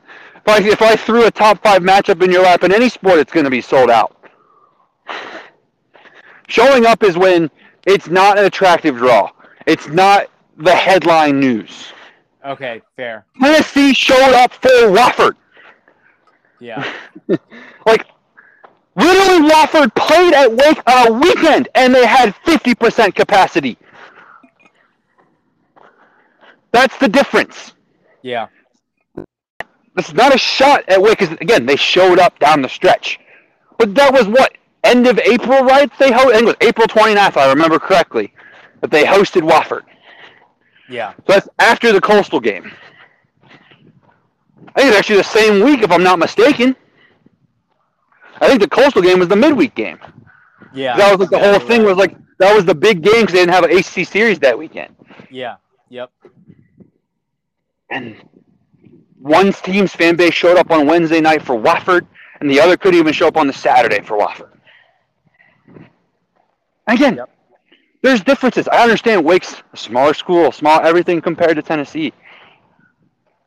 I 0.46 0.58
if 0.62 0.82
I 0.82 0.96
threw 0.96 1.26
a 1.26 1.30
top 1.30 1.62
five 1.62 1.82
matchup 1.82 2.22
in 2.22 2.30
your 2.30 2.42
lap 2.42 2.64
in 2.64 2.72
any 2.72 2.88
sport, 2.88 3.18
it's 3.18 3.32
going 3.32 3.44
to 3.44 3.50
be 3.50 3.60
sold 3.60 3.90
out. 3.90 4.16
Showing 6.48 6.86
up 6.86 7.02
is 7.02 7.16
when 7.16 7.50
it's 7.86 8.08
not 8.08 8.38
an 8.38 8.44
attractive 8.44 8.96
draw. 8.96 9.30
It's 9.66 9.88
not 9.88 10.30
the 10.56 10.74
headline 10.74 11.40
news. 11.40 11.92
Okay, 12.44 12.80
fair. 12.96 13.26
Tennessee 13.40 13.92
showed 13.92 14.34
up 14.34 14.52
for 14.52 14.68
Wofford. 14.68 15.34
Yeah. 16.60 16.92
Like, 17.86 18.06
literally, 18.96 19.48
Wofford 19.48 19.94
played 19.94 20.34
at 20.34 20.52
Wake 20.52 20.78
on 20.86 21.08
a 21.08 21.12
weekend, 21.12 21.68
and 21.74 21.94
they 21.94 22.04
had 22.04 22.34
50% 22.44 23.14
capacity. 23.14 23.78
That's 26.70 26.94
the 26.98 27.08
difference. 27.08 27.72
Yeah. 28.20 28.48
This 29.98 30.08
is 30.10 30.14
not 30.14 30.32
a 30.32 30.38
shot 30.38 30.84
at 30.88 31.02
Wake, 31.02 31.18
because, 31.18 31.36
again, 31.40 31.66
they 31.66 31.74
showed 31.74 32.20
up 32.20 32.38
down 32.38 32.62
the 32.62 32.68
stretch. 32.68 33.18
But 33.78 33.96
that 33.96 34.12
was 34.12 34.28
what? 34.28 34.56
End 34.84 35.08
of 35.08 35.18
April, 35.18 35.64
right? 35.64 35.90
They 35.98 36.12
ho- 36.12 36.28
I 36.28 36.34
think 36.34 36.42
it 36.42 36.46
was 36.46 36.56
April 36.60 36.86
29th, 36.86 37.28
if 37.30 37.36
I 37.36 37.50
remember 37.50 37.80
correctly, 37.80 38.32
that 38.80 38.92
they 38.92 39.02
hosted 39.02 39.42
Wofford. 39.42 39.82
Yeah. 40.88 41.14
So 41.14 41.22
that's 41.26 41.48
after 41.58 41.92
the 41.92 42.00
Coastal 42.00 42.38
game. 42.38 42.70
I 43.42 44.82
think 44.82 44.88
it's 44.90 44.96
actually 44.96 45.16
the 45.16 45.24
same 45.24 45.64
week, 45.64 45.82
if 45.82 45.90
I'm 45.90 46.04
not 46.04 46.20
mistaken. 46.20 46.76
I 48.40 48.46
think 48.46 48.60
the 48.60 48.68
Coastal 48.68 49.02
game 49.02 49.18
was 49.18 49.26
the 49.26 49.34
midweek 49.34 49.74
game. 49.74 49.98
Yeah. 50.72 50.96
that 50.96 51.10
was 51.10 51.18
like 51.18 51.30
the 51.30 51.40
whole 51.40 51.58
thing 51.58 51.82
was 51.82 51.96
like 51.96 52.14
that 52.38 52.54
was 52.54 52.64
the 52.64 52.74
big 52.74 53.02
game 53.02 53.22
because 53.22 53.32
they 53.32 53.40
didn't 53.40 53.52
have 53.54 53.64
an 53.64 53.76
ACC 53.76 54.06
series 54.06 54.38
that 54.38 54.56
weekend. 54.56 54.94
Yeah. 55.28 55.56
Yep. 55.88 56.12
And 57.90 58.16
one 59.20 59.52
team's 59.52 59.92
fan 59.94 60.16
base 60.16 60.34
showed 60.34 60.56
up 60.56 60.70
on 60.70 60.86
Wednesday 60.86 61.20
night 61.20 61.42
for 61.42 61.56
Wofford, 61.56 62.06
and 62.40 62.50
the 62.50 62.60
other 62.60 62.76
couldn't 62.76 62.98
even 63.00 63.12
show 63.12 63.28
up 63.28 63.36
on 63.36 63.46
the 63.46 63.52
Saturday 63.52 64.00
for 64.00 64.18
Wofford. 64.18 64.50
Again, 66.86 67.16
Yep. 67.16 67.30
there's 68.02 68.22
differences. 68.22 68.68
I 68.68 68.82
understand 68.82 69.24
Wake's 69.24 69.62
a 69.72 69.76
smaller 69.76 70.14
school, 70.14 70.50
small 70.52 70.80
everything 70.80 71.20
compared 71.20 71.56
to 71.56 71.62
Tennessee. 71.62 72.12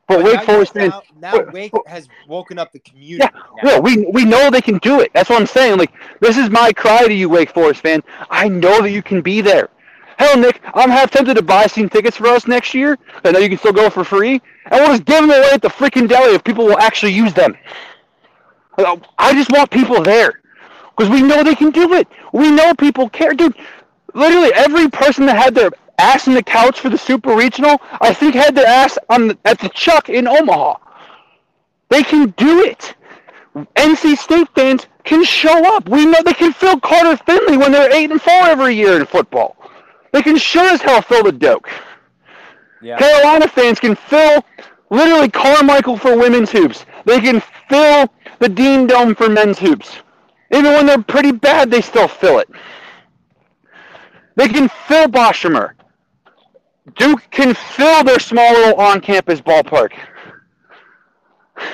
But, 0.07 0.17
But 0.17 0.25
Wake 0.25 0.35
now- 0.35 0.41
Forest 0.41 0.73
fans, 0.73 0.93
now, 1.17 1.31
now 1.37 1.43
Wake 1.53 1.71
has 1.87 2.09
woken 2.27 2.59
up 2.59 2.71
the 2.73 2.79
community. 2.79 3.23
Yeah, 3.23 3.29
now. 3.63 3.69
yeah, 3.75 3.79
we 3.79 4.05
we 4.11 4.25
know 4.25 4.49
they 4.49 4.61
can 4.61 4.77
do 4.79 4.99
it. 4.99 5.11
That's 5.13 5.29
what 5.29 5.39
I'm 5.39 5.47
saying. 5.47 5.77
Like, 5.77 5.91
this 6.19 6.37
is 6.37 6.49
my 6.49 6.73
cry 6.73 7.07
to 7.07 7.13
you, 7.13 7.29
Wake 7.29 7.51
Forest 7.51 7.81
fan. 7.81 8.03
I 8.29 8.49
know 8.49 8.81
that 8.81 8.91
you 8.91 9.01
can 9.01 9.21
be 9.21 9.39
there. 9.39 9.69
Hell, 10.21 10.37
Nick, 10.37 10.61
I'm 10.75 10.91
half 10.91 11.09
tempted 11.09 11.33
to 11.33 11.41
buy 11.41 11.65
some 11.65 11.89
tickets 11.89 12.17
for 12.17 12.27
us 12.27 12.45
next 12.45 12.75
year. 12.75 12.95
I 13.23 13.31
know 13.31 13.39
you 13.39 13.49
can 13.49 13.57
still 13.57 13.73
go 13.73 13.89
for 13.89 14.03
free, 14.03 14.39
and 14.65 14.79
we'll 14.79 14.89
just 14.89 15.05
give 15.05 15.19
them 15.19 15.31
away 15.31 15.49
at 15.51 15.63
the 15.63 15.67
freaking 15.67 16.07
deli 16.07 16.35
if 16.35 16.43
people 16.43 16.63
will 16.63 16.77
actually 16.77 17.13
use 17.13 17.33
them. 17.33 17.57
Uh, 18.77 18.97
I 19.17 19.33
just 19.33 19.51
want 19.51 19.71
people 19.71 20.03
there 20.03 20.41
because 20.95 21.09
we 21.09 21.23
know 21.23 21.43
they 21.43 21.55
can 21.55 21.71
do 21.71 21.93
it. 21.93 22.07
We 22.33 22.51
know 22.51 22.75
people 22.75 23.09
care, 23.09 23.33
dude. 23.33 23.55
Literally 24.13 24.53
every 24.53 24.91
person 24.91 25.25
that 25.25 25.37
had 25.37 25.55
their 25.55 25.71
ass 25.97 26.27
in 26.27 26.35
the 26.35 26.43
couch 26.43 26.81
for 26.81 26.89
the 26.89 26.99
Super 26.99 27.35
Regional, 27.35 27.81
I 27.99 28.13
think 28.13 28.35
had 28.35 28.53
their 28.53 28.67
ass 28.67 28.99
on 29.09 29.29
the, 29.29 29.37
at 29.43 29.57
the 29.57 29.69
Chuck 29.69 30.07
in 30.09 30.27
Omaha. 30.27 30.75
They 31.89 32.03
can 32.03 32.29
do 32.37 32.63
it. 32.63 32.93
NC 33.75 34.19
State 34.19 34.49
fans 34.53 34.85
can 35.03 35.23
show 35.23 35.75
up. 35.75 35.89
We 35.89 36.05
know 36.05 36.21
they 36.23 36.33
can 36.33 36.53
fill 36.53 36.79
Carter 36.79 37.17
Finley 37.25 37.57
when 37.57 37.71
they're 37.71 37.91
eight 37.91 38.11
and 38.11 38.21
four 38.21 38.43
every 38.43 38.75
year 38.75 38.99
in 38.99 39.07
football. 39.07 39.57
They 40.11 40.21
can 40.21 40.37
sure 40.37 40.69
as 40.69 40.81
hell 40.81 41.01
fill 41.01 41.23
the 41.23 41.31
Doak. 41.31 41.69
Yeah. 42.81 42.97
Carolina 42.97 43.47
fans 43.47 43.79
can 43.79 43.95
fill 43.95 44.43
literally 44.89 45.29
Carmichael 45.29 45.97
for 45.97 46.17
women's 46.17 46.51
hoops. 46.51 46.85
They 47.05 47.21
can 47.21 47.41
fill 47.69 48.11
the 48.39 48.49
Dean 48.49 48.87
Dome 48.87 49.15
for 49.15 49.29
men's 49.29 49.59
hoops. 49.59 49.97
Even 50.51 50.73
when 50.73 50.85
they're 50.85 51.01
pretty 51.01 51.31
bad, 51.31 51.71
they 51.71 51.81
still 51.81 52.07
fill 52.07 52.39
it. 52.39 52.49
They 54.35 54.47
can 54.47 54.69
fill 54.87 55.07
Boshemer. 55.07 55.71
Duke 56.95 57.23
can 57.31 57.53
fill 57.53 58.03
their 58.03 58.19
small 58.19 58.51
little 58.51 58.79
on-campus 58.79 59.41
ballpark. 59.41 59.91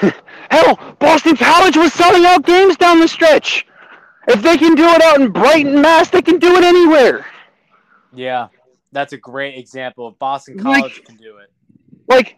Hell, 0.52 0.96
Boston 1.00 1.38
College 1.38 1.78
was 1.78 1.94
selling 1.94 2.26
out 2.26 2.46
games 2.46 2.78
down 2.78 3.00
the 3.00 3.08
stretch. 3.08 3.66
If 4.28 4.42
they 4.42 4.58
can 4.58 4.76
do 4.76 4.84
it 4.84 5.02
out 5.02 5.20
in 5.20 5.32
Brighton, 5.32 5.82
Mass, 5.82 6.10
they 6.10 6.22
can 6.22 6.38
do 6.38 6.56
it 6.58 6.64
anywhere. 6.64 7.26
Yeah. 8.18 8.47
That's 8.91 9.13
a 9.13 9.18
great 9.18 9.57
example 9.57 10.07
of 10.07 10.18
Boston 10.20 10.57
Like- 10.57 10.80
College 10.82 11.03
can 11.05 11.15
do 11.18 11.38
it. 11.38 11.51
Like, 12.07 12.38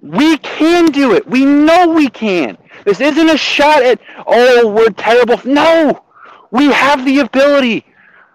we 0.00 0.38
can 0.38 0.86
do 0.86 1.14
it. 1.14 1.26
We 1.26 1.44
know 1.44 1.88
we 1.88 2.08
can. 2.08 2.56
This 2.84 3.00
isn't 3.00 3.28
a 3.28 3.36
shot 3.36 3.82
at, 3.82 4.00
oh, 4.26 4.68
we're 4.68 4.90
terrible. 4.90 5.40
No, 5.44 6.04
we 6.50 6.70
have 6.70 7.04
the 7.04 7.20
ability. 7.20 7.84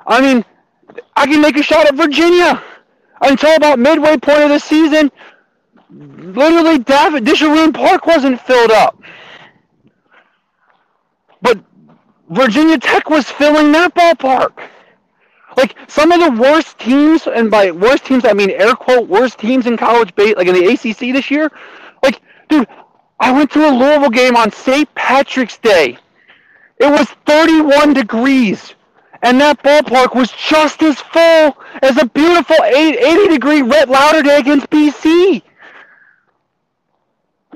I 0.06 0.22
mean, 0.22 0.46
I 1.16 1.26
can 1.26 1.42
make 1.42 1.58
a 1.58 1.64
shot 1.64 1.88
at 1.88 1.96
Virginia. 1.96 2.62
Until 3.22 3.56
about 3.56 3.80
midway 3.80 4.18
point 4.18 4.42
of 4.44 4.50
the 4.50 4.60
season, 4.60 5.10
literally 5.90 6.80
David 6.80 7.24
Disharoon 7.24 7.74
Park 7.74 8.06
wasn't 8.06 8.42
filled 8.42 8.72
up. 8.72 9.00
But 11.42 11.60
Virginia 12.30 12.78
Tech 12.78 13.10
was 13.10 13.30
filling 13.30 13.72
that 13.72 13.96
ballpark. 13.96 14.52
Like 15.58 15.76
some 15.88 16.12
of 16.12 16.20
the 16.20 16.42
worst 16.42 16.80
teams, 16.80 17.28
and 17.28 17.50
by 17.50 17.72
worst 17.72 18.06
teams 18.06 18.26
I 18.26 18.34
mean 18.34 18.52
air 18.52 18.76
quote 18.76 19.08
worst 19.08 19.40
teams 19.40 19.68
in 19.68 19.78
college 19.78 20.14
base, 20.16 20.36
like 20.36 20.48
in 20.48 20.54
the 20.56 20.68
ACC 20.68 21.14
this 21.14 21.32
year. 21.32 21.52
Like, 22.04 22.22
dude, 22.50 22.68
I 23.20 23.32
went 23.32 23.52
to 23.52 23.68
a 23.68 23.72
Louisville 23.72 24.10
game 24.10 24.36
on 24.36 24.52
St. 24.52 24.94
Patrick's 24.96 25.58
Day. 25.58 25.98
It 26.78 26.92
was 26.92 27.08
31 27.26 27.94
degrees, 27.94 28.76
and 29.22 29.40
that 29.40 29.64
ballpark 29.64 30.14
was 30.14 30.32
just 30.32 30.84
as 30.84 31.00
full 31.00 31.58
as 31.82 31.98
a 31.98 32.06
beautiful 32.08 32.58
80 32.64 33.30
degree 33.30 33.62
Rhett 33.62 33.88
Lowder 33.88 34.24
Day 34.24 34.40
against 34.40 34.70
BC. 34.70 35.42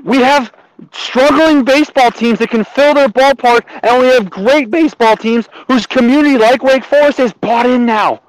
We 0.03 0.19
have 0.19 0.53
struggling 0.91 1.63
baseball 1.63 2.11
teams 2.11 2.39
that 2.39 2.49
can 2.49 2.63
fill 2.63 2.93
their 2.93 3.09
ballpark, 3.09 3.61
and 3.83 4.01
we 4.01 4.07
have 4.07 4.29
great 4.29 4.69
baseball 4.69 5.17
teams 5.17 5.47
whose 5.67 5.85
community, 5.85 6.37
like 6.37 6.63
Wake 6.63 6.83
Forest, 6.83 7.19
is 7.19 7.33
bought 7.33 7.65
in 7.65 7.85
now. 7.85 8.21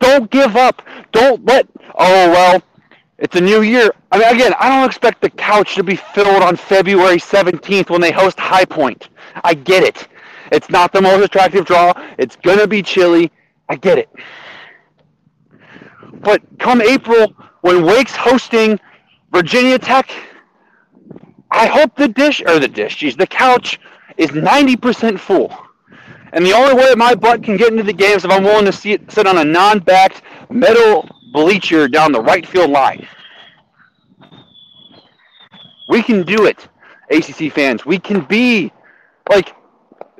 Don't 0.00 0.30
give 0.30 0.56
up. 0.56 0.82
Don't 1.12 1.44
let, 1.46 1.66
oh, 1.96 2.30
well, 2.30 2.62
it's 3.18 3.36
a 3.36 3.40
new 3.40 3.62
year. 3.62 3.92
I 4.10 4.18
mean, 4.18 4.34
again, 4.34 4.52
I 4.58 4.68
don't 4.68 4.84
expect 4.84 5.20
the 5.20 5.30
couch 5.30 5.76
to 5.76 5.84
be 5.84 5.96
filled 5.96 6.42
on 6.42 6.56
February 6.56 7.18
17th 7.18 7.88
when 7.88 8.00
they 8.00 8.10
host 8.10 8.38
High 8.38 8.64
Point. 8.64 9.10
I 9.44 9.54
get 9.54 9.84
it. 9.84 10.08
It's 10.50 10.68
not 10.68 10.92
the 10.92 11.00
most 11.00 11.24
attractive 11.24 11.64
draw. 11.64 11.92
It's 12.18 12.36
going 12.36 12.58
to 12.58 12.66
be 12.66 12.82
chilly. 12.82 13.30
I 13.68 13.76
get 13.76 13.98
it. 13.98 14.10
But 16.14 16.42
come 16.58 16.82
April, 16.82 17.34
when 17.62 17.84
Wake's 17.84 18.14
hosting 18.14 18.78
Virginia 19.32 19.78
Tech, 19.78 20.10
I 21.52 21.66
hope 21.66 21.94
the 21.96 22.08
dish 22.08 22.42
or 22.46 22.58
the 22.58 22.66
dish, 22.66 22.96
geez, 22.96 23.14
the 23.14 23.26
couch 23.26 23.78
is 24.16 24.30
90% 24.30 25.18
full. 25.18 25.54
And 26.32 26.44
the 26.46 26.52
only 26.52 26.74
way 26.74 26.94
my 26.96 27.14
butt 27.14 27.42
can 27.42 27.58
get 27.58 27.70
into 27.72 27.82
the 27.82 27.92
game 27.92 28.16
is 28.16 28.24
if 28.24 28.30
I'm 28.30 28.42
willing 28.42 28.64
to 28.64 28.72
see 28.72 28.92
it, 28.92 29.12
sit 29.12 29.26
on 29.26 29.36
a 29.36 29.44
non-backed 29.44 30.22
metal 30.50 31.06
bleacher 31.32 31.88
down 31.88 32.10
the 32.10 32.22
right 32.22 32.46
field 32.46 32.70
line. 32.70 33.06
We 35.90 36.02
can 36.02 36.22
do 36.22 36.46
it, 36.46 36.68
ACC 37.10 37.52
fans. 37.52 37.84
We 37.84 37.98
can 37.98 38.22
be 38.22 38.72
like 39.28 39.54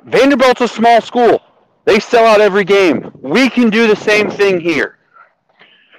Vanderbilt's 0.05 0.61
a 0.61 0.67
small 0.67 1.01
school. 1.01 1.41
They 1.85 1.99
sell 1.99 2.25
out 2.25 2.41
every 2.41 2.63
game. 2.63 3.11
We 3.21 3.49
can 3.49 3.71
do 3.71 3.87
the 3.87 3.95
same 3.95 4.29
thing 4.29 4.59
here. 4.59 4.99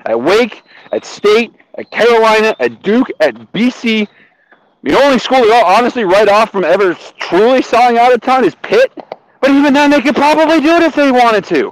At 0.06 0.20
Wake, 0.20 0.62
at 0.92 1.04
State, 1.04 1.52
at 1.76 1.90
Carolina, 1.90 2.54
at 2.60 2.84
Duke, 2.84 3.08
at 3.18 3.34
BC, 3.52 4.06
the 4.84 5.02
only 5.02 5.18
school 5.18 5.40
they 5.40 5.50
all 5.50 5.64
honestly 5.64 6.04
write 6.04 6.28
off 6.28 6.52
from 6.52 6.62
ever 6.62 6.94
truly 7.18 7.62
selling 7.62 7.96
out 7.96 8.12
a 8.12 8.18
ton 8.18 8.44
is 8.44 8.54
Pitt. 8.56 8.92
But 9.40 9.50
even 9.50 9.72
then, 9.74 9.90
they 9.90 10.00
could 10.00 10.14
probably 10.14 10.60
do 10.60 10.76
it 10.76 10.82
if 10.82 10.94
they 10.94 11.10
wanted 11.10 11.44
to. 11.46 11.70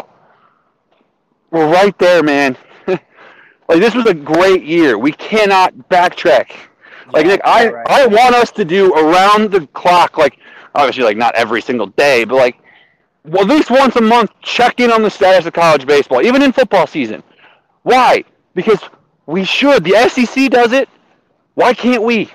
We're 1.51 1.71
right 1.71 1.97
there, 1.99 2.23
man. 2.23 2.57
like 2.87 3.01
this 3.69 3.95
was 3.95 4.07
a 4.07 4.15
great 4.15 4.65
year. 4.65 4.97
We 4.97 5.13
cannot 5.13 5.75
backtrack. 5.91 6.53
Like 7.13 7.27
Nick, 7.27 7.43
I 7.45 7.69
right. 7.69 7.87
I 7.89 8.07
want 8.07 8.35
us 8.35 8.51
to 8.53 8.65
do 8.65 8.95
around 8.95 9.51
the 9.51 9.67
clock, 9.69 10.17
like 10.17 10.39
obviously 10.75 11.03
like 11.03 11.19
not 11.19 11.35
every 11.35 11.61
single 11.61 11.89
day, 11.89 12.25
but 12.25 12.37
like 12.37 12.59
well, 13.25 13.43
at 13.43 13.49
least 13.49 13.71
once 13.71 13.95
a 13.97 14.01
month, 14.01 14.31
check 14.41 14.81
in 14.81 14.91
on 14.91 15.03
the 15.03 15.11
status 15.11 15.47
of 15.47 15.53
college 15.53 15.87
baseball, 15.87 16.23
even 16.23 16.43
in 16.43 16.53
football 16.53 16.87
season. 16.87 17.23
Why? 17.83 18.25
Because 18.55 18.81
we 19.27 19.45
should. 19.45 19.85
The 19.85 20.09
SEC 20.09 20.51
does 20.51 20.73
it. 20.73 20.89
Why 21.55 21.75
can't 21.75 22.03
we? 22.03 22.31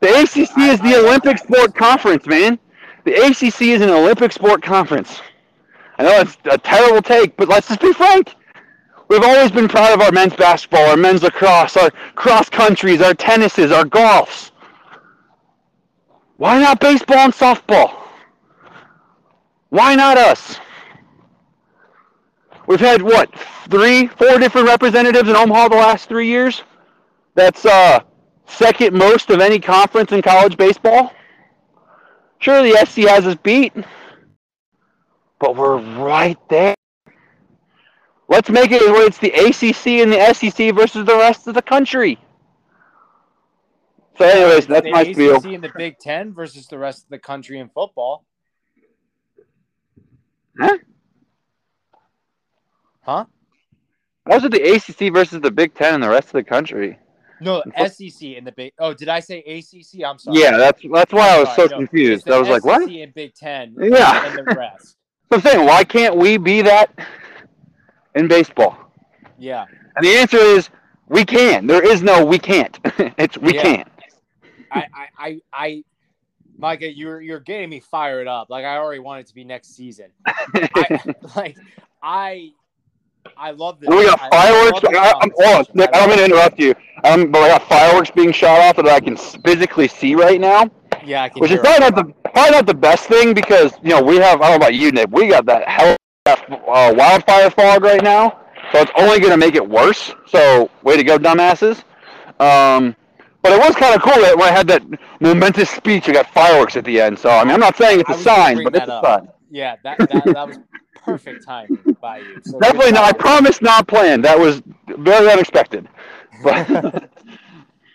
The 0.00 0.08
ACC 0.20 0.58
is 0.58 0.80
the 0.80 0.96
Olympic 0.96 1.38
sport 1.38 1.74
conference, 1.74 2.26
man. 2.26 2.58
The 3.04 3.14
ACC 3.14 3.62
is 3.62 3.82
an 3.82 3.90
Olympic 3.90 4.32
sport 4.32 4.62
conference. 4.62 5.20
I 5.98 6.04
know 6.04 6.20
it's 6.20 6.36
a 6.50 6.58
terrible 6.58 7.02
take, 7.02 7.36
but 7.36 7.48
let's 7.48 7.68
just 7.68 7.80
be 7.80 7.92
frank. 7.92 8.34
We've 9.08 9.24
always 9.24 9.50
been 9.50 9.68
proud 9.68 9.94
of 9.94 10.00
our 10.00 10.12
men's 10.12 10.36
basketball, 10.36 10.86
our 10.90 10.96
men's 10.96 11.22
lacrosse, 11.22 11.76
our 11.76 11.90
cross 12.14 12.48
countries, 12.48 13.00
our 13.00 13.14
tennises, 13.14 13.72
our 13.72 13.84
golfs. 13.84 14.50
Why 16.36 16.60
not 16.60 16.78
baseball 16.78 17.18
and 17.18 17.32
softball? 17.32 17.94
Why 19.70 19.94
not 19.96 20.16
us? 20.18 20.58
We've 22.66 22.78
had 22.78 23.02
what 23.02 23.34
three, 23.70 24.06
four 24.06 24.38
different 24.38 24.68
representatives 24.68 25.28
in 25.28 25.34
Omaha 25.34 25.68
the 25.68 25.76
last 25.76 26.08
three 26.08 26.26
years. 26.26 26.62
That's 27.34 27.64
uh, 27.64 28.00
second 28.48 28.96
most 28.96 29.30
of 29.30 29.40
any 29.40 29.58
conference 29.58 30.12
in 30.12 30.22
college 30.22 30.56
baseball. 30.56 31.12
Sure, 32.38 32.62
the 32.62 32.76
SEC 32.86 33.04
has 33.04 33.26
us 33.26 33.36
beat, 33.42 33.72
but 35.38 35.56
we're 35.56 35.78
right 35.78 36.38
there. 36.48 36.74
Let's 38.28 38.50
make 38.50 38.70
it 38.70 38.82
where 38.82 39.06
it's 39.06 39.18
the 39.18 39.32
ACC 39.32 40.02
and 40.02 40.12
the 40.12 40.34
SEC 40.34 40.74
versus 40.74 41.06
the 41.06 41.16
rest 41.16 41.46
of 41.46 41.54
the 41.54 41.62
country. 41.62 42.18
So, 44.18 44.24
anyways, 44.24 44.66
that's 44.66 44.84
the 44.84 44.90
my 44.90 45.02
ACC 45.02 45.14
spiel. 45.14 45.54
in 45.54 45.60
the 45.60 45.72
Big 45.76 45.98
Ten 45.98 46.34
versus 46.34 46.66
the 46.66 46.78
rest 46.78 47.04
of 47.04 47.08
the 47.08 47.18
country 47.18 47.58
in 47.58 47.68
football. 47.68 48.24
Huh? 50.58 50.78
Huh? 53.00 53.24
Was 54.26 54.44
it 54.44 54.52
the 54.52 54.60
ACC 54.60 55.12
versus 55.14 55.40
the 55.40 55.50
Big 55.50 55.74
Ten 55.74 55.94
and 55.94 56.02
the 56.02 56.08
rest 56.08 56.28
of 56.28 56.32
the 56.32 56.42
country? 56.42 56.98
No, 57.40 57.62
SEC 57.88 58.22
in 58.22 58.44
the 58.44 58.52
Big. 58.52 58.72
Oh, 58.78 58.94
did 58.94 59.08
I 59.08 59.20
say 59.20 59.38
ACC? 59.40 60.04
I'm 60.04 60.18
sorry. 60.18 60.38
Yeah, 60.40 60.56
that's 60.56 60.82
that's 60.92 61.12
why 61.12 61.36
I 61.36 61.38
was 61.40 61.48
Sorry, 61.54 61.68
so 61.68 61.72
no, 61.72 61.78
confused. 61.78 62.30
I 62.30 62.38
was 62.38 62.48
like, 62.48 62.64
what? 62.64 62.82
SEC 62.82 62.90
and 62.96 63.14
Big 63.14 63.34
Ten. 63.34 63.74
Yeah. 63.78 64.26
and 64.26 64.38
the 64.38 64.54
rest. 64.54 64.96
So 65.30 65.36
I'm 65.36 65.42
saying, 65.42 65.66
why 65.66 65.84
can't 65.84 66.16
we 66.16 66.38
be 66.38 66.62
that 66.62 66.90
in 68.14 68.28
baseball? 68.28 68.78
Yeah. 69.38 69.66
And 69.94 70.02
the 70.06 70.16
answer 70.16 70.38
is 70.38 70.70
we 71.08 71.22
can. 71.26 71.66
There 71.66 71.86
is 71.86 72.02
no 72.02 72.24
we 72.24 72.38
can't. 72.38 72.78
it's 73.18 73.36
we 73.36 73.54
Yeah. 73.54 73.62
can't. 73.62 73.88
I, 74.72 74.86
I, 74.94 75.06
I, 75.18 75.40
I, 75.52 75.84
Micah, 76.56 76.90
you're 76.90 77.20
you're 77.20 77.40
getting 77.40 77.68
me 77.68 77.80
fired 77.80 78.26
up. 78.26 78.48
Like 78.48 78.64
I 78.64 78.78
already 78.78 79.00
want 79.00 79.20
it 79.20 79.26
to 79.26 79.34
be 79.34 79.44
next 79.44 79.76
season. 79.76 80.06
I, 80.26 81.14
like 81.36 81.56
I, 82.02 82.52
I 83.36 83.52
love 83.52 83.78
this. 83.80 83.88
we 83.88 84.04
got 84.04 84.20
I- 84.20 84.28
fireworks. 84.30 84.80
I, 84.84 85.12
I'm, 85.20 85.30
hold 85.36 85.56
on. 85.56 85.64
Nick, 85.74 85.90
I 85.94 86.00
don't 86.00 86.08
mean 86.08 86.18
to 86.18 86.24
interrupt 86.24 86.58
you. 86.58 86.74
Um, 87.04 87.30
but 87.30 87.42
I 87.42 87.48
got 87.48 87.68
fireworks 87.68 88.10
being 88.10 88.32
shot 88.32 88.60
off 88.60 88.76
that 88.76 88.88
I 88.88 89.00
can 89.00 89.16
physically 89.16 89.86
see 89.88 90.14
right 90.14 90.40
now. 90.40 90.70
Yeah, 91.04 91.22
I 91.22 91.28
can 91.28 91.40
which 91.40 91.52
is 91.52 91.60
probably 91.60 91.86
it. 91.86 91.94
not 91.94 92.06
the 92.06 92.30
probably 92.30 92.50
not 92.50 92.66
the 92.66 92.74
best 92.74 93.04
thing 93.04 93.34
because 93.34 93.72
you 93.82 93.90
know 93.90 94.02
we 94.02 94.16
have. 94.16 94.40
I 94.40 94.50
don't 94.50 94.58
know 94.58 94.66
about 94.66 94.74
you, 94.74 94.90
Nick. 94.90 95.10
We 95.10 95.28
got 95.28 95.46
that 95.46 95.68
hell 95.68 95.96
uh, 96.26 96.94
wildfire 96.96 97.50
fog 97.50 97.82
right 97.82 98.02
now, 98.02 98.40
so 98.72 98.80
it's 98.80 98.90
only 98.96 99.20
going 99.20 99.30
to 99.30 99.36
make 99.36 99.54
it 99.54 99.66
worse. 99.66 100.12
So 100.26 100.70
way 100.82 100.96
to 100.96 101.04
go, 101.04 101.18
dumbasses. 101.18 101.84
Um, 102.40 102.96
but 103.42 103.52
it 103.52 103.58
was 103.60 103.76
kind 103.76 103.94
of 103.94 104.02
cool 104.02 104.20
that 104.22 104.36
when 104.36 104.48
I 104.48 104.52
had 104.52 104.66
that 104.68 104.82
momentous 105.20 105.70
speech, 105.70 106.08
I 106.08 106.12
got 106.12 106.28
fireworks 106.30 106.76
at 106.76 106.84
the 106.84 107.00
end. 107.00 107.18
So 107.18 107.30
I 107.30 107.44
mean, 107.44 107.54
I'm 107.54 107.60
not 107.60 107.76
saying 107.76 108.00
it's 108.00 108.10
a 108.10 108.18
sign, 108.18 108.64
but 108.64 108.74
it's 108.74 108.88
a 108.88 109.00
sign. 109.02 109.28
Yeah, 109.50 109.76
that 109.84 109.98
that, 109.98 110.24
that 110.24 110.48
was 110.48 110.58
perfect 111.04 111.46
timing 111.46 111.87
by 112.00 112.18
you. 112.18 112.40
So 112.44 112.58
Definitely 112.58 112.92
not. 112.92 113.04
I 113.04 113.12
promise, 113.12 113.60
not 113.62 113.86
planned. 113.88 114.24
That 114.24 114.38
was 114.38 114.62
very 114.86 115.30
unexpected. 115.30 115.88
But 116.44 117.10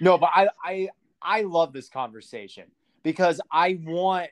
no, 0.01 0.17
but 0.17 0.29
I 0.35 0.49
I 0.65 0.89
I 1.21 1.41
love 1.43 1.71
this 1.71 1.87
conversation 1.87 2.65
because 3.03 3.39
I 3.49 3.79
want 3.81 4.31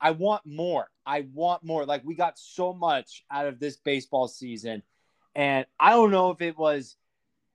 I 0.00 0.12
want 0.12 0.46
more. 0.46 0.88
I 1.04 1.26
want 1.34 1.64
more. 1.64 1.84
Like 1.84 2.02
we 2.04 2.14
got 2.14 2.38
so 2.38 2.72
much 2.72 3.24
out 3.30 3.46
of 3.46 3.58
this 3.58 3.76
baseball 3.76 4.26
season, 4.26 4.82
and 5.34 5.66
I 5.78 5.90
don't 5.90 6.10
know 6.10 6.30
if 6.30 6.40
it 6.40 6.56
was. 6.56 6.96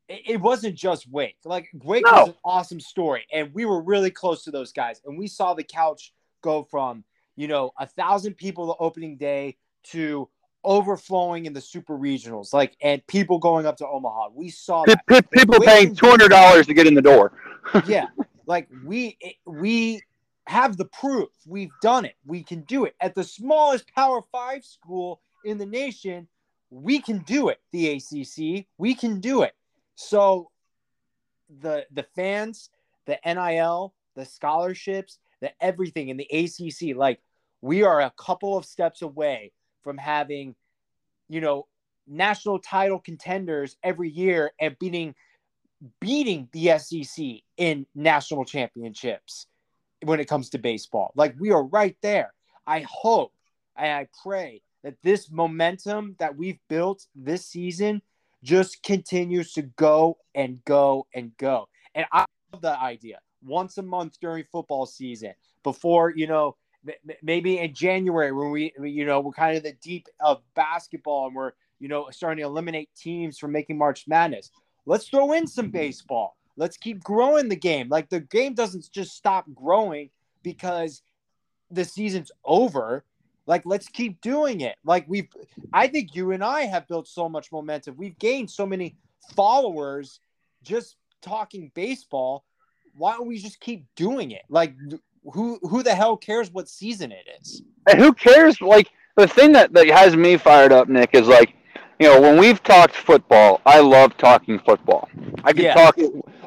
It 0.07 0.21
it 0.33 0.41
wasn't 0.41 0.75
just 0.75 1.09
Wake. 1.09 1.37
Like 1.45 1.69
Wake 1.83 2.05
No. 2.05 2.11
was 2.11 2.27
an 2.29 2.35
awesome 2.45 2.79
story, 2.79 3.25
and 3.33 3.51
we 3.53 3.65
were 3.65 3.81
really 3.81 4.11
close 4.11 4.43
to 4.43 4.51
those 4.51 4.71
guys. 4.71 5.01
And 5.05 5.17
we 5.17 5.27
saw 5.27 5.55
the 5.55 5.63
couch 5.63 6.13
go 6.41 6.63
from 6.63 7.03
you 7.35 7.47
know 7.47 7.71
a 7.79 7.87
thousand 7.87 8.35
people 8.35 8.67
the 8.67 8.75
opening 8.79 9.17
day 9.17 9.57
to 9.85 10.29
overflowing 10.63 11.45
in 11.45 11.53
the 11.53 11.61
super 11.61 11.97
regionals, 11.97 12.53
like 12.53 12.75
and 12.81 13.05
people 13.07 13.39
going 13.39 13.65
up 13.65 13.77
to 13.77 13.87
Omaha. 13.87 14.29
We 14.33 14.49
saw 14.49 14.83
that. 14.85 15.05
pe- 15.07 15.21
people 15.31 15.59
paying 15.59 15.95
two 15.95 16.07
hundred 16.07 16.29
dollars 16.29 16.67
to 16.67 16.73
get 16.73 16.87
in 16.87 16.93
the 16.93 17.01
door. 17.01 17.33
yeah 17.85 18.07
like 18.49 18.67
we 18.83 19.17
we 19.45 20.01
have 20.47 20.75
the 20.75 20.85
proof. 20.85 21.29
We've 21.45 21.71
done 21.83 22.03
it. 22.03 22.15
We 22.25 22.41
can 22.41 22.61
do 22.61 22.85
it. 22.85 22.95
At 22.99 23.13
the 23.13 23.23
smallest 23.23 23.85
power 23.93 24.21
five 24.31 24.65
school 24.65 25.21
in 25.45 25.59
the 25.59 25.65
nation 25.65 26.27
we 26.71 26.99
can 26.99 27.19
do 27.19 27.49
it 27.49 27.59
the 27.71 27.95
acc 27.95 28.65
we 28.77 28.93
can 28.93 29.21
do 29.21 29.43
it. 29.43 29.53
So 29.95 30.49
the 31.61 31.85
the 31.91 32.03
fans 32.15 32.69
the 33.05 33.17
nil 33.25 33.93
the 34.15 34.25
scholarships 34.25 35.17
the 35.41 35.51
everything 35.61 36.09
in 36.09 36.17
the 36.17 36.27
acc 36.31 36.95
like 36.95 37.19
we 37.61 37.83
are 37.83 38.01
a 38.01 38.13
couple 38.17 38.55
of 38.55 38.65
steps 38.65 39.01
away 39.01 39.51
from 39.83 39.97
having 39.97 40.55
you 41.29 41.39
know, 41.39 41.67
national 42.07 42.59
title 42.59 42.99
contenders 42.99 43.77
every 43.83 44.09
year 44.09 44.51
and 44.59 44.77
beating 44.79 45.15
beating 46.01 46.49
the 46.51 46.77
SEC 46.77 47.25
in 47.55 47.85
national 47.95 48.43
championships 48.43 49.47
when 50.03 50.19
it 50.19 50.27
comes 50.27 50.49
to 50.49 50.57
baseball. 50.57 51.13
Like 51.15 51.35
we 51.39 51.51
are 51.51 51.63
right 51.63 51.95
there. 52.01 52.33
I 52.67 52.85
hope 52.89 53.31
and 53.77 53.91
I 53.91 54.07
pray 54.23 54.61
that 54.83 54.95
this 55.03 55.31
momentum 55.31 56.15
that 56.19 56.35
we've 56.35 56.59
built 56.67 57.05
this 57.15 57.45
season 57.45 58.01
just 58.43 58.83
continues 58.83 59.53
to 59.53 59.61
go 59.61 60.17
and 60.35 60.63
go 60.65 61.07
and 61.13 61.31
go. 61.37 61.69
And 61.95 62.05
I 62.11 62.25
love 62.51 62.61
the 62.61 62.77
idea 62.77 63.19
once 63.41 63.77
a 63.77 63.81
month 63.81 64.19
during 64.19 64.43
football 64.51 64.85
season 64.85 65.33
before, 65.63 66.11
you 66.13 66.27
know, 66.27 66.57
maybe 67.21 67.59
in 67.59 67.73
January 67.73 68.31
when 68.31 68.51
we, 68.51 68.73
you 68.81 69.05
know, 69.05 69.19
we're 69.19 69.31
kind 69.31 69.57
of 69.57 69.63
the 69.63 69.73
deep 69.81 70.07
of 70.19 70.41
basketball 70.55 71.27
and 71.27 71.35
we're, 71.35 71.51
you 71.79 71.87
know, 71.87 72.09
starting 72.11 72.41
to 72.43 72.47
eliminate 72.47 72.89
teams 72.95 73.37
from 73.37 73.51
making 73.51 73.77
March 73.77 74.05
Madness. 74.07 74.51
Let's 74.85 75.07
throw 75.07 75.33
in 75.33 75.47
some 75.47 75.65
mm-hmm. 75.65 75.73
baseball. 75.73 76.37
Let's 76.57 76.77
keep 76.77 77.03
growing 77.03 77.47
the 77.47 77.55
game. 77.55 77.89
Like 77.89 78.09
the 78.09 78.19
game 78.19 78.53
doesn't 78.53 78.91
just 78.91 79.15
stop 79.15 79.45
growing 79.53 80.09
because 80.43 81.01
the 81.71 81.85
season's 81.85 82.31
over. 82.43 83.05
Like 83.45 83.63
let's 83.65 83.87
keep 83.87 84.21
doing 84.21 84.61
it. 84.61 84.75
Like 84.83 85.05
we've 85.07 85.27
I 85.73 85.87
think 85.87 86.15
you 86.15 86.31
and 86.31 86.43
I 86.43 86.63
have 86.63 86.87
built 86.87 87.07
so 87.07 87.29
much 87.29 87.51
momentum. 87.51 87.95
We've 87.97 88.17
gained 88.19 88.51
so 88.51 88.65
many 88.65 88.95
followers 89.35 90.19
just 90.63 90.97
talking 91.21 91.71
baseball. 91.73 92.45
Why 92.93 93.13
don't 93.13 93.27
we 93.27 93.39
just 93.39 93.59
keep 93.59 93.85
doing 93.95 94.31
it? 94.31 94.43
Like 94.49 94.75
who 95.23 95.59
who 95.63 95.83
the 95.83 95.93
hell 95.93 96.17
cares 96.17 96.51
what 96.51 96.67
season 96.69 97.11
it 97.11 97.25
is? 97.41 97.61
And 97.89 97.99
who 97.99 98.13
cares 98.13 98.61
like 98.61 98.89
the 99.15 99.27
thing 99.27 99.51
that, 99.53 99.73
that 99.73 99.87
has 99.87 100.15
me 100.15 100.37
fired 100.37 100.71
up, 100.71 100.87
Nick, 100.87 101.11
is 101.13 101.27
like 101.27 101.53
you 101.99 102.07
know, 102.07 102.21
when 102.21 102.37
we've 102.37 102.63
talked 102.63 102.95
football, 102.95 103.61
I 103.65 103.79
love 103.79 104.15
talking 104.17 104.57
football. 104.59 105.09
I 105.43 105.51
can 105.51 105.65
yeah. 105.65 105.73
talk 105.73 105.97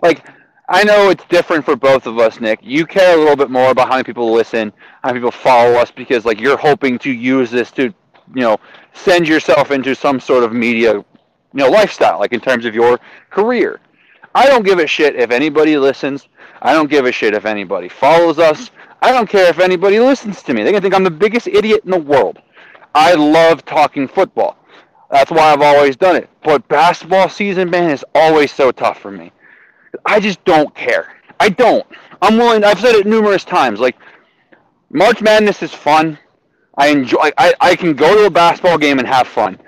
like 0.02 0.26
I 0.68 0.84
know 0.84 1.10
it's 1.10 1.24
different 1.26 1.64
for 1.64 1.76
both 1.76 2.06
of 2.06 2.18
us, 2.18 2.40
Nick. 2.40 2.60
You 2.62 2.86
care 2.86 3.14
a 3.14 3.18
little 3.18 3.36
bit 3.36 3.50
more 3.50 3.70
about 3.70 3.88
how 3.88 3.94
many 3.94 4.04
people 4.04 4.32
listen, 4.32 4.72
how 5.02 5.10
many 5.10 5.18
people 5.18 5.30
follow 5.30 5.74
us, 5.74 5.90
because 5.90 6.24
like 6.24 6.40
you're 6.40 6.56
hoping 6.56 6.98
to 7.00 7.12
use 7.12 7.50
this 7.50 7.70
to, 7.72 7.82
you 7.82 8.40
know, 8.40 8.58
send 8.94 9.28
yourself 9.28 9.70
into 9.70 9.94
some 9.94 10.18
sort 10.18 10.44
of 10.44 10.54
media, 10.54 10.94
you 10.94 11.04
know, 11.52 11.68
lifestyle, 11.68 12.18
like 12.18 12.32
in 12.32 12.40
terms 12.40 12.64
of 12.64 12.74
your 12.74 12.98
career. 13.28 13.80
I 14.34 14.46
don't 14.46 14.64
give 14.64 14.78
a 14.78 14.86
shit 14.86 15.14
if 15.14 15.30
anybody 15.30 15.76
listens. 15.76 16.28
I 16.62 16.72
don't 16.72 16.88
give 16.88 17.06
a 17.06 17.12
shit 17.12 17.34
if 17.34 17.44
anybody 17.44 17.88
follows 17.88 18.38
us. 18.38 18.70
I 19.02 19.10
don't 19.10 19.28
care 19.28 19.50
if 19.50 19.58
anybody 19.58 19.98
listens 19.98 20.42
to 20.44 20.54
me. 20.54 20.62
They 20.62 20.72
can 20.72 20.80
think 20.80 20.94
I'm 20.94 21.02
the 21.02 21.10
biggest 21.10 21.48
idiot 21.48 21.82
in 21.84 21.90
the 21.90 21.98
world. 21.98 22.38
I 22.94 23.14
love 23.14 23.64
talking 23.64 24.06
football. 24.06 24.56
That's 25.10 25.30
why 25.30 25.52
I've 25.52 25.60
always 25.60 25.96
done 25.96 26.14
it. 26.14 26.30
But 26.44 26.66
basketball 26.68 27.28
season, 27.28 27.68
man, 27.68 27.90
is 27.90 28.04
always 28.14 28.52
so 28.52 28.70
tough 28.70 29.00
for 29.00 29.10
me. 29.10 29.32
I 30.06 30.20
just 30.20 30.42
don't 30.44 30.72
care. 30.74 31.16
I 31.40 31.48
don't. 31.48 31.84
I'm 32.22 32.38
willing. 32.38 32.62
I've 32.62 32.80
said 32.80 32.94
it 32.94 33.06
numerous 33.06 33.44
times. 33.44 33.80
Like 33.80 33.96
March 34.90 35.20
Madness 35.20 35.62
is 35.62 35.74
fun. 35.74 36.16
I 36.78 36.88
enjoy. 36.88 37.30
I, 37.36 37.54
I 37.60 37.76
can 37.76 37.94
go 37.94 38.16
to 38.16 38.26
a 38.26 38.30
basketball 38.30 38.78
game 38.78 39.00
and 39.00 39.08
have 39.08 39.26
fun, 39.26 39.58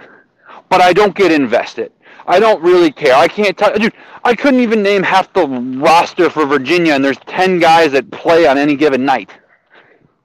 but 0.69 0.81
I 0.81 0.93
don't 0.93 1.15
get 1.15 1.33
invested. 1.33 1.93
I 2.27 2.41
don't 2.41 2.63
really 2.63 2.91
care. 2.91 3.15
I 3.15 3.29
can't 3.29 3.57
tell. 3.57 3.77
Dude, 3.77 3.93
I 4.25 4.35
couldn't 4.35 4.61
even 4.61 4.83
name 4.83 5.03
half 5.03 5.33
the 5.33 5.47
roster 5.47 6.31
for 6.31 6.47
Virginia, 6.47 6.95
and 6.95 7.05
there's 7.05 7.19
ten 7.27 7.59
guys 7.59 7.93
that 7.93 8.11
play 8.11 8.47
on 8.47 8.59
any 8.59 8.77
given 8.77 9.05
night. 9.05 9.31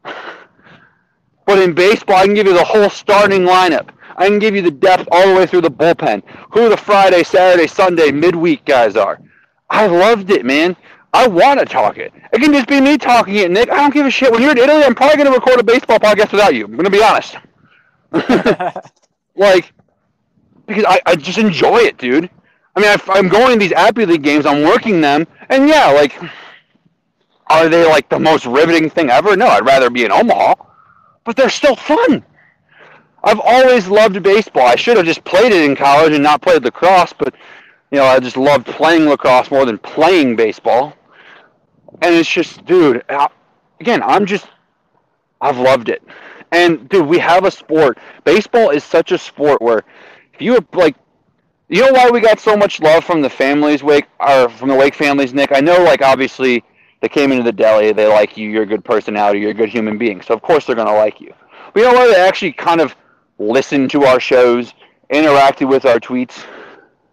But 1.45 1.57
in 1.57 1.73
baseball, 1.73 2.17
I 2.17 2.25
can 2.25 2.35
give 2.35 2.45
you 2.45 2.53
the 2.53 2.63
whole 2.63 2.91
starting 2.91 3.41
lineup. 3.41 3.89
I 4.17 4.27
can 4.27 4.37
give 4.37 4.53
you 4.53 4.61
the 4.61 4.69
depth 4.69 5.07
all 5.11 5.29
the 5.29 5.33
way 5.33 5.47
through 5.47 5.61
the 5.61 5.71
bullpen. 5.71 6.21
Who 6.51 6.69
the 6.69 6.77
Friday, 6.77 7.23
Saturday, 7.23 7.65
Sunday, 7.65 8.11
midweek 8.11 8.65
guys 8.65 8.95
are. 8.95 9.19
I 9.67 9.87
loved 9.87 10.29
it, 10.29 10.45
man. 10.45 10.75
I 11.13 11.27
want 11.27 11.59
to 11.59 11.65
talk 11.65 11.97
it. 11.97 12.13
It 12.31 12.39
can 12.39 12.53
just 12.53 12.67
be 12.67 12.79
me 12.79 12.97
talking 12.97 13.35
it, 13.35 13.49
Nick. 13.49 13.69
I 13.71 13.77
don't 13.77 13.93
give 13.93 14.05
a 14.05 14.11
shit. 14.11 14.31
When 14.31 14.41
you're 14.41 14.51
in 14.51 14.57
Italy, 14.57 14.83
I'm 14.83 14.93
probably 14.93 15.17
going 15.17 15.31
to 15.31 15.33
record 15.33 15.59
a 15.59 15.63
baseball 15.63 15.99
podcast 15.99 16.31
without 16.31 16.53
you. 16.53 16.65
I'm 16.65 16.75
going 16.75 16.83
to 16.83 16.91
be 16.91 17.03
honest. 17.03 17.35
like, 19.35 19.73
because 20.69 20.85
I, 20.87 21.01
I 21.05 21.15
just 21.15 21.39
enjoy 21.39 21.79
it, 21.79 21.97
dude. 21.97 22.29
I 22.75 22.79
mean, 22.79 22.89
I, 22.89 23.17
am 23.17 23.27
going 23.27 23.53
to 23.53 23.59
these 23.59 23.73
Appy 23.73 24.05
League 24.05 24.21
games. 24.21 24.45
I'm 24.45 24.63
working 24.63 25.01
them, 25.01 25.27
and 25.49 25.67
yeah, 25.67 25.87
like, 25.87 26.15
are 27.47 27.67
they 27.67 27.85
like 27.85 28.07
the 28.07 28.19
most 28.19 28.45
riveting 28.45 28.89
thing 28.89 29.09
ever? 29.09 29.35
No, 29.35 29.47
I'd 29.47 29.65
rather 29.65 29.89
be 29.89 30.05
in 30.05 30.11
Omaha, 30.11 30.53
but 31.25 31.35
they're 31.35 31.49
still 31.49 31.75
fun. 31.75 32.23
I've 33.23 33.39
always 33.39 33.87
loved 33.87 34.21
baseball. 34.23 34.67
I 34.67 34.75
should 34.75 34.95
have 34.95 35.05
just 35.05 35.23
played 35.25 35.51
it 35.51 35.69
in 35.69 35.75
college 35.75 36.13
and 36.13 36.23
not 36.23 36.41
played 36.41 36.63
lacrosse, 36.63 37.13
but 37.13 37.33
you 37.91 37.97
know, 37.97 38.05
I 38.05 38.19
just 38.19 38.37
loved 38.37 38.67
playing 38.67 39.07
lacrosse 39.07 39.49
more 39.49 39.65
than 39.65 39.79
playing 39.79 40.35
baseball. 40.35 40.93
And 42.01 42.13
it's 42.13 42.31
just, 42.31 42.63
dude, 42.65 43.03
again, 43.79 44.03
I'm 44.03 44.25
just, 44.25 44.47
I've 45.41 45.57
loved 45.57 45.89
it. 45.89 46.03
And 46.51 46.87
dude, 46.87 47.07
we 47.07 47.19
have 47.19 47.45
a 47.45 47.51
sport. 47.51 47.97
Baseball 48.23 48.69
is 48.69 48.83
such 48.83 49.11
a 49.11 49.17
sport 49.17 49.61
where 49.61 49.83
if 50.39 50.45
you 50.45 50.65
like, 50.73 50.95
you 51.67 51.81
know 51.81 51.91
why 51.91 52.09
we 52.09 52.21
got 52.21 52.39
so 52.39 52.55
much 52.55 52.79
love 52.79 53.03
from 53.03 53.21
the 53.21 53.29
families, 53.29 53.83
Wake, 53.83 54.05
or 54.19 54.47
from 54.49 54.69
the 54.69 54.75
Wake 54.75 54.95
families, 54.95 55.33
Nick? 55.33 55.51
I 55.53 55.59
know, 55.59 55.83
like, 55.83 56.01
obviously 56.01 56.63
they 57.01 57.09
came 57.09 57.31
into 57.31 57.43
the 57.43 57.51
deli, 57.51 57.91
they 57.91 58.07
like 58.07 58.37
you, 58.37 58.49
you're 58.49 58.63
a 58.63 58.65
good 58.65 58.83
personality, 58.83 59.39
you're 59.39 59.51
a 59.51 59.53
good 59.53 59.69
human 59.69 59.97
being, 59.97 60.21
so 60.21 60.33
of 60.33 60.41
course 60.41 60.65
they're 60.65 60.75
gonna 60.75 60.95
like 60.95 61.19
you. 61.19 61.33
But 61.73 61.81
you 61.81 61.87
know 61.87 61.93
why 61.93 62.07
they 62.07 62.19
actually 62.19 62.53
kind 62.53 62.79
of 62.79 62.95
listened 63.37 63.91
to 63.91 64.05
our 64.05 64.19
shows, 64.19 64.73
interacted 65.11 65.67
with 65.67 65.85
our 65.85 65.99
tweets 65.99 66.45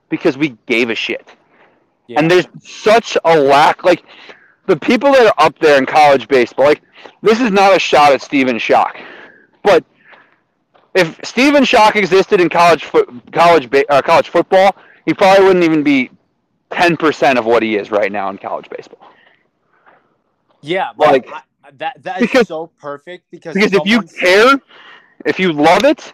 because 0.08 0.38
we 0.38 0.56
gave 0.66 0.90
a 0.90 0.94
shit. 0.94 1.34
Yeah. 2.06 2.20
And 2.20 2.30
there's 2.30 2.46
such 2.60 3.18
a 3.24 3.36
lack 3.36 3.82
like 3.82 4.04
the 4.66 4.76
people 4.76 5.12
that 5.12 5.26
are 5.26 5.44
up 5.44 5.58
there 5.58 5.78
in 5.78 5.86
college 5.86 6.28
baseball, 6.28 6.66
like 6.66 6.82
this 7.22 7.40
is 7.40 7.50
not 7.50 7.74
a 7.74 7.78
shot 7.78 8.12
at 8.12 8.22
Stephen 8.22 8.56
Schoch. 8.56 9.00
But 9.62 9.84
if 10.96 11.20
Stephen 11.22 11.62
Schoch 11.62 11.94
existed 11.94 12.40
in 12.40 12.48
college 12.48 12.84
fo- 12.84 13.06
college 13.32 13.70
ba- 13.70 13.84
uh, 13.92 14.00
college 14.02 14.28
football, 14.28 14.74
he 15.04 15.12
probably 15.12 15.44
wouldn't 15.44 15.64
even 15.64 15.82
be 15.82 16.10
10% 16.70 17.38
of 17.38 17.44
what 17.44 17.62
he 17.62 17.76
is 17.76 17.90
right 17.90 18.10
now 18.10 18.30
in 18.30 18.38
college 18.38 18.68
baseball. 18.70 19.12
Yeah, 20.62 20.90
like 20.96 21.28
I, 21.30 21.42
that 21.74 22.02
that 22.02 22.16
is 22.16 22.22
because, 22.22 22.48
so 22.48 22.68
perfect 22.78 23.26
because 23.30 23.54
because 23.54 23.72
if 23.72 23.86
you 23.86 24.02
care, 24.02 24.60
if 25.24 25.38
you 25.38 25.52
love 25.52 25.84
it, 25.84 26.12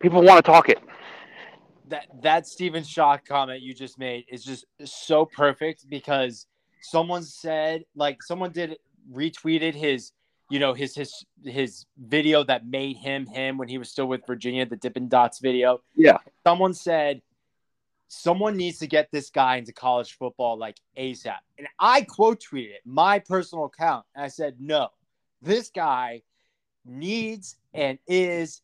people 0.00 0.22
want 0.22 0.44
to 0.44 0.50
talk 0.50 0.68
it. 0.68 0.78
That 1.88 2.06
that 2.22 2.46
Stephen 2.46 2.82
Schoch 2.82 3.24
comment 3.24 3.62
you 3.62 3.74
just 3.74 3.98
made 3.98 4.24
is 4.28 4.44
just 4.44 4.66
so 4.84 5.24
perfect 5.24 5.88
because 5.88 6.46
someone 6.82 7.22
said 7.22 7.84
like 7.94 8.22
someone 8.22 8.50
did 8.50 8.76
retweeted 9.10 9.74
his 9.74 10.12
you 10.50 10.58
know 10.58 10.74
his 10.74 10.94
his 10.94 11.24
his 11.44 11.86
video 11.98 12.44
that 12.44 12.66
made 12.66 12.96
him 12.96 13.26
him 13.26 13.58
when 13.58 13.68
he 13.68 13.78
was 13.78 13.90
still 13.90 14.06
with 14.06 14.26
Virginia, 14.26 14.66
the 14.66 14.76
Dippin' 14.76 15.08
Dots 15.08 15.40
video. 15.40 15.80
Yeah. 15.94 16.18
Someone 16.44 16.74
said 16.74 17.22
someone 18.08 18.56
needs 18.56 18.78
to 18.78 18.86
get 18.86 19.10
this 19.10 19.30
guy 19.30 19.56
into 19.56 19.72
college 19.72 20.16
football 20.16 20.56
like 20.56 20.76
ASAP. 20.96 21.38
And 21.58 21.66
I 21.78 22.02
quote 22.02 22.40
tweeted 22.40 22.74
it, 22.76 22.80
my 22.84 23.18
personal 23.18 23.64
account. 23.64 24.06
And 24.14 24.24
I 24.24 24.28
said, 24.28 24.56
no, 24.60 24.88
this 25.42 25.70
guy 25.70 26.22
needs 26.84 27.56
and 27.74 27.98
is 28.06 28.62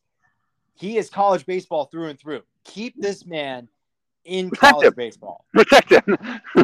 he 0.75 0.97
is 0.97 1.09
college 1.09 1.45
baseball 1.45 1.85
through 1.85 2.07
and 2.09 2.19
through. 2.19 2.41
Keep 2.63 3.01
this 3.01 3.25
man 3.25 3.67
in 4.23 4.49
Protect 4.49 4.71
college 4.71 4.87
him. 4.87 4.93
baseball. 4.95 5.45
Protect 5.53 5.91
him. 5.91 6.17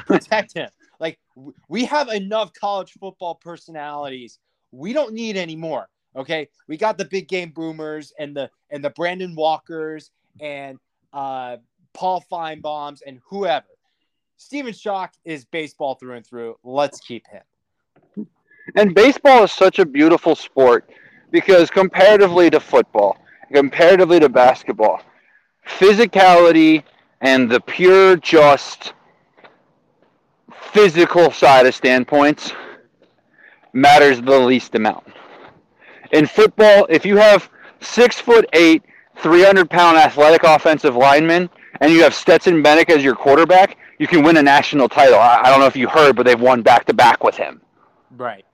Protect 0.06 0.54
him. 0.54 0.70
Like 1.00 1.20
we 1.68 1.86
have 1.86 2.10
enough 2.10 2.54
college 2.54 2.94
football 2.94 3.36
personalities. 3.36 4.40
We 4.72 4.94
don't 4.94 5.14
need 5.14 5.38
any 5.38 5.56
more. 5.56 5.90
Okay, 6.16 6.50
we 6.68 6.78
got 6.78 6.98
the 6.98 7.06
big 7.06 7.28
game 7.28 7.52
boomers 7.52 8.14
and 8.18 8.36
the 8.36 8.50
and 8.72 8.84
the 8.84 8.90
Brandon 8.91 9.36
Walkers 9.36 10.12
and 10.41 10.80
uh, 11.14 11.58
Paul 11.94 12.24
Finebaums 12.32 13.00
and 13.06 13.20
whoever. 13.28 13.66
Stephen 14.38 14.74
Schoch 14.74 15.12
is 15.26 15.46
baseball 15.46 15.96
through 15.96 16.16
and 16.16 16.26
through. 16.26 16.58
Let's 16.64 17.00
keep 17.00 17.26
him. 17.28 18.28
And 18.76 18.96
baseball 18.96 19.44
is 19.44 19.52
such 19.52 19.80
a 19.80 19.86
beautiful 19.86 20.36
sport 20.36 20.90
because 21.32 21.70
comparatively 21.70 22.50
to 22.52 22.60
football, 22.60 23.18
comparatively 23.54 24.20
to 24.20 24.30
basketball, 24.30 25.02
physicality 25.68 26.84
and 27.22 27.50
the 27.50 27.60
pure 27.60 28.16
just 28.16 28.94
physical 30.72 31.32
side 31.32 31.66
of 31.66 31.76
standpoints 31.76 32.54
matters 33.74 34.22
the 34.22 34.40
least 34.40 34.76
amount. 34.76 35.06
In 36.12 36.26
football, 36.26 36.88
if 36.90 37.06
you 37.06 37.18
have 37.18 37.50
six 37.82 38.20
foot 38.20 38.48
eight, 38.54 38.84
300 39.18 39.70
pound 39.70 39.98
athletic 39.98 40.44
offensive 40.44 40.96
linemen, 40.96 41.50
and 41.82 41.91
you 41.91 42.04
have 42.04 42.14
Stetson 42.14 42.62
Bennett 42.64 42.90
as 42.90 43.04
your 43.04 43.16
quarterback, 43.16 43.78
you 44.00 44.08
can 44.08 44.24
win 44.24 44.38
a 44.38 44.41
national 44.41 44.90
title. 44.90 45.20
I, 45.20 45.41
I 45.44 45.50
don't 45.50 45.60
know 45.60 45.66
if 45.66 45.76
you 45.76 45.88
heard, 45.88 46.16
but 46.16 46.26
they've 46.26 46.40
won 46.40 46.62
back 46.62 46.86
to 46.86 46.94
back 46.94 47.24
with 47.24 47.36
him. 47.36 47.62
Right. 48.18 48.46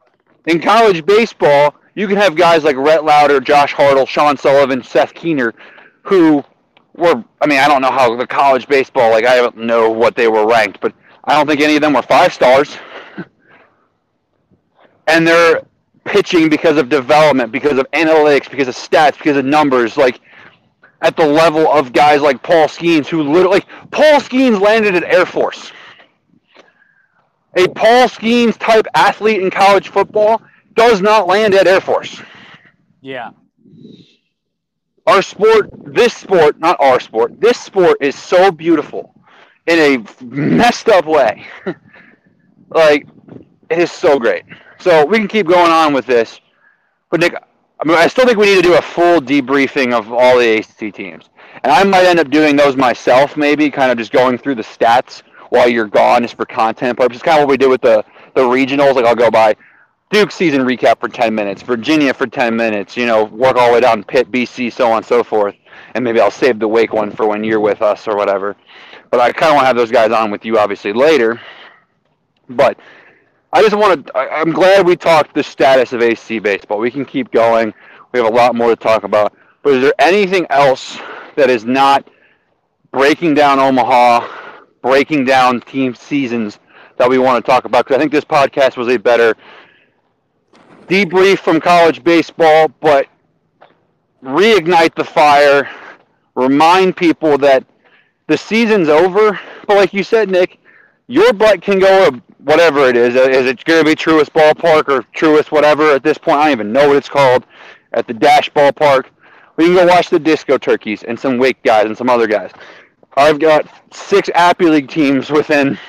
In 0.47 0.59
college 0.59 1.05
baseball, 1.05 1.75
you 1.95 2.07
can 2.07 2.17
have 2.17 2.35
guys 2.35 2.63
like 2.63 2.75
Rhett 2.75 3.05
Lowder, 3.05 3.39
Josh 3.39 3.73
Hartle, 3.73 4.07
Sean 4.07 4.37
Sullivan, 4.37 4.83
Seth 4.83 5.13
Keener, 5.13 5.53
who 6.03 6.43
were. 6.95 7.23
I 7.41 7.47
mean, 7.47 7.59
I 7.59 7.67
don't 7.67 7.81
know 7.81 7.91
how 7.91 8.15
the 8.15 8.27
college 8.27 8.67
baseball. 8.67 9.11
Like 9.11 9.25
I 9.25 9.37
don't 9.37 9.57
know 9.57 9.89
what 9.89 10.15
they 10.15 10.27
were 10.27 10.45
ranked, 10.45 10.81
but 10.81 10.93
I 11.23 11.33
don't 11.33 11.47
think 11.47 11.61
any 11.61 11.75
of 11.75 11.81
them 11.81 11.93
were 11.93 12.01
five 12.01 12.33
stars. 12.33 12.77
And 15.07 15.27
they're 15.27 15.63
pitching 16.03 16.49
because 16.49 16.77
of 16.77 16.89
development, 16.89 17.51
because 17.51 17.77
of 17.77 17.89
analytics, 17.91 18.49
because 18.49 18.67
of 18.67 18.75
stats, 18.75 19.17
because 19.17 19.37
of 19.37 19.45
numbers. 19.45 19.97
Like 19.97 20.21
at 21.01 21.15
the 21.15 21.25
level 21.25 21.67
of 21.67 21.93
guys 21.93 22.21
like 22.21 22.41
Paul 22.41 22.67
Skenes, 22.67 23.07
who 23.07 23.21
literally 23.23 23.61
Paul 23.91 24.19
Skenes 24.19 24.59
landed 24.59 24.95
at 24.95 25.03
Air 25.03 25.25
Force. 25.25 25.71
A 27.57 27.67
Paul 27.69 28.07
Skenes 28.07 28.57
type 28.57 28.85
athlete 28.95 29.41
in 29.41 29.49
college 29.49 29.89
football 29.89 30.41
does 30.73 31.01
not 31.01 31.27
land 31.27 31.53
at 31.53 31.67
Air 31.67 31.79
Force. 31.79 32.21
Yeah. 33.01 33.31
Our 35.07 35.21
sport, 35.21 35.69
this 35.85 36.15
sport, 36.15 36.59
not 36.59 36.77
our 36.79 36.99
sport, 36.99 37.39
this 37.39 37.59
sport 37.59 37.97
is 38.01 38.15
so 38.15 38.51
beautiful 38.51 39.13
in 39.67 39.79
a 39.79 40.23
messed 40.23 40.89
up 40.89 41.05
way. 41.05 41.45
like, 42.69 43.07
it 43.69 43.79
is 43.79 43.91
so 43.91 44.19
great. 44.19 44.43
So 44.79 45.05
we 45.05 45.17
can 45.17 45.27
keep 45.27 45.47
going 45.47 45.71
on 45.71 45.93
with 45.93 46.05
this. 46.05 46.39
But 47.09 47.19
Nick, 47.19 47.35
I 47.79 47.87
mean, 47.87 47.97
I 47.97 48.07
still 48.07 48.25
think 48.25 48.37
we 48.37 48.45
need 48.45 48.55
to 48.55 48.61
do 48.61 48.75
a 48.75 48.81
full 48.81 49.19
debriefing 49.19 49.93
of 49.93 50.11
all 50.11 50.37
the 50.37 50.57
ACC 50.57 50.93
teams. 50.93 51.29
And 51.63 51.71
I 51.71 51.83
might 51.83 52.05
end 52.05 52.19
up 52.19 52.29
doing 52.29 52.55
those 52.55 52.75
myself, 52.75 53.37
maybe, 53.37 53.69
kind 53.69 53.91
of 53.91 53.97
just 53.97 54.11
going 54.11 54.37
through 54.37 54.55
the 54.55 54.63
stats 54.63 55.23
while 55.49 55.69
you're 55.69 55.87
gone 55.87 56.21
just 56.21 56.35
for 56.35 56.45
content 56.45 56.97
purposes. 56.97 57.23
Kind 57.23 57.39
of 57.39 57.43
what 57.47 57.51
we 57.51 57.57
did 57.57 57.69
with 57.69 57.81
the, 57.81 58.03
the 58.33 58.41
regionals. 58.41 58.95
Like, 58.95 59.05
I'll 59.05 59.15
go 59.15 59.31
by 59.31 59.55
Duke 60.11 60.31
season 60.31 60.61
recap 60.61 60.99
for 60.99 61.09
10 61.09 61.33
minutes, 61.33 61.61
Virginia 61.61 62.13
for 62.13 62.27
10 62.27 62.55
minutes, 62.55 62.95
you 62.95 63.05
know, 63.05 63.25
work 63.25 63.57
all 63.57 63.67
the 63.67 63.73
way 63.73 63.79
down 63.81 64.03
Pitt, 64.03 64.31
BC, 64.31 64.71
so 64.71 64.91
on 64.91 64.97
and 64.97 65.05
so 65.05 65.23
forth. 65.23 65.55
And 65.93 66.03
maybe 66.03 66.19
I'll 66.19 66.31
save 66.31 66.59
the 66.59 66.67
Wake 66.67 66.93
one 66.93 67.11
for 67.11 67.27
when 67.27 67.43
you're 67.43 67.59
with 67.59 67.81
us 67.81 68.07
or 68.07 68.15
whatever. 68.15 68.55
But 69.09 69.19
I 69.19 69.31
kind 69.31 69.51
of 69.51 69.55
want 69.55 69.63
to 69.63 69.67
have 69.67 69.75
those 69.75 69.91
guys 69.91 70.11
on 70.11 70.31
with 70.31 70.45
you, 70.45 70.59
obviously, 70.59 70.93
later. 70.93 71.41
But 72.49 72.77
I 73.53 73.61
just 73.61 73.75
want 73.75 74.07
to, 74.07 74.17
I'm 74.17 74.51
glad 74.51 74.85
we 74.85 74.95
talked 74.95 75.33
the 75.33 75.43
status 75.43 75.93
of 75.93 76.01
ACC 76.01 76.43
baseball. 76.43 76.79
We 76.79 76.91
can 76.91 77.05
keep 77.05 77.31
going. 77.31 77.73
We 78.11 78.19
have 78.19 78.31
a 78.31 78.35
lot 78.35 78.55
more 78.55 78.69
to 78.69 78.75
talk 78.75 79.03
about. 79.03 79.33
But 79.63 79.73
is 79.75 79.81
there 79.81 79.93
anything 79.99 80.45
else 80.49 80.97
that 81.35 81.49
is 81.49 81.65
not 81.65 82.07
breaking 82.91 83.33
down 83.33 83.59
Omaha, 83.59 84.27
breaking 84.81 85.25
down 85.25 85.61
team 85.61 85.95
seasons 85.95 86.59
that 86.97 87.09
we 87.09 87.17
want 87.17 87.43
to 87.43 87.49
talk 87.49 87.65
about? 87.65 87.85
Because 87.85 87.97
I 87.97 87.99
think 87.99 88.11
this 88.11 88.25
podcast 88.25 88.77
was 88.77 88.89
a 88.89 88.97
better 88.97 89.35
debrief 90.87 91.39
from 91.39 91.59
college 91.59 92.03
baseball, 92.03 92.67
but 92.79 93.07
reignite 94.23 94.95
the 94.95 95.03
fire, 95.03 95.69
remind 96.35 96.95
people 96.97 97.37
that 97.39 97.65
the 98.27 98.37
season's 98.37 98.89
over. 98.89 99.39
But 99.67 99.77
like 99.77 99.93
you 99.93 100.03
said, 100.03 100.29
Nick, 100.29 100.59
your 101.07 101.33
butt 101.33 101.61
can 101.61 101.79
go 101.79 102.21
whatever 102.45 102.87
it 102.87 102.95
is. 102.95 103.15
Uh, 103.15 103.29
is 103.29 103.47
it 103.47 103.63
going 103.65 103.83
to 103.83 103.89
be 103.89 103.95
Truist 103.95 104.29
Ballpark 104.29 104.87
or 104.87 105.01
Truist 105.15 105.51
whatever 105.51 105.91
at 105.91 106.03
this 106.03 106.17
point? 106.17 106.37
I 106.37 106.45
don't 106.45 106.51
even 106.51 106.71
know 106.71 106.87
what 106.87 106.97
it's 106.97 107.09
called. 107.09 107.45
At 107.91 108.07
the 108.07 108.13
Dash 108.13 108.49
Ballpark. 108.51 109.05
We 109.57 109.65
can 109.65 109.75
go 109.75 109.85
watch 109.87 110.09
the 110.09 110.19
Disco 110.19 110.57
Turkeys 110.57 111.03
and 111.03 111.19
some 111.19 111.37
Wake 111.37 111.61
guys 111.63 111.85
and 111.85 111.97
some 111.97 112.09
other 112.09 112.27
guys. 112.27 112.51
I've 113.15 113.39
got 113.39 113.67
six 113.93 114.29
Appy 114.35 114.65
League 114.65 114.89
teams 114.89 115.29
within 115.31 115.79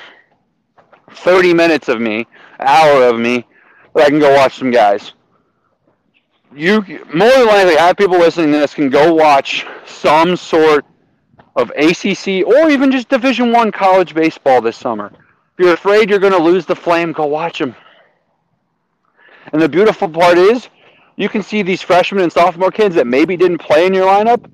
30 1.11 1.53
minutes 1.53 1.89
of 1.89 1.99
me, 1.99 2.25
hour 2.59 3.03
of 3.03 3.19
me, 3.19 3.45
that 3.93 4.05
I 4.05 4.09
can 4.09 4.19
go 4.19 4.33
watch 4.33 4.57
some 4.57 4.71
guys. 4.71 5.13
You 6.55 6.81
more 7.13 7.29
than 7.29 7.45
likely 7.45 7.77
I 7.77 7.87
have 7.87 7.97
people 7.97 8.17
listening 8.17 8.53
to 8.53 8.59
this 8.59 8.73
can 8.73 8.89
go 8.89 9.13
watch 9.13 9.65
some 9.85 10.37
sort 10.37 10.85
of 11.57 11.71
ACC 11.71 12.47
or 12.47 12.69
even 12.69 12.89
just 12.89 13.09
Division 13.09 13.51
One 13.51 13.69
college 13.71 14.13
baseball 14.13 14.61
this 14.61 14.77
summer. 14.77 15.11
If 15.57 15.65
you're 15.65 15.73
afraid 15.73 16.09
you're 16.09 16.19
going 16.19 16.33
to 16.33 16.39
lose 16.41 16.67
the 16.67 16.75
flame, 16.75 17.11
go 17.13 17.25
watch 17.25 17.57
them. 17.57 17.75
And 19.51 19.59
the 19.61 19.67
beautiful 19.69 20.07
part 20.07 20.37
is, 20.37 20.69
you 21.15 21.29
can 21.29 21.41
see 21.41 21.63
these 21.63 21.81
freshmen 21.81 22.21
and 22.21 22.31
sophomore 22.31 22.69
kids 22.69 22.93
that 22.95 23.07
maybe 23.07 23.35
didn't 23.35 23.57
play 23.57 23.87
in 23.87 23.93
your 23.93 24.05
lineup 24.05 24.47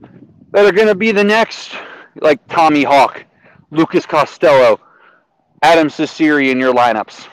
that 0.51 0.65
are 0.65 0.71
going 0.71 0.87
to 0.87 0.95
be 0.95 1.11
the 1.11 1.23
next, 1.23 1.75
like 2.21 2.39
Tommy 2.47 2.83
Hawke, 2.83 3.25
Lucas 3.71 4.05
Costello, 4.05 4.79
Adam 5.61 5.89
Cecere 5.89 6.49
in 6.51 6.57
your 6.57 6.73
lineups. 6.73 7.27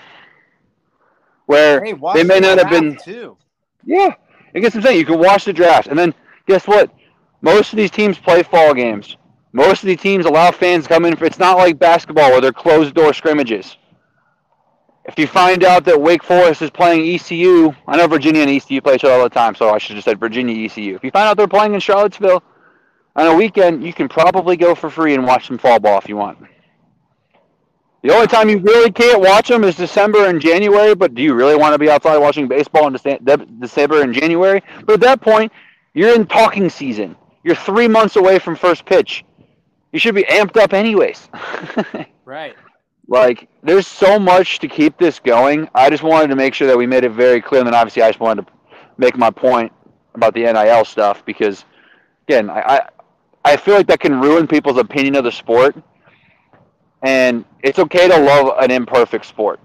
Where 1.47 1.85
Hey, 1.85 1.93
they 2.15 2.25
may 2.25 2.41
the 2.41 2.57
not 2.57 2.59
have 2.59 2.71
been. 2.71 2.97
too. 2.97 3.37
Yeah, 3.85 4.15
I 4.55 4.59
guess 4.59 4.75
I'm 4.75 4.83
saying 4.83 4.99
you 4.99 5.07
can 5.07 5.19
watch 5.21 5.45
the 5.45 5.53
draft, 5.53 5.87
and 5.87 5.99
then 5.99 6.13
guess 6.47 6.67
what? 6.67 6.93
Most 7.41 7.73
of 7.73 7.77
these 7.77 7.91
teams 7.91 8.19
play 8.19 8.43
fall 8.43 8.75
games. 8.75 9.17
Most 9.53 9.83
of 9.83 9.89
the 9.89 9.97
teams 9.97 10.27
allow 10.27 10.51
fans 10.51 10.85
to 10.85 10.89
come 10.89 11.05
in. 11.05 11.17
For, 11.17 11.25
it's 11.25 11.39
not 11.39 11.59
like 11.59 11.79
basketball 11.79 12.31
where 12.31 12.41
they're 12.41 12.53
closed 12.53 12.95
door 12.95 13.13
scrimmages. 13.13 13.77
If 15.07 15.19
you 15.19 15.27
find 15.27 15.65
out 15.65 15.85
that 15.87 16.01
Wake 16.01 16.23
Forest 16.23 16.63
is 16.63 16.71
playing 16.71 17.15
ECU, 17.15 17.75
I 17.89 17.97
know 17.97 18.07
Virginia 18.07 18.43
and 18.43 18.51
ECU 18.51 18.81
play 18.81 18.95
each 18.95 19.05
other 19.05 19.15
all 19.15 19.23
the 19.23 19.31
time, 19.31 19.55
so 19.55 19.71
I 19.71 19.79
should 19.79 19.97
have 19.97 20.05
said 20.05 20.21
Virginia 20.21 20.65
ECU. 20.67 20.95
If 20.95 21.03
you 21.03 21.11
find 21.11 21.27
out 21.27 21.37
they're 21.37 21.49
playing 21.49 21.75
in 21.75 21.81
Charlottesville 21.81 22.43
on 23.17 23.27
a 23.27 23.35
weekend, 23.35 23.83
you 23.83 23.93
can 23.93 24.09
probably 24.09 24.57
go 24.57 24.75
for 24.75 24.89
free 24.89 25.15
and 25.15 25.27
watch 25.27 25.49
some 25.49 25.59
fall 25.59 25.81
ball 25.81 25.99
if 25.99 26.09
you 26.09 26.17
want. 26.17 26.39
The 28.03 28.15
only 28.15 28.29
time 28.29 28.49
you 28.49 28.59
really 28.59 28.93
can't 28.93 29.21
watch 29.21 29.49
them 29.49 29.65
is 29.65 29.75
December 29.75 30.27
and 30.27 30.41
January, 30.41 30.95
but 30.95 31.15
do 31.15 31.23
you 31.23 31.35
really 31.35 31.57
want 31.57 31.75
to 31.75 31.79
be 31.79 31.91
outside 31.91 32.17
watching 32.19 32.47
baseball 32.47 32.87
in 32.87 32.93
December 32.93 34.03
and 34.03 34.15
January? 34.15 34.63
But 34.87 34.95
at 34.95 35.01
that 35.01 35.21
point, 35.21 35.53
you're 35.93 36.15
in 36.15 36.27
talking 36.27 36.71
season. 36.71 37.17
You're 37.43 37.57
three 37.57 37.89
months 37.89 38.17
away 38.17 38.39
from 38.39 38.55
first 38.55 38.85
pitch. 38.87 39.25
You 39.93 39.99
should 39.99 40.15
be 40.15 40.25
amped 40.25 40.57
up 40.57 40.73
anyways. 40.73 41.29
Right. 42.25 42.55
like, 43.09 43.49
there's 43.65 43.89
so 43.89 44.17
much 44.17 44.61
to 44.61 44.69
keep 44.69 44.97
this 44.99 45.19
going. 45.19 45.69
I 45.75 45.91
just 45.91 46.05
wanted 46.05 46.29
to 46.29 46.37
make 46.37 46.55
sure 46.55 46.69
that 46.69 46.79
we 46.79 46.87
made 46.87 47.03
it 47.03 47.11
very 47.11 47.41
clear. 47.41 47.61
And 47.61 47.67
then 47.67 47.75
obviously, 47.75 48.03
I 48.03 48.09
just 48.09 48.21
wanted 48.21 48.47
to 48.47 48.53
make 48.99 49.17
my 49.19 49.31
point 49.31 49.73
about 50.15 50.33
the 50.35 50.43
NIL 50.43 50.85
stuff 50.85 51.25
because, 51.25 51.65
again, 52.29 52.49
I, 52.49 52.61
I, 52.61 52.89
I 53.45 53.57
feel 53.57 53.75
like 53.75 53.89
that 53.89 53.99
can 53.99 54.21
ruin 54.21 54.47
people's 54.47 54.79
opinion 54.79 55.17
of 55.17 55.25
the 55.25 55.33
sport. 55.33 55.75
And 57.03 57.45
it's 57.65 57.81
okay 57.81 58.07
to 58.07 58.17
love 58.17 58.57
an 58.61 58.71
imperfect 58.71 59.25
sport 59.25 59.59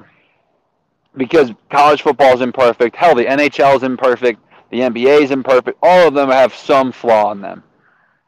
because 1.17 1.51
college 1.69 2.01
football 2.01 2.33
is 2.33 2.41
imperfect. 2.41 2.95
Hell, 2.95 3.13
the 3.13 3.25
NHL 3.25 3.75
is 3.75 3.83
imperfect. 3.83 4.39
The 4.71 4.79
NBA 4.79 5.21
is 5.21 5.31
imperfect. 5.31 5.77
All 5.83 6.07
of 6.07 6.13
them 6.13 6.29
have 6.29 6.55
some 6.55 6.91
flaw 6.91 7.31
in 7.31 7.41
them. 7.41 7.63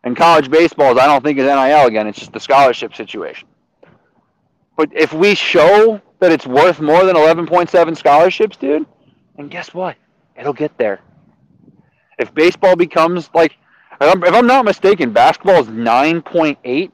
And 0.07 0.15
college 0.15 0.49
baseball, 0.49 0.97
I 0.97 1.05
don't 1.05 1.21
think 1.21 1.37
is 1.37 1.43
NIL 1.43 1.85
again. 1.85 2.07
It's 2.07 2.17
just 2.17 2.31
the 2.31 2.39
scholarship 2.39 2.95
situation. 2.95 3.45
But 4.77 4.89
if 4.95 5.11
we 5.11 5.35
show 5.35 6.01
that 6.19 6.31
it's 6.31 6.47
worth 6.47 6.79
more 6.79 7.03
than 7.03 7.17
11.7 7.17 7.97
scholarships, 7.97 8.55
dude, 8.55 8.85
and 9.37 9.51
guess 9.51 9.73
what? 9.73 9.97
It'll 10.39 10.53
get 10.53 10.77
there. 10.77 11.01
If 12.17 12.33
baseball 12.33 12.77
becomes 12.77 13.29
like, 13.33 13.57
if 13.99 14.33
I'm, 14.33 14.47
not 14.47 14.63
mistaken, 14.63 15.11
basketball 15.11 15.59
is 15.59 15.67
9.8 15.67 16.89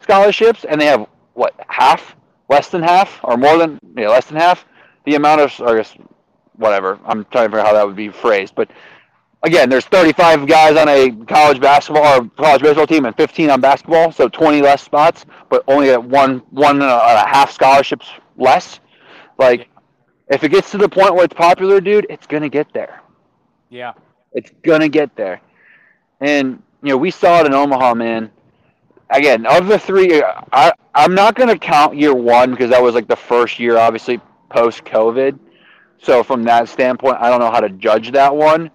scholarships, 0.00 0.64
and 0.64 0.80
they 0.80 0.86
have 0.86 1.06
what 1.34 1.54
half, 1.68 2.16
less 2.50 2.70
than 2.70 2.82
half, 2.82 3.20
or 3.22 3.36
more 3.36 3.56
than 3.56 3.78
yeah, 3.96 4.08
less 4.08 4.26
than 4.26 4.36
half 4.36 4.64
the 5.06 5.14
amount 5.14 5.42
of, 5.42 5.60
I 5.60 5.76
guess, 5.76 5.94
whatever. 6.56 6.98
I'm 7.06 7.24
trying 7.26 7.44
to 7.44 7.50
figure 7.50 7.60
out 7.60 7.66
how 7.66 7.74
that 7.74 7.86
would 7.86 7.94
be 7.94 8.08
phrased, 8.08 8.56
but 8.56 8.68
again, 9.42 9.68
there's 9.68 9.84
35 9.86 10.46
guys 10.46 10.76
on 10.76 10.88
a 10.88 11.10
college 11.26 11.60
basketball 11.60 12.20
or 12.20 12.28
college 12.30 12.62
baseball 12.62 12.86
team 12.86 13.04
and 13.04 13.16
15 13.16 13.50
on 13.50 13.60
basketball, 13.60 14.12
so 14.12 14.28
20 14.28 14.62
less 14.62 14.82
spots, 14.82 15.26
but 15.48 15.62
only 15.68 15.90
at 15.90 16.02
one 16.02 16.38
one 16.50 16.76
and 16.76 16.90
a 16.90 17.26
half 17.26 17.52
scholarships 17.52 18.08
less. 18.36 18.80
Like, 19.38 19.68
if 20.28 20.44
it 20.44 20.50
gets 20.50 20.70
to 20.72 20.78
the 20.78 20.88
point 20.88 21.14
where 21.14 21.24
it's 21.24 21.34
popular, 21.34 21.80
dude, 21.80 22.06
it's 22.10 22.26
gonna 22.26 22.48
get 22.48 22.72
there. 22.72 23.00
Yeah. 23.70 23.92
It's 24.32 24.52
gonna 24.62 24.88
get 24.88 25.14
there. 25.16 25.40
And 26.20 26.62
you 26.82 26.90
know, 26.90 26.96
we 26.96 27.10
saw 27.10 27.40
it 27.40 27.46
in 27.46 27.54
Omaha, 27.54 27.94
man. 27.94 28.30
Again, 29.10 29.46
of 29.46 29.68
the 29.68 29.78
three, 29.78 30.22
I 30.52 30.72
I'm 30.94 31.14
not 31.14 31.34
gonna 31.34 31.58
count 31.58 31.96
year 31.96 32.14
one 32.14 32.50
because 32.50 32.70
that 32.70 32.82
was 32.82 32.94
like 32.94 33.08
the 33.08 33.16
first 33.16 33.58
year, 33.58 33.78
obviously 33.78 34.20
post 34.50 34.84
COVID. 34.84 35.38
So 36.00 36.22
from 36.22 36.44
that 36.44 36.68
standpoint, 36.68 37.16
I 37.18 37.28
don't 37.28 37.40
know 37.40 37.50
how 37.50 37.60
to 37.60 37.70
judge 37.70 38.12
that 38.12 38.34
one. 38.34 38.70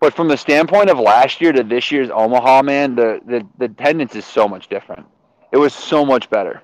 But 0.00 0.14
from 0.14 0.28
the 0.28 0.36
standpoint 0.36 0.90
of 0.90 0.98
last 0.98 1.40
year 1.40 1.52
to 1.52 1.62
this 1.62 1.90
year's 1.90 2.10
Omaha, 2.10 2.62
man, 2.62 2.94
the 2.94 3.20
the, 3.26 3.46
the 3.58 3.64
attendance 3.66 4.14
is 4.14 4.24
so 4.24 4.48
much 4.48 4.68
different. 4.68 5.06
It 5.52 5.56
was 5.56 5.74
so 5.74 6.04
much 6.04 6.30
better. 6.30 6.62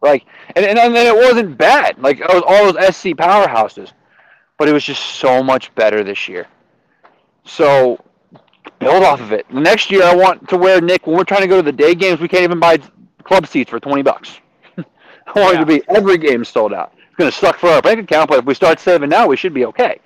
Like, 0.00 0.24
and, 0.56 0.64
and 0.64 0.78
and 0.78 0.96
it 0.96 1.14
wasn't 1.14 1.56
bad. 1.56 1.98
Like 1.98 2.20
it 2.20 2.28
was 2.28 2.42
all 2.46 2.72
those 2.72 2.96
SEC 2.96 3.14
powerhouses, 3.14 3.92
but 4.58 4.68
it 4.68 4.72
was 4.72 4.84
just 4.84 5.02
so 5.16 5.42
much 5.42 5.74
better 5.74 6.02
this 6.02 6.28
year. 6.28 6.46
So 7.44 8.02
build 8.78 9.04
off 9.04 9.20
of 9.20 9.32
it. 9.32 9.48
Next 9.52 9.90
year, 9.90 10.02
I 10.02 10.14
want 10.14 10.48
to 10.48 10.56
wear 10.56 10.80
Nick 10.80 11.06
when 11.06 11.16
we're 11.16 11.24
trying 11.24 11.42
to 11.42 11.46
go 11.46 11.56
to 11.56 11.62
the 11.62 11.72
day 11.72 11.94
games. 11.94 12.20
We 12.20 12.28
can't 12.28 12.42
even 12.42 12.58
buy 12.58 12.78
club 13.22 13.46
seats 13.46 13.70
for 13.70 13.78
twenty 13.78 14.02
bucks. 14.02 14.40
I 14.78 15.40
want 15.40 15.56
it 15.56 15.58
to 15.60 15.66
be 15.66 15.82
every 15.88 16.16
game 16.16 16.44
sold 16.44 16.72
out. 16.72 16.94
It's 16.96 17.16
gonna 17.16 17.30
suck 17.30 17.58
for 17.58 17.68
our 17.68 17.82
bank 17.82 18.00
account, 18.00 18.30
but 18.30 18.38
if 18.38 18.44
we 18.46 18.54
start 18.54 18.80
saving 18.80 19.10
now, 19.10 19.26
we 19.28 19.36
should 19.36 19.54
be 19.54 19.66
okay. 19.66 20.00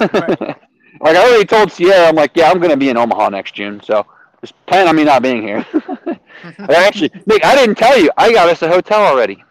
Right. 0.00 0.56
like 1.00 1.16
I 1.16 1.28
already 1.28 1.44
told 1.44 1.72
Sierra, 1.72 2.08
I'm 2.08 2.16
like, 2.16 2.32
yeah, 2.34 2.50
I'm 2.50 2.60
gonna 2.60 2.76
be 2.76 2.90
in 2.90 2.96
Omaha 2.96 3.30
next 3.30 3.54
June, 3.54 3.80
so 3.82 4.06
Just 4.40 4.54
plan 4.66 4.88
on 4.88 4.96
me 4.96 5.04
not 5.04 5.22
being 5.22 5.42
here. 5.42 5.66
actually, 6.70 7.10
Nick, 7.26 7.44
I 7.44 7.54
didn't 7.56 7.76
tell 7.76 7.98
you. 7.98 8.10
I 8.16 8.32
got 8.32 8.48
us 8.48 8.62
a 8.62 8.68
hotel 8.68 9.02
already. 9.02 9.42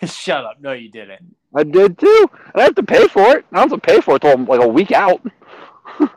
Shut 0.04 0.44
up. 0.44 0.60
No, 0.60 0.72
you 0.72 0.90
didn't. 0.90 1.34
I 1.54 1.64
did 1.64 1.98
too. 1.98 2.30
I 2.54 2.62
have 2.62 2.74
to 2.76 2.82
pay 2.82 3.08
for 3.08 3.36
it. 3.36 3.46
I 3.52 3.60
don't 3.60 3.70
have 3.70 3.80
to 3.80 3.86
pay 3.86 4.00
for 4.00 4.16
it 4.16 4.24
until 4.24 4.44
like 4.44 4.62
a 4.62 4.68
week 4.68 4.92
out. 4.92 5.20
so 5.98 6.08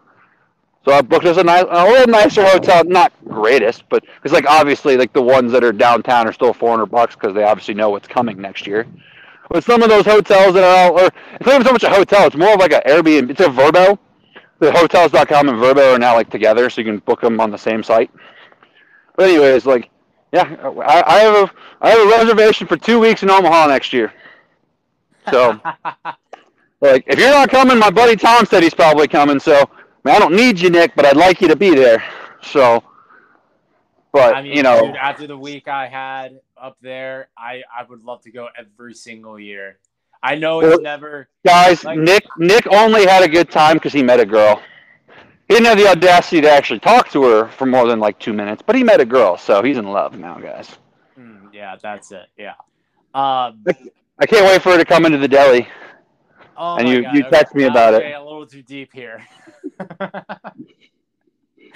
I 0.88 1.02
booked 1.02 1.26
us 1.26 1.38
a 1.38 1.44
nice, 1.44 1.66
a 1.70 1.86
little 1.86 2.08
nicer 2.08 2.46
hotel. 2.46 2.84
Not 2.84 3.14
greatest, 3.26 3.86
but 3.90 4.04
it's 4.24 4.34
like 4.34 4.46
obviously 4.46 4.98
like 4.98 5.14
the 5.14 5.22
ones 5.22 5.52
that 5.54 5.64
are 5.64 5.72
downtown 5.72 6.28
are 6.28 6.34
still 6.34 6.54
four 6.54 6.70
hundred 6.72 6.88
bucks 6.88 7.16
because 7.16 7.34
they 7.34 7.44
obviously 7.44 7.74
know 7.74 7.90
what's 7.90 8.08
coming 8.08 8.40
next 8.42 8.68
year. 8.68 8.86
But 9.52 9.66
some 9.66 9.84
of 9.84 9.90
those 9.90 10.06
hotels 10.06 10.54
that 10.54 10.64
are, 10.64 10.88
out, 10.88 10.94
or 10.94 11.12
it's 11.36 11.46
not 11.46 11.56
even 11.56 11.68
so 11.68 11.74
much 11.74 11.84
a 11.84 11.90
hotel. 11.90 12.26
It's 12.26 12.38
more 12.38 12.54
of 12.54 12.60
like 12.62 12.72
an 12.72 12.82
Airbnb. 12.88 13.32
It's 13.32 13.42
a 13.42 13.48
Vrbo. 13.48 14.00
The 14.60 14.72
hotels.com 14.72 15.50
and 15.50 15.58
Vrbo 15.58 15.96
are 15.96 16.00
now 16.00 16.16
like 16.16 16.30
together, 16.30 16.70
so 16.70 16.80
you 16.80 16.86
can 16.86 17.00
book 17.00 17.20
them 17.20 17.42
on 17.42 17.52
the 17.52 17.58
same 17.58 17.84
site. 17.84 18.10
But 19.18 19.28
anyways, 19.28 19.66
like, 19.66 19.90
yeah, 20.32 20.56
I, 20.64 21.04
I 21.06 21.20
have 21.20 21.36
a 21.36 21.52
I 21.82 21.90
have 21.90 22.00
a 22.00 22.10
reservation 22.10 22.66
for 22.66 22.78
two 22.78 22.98
weeks 22.98 23.24
in 23.24 23.30
Omaha 23.30 23.68
next 23.68 23.92
year. 23.92 24.14
So, 25.30 25.60
like, 26.82 27.04
if 27.08 27.20
you're 27.20 27.32
not 27.32 27.50
coming, 27.50 27.78
my 27.78 27.90
buddy 27.92 28.16
Tom 28.16 28.46
said 28.46 28.64
he's 28.64 28.74
probably 28.74 29.10
coming. 29.10 29.38
So, 29.38 29.54
I, 29.56 29.66
mean, 30.06 30.16
I 30.16 30.20
don't 30.20 30.34
need 30.34 30.62
you, 30.62 30.70
Nick, 30.70 30.96
but 30.96 31.06
I'd 31.06 31.18
like 31.18 31.42
you 31.42 31.50
to 31.50 31.58
be 31.58 31.76
there. 31.76 32.02
So, 32.42 32.82
but 34.12 34.36
I 34.36 34.42
mean, 34.42 34.56
you 34.58 34.64
know, 34.64 34.88
dude, 34.88 34.96
after 34.96 35.28
the 35.28 35.38
week 35.38 35.68
I 35.68 35.88
had 35.88 36.40
up 36.58 36.78
there, 36.82 37.30
I 37.38 37.64
I 37.76 37.84
would 37.88 38.04
love 38.04 38.22
to 38.24 38.32
go 38.32 38.50
every 38.58 38.94
single 38.94 39.40
year. 39.40 39.78
I 40.24 40.36
know 40.36 40.62
it's 40.62 40.82
never. 40.82 41.30
guys, 41.46 41.84
like- 41.84 41.98
Nick 41.98 42.26
Nick 42.38 42.68
only 42.72 43.06
had 43.06 43.24
a 43.24 43.28
good 43.28 43.50
time 43.50 43.76
because 43.78 43.94
he 43.94 44.04
met 44.04 44.20
a 44.20 44.26
girl. 44.26 44.62
He 45.48 45.56
didn't 45.56 45.66
have 45.68 45.78
the 45.78 45.88
audacity 45.88 46.40
to 46.42 46.50
actually 46.50 46.80
talk 46.80 47.10
to 47.12 47.24
her 47.24 47.48
for 47.50 47.66
more 47.66 47.86
than 47.88 48.00
like 48.00 48.18
two 48.20 48.32
minutes, 48.32 48.62
but 48.66 48.76
he 48.76 48.84
met 48.84 49.02
a 49.02 49.06
girl, 49.06 49.36
so 49.38 49.62
he's 49.64 49.78
in 49.78 49.86
love 49.86 50.18
now, 50.18 50.38
guys. 50.40 50.78
Mm, 51.20 51.50
yeah, 51.54 51.76
that's 51.82 52.12
it. 52.12 52.28
Yeah. 52.38 52.54
Um. 53.14 53.66
I 54.20 54.26
can't 54.28 54.46
wait 54.46 54.62
for 54.62 54.72
her 54.74 54.78
to 54.78 54.86
come 54.86 55.06
into 55.06 55.18
the 55.18 55.28
deli. 55.28 55.68
Oh 56.56 56.76
And 56.78 56.88
you- 56.88 57.02
God, 57.02 57.16
you 57.16 57.22
okay, 57.22 57.30
text 57.32 57.56
me 57.56 57.64
about 57.64 57.96
it. 57.96 58.04
okay, 58.04 58.14
A 58.14 58.22
little 58.24 58.46
too 58.46 58.62
deep 58.62 58.92
here. 58.94 59.26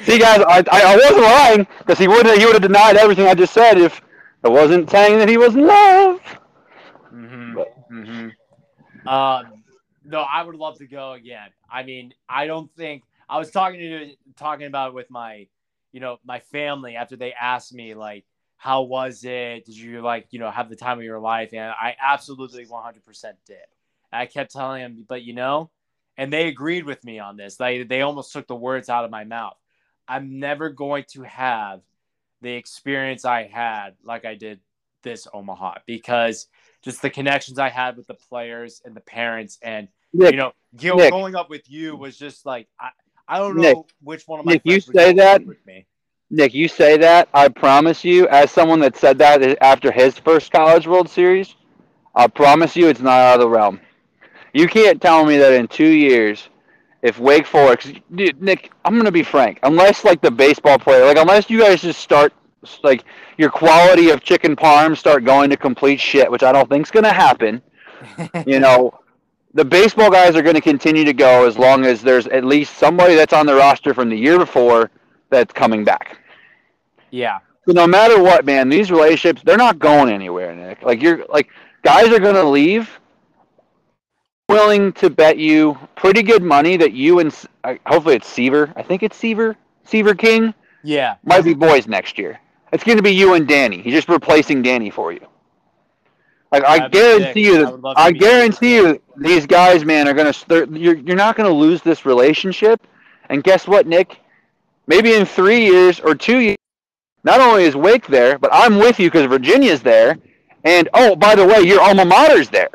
See, 0.02 0.20
guys, 0.20 0.42
I, 0.48 0.64
I, 0.72 0.96
wasn't 0.98 1.22
lying 1.24 1.68
because 1.80 1.98
he 1.98 2.08
would 2.08 2.26
he 2.28 2.46
would 2.46 2.54
have 2.54 2.62
denied 2.62 2.98
everything 2.98 3.28
I 3.28 3.34
just 3.34 3.54
said 3.54 3.78
if 3.78 4.02
I 4.44 4.50
wasn't 4.50 4.90
saying 4.90 5.20
that 5.20 5.30
he 5.30 5.38
was 5.38 5.56
in 5.56 5.66
love. 5.66 6.22
hmm 7.10 7.56
But- 7.56 7.74
hmm 7.90 8.30
Um, 9.08 9.64
no, 10.04 10.20
I 10.20 10.44
would 10.44 10.56
love 10.56 10.78
to 10.80 10.88
go 10.88 11.14
again. 11.14 11.50
I 11.72 11.84
mean, 11.84 12.14
I 12.30 12.46
don't 12.46 12.72
think 12.76 13.04
I 13.30 13.40
was 13.40 13.52
talking 13.52 13.80
to 13.80 14.12
talking 14.36 14.68
about 14.68 14.90
it 14.90 14.94
with 14.96 15.10
my, 15.10 15.48
you 15.92 16.00
know, 16.00 16.20
my 16.26 16.40
family 16.40 16.96
after 16.96 17.16
they 17.16 17.34
asked 17.34 17.74
me 17.74 17.94
like, 17.96 18.26
how 18.58 18.84
was 18.84 19.24
it? 19.24 19.66
Did 19.66 19.78
you 19.78 20.02
like, 20.02 20.28
you 20.32 20.40
know, 20.40 20.50
have 20.52 20.70
the 20.70 20.76
time 20.76 20.98
of 20.98 21.04
your 21.04 21.20
life? 21.20 21.54
And 21.54 21.62
I 21.72 21.96
absolutely 22.02 22.66
100% 22.66 23.24
did. 23.46 23.58
I 24.12 24.26
kept 24.26 24.52
telling 24.52 24.82
them, 24.82 25.06
but 25.08 25.24
you 25.24 25.34
know, 25.34 25.70
and 26.18 26.32
they 26.32 26.48
agreed 26.48 26.86
with 26.86 27.04
me 27.04 27.20
on 27.20 27.36
this. 27.38 27.58
They 27.58 27.84
they 27.84 28.02
almost 28.02 28.32
took 28.32 28.48
the 28.48 28.56
words 28.56 28.90
out 28.90 29.06
of 29.06 29.12
my 29.12 29.24
mouth. 29.24 29.58
I'm 30.07 30.40
never 30.40 30.69
going 30.69 31.06
to 31.14 31.23
have 31.23 31.82
the 32.41 32.52
experience 32.53 33.26
I 33.26 33.44
had 33.44 33.91
like 34.03 34.26
I 34.26 34.36
did 34.36 34.60
this 35.03 35.27
Omaha 35.34 35.76
because 35.86 36.48
just 36.84 37.02
the 37.02 37.10
connections 37.10 37.57
I 37.60 37.69
had 37.69 37.98
with 37.98 38.07
the 38.07 38.14
players 38.14 38.82
and 38.86 38.95
the 38.95 39.02
parents 39.02 39.57
and 39.61 39.88
Nick, 40.14 40.32
you 40.32 40.38
know 40.38 40.52
go- 40.80 40.95
Nick. 40.95 41.11
going 41.11 41.36
up 41.36 41.49
with 41.49 41.69
you 41.69 41.95
was 41.95 42.18
just 42.18 42.45
like 42.45 42.68
I, 42.80 42.90
I 43.27 43.40
don't 43.40 43.56
know 43.56 43.61
Nick. 43.61 43.77
which 44.02 44.23
one 44.27 44.40
of 44.40 44.45
my 44.45 44.53
Nick, 44.53 44.61
you 44.65 44.80
say 44.80 45.14
that? 45.14 45.45
with 45.45 45.65
me. 45.65 45.86
Nick, 46.30 46.53
you 46.53 46.68
say 46.68 46.98
that. 46.98 47.30
I 47.34 47.49
promise 47.49 48.03
you, 48.03 48.27
as 48.27 48.52
someone 48.52 48.80
that 48.80 48.98
said 48.98 49.18
that 49.19 49.57
after 49.61 49.91
his 49.91 50.18
first 50.18 50.52
College 50.52 50.88
World 50.88 51.07
Series, 51.10 51.56
I 52.15 52.27
promise 52.27 52.76
you, 52.76 52.90
it's 52.90 52.99
not 52.99 53.19
out 53.19 53.36
of 53.36 53.41
the 53.41 53.49
realm. 53.49 53.80
You 54.53 54.68
can't 54.68 55.02
tell 55.02 55.26
me 55.26 55.38
that 55.38 55.53
in 55.53 55.68
two 55.68 55.90
years, 55.90 56.49
if 57.06 57.19
Wake 57.19 57.45
Forest, 57.45 58.02
dude, 58.15 58.41
Nick, 58.41 58.72
I'm 58.84 58.98
gonna 58.98 59.11
be 59.11 59.22
frank. 59.22 59.60
Unless 59.61 60.03
like 60.03 60.22
the 60.22 60.32
baseball 60.32 60.80
player, 60.80 61.06
like 61.06 61.19
unless 61.19 61.52
you 61.52 61.60
guys 61.60 61.84
just 61.84 61.99
start 61.99 62.34
like 62.84 63.06
your 63.38 63.52
quality 63.52 64.10
of 64.10 64.23
chicken 64.23 64.56
parm 64.56 64.98
start 64.98 65.23
going 65.23 65.52
to 65.52 65.56
complete 65.56 65.99
shit, 65.99 66.30
which 66.32 66.41
I 66.41 66.52
don't 66.52 66.68
think's 66.68 66.90
gonna 66.90 67.14
happen. 67.14 67.61
you 68.48 68.60
know, 68.60 68.99
the 69.53 69.64
baseball 69.64 70.10
guys 70.10 70.36
are 70.36 70.41
going 70.41 70.56
to 70.56 70.61
continue 70.61 71.06
to 71.06 71.14
go 71.14 71.45
as 71.45 71.60
long 71.60 71.86
as 71.86 72.02
there's 72.02 72.26
at 72.27 72.44
least 72.44 72.76
somebody 72.76 73.14
that's 73.14 73.34
on 73.34 73.45
the 73.45 73.53
roster 73.53 73.94
from 73.94 74.10
the 74.10 74.18
year 74.18 74.40
before 74.40 74.90
that's 75.30 75.53
coming 75.53 75.84
back. 75.84 76.18
yeah, 77.11 77.38
So 77.68 77.73
no 77.73 77.86
matter 77.86 78.22
what, 78.22 78.45
man, 78.45 78.68
these 78.68 78.90
relationships 78.90 79.44
they're 79.45 79.57
not 79.57 79.77
going 79.77 80.10
anywhere, 80.10 80.56
Nick. 80.56 80.82
Like 80.82 81.03
you're 81.03 81.23
like 81.30 81.49
guys 81.84 82.07
are 82.07 82.19
going 82.19 82.34
to 82.34 82.44
leave 82.44 82.90
willing 84.50 84.94
to 84.94 85.10
bet 85.10 85.38
you 85.38 85.78
pretty 85.96 86.22
good 86.24 86.44
money 86.44 86.78
that 86.78 86.94
you 86.94 87.20
and 87.20 87.34
uh, 87.64 87.76
hopefully 87.86 88.16
it's 88.16 88.28
Seaver. 88.28 88.72
I 88.76 88.84
think 88.84 89.04
it's 89.04 89.18
Seaver. 89.18 89.56
Seaver 89.86 90.16
King 90.16 90.54
yeah, 90.84 91.16
might 91.24 91.44
be 91.44 91.54
boys 91.54 91.88
next 91.88 92.18
year. 92.18 92.40
It's 92.72 92.84
going 92.84 92.98
to 92.98 93.04
be 93.04 93.12
you 93.12 93.34
and 93.34 93.48
Danny. 93.48 93.82
He's 93.82 93.94
just 93.94 94.10
replacing 94.10 94.62
Danny 94.62 94.90
for 94.90 95.12
you. 95.12 95.26
Like 96.52 96.64
I 96.64 96.88
guarantee 96.88 97.46
sick. 97.46 97.60
you, 97.60 97.82
I 97.86 98.06
I 98.06 98.12
guarantee 98.12 98.76
you, 98.76 99.02
these 99.18 99.46
guys, 99.46 99.84
man, 99.84 100.08
are 100.08 100.14
gonna. 100.14 100.34
You're 100.78 100.96
you're 100.96 101.16
not 101.16 101.36
gonna 101.36 101.50
lose 101.50 101.82
this 101.82 102.06
relationship. 102.06 102.86
And 103.30 103.44
guess 103.44 103.68
what, 103.68 103.88
Nick? 103.88 104.22
Maybe 104.88 105.16
in 105.16 105.26
three 105.26 105.66
years 105.66 106.00
or 106.00 106.14
two 106.14 106.38
years, 106.38 106.58
not 107.24 107.42
only 107.42 107.64
is 107.64 107.76
Wake 107.76 108.08
there, 108.08 108.38
but 108.38 108.52
I'm 108.54 108.78
with 108.78 109.00
you 109.00 109.10
because 109.10 109.26
Virginia's 109.26 109.82
there. 109.82 110.18
And 110.64 110.88
oh, 110.94 111.16
by 111.16 111.36
the 111.36 111.46
way, 111.46 111.62
your 111.62 111.82
alma 111.82 112.06
mater's 112.06 112.50
there. 112.50 112.70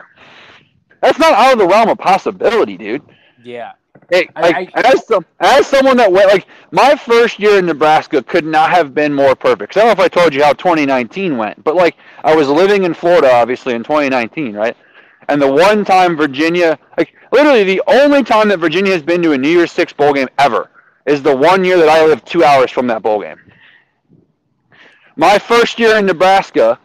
That's 1.00 1.18
not 1.18 1.32
out 1.32 1.54
of 1.54 1.58
the 1.58 1.66
realm 1.66 1.88
of 1.88 1.98
possibility, 1.98 2.76
dude. 2.76 3.02
yeah. 3.42 3.72
Hey, 4.10 4.28
I- 4.34 4.40
like, 4.50 4.70
as 4.74 5.06
some, 5.06 5.24
as 5.40 5.66
someone 5.66 5.96
that 5.98 6.10
went 6.10 6.28
like 6.28 6.46
my 6.72 6.96
first 6.96 7.38
year 7.38 7.58
in 7.58 7.66
Nebraska 7.66 8.22
could 8.22 8.44
not 8.44 8.70
have 8.70 8.92
been 8.94 9.12
more 9.14 9.34
perfect. 9.36 9.76
I 9.76 9.80
don't 9.80 9.86
know 9.88 9.92
if 9.92 10.00
I 10.00 10.08
told 10.08 10.34
you 10.34 10.42
how 10.42 10.52
2019 10.52 11.36
went, 11.36 11.62
but 11.62 11.76
like 11.76 11.96
I 12.24 12.34
was 12.34 12.48
living 12.48 12.82
in 12.84 12.92
Florida, 12.94 13.32
obviously 13.32 13.74
in 13.74 13.82
2019, 13.84 14.54
right? 14.54 14.76
And 15.28 15.40
the 15.40 15.50
one 15.50 15.84
time 15.84 16.16
Virginia, 16.16 16.76
like 16.98 17.14
literally 17.30 17.62
the 17.62 17.82
only 17.86 18.24
time 18.24 18.48
that 18.48 18.58
Virginia 18.58 18.92
has 18.92 19.02
been 19.02 19.22
to 19.22 19.32
a 19.32 19.38
New 19.38 19.48
Year's 19.48 19.70
Six 19.70 19.92
bowl 19.92 20.12
game 20.12 20.28
ever 20.38 20.70
is 21.06 21.22
the 21.22 21.36
one 21.36 21.64
year 21.64 21.76
that 21.78 21.88
I 21.88 22.04
lived 22.04 22.26
two 22.26 22.42
hours 22.42 22.70
from 22.72 22.86
that 22.88 23.02
bowl 23.02 23.20
game. 23.20 23.38
My 25.16 25.38
first 25.38 25.78
year 25.78 25.96
in 25.98 26.06
Nebraska, 26.06 26.78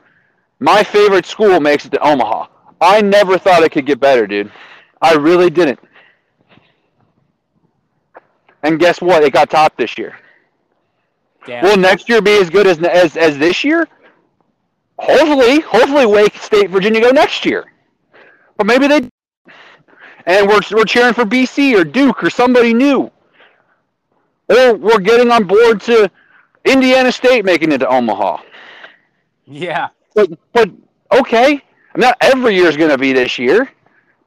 my 0.59 0.83
favorite 0.83 1.25
school 1.25 1.59
makes 1.59 1.85
it 1.85 1.91
to 1.93 1.99
Omaha. 1.99 2.47
I 2.81 3.01
never 3.01 3.37
thought 3.37 3.63
it 3.63 3.71
could 3.71 3.85
get 3.85 3.99
better, 3.99 4.27
dude. 4.27 4.51
I 5.01 5.13
really 5.15 5.49
didn't. 5.49 5.79
And 8.63 8.79
guess 8.79 9.01
what? 9.01 9.23
It 9.23 9.33
got 9.33 9.49
topped 9.49 9.77
this 9.77 9.97
year. 9.97 10.17
Damn. 11.45 11.63
Will 11.63 11.77
next 11.77 12.09
year 12.09 12.21
be 12.21 12.39
as 12.39 12.49
good 12.49 12.67
as 12.67 12.81
as 12.83 13.17
as 13.17 13.37
this 13.37 13.63
year? 13.63 13.87
Hopefully, 14.99 15.61
hopefully 15.61 16.05
Wake 16.05 16.35
State, 16.37 16.69
Virginia 16.69 17.01
go 17.01 17.11
next 17.11 17.45
year. 17.45 17.65
But 18.57 18.67
maybe 18.67 18.87
they. 18.87 19.09
And 20.25 20.47
we're 20.47 20.61
we're 20.71 20.85
cheering 20.85 21.13
for 21.13 21.25
BC 21.25 21.75
or 21.79 21.83
Duke 21.83 22.23
or 22.23 22.29
somebody 22.29 22.73
new. 22.73 23.11
Or 24.49 24.75
we're 24.75 24.99
getting 24.99 25.31
on 25.31 25.45
board 25.45 25.81
to 25.81 26.09
Indiana 26.65 27.11
State 27.11 27.45
making 27.45 27.71
it 27.71 27.79
to 27.79 27.87
Omaha. 27.87 28.37
yeah, 29.45 29.89
But 30.15 30.29
but 30.53 30.71
okay, 31.13 31.61
not 31.97 32.17
every 32.21 32.55
year 32.55 32.67
is 32.67 32.77
going 32.77 32.91
to 32.91 32.97
be 32.97 33.13
this 33.13 33.39
year. 33.39 33.69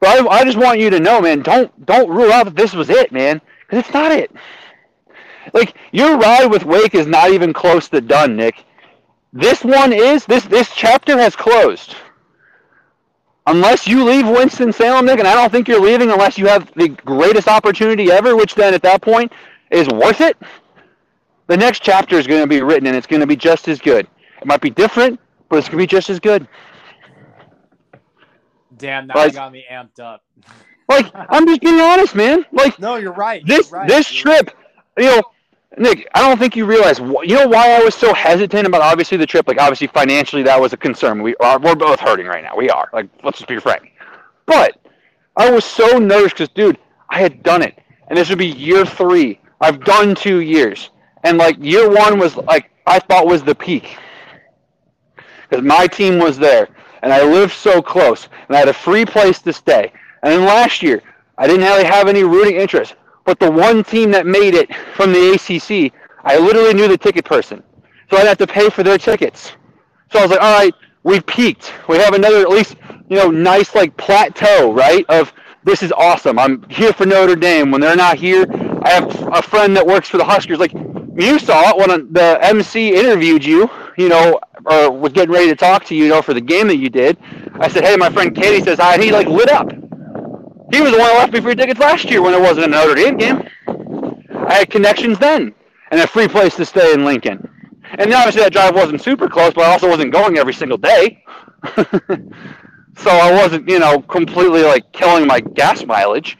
But 0.01 0.21
I, 0.27 0.27
I 0.41 0.45
just 0.45 0.59
want 0.59 0.81
you 0.81 0.91
to 0.91 1.01
know, 1.01 1.21
man. 1.21 1.43
Don't 1.43 1.87
don't 1.87 2.09
rule 2.11 2.33
out 2.33 2.45
that 2.47 2.57
this 2.57 2.75
was 2.75 2.91
it, 2.91 3.13
man, 3.13 3.41
because 3.63 3.81
it's 3.85 3.95
not 3.95 4.13
it. 4.13 4.31
Like 5.55 5.77
your 5.93 6.19
ride 6.19 6.47
with 6.47 6.65
Wake 6.65 6.95
is 6.95 7.07
not 7.07 7.31
even 7.31 7.53
close 7.53 7.89
to 7.91 8.01
done, 8.01 8.37
Nick. 8.37 8.65
This 9.33 9.65
one 9.65 9.93
is 9.93 10.27
this 10.27 10.45
this 10.45 10.71
chapter 10.75 11.19
has 11.19 11.37
closed. 11.37 11.97
Unless 13.47 13.87
you 13.89 14.05
leave 14.05 14.29
Winston 14.29 14.73
Salem, 14.73 15.07
Nick, 15.07 15.19
and 15.21 15.29
I 15.29 15.35
don't 15.35 15.51
think 15.51 15.69
you're 15.69 15.81
leaving 15.81 16.11
unless 16.11 16.39
you 16.39 16.47
have 16.47 16.73
the 16.75 16.89
greatest 16.89 17.49
opportunity 17.49 18.11
ever, 18.13 18.37
which 18.37 18.55
then 18.55 18.75
at 18.75 18.83
that 18.83 19.03
point 19.03 19.33
is 19.71 19.89
worth 19.89 20.21
it. 20.21 20.37
The 21.49 21.57
next 21.57 21.83
chapter 21.83 22.17
is 22.17 22.27
going 22.27 22.43
to 22.43 22.47
be 22.47 22.63
written, 22.63 22.87
and 22.89 22.97
it's 22.97 23.07
going 23.07 23.21
to 23.21 23.27
be 23.27 23.37
just 23.37 23.69
as 23.69 23.81
good. 23.81 24.07
It 24.41 24.47
might 24.47 24.61
be 24.61 24.71
different, 24.71 25.21
but 25.49 25.59
it's 25.59 25.69
going 25.69 25.79
to 25.79 25.83
be 25.83 25.87
just 25.87 26.11
as 26.11 26.21
good. 26.21 26.49
Damn, 28.79 29.07
that 29.09 29.17
Like- 29.17 29.35
got 29.35 29.53
me 29.53 29.65
amped 29.71 30.01
up. 30.01 30.23
Like 30.91 31.11
I'm 31.15 31.47
just 31.47 31.61
being 31.61 31.79
honest, 31.81 32.15
man. 32.15 32.47
Like 32.51 32.79
No, 32.79 32.97
you're 32.97 33.13
right. 33.13 33.45
this 33.47 33.71
you're 33.71 33.81
right. 33.81 33.89
this 33.89 34.11
You're- 34.11 34.37
trip, 34.39 34.57
you 34.97 35.05
know, 35.05 35.23
Nick, 35.77 36.09
I 36.15 36.27
don't 36.27 36.39
think 36.39 36.57
you 36.57 36.65
realize. 36.65 36.97
wh- 36.97 37.25
You 37.25 37.35
know 37.35 37.47
why 37.47 37.73
I 37.79 37.85
was 37.85 37.95
so 37.95 38.15
hesitant 38.15 38.67
about 38.67 38.81
obviously 38.81 39.19
the 39.19 39.27
trip. 39.27 39.47
Like 39.47 39.59
obviously 39.61 39.89
financially 39.89 40.43
that 40.45 40.59
was 40.59 40.73
a 40.73 40.79
concern. 40.79 41.23
We 41.23 41.37
are 41.37 41.59
we're 41.59 41.75
both 41.75 42.01
hurting 42.01 42.25
right 42.27 42.43
now. 42.43 42.57
We 42.57 42.71
are. 42.71 42.89
Like 42.95 43.07
let's 43.23 43.37
just 43.37 43.49
be 43.49 43.59
frank. 43.61 43.93
But 44.47 44.79
I 45.37 45.51
was 45.51 45.63
so 45.67 45.99
nervous 45.99 46.33
because, 46.33 46.49
dude, 46.49 46.79
I 47.11 47.21
had 47.21 47.43
done 47.43 47.61
it, 47.63 47.79
and 48.09 48.17
this 48.17 48.31
would 48.31 48.39
be 48.39 48.47
year 48.47 48.87
three. 48.87 49.41
I've 49.61 49.85
done 49.85 50.15
two 50.15 50.41
years, 50.41 50.89
And 51.23 51.37
like 51.37 51.57
year 51.61 51.91
one 51.91 52.19
was 52.19 52.35
like 52.37 52.71
I 52.87 52.99
thought 52.99 53.27
was 53.27 53.43
the 53.43 53.55
peak 53.55 53.99
because 55.49 55.63
my 55.65 55.87
team 55.87 56.19
was 56.19 56.39
there 56.39 56.69
and 57.03 57.13
I 57.13 57.23
lived 57.23 57.53
so 57.53 57.83
close 57.83 58.29
and 58.49 58.57
I 58.57 58.61
had 58.61 58.69
a 58.69 58.75
free 58.75 59.05
place 59.05 59.41
to 59.43 59.53
stay. 59.53 59.93
And 60.23 60.33
then 60.33 60.45
last 60.45 60.83
year 60.83 61.03
I 61.37 61.47
didn't 61.47 61.63
really 61.67 61.85
have 61.85 62.09
any 62.09 62.25
rooting 62.25 62.57
interest, 62.57 62.95
but 63.25 63.39
the 63.39 63.51
one 63.51 63.85
team 63.85 64.11
that 64.13 64.27
made 64.27 64.55
it 64.55 64.75
from 64.95 65.13
the 65.13 65.33
ACC, 65.33 65.93
I 66.25 66.39
literally 66.39 66.75
knew 66.75 66.89
the 66.89 66.99
ticket 66.99 67.25
person, 67.25 67.63
so 68.11 68.17
I'd 68.17 68.27
have 68.27 68.39
to 68.39 68.47
pay 68.47 68.71
for 68.71 68.83
their 68.83 68.99
tickets. 68.99 69.53
So 70.11 70.19
I 70.19 70.23
was 70.23 70.31
like, 70.31 70.41
all 70.41 70.59
right, 70.59 70.75
we've 71.03 71.25
peaked. 71.27 71.73
We 71.89 71.97
have 71.99 72.15
another 72.15 72.41
at 72.41 72.49
least 72.49 72.77
you 73.09 73.17
know 73.17 73.31
nice 73.31 73.75
like 73.75 73.97
plateau, 73.97 74.73
right? 74.73 75.05
Of 75.09 75.33
this 75.65 75.83
is 75.83 75.93
awesome. 75.93 76.39
I'm 76.39 76.69
here 76.69 76.93
for 76.93 77.07
Notre 77.07 77.37
Dame. 77.37 77.71
When 77.71 77.81
they're 77.81 77.97
not 77.97 78.17
here, 78.17 78.47
I 78.83 78.91
have 78.91 79.29
a 79.33 79.43
friend 79.43 79.77
that 79.77 79.87
works 79.87 80.09
for 80.09 80.17
the 80.19 80.25
Huskers. 80.25 80.59
Like 80.59 80.73
you 81.19 81.39
saw 81.39 81.71
it 81.71 81.77
when 81.77 82.13
the 82.13 82.39
MC 82.43 82.95
interviewed 82.95 83.45
you, 83.45 83.69
you 83.97 84.09
know, 84.09 84.41
or 84.65 84.91
was 84.91 85.13
getting 85.13 85.33
ready 85.33 85.49
to 85.49 85.57
talk 85.57 85.85
to 85.87 85.95
you, 85.95 86.05
you 86.05 86.11
know, 86.11 86.23
for 86.23 86.35
the 86.35 86.41
game 86.41 86.69
that 86.69 86.77
you 86.77 86.89
did. 86.89 87.19
I 87.61 87.69
said, 87.69 87.85
hey, 87.85 87.97
my 87.97 88.11
friend 88.11 88.35
Katie 88.35 88.63
says 88.65 88.79
hi, 88.79 88.95
and 88.95 89.03
he 89.03 89.11
like 89.11 89.27
lit 89.27 89.51
up. 89.51 89.71
He 90.71 90.81
was 90.83 90.93
the 90.93 90.99
one 90.99 91.09
that 91.09 91.19
left 91.19 91.33
me 91.33 91.41
free 91.41 91.55
tickets 91.55 91.81
last 91.81 92.05
year 92.11 92.21
when 92.21 92.33
there 92.33 92.43
wasn't 92.43 92.67
a 92.67 92.69
Notre 92.69 92.95
Dame 92.95 93.17
game. 93.17 93.49
I 94.47 94.55
had 94.55 94.71
connections 94.71 95.19
then 95.19 95.55
and 95.91 96.01
a 96.01 96.07
free 96.07 96.29
place 96.29 96.55
to 96.57 96.65
stay 96.67 96.93
in 96.93 97.05
Lincoln. 97.05 97.49
And 97.99 98.13
obviously 98.13 98.43
that 98.43 98.53
drive 98.53 98.75
wasn't 98.75 99.01
super 99.01 99.29
close, 99.29 99.55
but 99.55 99.65
I 99.65 99.73
also 99.73 99.89
wasn't 99.89 100.13
going 100.13 100.37
every 100.37 100.53
single 100.53 100.77
day. 100.77 101.25
so 101.77 103.11
I 103.11 103.33
wasn't, 103.33 103.69
you 103.69 103.79
know, 103.79 104.01
completely 104.03 104.63
like 104.63 104.93
killing 104.93 105.27
my 105.27 105.41
gas 105.41 105.85
mileage. 105.85 106.37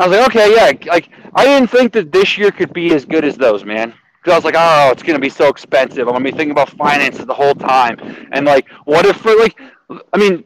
I 0.00 0.08
was 0.08 0.16
like, 0.16 0.26
okay, 0.28 0.54
yeah, 0.54 0.90
like 0.90 1.10
I 1.34 1.44
didn't 1.44 1.68
think 1.68 1.92
that 1.92 2.10
this 2.10 2.38
year 2.38 2.50
could 2.50 2.72
be 2.72 2.94
as 2.94 3.04
good 3.04 3.22
as 3.22 3.36
those, 3.36 3.66
man. 3.66 3.92
Because 4.18 4.32
I 4.32 4.36
was 4.36 4.44
like, 4.46 4.54
oh, 4.56 4.90
it's 4.90 5.02
gonna 5.02 5.18
be 5.18 5.28
so 5.28 5.48
expensive. 5.48 6.08
I'm 6.08 6.14
gonna 6.14 6.24
be 6.24 6.30
thinking 6.30 6.52
about 6.52 6.70
finances 6.70 7.26
the 7.26 7.34
whole 7.34 7.54
time, 7.54 7.98
and 8.32 8.46
like, 8.46 8.66
what 8.86 9.04
if 9.04 9.16
for 9.18 9.36
like, 9.36 9.60
I 10.14 10.16
mean, 10.16 10.42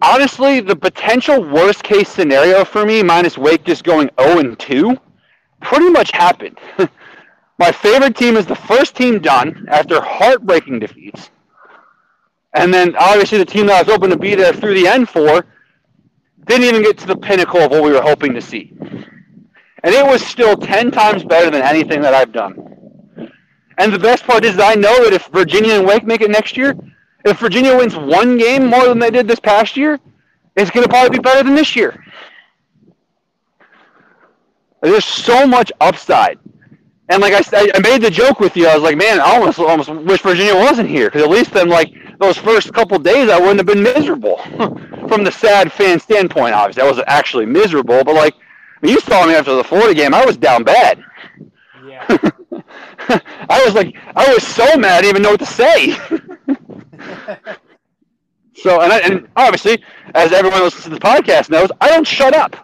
honestly, 0.00 0.60
the 0.60 0.74
potential 0.74 1.42
worst 1.42 1.82
case 1.82 2.08
scenario 2.08 2.64
for 2.64 2.86
me, 2.86 3.02
minus 3.02 3.36
Wake 3.36 3.64
just 3.64 3.84
going 3.84 4.08
0 4.18 4.38
and 4.38 4.58
2, 4.58 4.96
pretty 5.60 5.90
much 5.90 6.10
happened. 6.12 6.58
My 7.58 7.72
favorite 7.72 8.16
team 8.16 8.38
is 8.38 8.46
the 8.46 8.54
first 8.54 8.96
team 8.96 9.18
done 9.18 9.66
after 9.68 10.00
heartbreaking 10.00 10.78
defeats. 10.78 11.30
And 12.54 12.72
then 12.72 12.96
obviously 12.96 13.36
the 13.36 13.44
team 13.44 13.66
that 13.66 13.76
I 13.76 13.82
was 13.82 13.92
hoping 13.92 14.10
to 14.10 14.16
be 14.16 14.34
there 14.34 14.52
through 14.54 14.74
the 14.74 14.86
end 14.88 15.08
for 15.10 15.44
didn't 16.48 16.66
even 16.66 16.82
get 16.82 16.98
to 16.98 17.06
the 17.06 17.16
pinnacle 17.16 17.60
of 17.60 17.70
what 17.70 17.82
we 17.82 17.92
were 17.92 18.02
hoping 18.02 18.34
to 18.34 18.40
see. 18.40 18.72
And 18.80 19.94
it 19.94 20.04
was 20.04 20.26
still 20.26 20.56
10 20.56 20.90
times 20.90 21.22
better 21.22 21.50
than 21.50 21.62
anything 21.62 22.00
that 22.00 22.14
I've 22.14 22.32
done. 22.32 23.30
And 23.78 23.92
the 23.92 23.98
best 23.98 24.24
part 24.24 24.44
is 24.44 24.56
that 24.56 24.72
I 24.72 24.74
know 24.74 25.04
that 25.04 25.12
if 25.12 25.26
Virginia 25.26 25.74
and 25.74 25.86
Wake 25.86 26.04
make 26.04 26.20
it 26.20 26.30
next 26.30 26.56
year, 26.56 26.74
if 27.24 27.38
Virginia 27.38 27.76
wins 27.76 27.94
one 27.94 28.36
game 28.36 28.66
more 28.66 28.86
than 28.86 28.98
they 28.98 29.10
did 29.10 29.28
this 29.28 29.38
past 29.38 29.76
year, 29.76 30.00
it's 30.56 30.70
going 30.70 30.84
to 30.84 30.88
probably 30.88 31.18
be 31.18 31.22
better 31.22 31.44
than 31.44 31.54
this 31.54 31.76
year. 31.76 32.04
There's 34.82 35.04
so 35.04 35.46
much 35.46 35.70
upside. 35.80 36.38
And 37.08 37.22
like 37.22 37.32
I, 37.32 37.40
said, 37.40 37.70
I 37.74 37.80
made 37.80 38.02
the 38.02 38.10
joke 38.10 38.40
with 38.40 38.56
you, 38.56 38.66
I 38.66 38.74
was 38.74 38.82
like, 38.82 38.96
man, 38.96 39.20
I 39.20 39.36
almost 39.36 39.58
almost 39.58 39.88
wish 39.90 40.20
Virginia 40.22 40.54
wasn't 40.54 40.88
here 40.88 41.06
because 41.06 41.22
at 41.22 41.30
least 41.30 41.52
then 41.52 41.68
like 41.68 41.92
those 42.18 42.36
first 42.36 42.72
couple 42.74 42.98
days 42.98 43.30
I 43.30 43.38
wouldn't 43.38 43.58
have 43.58 43.66
been 43.66 43.82
miserable 43.82 44.36
from 45.08 45.24
the 45.24 45.32
sad 45.32 45.72
fan 45.72 45.98
standpoint. 45.98 46.54
Obviously, 46.54 46.82
I 46.82 46.86
wasn't 46.86 47.08
actually 47.08 47.46
miserable, 47.46 48.04
but 48.04 48.14
like 48.14 48.34
you 48.82 49.00
saw 49.00 49.26
me 49.26 49.34
after 49.34 49.54
the 49.54 49.64
Florida 49.64 49.94
game, 49.94 50.14
I 50.14 50.24
was 50.24 50.36
down 50.36 50.64
bad. 50.64 51.02
Yeah. 51.86 52.06
I 53.08 53.62
was 53.64 53.74
like, 53.74 53.96
I 54.14 54.32
was 54.32 54.46
so 54.46 54.76
mad, 54.76 54.98
I 54.98 55.02
didn't 55.02 55.10
even 55.10 55.22
know 55.22 55.30
what 55.30 55.40
to 55.40 55.46
say. 55.46 55.92
so, 58.54 58.80
and, 58.80 58.92
I, 58.92 58.98
and 59.00 59.28
obviously, 59.36 59.82
as 60.14 60.32
everyone 60.32 60.62
listens 60.62 60.84
to 60.84 60.90
the 60.90 61.00
podcast 61.00 61.50
knows, 61.50 61.70
I 61.80 61.88
don't 61.88 62.06
shut 62.06 62.34
up. 62.34 62.56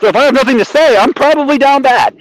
So 0.00 0.08
if 0.08 0.16
I 0.16 0.24
have 0.24 0.34
nothing 0.34 0.58
to 0.58 0.64
say, 0.64 0.96
I'm 0.96 1.12
probably 1.12 1.58
down 1.58 1.82
bad. 1.82 2.16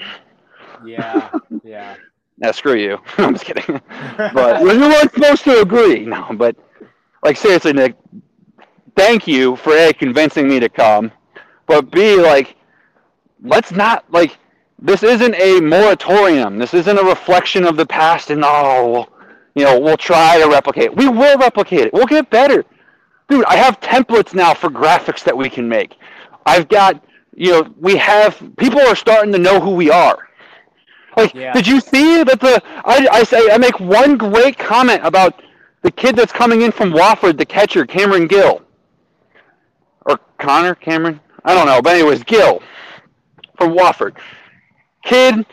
yeah, 0.85 1.30
yeah. 1.64 1.95
Now 2.38 2.52
screw 2.52 2.73
you. 2.73 2.98
I'm 3.19 3.34
just 3.34 3.45
kidding. 3.45 3.80
But 4.18 4.61
you 4.61 4.68
weren't 4.68 5.14
supposed 5.14 5.43
to 5.43 5.61
agree. 5.61 6.06
No, 6.06 6.30
but 6.34 6.56
like 7.23 7.38
seriously, 7.38 7.72
Nick, 7.72 7.95
thank 8.95 9.27
you 9.27 9.55
for 9.55 9.73
a 9.76 9.93
convincing 9.93 10.47
me 10.47 10.59
to 10.59 10.69
come, 10.69 11.11
but 11.68 11.91
b 11.91 12.15
like, 12.15 12.55
let's 13.43 13.72
not 13.72 14.05
like 14.11 14.38
this 14.80 15.03
isn't 15.03 15.35
a 15.35 15.59
moratorium. 15.61 16.57
This 16.57 16.73
isn't 16.73 16.97
a 16.97 17.03
reflection 17.03 17.65
of 17.65 17.77
the 17.77 17.85
past 17.85 18.30
and 18.31 18.43
oh, 18.43 19.07
you 19.55 19.63
know, 19.65 19.80
we'll 19.80 19.97
try 19.97 20.39
to 20.41 20.47
replicate. 20.49 20.95
We 20.95 21.07
will 21.07 21.38
replicate 21.38 21.81
it. 21.81 21.93
We'll 21.93 22.05
get 22.07 22.30
better. 22.30 22.65
Dude, 23.30 23.45
I 23.45 23.55
have 23.57 23.80
templates 23.80 24.34
now 24.34 24.53
for 24.53 24.69
graphics 24.69 25.23
that 25.23 25.38
we 25.38 25.49
can 25.49 25.68
make. 25.69 25.97
I've 26.45 26.68
got, 26.68 27.01
you 27.35 27.51
know, 27.51 27.73
we 27.80 27.95
have 27.97 28.41
people 28.57 28.81
are 28.81 28.95
starting 28.95 29.31
to 29.34 29.38
know 29.38 29.59
who 29.59 29.72
we 29.76 29.91
are. 29.91 30.27
Like, 31.15 31.34
Yeah. 31.34 31.53
did 31.53 31.68
you 31.68 31.80
see 31.80 32.23
that 32.23 32.39
the 32.39 32.61
I, 32.85 33.07
I 33.11 33.23
say 33.23 33.51
I 33.51 33.57
make 33.57 33.80
one 33.80 34.18
great 34.18 34.57
comment 34.57 35.01
about 35.03 35.41
the 35.81 35.91
kid 35.91 36.15
that's 36.15 36.31
coming 36.31 36.61
in 36.61 36.72
from 36.72 36.91
Wofford, 36.91 37.38
the 37.38 37.45
catcher, 37.45 37.85
Cameron 37.85 38.27
Gill. 38.27 38.61
Or 40.41 40.45
Connor 40.47 40.76
Cameron? 40.76 41.19
I 41.43 41.53
don't 41.53 41.65
know, 41.65 41.81
but 41.81 41.95
anyways, 41.95 42.23
Gill 42.23 42.61
from 43.57 43.73
Wofford. 43.76 44.18
Kid, 45.03 45.45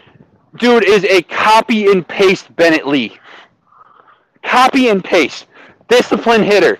dude, 0.56 0.84
is 0.84 1.04
a 1.04 1.22
copy 1.22 1.90
and 1.90 2.06
paste 2.06 2.54
Bennett 2.56 2.86
Lee. 2.86 3.18
Copy 4.42 4.88
and 4.88 5.02
paste. 5.02 5.46
Discipline 5.88 6.42
hitter. 6.42 6.78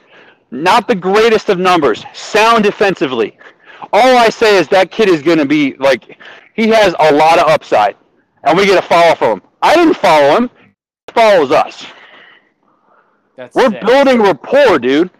Not 0.51 0.89
the 0.89 0.95
greatest 0.95 1.49
of 1.49 1.59
numbers. 1.59 2.05
Sound 2.15 2.65
defensively. 2.65 3.39
All 3.93 4.17
I 4.17 4.29
say 4.29 4.57
is 4.57 4.69
that 4.69 4.91
kid 4.91 5.09
is 5.09 5.23
going 5.23 5.39
to 5.39 5.47
be 5.47 5.75
like, 5.79 6.19
he 6.55 6.69
has 6.69 6.95
a 6.99 7.13
lot 7.13 7.39
of 7.39 7.49
upside. 7.49 7.97
And 8.45 8.57
we 8.57 8.67
get 8.67 8.83
a 8.83 8.87
follow 8.87 9.15
from 9.15 9.41
him. 9.41 9.43
I 9.63 9.75
didn't 9.75 9.95
follow 9.95 10.37
him. 10.37 10.51
He 11.07 11.13
follows 11.13 11.51
us. 11.51 11.87
That's 13.37 13.55
We're 13.55 13.71
sick. 13.71 13.85
building 13.85 14.21
rapport, 14.21 14.79
dude. 14.79 15.11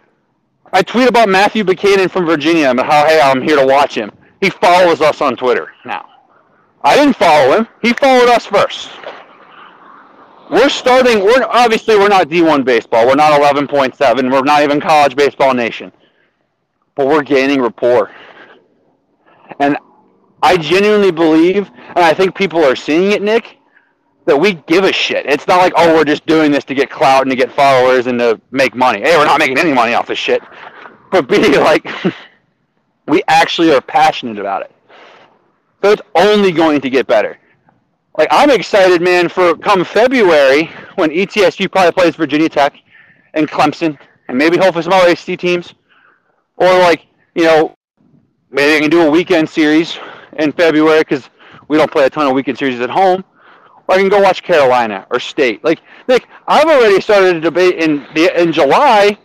I 0.71 0.81
tweet 0.81 1.07
about 1.07 1.29
Matthew 1.29 1.63
Buchanan 1.63 2.09
from 2.09 2.25
Virginia 2.25 2.69
and 2.69 2.79
how, 2.79 3.05
hey, 3.07 3.19
I'm 3.19 3.41
here 3.41 3.55
to 3.57 3.65
watch 3.65 3.95
him. 3.95 4.11
He 4.41 4.49
follows 4.49 5.01
us 5.01 5.21
on 5.21 5.35
Twitter 5.35 5.71
now. 5.85 6.07
I 6.83 6.95
didn't 6.95 7.15
follow 7.15 7.57
him. 7.57 7.67
He 7.81 7.93
followed 7.93 8.29
us 8.29 8.45
first. 8.45 8.89
We're 10.49 10.69
starting, 10.69 11.23
we're 11.23 11.45
obviously 11.49 11.95
we're 11.95 12.07
not 12.07 12.27
D1 12.27 12.63
baseball. 12.65 13.05
We're 13.05 13.15
not 13.15 13.39
11.7. 13.39 14.31
We're 14.31 14.41
not 14.41 14.63
even 14.63 14.79
college 14.79 15.15
baseball 15.15 15.53
nation. 15.53 15.91
But 16.95 17.07
we're 17.07 17.23
gaining 17.23 17.61
rapport. 17.61 18.11
And 19.59 19.77
I 20.41 20.57
genuinely 20.57 21.11
believe, 21.11 21.69
and 21.69 21.99
I 21.99 22.13
think 22.13 22.35
people 22.35 22.63
are 22.63 22.75
seeing 22.75 23.11
it, 23.11 23.21
Nick, 23.21 23.58
that 24.29 24.37
we 24.37 24.53
give 24.53 24.83
a 24.83 24.93
shit. 24.93 25.25
It's 25.25 25.47
not 25.47 25.57
like, 25.57 25.73
oh, 25.75 25.95
we're 25.95 26.05
just 26.05 26.25
doing 26.27 26.51
this 26.51 26.63
to 26.65 26.75
get 26.75 26.89
clout 26.91 27.23
and 27.23 27.31
to 27.31 27.35
get 27.35 27.51
followers 27.51 28.05
and 28.05 28.19
to 28.19 28.39
make 28.51 28.75
money. 28.75 29.01
Hey, 29.01 29.17
we're 29.17 29.25
not 29.25 29.39
making 29.39 29.57
any 29.57 29.73
money 29.73 29.95
off 29.95 30.07
this 30.07 30.19
shit. 30.19 30.43
But 31.11 31.27
B, 31.27 31.57
like, 31.57 31.87
we 33.07 33.23
actually 33.27 33.73
are 33.73 33.81
passionate 33.81 34.37
about 34.37 34.61
it. 34.61 34.71
So 35.81 35.91
it's 35.91 36.01
only 36.13 36.51
going 36.51 36.79
to 36.81 36.89
get 36.91 37.07
better. 37.07 37.39
Like, 38.17 38.27
I'm 38.31 38.51
excited, 38.51 39.01
man, 39.01 39.29
for 39.29 39.57
come 39.57 39.83
February 39.83 40.65
when 40.95 41.09
ETSU 41.09 41.71
probably 41.71 41.91
plays 41.91 42.15
Virginia 42.15 42.49
Tech 42.49 42.75
and 43.33 43.47
Clemson 43.47 43.97
and 44.27 44.37
maybe 44.37 44.57
hopefully 44.57 44.83
some 44.83 44.93
other 44.93 45.09
ACC 45.09 45.39
teams. 45.39 45.73
Or, 46.57 46.67
like, 46.67 47.07
you 47.33 47.45
know, 47.45 47.75
maybe 48.51 48.75
I 48.75 48.79
can 48.79 48.91
do 48.91 49.01
a 49.07 49.09
weekend 49.09 49.49
series 49.49 49.97
in 50.33 50.51
February 50.51 50.99
because 50.99 51.31
we 51.67 51.77
don't 51.77 51.91
play 51.91 52.05
a 52.05 52.09
ton 52.11 52.27
of 52.27 52.33
weekend 52.33 52.59
series 52.59 52.79
at 52.79 52.91
home. 52.91 53.23
Or 53.89 53.95
I 53.95 53.97
can 53.97 54.07
go 54.07 54.21
watch 54.21 54.43
Carolina 54.43 55.07
or 55.09 55.19
State. 55.19 55.63
Like, 55.63 55.81
Nick, 56.07 56.27
I've 56.47 56.67
already 56.67 57.01
started 57.01 57.37
a 57.37 57.39
debate 57.39 57.83
in 57.83 58.05
the 58.13 58.39
in 58.39 58.51
July, 58.51 59.17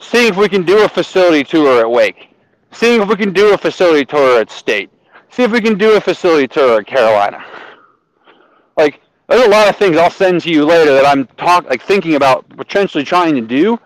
seeing 0.00 0.30
if 0.30 0.38
we 0.38 0.48
can 0.48 0.62
do 0.62 0.84
a 0.84 0.88
facility 0.88 1.44
tour 1.44 1.80
at 1.80 1.90
Wake, 1.90 2.30
seeing 2.72 3.02
if 3.02 3.08
we 3.08 3.16
can 3.16 3.34
do 3.34 3.52
a 3.52 3.58
facility 3.58 4.06
tour 4.06 4.40
at 4.40 4.50
State, 4.50 4.90
see 5.28 5.42
if 5.42 5.50
we 5.50 5.60
can 5.60 5.76
do 5.76 5.98
a 5.98 6.00
facility 6.00 6.48
tour 6.48 6.80
at 6.80 6.86
Carolina. 6.86 7.44
Like, 8.78 9.02
there's 9.28 9.44
a 9.44 9.50
lot 9.50 9.68
of 9.68 9.76
things 9.76 9.98
I'll 9.98 10.10
send 10.10 10.40
to 10.42 10.50
you 10.50 10.64
later 10.64 10.94
that 10.94 11.04
I'm 11.04 11.26
talk 11.36 11.68
like 11.68 11.82
thinking 11.82 12.14
about 12.14 12.48
potentially 12.56 13.04
trying 13.04 13.34
to 13.34 13.42
do, 13.42 13.78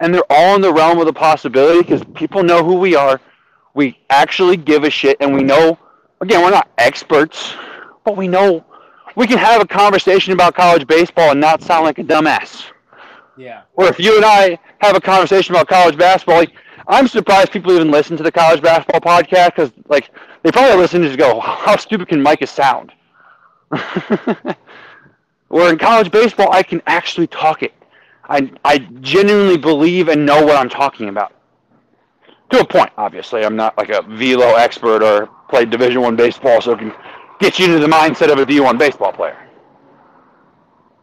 and 0.00 0.12
they're 0.12 0.22
all 0.28 0.56
in 0.56 0.60
the 0.60 0.72
realm 0.72 0.98
of 0.98 1.06
the 1.06 1.12
possibility 1.12 1.82
because 1.82 2.02
people 2.14 2.42
know 2.42 2.64
who 2.64 2.74
we 2.74 2.96
are. 2.96 3.20
We 3.74 3.96
actually 4.10 4.56
give 4.56 4.82
a 4.82 4.90
shit, 4.90 5.18
and 5.20 5.32
we 5.32 5.44
know. 5.44 5.78
Again, 6.20 6.42
we're 6.42 6.50
not 6.50 6.68
experts, 6.78 7.54
but 8.04 8.16
we 8.16 8.26
know 8.26 8.64
we 9.18 9.26
can 9.26 9.36
have 9.36 9.60
a 9.60 9.66
conversation 9.66 10.32
about 10.32 10.54
college 10.54 10.86
baseball 10.86 11.32
and 11.32 11.40
not 11.40 11.60
sound 11.60 11.84
like 11.84 11.98
a 11.98 12.04
dumbass. 12.04 12.66
Yeah. 13.36 13.62
Or 13.74 13.86
if 13.86 13.98
you 13.98 14.14
and 14.14 14.24
I 14.24 14.60
have 14.78 14.94
a 14.94 15.00
conversation 15.00 15.56
about 15.56 15.66
college 15.66 15.98
basketball, 15.98 16.36
like 16.36 16.52
I'm 16.86 17.08
surprised 17.08 17.50
people 17.50 17.72
even 17.72 17.90
listen 17.90 18.16
to 18.16 18.22
the 18.22 18.30
college 18.30 18.62
basketball 18.62 19.00
podcast 19.00 19.56
because 19.56 19.72
like 19.88 20.10
they 20.44 20.52
probably 20.52 20.76
listen 20.76 21.02
to 21.02 21.08
just 21.08 21.18
go, 21.18 21.40
how 21.40 21.76
stupid 21.76 22.06
can 22.06 22.22
Micah 22.22 22.46
sound? 22.46 22.92
Where 25.48 25.68
in 25.68 25.78
college 25.78 26.12
baseball, 26.12 26.52
I 26.52 26.62
can 26.62 26.80
actually 26.86 27.26
talk 27.26 27.64
it. 27.64 27.74
I, 28.28 28.52
I 28.64 28.78
genuinely 29.00 29.58
believe 29.58 30.06
and 30.08 30.26
know 30.26 30.44
what 30.44 30.54
I'm 30.54 30.68
talking 30.68 31.08
about. 31.08 31.32
To 32.50 32.60
a 32.60 32.64
point, 32.64 32.90
obviously. 32.96 33.44
I'm 33.44 33.56
not 33.56 33.76
like 33.76 33.90
a 33.90 34.02
velo 34.02 34.54
expert 34.54 35.02
or 35.02 35.28
played 35.48 35.70
Division 35.70 36.02
One 36.02 36.14
baseball, 36.14 36.60
so 36.60 36.76
can 36.76 36.94
get 37.38 37.58
you 37.58 37.66
into 37.66 37.78
the 37.78 37.86
mindset 37.86 38.32
of 38.32 38.38
a 38.38 38.46
D1 38.46 38.78
baseball 38.78 39.12
player. 39.12 39.36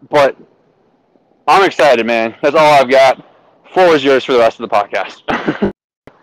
But 0.09 0.37
I'm 1.47 1.63
excited, 1.63 2.05
man. 2.05 2.35
That's 2.41 2.55
all 2.55 2.73
I've 2.73 2.89
got. 2.89 3.23
Floor 3.73 3.95
is 3.95 4.03
yours 4.03 4.23
for 4.23 4.33
the 4.33 4.39
rest 4.39 4.59
of 4.59 4.69
the 4.69 4.75
podcast. 4.75 5.71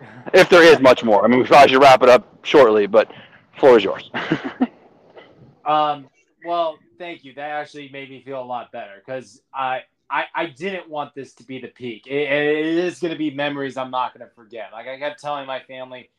if 0.33 0.49
there 0.49 0.63
is 0.63 0.79
much 0.79 1.03
more. 1.03 1.23
I 1.23 1.27
mean, 1.27 1.39
we 1.39 1.45
probably 1.45 1.69
should 1.69 1.81
wrap 1.81 2.03
it 2.03 2.09
up 2.09 2.27
shortly, 2.43 2.87
but 2.87 3.11
floor 3.57 3.77
is 3.77 3.83
yours. 3.83 4.09
um, 5.65 6.07
well, 6.45 6.77
thank 6.97 7.23
you. 7.23 7.33
That 7.33 7.49
actually 7.49 7.89
made 7.89 8.09
me 8.09 8.21
feel 8.23 8.41
a 8.41 8.43
lot 8.43 8.71
better 8.71 9.01
because 9.05 9.41
I, 9.53 9.81
I 10.09 10.25
I 10.33 10.45
didn't 10.47 10.89
want 10.89 11.13
this 11.15 11.33
to 11.35 11.43
be 11.43 11.59
the 11.59 11.67
peak. 11.67 12.07
it, 12.07 12.31
it 12.31 12.65
is 12.65 12.99
going 12.99 13.11
to 13.11 13.17
be 13.17 13.31
memories 13.31 13.77
I'm 13.77 13.91
not 13.91 14.17
going 14.17 14.27
to 14.27 14.33
forget. 14.33 14.69
Like 14.71 14.87
I 14.87 14.97
kept 14.97 15.21
telling 15.21 15.45
my 15.45 15.61
family, 15.61 16.09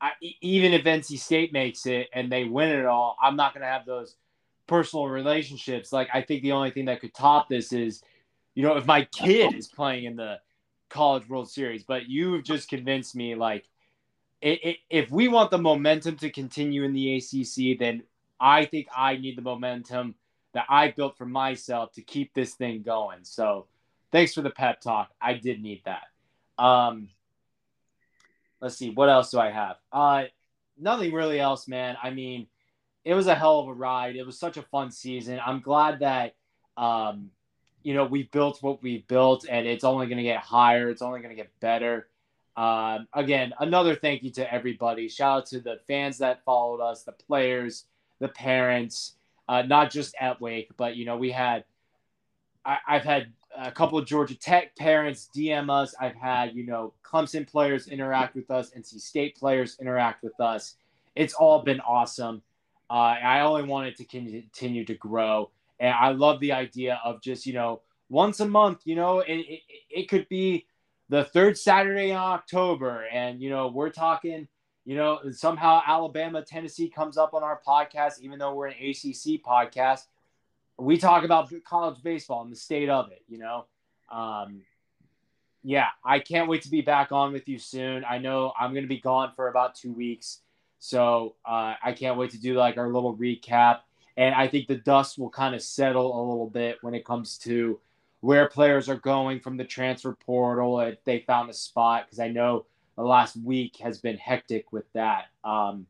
I, 0.00 0.12
even 0.40 0.72
if 0.72 0.84
NC 0.84 1.18
State 1.18 1.52
makes 1.52 1.86
it 1.86 2.08
and 2.12 2.30
they 2.30 2.44
win 2.44 2.70
it 2.70 2.86
all, 2.86 3.16
I'm 3.22 3.36
not 3.36 3.52
going 3.54 3.62
to 3.62 3.68
have 3.68 3.84
those 3.84 4.16
personal 4.66 5.06
relationships. 5.06 5.92
Like 5.92 6.08
I 6.12 6.22
think 6.22 6.42
the 6.42 6.52
only 6.52 6.70
thing 6.70 6.86
that 6.86 7.00
could 7.00 7.14
top 7.14 7.48
this 7.48 7.72
is, 7.72 8.02
you 8.54 8.62
know, 8.62 8.76
if 8.76 8.86
my 8.86 9.04
kid 9.04 9.54
is 9.54 9.68
playing 9.68 10.04
in 10.04 10.16
the 10.16 10.40
College 10.90 11.28
World 11.28 11.50
Series. 11.50 11.84
But 11.84 12.08
you've 12.08 12.44
just 12.44 12.68
convinced 12.68 13.16
me, 13.16 13.34
like, 13.34 13.64
it, 14.42 14.60
it, 14.64 14.76
if 14.90 15.10
we 15.10 15.28
want 15.28 15.50
the 15.50 15.58
momentum 15.58 16.16
to 16.16 16.30
continue 16.30 16.84
in 16.84 16.92
the 16.92 17.16
ACC, 17.16 17.78
then 17.78 18.02
I 18.38 18.64
think 18.64 18.88
I 18.94 19.16
need 19.16 19.36
the 19.36 19.42
momentum 19.42 20.14
that 20.52 20.66
I 20.68 20.90
built 20.90 21.16
for 21.16 21.26
myself 21.26 21.92
to 21.92 22.02
keep 22.02 22.34
this 22.34 22.54
thing 22.54 22.82
going. 22.82 23.20
So 23.22 23.66
thanks 24.12 24.34
for 24.34 24.42
the 24.42 24.50
pep 24.50 24.80
talk. 24.80 25.10
I 25.20 25.34
did 25.34 25.62
need 25.62 25.82
that. 25.84 26.04
Um, 26.62 27.08
let's 28.60 28.76
see, 28.76 28.90
what 28.90 29.08
else 29.08 29.30
do 29.30 29.38
I 29.38 29.50
have? 29.50 29.76
Uh, 29.92 30.24
nothing 30.78 31.12
really 31.12 31.40
else, 31.40 31.68
man. 31.68 31.96
I 32.02 32.10
mean, 32.10 32.46
it 33.04 33.14
was 33.14 33.26
a 33.26 33.34
hell 33.34 33.60
of 33.60 33.68
a 33.68 33.72
ride. 33.72 34.16
It 34.16 34.26
was 34.26 34.38
such 34.38 34.56
a 34.56 34.62
fun 34.62 34.90
season. 34.90 35.40
I'm 35.44 35.60
glad 35.60 36.00
that, 36.00 36.34
um, 36.76 37.30
you 37.82 37.94
know, 37.94 38.04
we 38.04 38.24
built 38.24 38.62
what 38.62 38.82
we 38.82 39.04
built 39.08 39.46
and 39.48 39.66
it's 39.66 39.84
only 39.84 40.06
going 40.06 40.18
to 40.18 40.22
get 40.22 40.40
higher. 40.40 40.90
It's 40.90 41.02
only 41.02 41.20
going 41.20 41.34
to 41.34 41.42
get 41.42 41.50
better. 41.60 42.08
Um, 42.56 43.08
again, 43.14 43.54
another 43.58 43.94
thank 43.94 44.22
you 44.22 44.30
to 44.32 44.52
everybody. 44.52 45.08
Shout 45.08 45.38
out 45.38 45.46
to 45.46 45.60
the 45.60 45.80
fans 45.86 46.18
that 46.18 46.44
followed 46.44 46.80
us, 46.80 47.04
the 47.04 47.12
players, 47.12 47.84
the 48.18 48.28
parents, 48.28 49.14
uh, 49.48 49.62
not 49.62 49.90
just 49.90 50.14
at 50.20 50.40
Wake, 50.40 50.70
but 50.76 50.96
you 50.96 51.06
know, 51.06 51.16
we 51.16 51.30
had 51.30 51.64
I, 52.64 52.78
have 52.86 53.04
had 53.04 53.32
a 53.56 53.70
couple 53.70 53.98
of 53.98 54.06
Georgia 54.06 54.34
Tech 54.34 54.74
parents 54.76 55.28
DM 55.34 55.70
us. 55.70 55.94
I've 56.00 56.14
had 56.14 56.54
you 56.54 56.66
know 56.66 56.92
Clemson 57.04 57.46
players 57.46 57.88
interact 57.88 58.34
with 58.34 58.50
us, 58.50 58.70
NC 58.70 59.00
State 59.00 59.36
players 59.36 59.76
interact 59.80 60.22
with 60.22 60.38
us. 60.40 60.76
It's 61.16 61.34
all 61.34 61.62
been 61.62 61.80
awesome. 61.80 62.42
Uh, 62.88 63.16
I 63.22 63.40
only 63.40 63.64
want 63.64 63.88
it 63.88 63.96
to 63.96 64.04
continue 64.04 64.84
to 64.84 64.94
grow, 64.94 65.50
and 65.78 65.94
I 65.94 66.10
love 66.10 66.40
the 66.40 66.52
idea 66.52 67.00
of 67.04 67.22
just 67.22 67.46
you 67.46 67.52
know 67.52 67.82
once 68.08 68.40
a 68.40 68.48
month. 68.48 68.80
You 68.84 68.96
know, 68.96 69.20
it, 69.20 69.34
it, 69.34 69.60
it 69.90 70.08
could 70.08 70.28
be 70.28 70.66
the 71.08 71.24
third 71.24 71.58
Saturday 71.58 72.10
in 72.10 72.16
October, 72.16 73.04
and 73.12 73.40
you 73.40 73.50
know 73.50 73.68
we're 73.68 73.90
talking 73.90 74.48
you 74.84 74.96
know, 74.96 75.20
somehow 75.30 75.82
Alabama, 75.86 76.42
Tennessee 76.42 76.88
comes 76.88 77.16
up 77.16 77.34
on 77.34 77.42
our 77.42 77.60
podcast, 77.66 78.20
even 78.22 78.38
though 78.38 78.54
we're 78.54 78.68
an 78.68 78.74
ACC 78.74 79.40
podcast. 79.40 80.06
We 80.80 80.98
talk 80.98 81.24
about 81.24 81.52
college 81.64 82.02
baseball 82.02 82.42
and 82.42 82.50
the 82.50 82.56
state 82.56 82.88
of 82.88 83.12
it, 83.12 83.22
you 83.28 83.38
know. 83.38 83.66
Um, 84.10 84.62
yeah, 85.62 85.88
I 86.04 86.20
can't 86.20 86.48
wait 86.48 86.62
to 86.62 86.70
be 86.70 86.80
back 86.80 87.12
on 87.12 87.32
with 87.32 87.48
you 87.48 87.58
soon. 87.58 88.04
I 88.08 88.18
know 88.18 88.52
I'm 88.58 88.72
going 88.72 88.84
to 88.84 88.88
be 88.88 89.00
gone 89.00 89.32
for 89.36 89.48
about 89.48 89.74
two 89.74 89.92
weeks. 89.92 90.40
So 90.78 91.34
uh, 91.44 91.74
I 91.82 91.92
can't 91.92 92.16
wait 92.16 92.30
to 92.30 92.40
do 92.40 92.54
like 92.54 92.78
our 92.78 92.88
little 92.88 93.14
recap. 93.14 93.80
And 94.16 94.34
I 94.34 94.48
think 94.48 94.66
the 94.66 94.76
dust 94.76 95.18
will 95.18 95.30
kind 95.30 95.54
of 95.54 95.62
settle 95.62 96.18
a 96.18 96.22
little 96.26 96.48
bit 96.48 96.78
when 96.80 96.94
it 96.94 97.04
comes 97.04 97.36
to 97.38 97.78
where 98.20 98.48
players 98.48 98.88
are 98.88 98.96
going 98.96 99.40
from 99.40 99.56
the 99.56 99.64
transfer 99.64 100.14
portal 100.14 100.80
if 100.80 101.02
they 101.04 101.20
found 101.20 101.50
a 101.50 101.54
spot. 101.54 102.06
Because 102.06 102.20
I 102.20 102.28
know 102.28 102.64
the 102.96 103.02
last 103.02 103.36
week 103.36 103.76
has 103.76 103.98
been 103.98 104.16
hectic 104.16 104.72
with 104.72 104.90
that. 104.94 105.26
Um, 105.44 105.86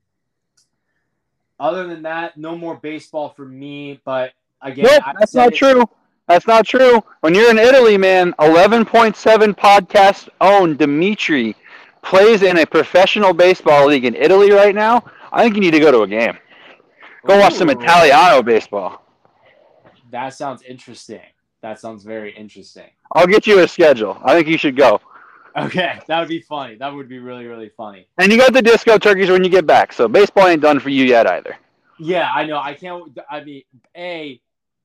other 1.60 1.86
than 1.86 2.02
that, 2.02 2.36
no 2.36 2.56
more 2.56 2.76
baseball 2.76 3.28
for 3.28 3.46
me. 3.46 4.00
But 4.04 4.32
again, 4.62 4.84
nope, 4.84 5.02
that's 5.18 5.34
not 5.34 5.52
it. 5.52 5.56
true. 5.56 5.84
That's 6.28 6.46
not 6.46 6.66
true. 6.66 7.02
When 7.20 7.34
you're 7.34 7.50
in 7.50 7.58
Italy, 7.58 7.98
man, 7.98 8.32
11.7 8.34 9.54
podcast 9.56 10.28
owned 10.40 10.78
Dimitri 10.78 11.56
plays 12.02 12.42
in 12.42 12.58
a 12.58 12.66
professional 12.66 13.32
baseball 13.34 13.86
league 13.86 14.04
in 14.04 14.14
Italy 14.14 14.52
right 14.52 14.74
now. 14.74 15.04
I 15.32 15.42
think 15.42 15.56
you 15.56 15.60
need 15.60 15.72
to 15.72 15.80
go 15.80 15.90
to 15.90 16.02
a 16.02 16.06
game. 16.06 16.38
Go 17.26 17.36
Ooh. 17.36 17.40
watch 17.40 17.54
some 17.54 17.68
Italiano 17.68 18.42
baseball. 18.42 19.04
That 20.10 20.34
sounds 20.34 20.62
interesting. 20.62 21.20
That 21.62 21.78
sounds 21.78 22.04
very 22.04 22.34
interesting. 22.34 22.90
I'll 23.12 23.26
get 23.26 23.46
you 23.46 23.60
a 23.60 23.68
schedule. 23.68 24.18
I 24.24 24.34
think 24.34 24.48
you 24.48 24.56
should 24.56 24.76
go. 24.76 25.00
Okay, 25.56 25.98
that 26.06 26.20
would 26.20 26.28
be 26.28 26.40
funny. 26.40 26.76
That 26.76 26.94
would 26.94 27.08
be 27.08 27.18
really, 27.18 27.46
really 27.46 27.70
funny. 27.76 28.06
And 28.18 28.32
you 28.32 28.38
got 28.38 28.52
the 28.52 28.62
disco 28.62 28.98
turkeys 28.98 29.30
when 29.30 29.44
you 29.44 29.50
get 29.50 29.66
back, 29.66 29.92
so 29.92 30.08
baseball 30.08 30.46
ain't 30.46 30.62
done 30.62 30.80
for 30.80 30.88
you 30.90 31.04
yet 31.04 31.26
either. 31.26 31.56
Yeah, 31.98 32.30
I 32.34 32.46
know. 32.46 32.58
I 32.58 32.74
can't. 32.74 33.18
I 33.28 33.44
mean, 33.44 33.62
a 33.96 34.40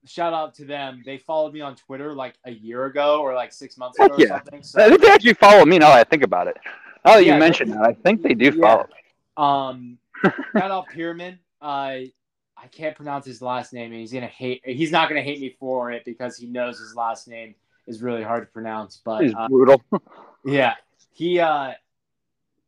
shout 0.06 0.34
out 0.34 0.54
to 0.56 0.66
them. 0.66 1.04
They 1.06 1.18
followed 1.18 1.54
me 1.54 1.62
on 1.62 1.76
Twitter 1.76 2.14
like 2.14 2.36
a 2.46 2.52
year 2.52 2.86
ago 2.86 3.22
or 3.22 3.34
like 3.34 3.52
six 3.52 3.78
months 3.78 4.00
ago 4.00 4.16
yeah. 4.18 4.28
something. 4.28 4.64
So, 4.64 4.84
I 4.84 4.90
think 4.90 5.02
they 5.02 5.10
actually 5.10 5.34
follow 5.34 5.66
me 5.66 5.80
now 5.80 5.92
I 5.92 6.04
think 6.04 6.24
about 6.24 6.48
it. 6.48 6.58
Oh, 7.04 7.18
yeah, 7.18 7.34
you 7.34 7.40
mentioned 7.40 7.72
that, 7.74 7.82
I 7.82 7.94
think 7.94 8.24
they 8.24 8.34
do 8.34 8.52
follow 8.60 8.88
me. 8.88 8.94
Um, 9.38 9.98
shout 10.54 10.72
out 10.72 10.88
Pierman. 10.90 11.38
Uh, 11.62 12.10
I 12.58 12.68
can't 12.72 12.96
pronounce 12.96 13.26
his 13.26 13.42
last 13.42 13.74
name, 13.74 13.92
and 13.92 14.00
he's 14.00 14.14
gonna 14.14 14.28
hate. 14.28 14.62
He's 14.66 14.92
not 14.92 15.10
gonna 15.10 15.22
hate 15.22 15.40
me 15.40 15.56
for 15.60 15.92
it 15.92 16.04
because 16.06 16.38
he 16.38 16.48
knows 16.48 16.80
his 16.80 16.96
last 16.96 17.28
name 17.28 17.54
is 17.86 18.02
really 18.02 18.24
hard 18.24 18.48
to 18.48 18.52
pronounce. 18.52 19.02
But 19.04 19.24
he's 19.24 19.34
uh, 19.36 19.48
brutal. 19.48 19.82
Yeah, 20.48 20.76
he 21.12 21.40
uh, 21.40 21.74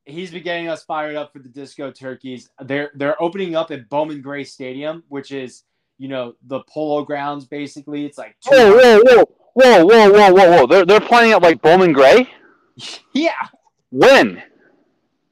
he's 0.04 0.32
been 0.32 0.42
getting 0.42 0.68
us 0.68 0.84
fired 0.84 1.16
up 1.16 1.32
for 1.32 1.38
the 1.38 1.48
Disco 1.48 1.92
Turkeys. 1.92 2.50
They're 2.60 2.90
they're 2.96 3.22
opening 3.22 3.56
up 3.56 3.70
at 3.70 3.88
Bowman 3.88 4.22
Gray 4.22 4.44
Stadium, 4.46 5.04
which 5.10 5.32
is 5.32 5.64
you 5.98 6.08
know 6.08 6.34
the 6.44 6.62
polo 6.62 7.04
grounds. 7.04 7.46
Basically, 7.46 8.06
it's 8.06 8.18
like 8.18 8.36
whoa, 8.46 8.78
whoa, 8.78 9.02
whoa, 9.04 9.26
whoa, 9.54 9.86
whoa, 9.86 10.12
whoa, 10.12 10.34
whoa, 10.34 10.52
whoa. 10.52 10.68
They're 10.68 10.86
they're 10.86 11.00
playing 11.00 11.34
at 11.34 11.42
like 11.42 11.62
Bowman 11.62 11.94
Gray. 11.94 12.30
yeah. 13.14 13.48
When? 13.90 14.44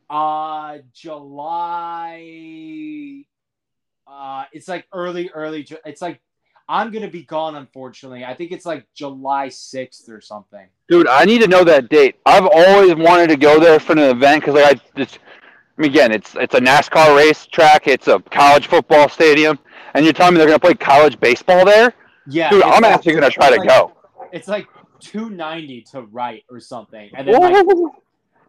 Uh, 0.10 0.78
July. 0.94 2.16
Uh, 4.08 4.46
it's 4.54 4.68
like 4.68 4.88
early, 4.94 5.30
early. 5.30 5.68
It's 5.86 6.02
like 6.02 6.22
I'm 6.68 6.92
gonna 6.92 7.10
be 7.10 7.24
gone, 7.24 7.56
unfortunately. 7.56 8.26
I 8.26 8.34
think 8.34 8.52
it's 8.52 8.66
like 8.66 8.88
July 8.96 9.50
sixth 9.50 10.10
or 10.10 10.22
something. 10.22 10.68
Dude, 10.90 11.08
I 11.08 11.26
need 11.26 11.42
to 11.42 11.48
know 11.48 11.64
that 11.64 11.90
date. 11.90 12.16
I've 12.26 12.48
always 12.48 12.96
wanted 12.96 13.30
to 13.30 13.38
go 13.38 13.60
there 13.60 13.80
for 13.80 13.92
an 13.94 14.00
event 14.00 14.42
because 14.42 14.56
like 14.56 14.78
I 14.78 14.82
just 14.98 15.20
I 15.78 15.82
mean, 15.82 15.92
again, 15.92 16.12
it's 16.12 16.36
it's 16.36 16.56
a 16.56 16.62
NASCAR 16.62 17.16
race 17.16 17.46
track. 17.46 17.88
It's 17.88 18.08
a 18.08 18.20
college 18.20 18.68
football 18.68 19.10
stadium, 19.10 19.60
and 19.94 20.06
you're 20.06 20.14
telling 20.14 20.34
me 20.34 20.38
they're 20.38 20.48
gonna 20.48 20.60
play 20.60 20.74
college 20.74 21.20
baseball 21.20 21.66
there? 21.66 21.94
Yeah, 22.28 22.50
dude, 22.50 22.64
I'm 22.64 22.82
like, 22.82 22.94
actually 22.94 23.14
gonna 23.16 23.30
try 23.30 23.50
to 23.50 23.58
like, 23.58 23.68
go. 23.68 23.94
It's 24.32 24.48
like 24.48 24.68
290 25.02 25.82
to 25.92 26.04
right 26.04 26.44
or 26.50 26.60
something, 26.60 27.10
and 27.14 27.28
then 27.28 27.42
like, 27.42 27.68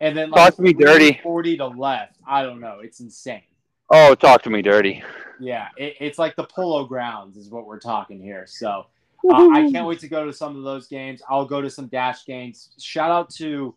and 0.00 0.16
then 0.16 0.30
talk 0.30 0.54
to 0.56 0.62
me 0.62 0.72
dirty. 0.72 1.20
40 1.22 1.56
to 1.58 1.66
left. 1.66 2.16
I 2.26 2.42
don't 2.42 2.60
know. 2.60 2.78
It's 2.80 3.00
insane. 3.00 3.42
Oh, 3.90 4.14
talk 4.14 4.42
to 4.42 4.50
me 4.50 4.62
dirty. 4.62 5.02
Yeah, 5.40 5.68
it, 5.76 5.96
it's 6.00 6.18
like 6.18 6.36
the 6.36 6.44
Polo 6.44 6.84
Grounds 6.84 7.36
is 7.36 7.50
what 7.50 7.66
we're 7.66 7.80
talking 7.80 8.20
here. 8.20 8.46
So 8.48 8.86
uh, 9.28 9.48
I 9.50 9.70
can't 9.70 9.86
wait 9.86 10.00
to 10.00 10.08
go 10.08 10.24
to 10.24 10.32
some 10.32 10.56
of 10.56 10.62
those 10.62 10.86
games. 10.86 11.22
I'll 11.28 11.44
go 11.44 11.60
to 11.60 11.70
some 11.70 11.88
Dash 11.88 12.24
games. 12.24 12.70
Shout 12.80 13.10
out 13.10 13.30
to, 13.34 13.74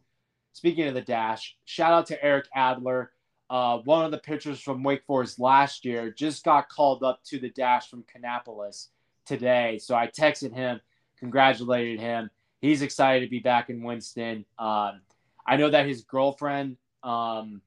speaking 0.54 0.88
of 0.88 0.94
the 0.94 1.02
Dash, 1.02 1.56
shout 1.66 1.94
out 1.94 2.06
to 2.08 2.24
Eric 2.24 2.46
Adler. 2.56 3.12
Uh, 3.50 3.80
one 3.80 4.06
of 4.06 4.12
the 4.12 4.18
pitchers 4.18 4.60
from 4.60 4.84
Wake 4.84 5.04
Forest 5.06 5.40
last 5.40 5.84
year 5.84 6.12
just 6.12 6.44
got 6.44 6.70
called 6.70 7.04
up 7.04 7.24
to 7.26 7.40
the 7.40 7.50
Dash 7.50 7.90
from 7.90 8.04
Kannapolis 8.04 8.88
today. 9.26 9.80
So 9.80 9.96
I 9.96 10.08
texted 10.08 10.54
him, 10.54 10.80
congratulated 11.18 12.00
him. 12.00 12.30
He's 12.62 12.82
excited 12.82 13.26
to 13.26 13.30
be 13.30 13.40
back 13.40 13.70
in 13.70 13.82
Winston. 13.82 14.46
Um, 14.60 15.02
I 15.48 15.58
know 15.58 15.70
that 15.70 15.88
his 15.88 16.04
girlfriend 16.04 16.78
um, 17.04 17.62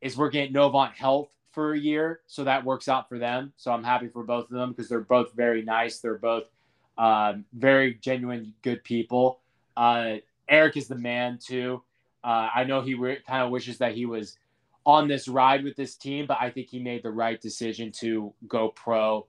is 0.00 0.16
working 0.16 0.42
at 0.42 0.52
Novant 0.52 0.92
Health 0.92 1.30
for 1.52 1.72
a 1.72 1.78
year, 1.78 2.20
so 2.26 2.44
that 2.44 2.64
works 2.64 2.86
out 2.86 3.08
for 3.08 3.18
them. 3.18 3.52
So 3.56 3.72
I'm 3.72 3.82
happy 3.82 4.08
for 4.08 4.22
both 4.22 4.44
of 4.44 4.50
them 4.50 4.70
because 4.70 4.88
they're 4.88 5.00
both 5.00 5.32
very 5.32 5.62
nice. 5.62 5.98
They're 5.98 6.18
both 6.18 6.44
um, 6.98 7.44
very 7.52 7.94
genuine, 7.94 8.54
good 8.62 8.84
people. 8.84 9.40
Uh, 9.76 10.16
Eric 10.48 10.76
is 10.76 10.86
the 10.86 10.96
man 10.96 11.38
too. 11.42 11.82
Uh, 12.22 12.48
I 12.54 12.64
know 12.64 12.80
he 12.80 12.94
re- 12.94 13.18
kind 13.26 13.42
of 13.42 13.50
wishes 13.50 13.78
that 13.78 13.94
he 13.94 14.06
was 14.06 14.36
on 14.86 15.08
this 15.08 15.26
ride 15.26 15.64
with 15.64 15.74
this 15.74 15.96
team, 15.96 16.26
but 16.26 16.38
I 16.40 16.48
think 16.48 16.68
he 16.70 16.78
made 16.78 17.02
the 17.02 17.10
right 17.10 17.40
decision 17.40 17.90
to 17.98 18.32
go 18.46 18.68
pro 18.68 19.26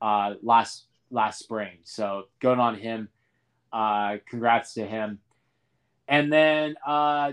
uh, 0.00 0.34
last 0.42 0.86
last 1.10 1.40
spring. 1.40 1.78
So 1.82 2.28
good 2.38 2.58
on 2.58 2.76
him. 2.76 3.08
Uh, 3.72 4.18
congrats 4.28 4.74
to 4.74 4.86
him. 4.86 5.18
And 6.06 6.32
then, 6.32 6.76
uh, 6.86 7.32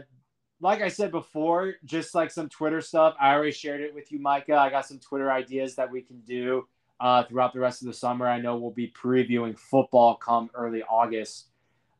like 0.59 0.81
I 0.81 0.87
said 0.87 1.11
before, 1.11 1.75
just 1.85 2.15
like 2.15 2.31
some 2.31 2.49
Twitter 2.49 2.81
stuff, 2.81 3.15
I 3.21 3.33
already 3.33 3.51
shared 3.51 3.81
it 3.81 3.93
with 3.93 4.11
you, 4.11 4.19
Micah. 4.19 4.55
I 4.55 4.71
got 4.71 4.87
some 4.87 4.99
Twitter 4.99 5.31
ideas 5.31 5.75
that 5.75 5.91
we 5.91 6.01
can 6.01 6.19
do 6.21 6.67
uh, 6.99 7.23
throughout 7.23 7.53
the 7.53 7.59
rest 7.59 7.83
of 7.83 7.87
the 7.87 7.93
summer. 7.93 8.27
I 8.27 8.41
know 8.41 8.57
we'll 8.57 8.71
be 8.71 8.91
previewing 8.91 9.57
football 9.57 10.15
come 10.15 10.49
early 10.55 10.81
August. 10.81 11.47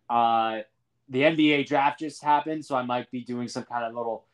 Uh, 0.10 0.62
the 1.10 1.22
NBA 1.22 1.68
draft 1.68 2.00
just 2.00 2.24
happened, 2.24 2.66
so 2.66 2.76
I 2.76 2.84
might 2.84 3.10
be 3.12 3.22
doing 3.22 3.48
some 3.48 3.64
kind 3.64 3.86
of 3.86 3.94
little 3.94 4.26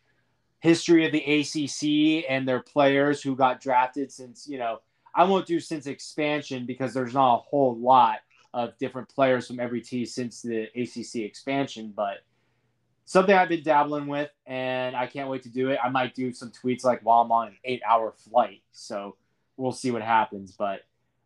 history 0.63 1.05
of 1.05 1.11
the 1.11 1.19
ACC 1.19 2.25
and 2.29 2.47
their 2.47 2.61
players 2.61 3.21
who 3.21 3.35
got 3.35 3.59
drafted 3.59 4.09
since, 4.09 4.47
you 4.47 4.57
know, 4.57 4.79
I 5.13 5.25
won't 5.25 5.45
do 5.45 5.59
since 5.59 5.87
expansion 5.87 6.65
because 6.65 6.93
there's 6.93 7.13
not 7.13 7.35
a 7.35 7.37
whole 7.39 7.75
lot 7.75 8.19
of 8.53 8.77
different 8.77 9.09
players 9.09 9.45
from 9.45 9.59
every 9.59 9.81
team 9.81 10.05
since 10.05 10.41
the 10.41 10.69
ACC 10.73 11.25
expansion, 11.25 11.91
but 11.93 12.19
something 13.03 13.35
I've 13.35 13.49
been 13.49 13.61
dabbling 13.61 14.07
with, 14.07 14.29
and 14.47 14.95
I 14.95 15.05
can't 15.05 15.29
wait 15.29 15.43
to 15.43 15.49
do 15.49 15.69
it. 15.69 15.79
I 15.83 15.89
might 15.89 16.15
do 16.15 16.31
some 16.31 16.49
tweets 16.49 16.85
like 16.85 17.01
while 17.03 17.23
I'm 17.23 17.31
on 17.33 17.47
an 17.49 17.57
eight-hour 17.65 18.13
flight, 18.17 18.61
so 18.71 19.17
we'll 19.57 19.73
see 19.73 19.91
what 19.91 20.01
happens. 20.01 20.55
But 20.57 20.83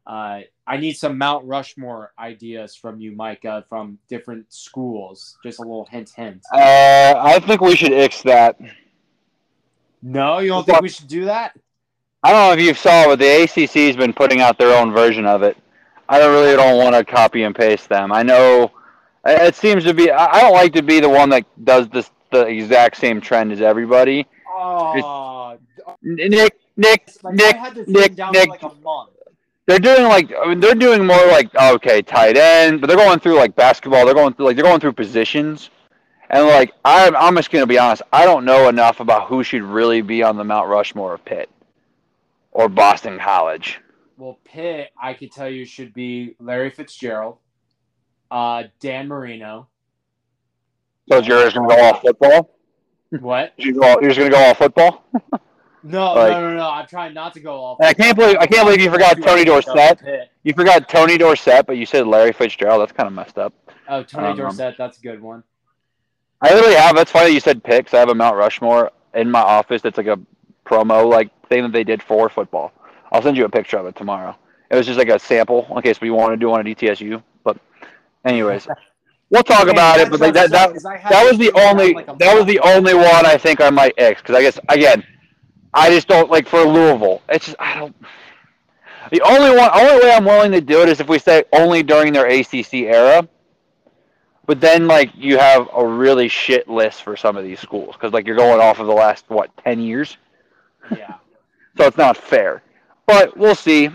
uh, 0.07 0.41
I 0.65 0.77
need 0.77 0.93
some 0.93 1.15
Mount 1.15 1.45
Rushmore 1.45 2.11
ideas 2.17 2.75
from 2.75 2.99
you, 2.99 3.11
Micah, 3.11 3.65
from 3.69 3.99
different 4.09 4.51
schools. 4.51 5.37
Just 5.43 5.59
a 5.59 5.61
little 5.61 5.85
hint, 5.85 6.09
hint. 6.09 6.41
Uh, 6.51 7.13
I 7.17 7.39
think 7.39 7.61
we 7.61 7.75
should 7.75 7.91
ix 7.91 8.23
that. 8.23 8.59
No, 10.07 10.39
you 10.39 10.47
don't 10.49 10.65
think 10.65 10.81
we 10.81 10.87
should 10.87 11.07
do 11.07 11.25
that? 11.25 11.53
I 12.23 12.31
don't 12.31 12.47
know 12.47 12.53
if 12.53 12.65
you 12.65 12.73
saw, 12.73 13.07
but 13.07 13.19
the 13.19 13.25
ACC's 13.25 13.97
been 13.97 14.13
putting 14.13 14.39
out 14.39 14.57
their 14.57 14.77
own 14.79 14.93
version 14.93 15.25
of 15.25 15.43
it. 15.43 15.57
I 16.07 16.17
don't 16.17 16.31
really 16.33 16.55
don't 16.55 16.77
want 16.77 16.95
to 16.95 17.03
copy 17.03 17.43
and 17.43 17.53
paste 17.53 17.89
them. 17.89 18.13
I 18.13 18.23
know 18.23 18.71
it 19.25 19.55
seems 19.55 19.83
to 19.83 19.93
be. 19.93 20.09
I 20.09 20.39
don't 20.39 20.53
like 20.53 20.71
to 20.73 20.81
be 20.81 21.01
the 21.01 21.09
one 21.09 21.29
that 21.31 21.45
does 21.65 21.89
this 21.89 22.09
the 22.31 22.45
exact 22.45 22.95
same 22.95 23.19
trend 23.19 23.51
as 23.51 23.59
everybody. 23.59 24.25
Oh, 24.47 25.57
Nick, 26.01 26.57
Nick, 26.77 27.09
like 27.23 27.35
Nick, 27.35 27.55
had 27.57 27.87
Nick, 27.87 28.15
down 28.15 28.31
Nick. 28.31 28.45
for 28.45 28.51
like 28.51 28.63
a 28.63 28.81
month. 28.81 29.11
They're 29.65 29.79
doing 29.79 30.03
like 30.03 30.31
I 30.33 30.47
mean, 30.47 30.61
they're 30.61 30.73
doing 30.73 31.05
more 31.05 31.27
like 31.27 31.53
okay 31.53 32.01
tight 32.01 32.37
end, 32.37 32.79
but 32.79 32.87
they're 32.87 32.95
going 32.95 33.19
through 33.19 33.35
like 33.35 33.55
basketball. 33.55 34.05
They're 34.05 34.15
going 34.15 34.33
through 34.33 34.45
like 34.45 34.55
they're 34.55 34.63
going 34.63 34.79
through 34.79 34.93
positions, 34.93 35.69
and 36.29 36.45
like 36.47 36.73
I'm 36.85 37.15
I'm 37.15 37.35
just 37.35 37.51
gonna 37.51 37.67
be 37.67 37.79
honest. 37.79 38.01
I 38.11 38.25
don't 38.25 38.45
know 38.45 38.69
enough 38.69 38.99
about 38.99 39.27
who 39.27 39.43
should 39.43 39.63
really 39.63 40.01
be 40.01 40.23
on 40.23 40.37
the 40.37 40.43
Mount 40.43 40.67
Rushmore 40.67 41.13
of 41.13 41.23
Pitt 41.25 41.49
or 42.51 42.69
Boston 42.69 43.19
College. 43.19 43.79
Well, 44.17 44.39
Pitt, 44.43 44.89
I 44.99 45.13
could 45.13 45.31
tell 45.31 45.49
you, 45.49 45.65
should 45.65 45.93
be 45.93 46.35
Larry 46.39 46.71
Fitzgerald, 46.71 47.37
uh, 48.31 48.63
Dan 48.79 49.07
Marino. 49.07 49.67
So 51.09 51.19
you're 51.21 51.43
just 51.43 51.55
gonna 51.55 51.67
go 51.67 51.79
all 51.81 51.99
football? 51.99 52.49
What? 53.21 53.53
You 53.57 53.73
go 53.73 53.83
all, 53.83 54.01
you're 54.01 54.09
just 54.11 54.17
gonna 54.19 54.31
go 54.31 54.37
all 54.37 54.53
football? 54.53 55.03
No, 55.83 56.15
Like- 56.15 56.31
no, 56.33 56.41
no, 56.49 56.57
no. 56.57 56.69
I'm 56.69 56.85
trying 56.87 57.13
not 57.13 57.33
to 57.35 57.39
go 57.39 57.63
off. 57.63 57.77
I 57.79 57.93
can't 57.93 58.17
believe 58.17 58.35
I 58.37 58.47
can't 58.47 58.65
believe 58.65 58.81
you 58.81 58.91
forgot 58.91 59.21
Tony 59.21 59.45
Dorsett. 59.45 60.01
You 60.43 60.51
forgot 60.53 60.89
Tony 60.89 61.17
Dorsett, 61.17 61.65
but 61.65 61.77
you 61.77 61.85
said 61.85 62.07
Larry 62.07 62.33
Fitzgerald. 62.33 62.81
That's 62.81 62.91
kind 62.91 63.07
of 63.07 63.13
messed 63.13 63.37
up. 63.37 63.53
Oh, 63.87 64.03
Tony 64.03 64.27
Um, 64.29 64.37
Dorsett. 64.37 64.75
That's 64.77 64.97
a 64.97 65.01
good 65.01 65.21
one. 65.21 65.43
I 66.41 66.53
literally 66.53 66.75
have. 66.75 66.95
That's 66.95 67.11
funny 67.11 67.33
you 67.33 67.39
said 67.39 67.63
picks. 67.63 67.93
I 67.93 67.99
have 67.99 68.09
a 68.09 68.15
Mount 68.15 68.35
Rushmore 68.35 68.91
in 69.13 69.29
my 69.31 69.41
office. 69.41 69.81
That's 69.81 69.97
like 69.97 70.07
a 70.07 70.19
promo 70.65 71.09
like 71.09 71.29
thing 71.47 71.63
that 71.63 71.71
they 71.71 71.83
did 71.83 72.03
for 72.03 72.29
football. 72.29 72.73
I'll 73.11 73.21
send 73.21 73.37
you 73.37 73.45
a 73.45 73.49
picture 73.49 73.77
of 73.77 73.85
it 73.85 73.95
tomorrow. 73.95 74.35
It 74.69 74.75
was 74.75 74.85
just 74.85 74.97
like 74.97 75.09
a 75.09 75.17
sample 75.19 75.65
in 75.75 75.81
case 75.81 76.01
we 76.01 76.11
want 76.11 76.33
to 76.33 76.37
do 76.37 76.49
one 76.49 76.59
at 76.59 76.77
ETSU. 76.77 77.23
But, 77.43 77.57
anyways, 78.25 78.67
we'll 79.29 79.43
talk 79.43 79.67
about 79.67 79.99
it. 79.99 80.09
But 80.11 80.19
like, 80.19 80.33
that 80.33 80.51
that 80.51 80.73
that 81.09 81.23
was 81.29 81.37
the 81.39 81.51
only 81.53 81.93
that 82.19 82.35
was 82.35 82.45
the 82.45 82.59
only 82.59 82.93
one 82.93 83.25
I 83.25 83.37
think 83.37 83.61
I 83.61 83.69
might 83.69 83.93
eh, 83.97 84.09
X 84.09 84.21
because 84.21 84.35
I 84.35 84.41
guess 84.41 84.59
again, 84.69 85.03
I 85.73 85.89
just 85.89 86.07
don't 86.07 86.29
like 86.29 86.47
for 86.47 86.63
Louisville. 86.63 87.21
It's 87.29 87.45
just 87.45 87.57
I 87.59 87.79
don't. 87.79 87.95
The 89.11 89.21
only 89.21 89.55
one, 89.55 89.69
only 89.73 90.03
way 90.03 90.11
I'm 90.11 90.25
willing 90.25 90.51
to 90.51 90.59
do 90.61 90.81
it 90.81 90.89
is 90.89 90.99
if 90.99 91.07
we 91.07 91.17
say 91.17 91.45
only 91.53 91.81
during 91.81 92.13
their 92.13 92.27
ACC 92.27 92.73
era. 92.73 93.27
But 94.47 94.59
then, 94.61 94.87
like, 94.87 95.11
you 95.15 95.37
have 95.37 95.69
a 95.75 95.85
really 95.85 96.27
shit 96.29 96.67
list 96.67 97.03
for 97.03 97.15
some 97.15 97.37
of 97.37 97.43
these 97.43 97.59
schools 97.59 97.93
because, 97.95 98.13
like, 98.13 98.25
you're 98.25 98.35
going 98.37 98.59
off 98.61 98.79
of 98.79 98.87
the 98.87 98.93
last 98.93 99.25
what 99.27 99.55
ten 99.57 99.79
years, 99.79 100.17
Yeah, 100.89 101.15
so 101.77 101.85
it's 101.85 101.97
not 101.97 102.17
fair. 102.17 102.63
But 103.05 103.37
we'll 103.37 103.55
see. 103.55 103.89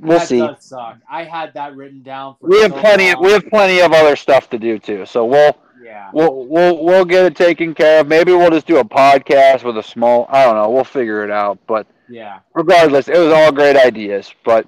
We'll 0.00 0.18
that 0.18 0.26
see. 0.62 0.96
I 1.08 1.22
had 1.24 1.54
that 1.54 1.76
written 1.76 2.02
down. 2.02 2.36
For 2.40 2.48
We 2.48 2.60
have 2.62 2.72
so 2.72 2.80
plenty. 2.80 3.12
long. 3.14 3.22
we 3.22 3.32
have 3.32 3.46
plenty 3.48 3.80
of 3.80 3.92
other 3.92 4.16
stuff 4.16 4.50
to 4.50 4.58
do 4.58 4.78
too. 4.78 5.06
So 5.06 5.24
we'll 5.26 5.56
Yeah. 5.84 6.10
we'll 6.12 6.46
we'll 6.46 6.82
we'll 6.84 7.04
get 7.04 7.24
it 7.26 7.36
taken 7.36 7.72
care 7.74 8.00
of. 8.00 8.08
Maybe 8.08 8.32
we'll 8.32 8.50
just 8.50 8.66
do 8.66 8.78
a 8.78 8.84
podcast 8.84 9.62
with 9.62 9.78
a 9.78 9.82
small. 9.82 10.26
I 10.28 10.44
don't 10.44 10.56
know. 10.56 10.68
We'll 10.70 10.82
figure 10.84 11.22
it 11.22 11.30
out. 11.30 11.58
But 11.68 11.86
Yeah. 12.08 12.40
regardless, 12.54 13.08
it 13.08 13.16
was 13.18 13.32
all 13.32 13.52
great 13.52 13.76
ideas. 13.76 14.34
But 14.44 14.66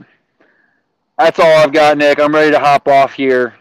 that's 1.18 1.38
all 1.40 1.56
I've 1.58 1.72
got, 1.72 1.98
Nick. 1.98 2.20
I'm 2.20 2.32
ready 2.34 2.52
to 2.52 2.60
hop 2.60 2.86
off 2.86 3.12
here. 3.14 3.54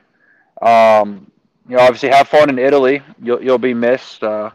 Um, 0.61 1.25
you 1.67 1.77
know, 1.77 1.81
obviously, 1.83 2.09
have 2.09 2.27
fun 2.27 2.49
in 2.49 2.59
Italy. 2.59 3.01
You'll 3.21 3.41
you'll 3.41 3.57
be 3.57 3.73
missed. 3.73 4.23
Uh, 4.23 4.51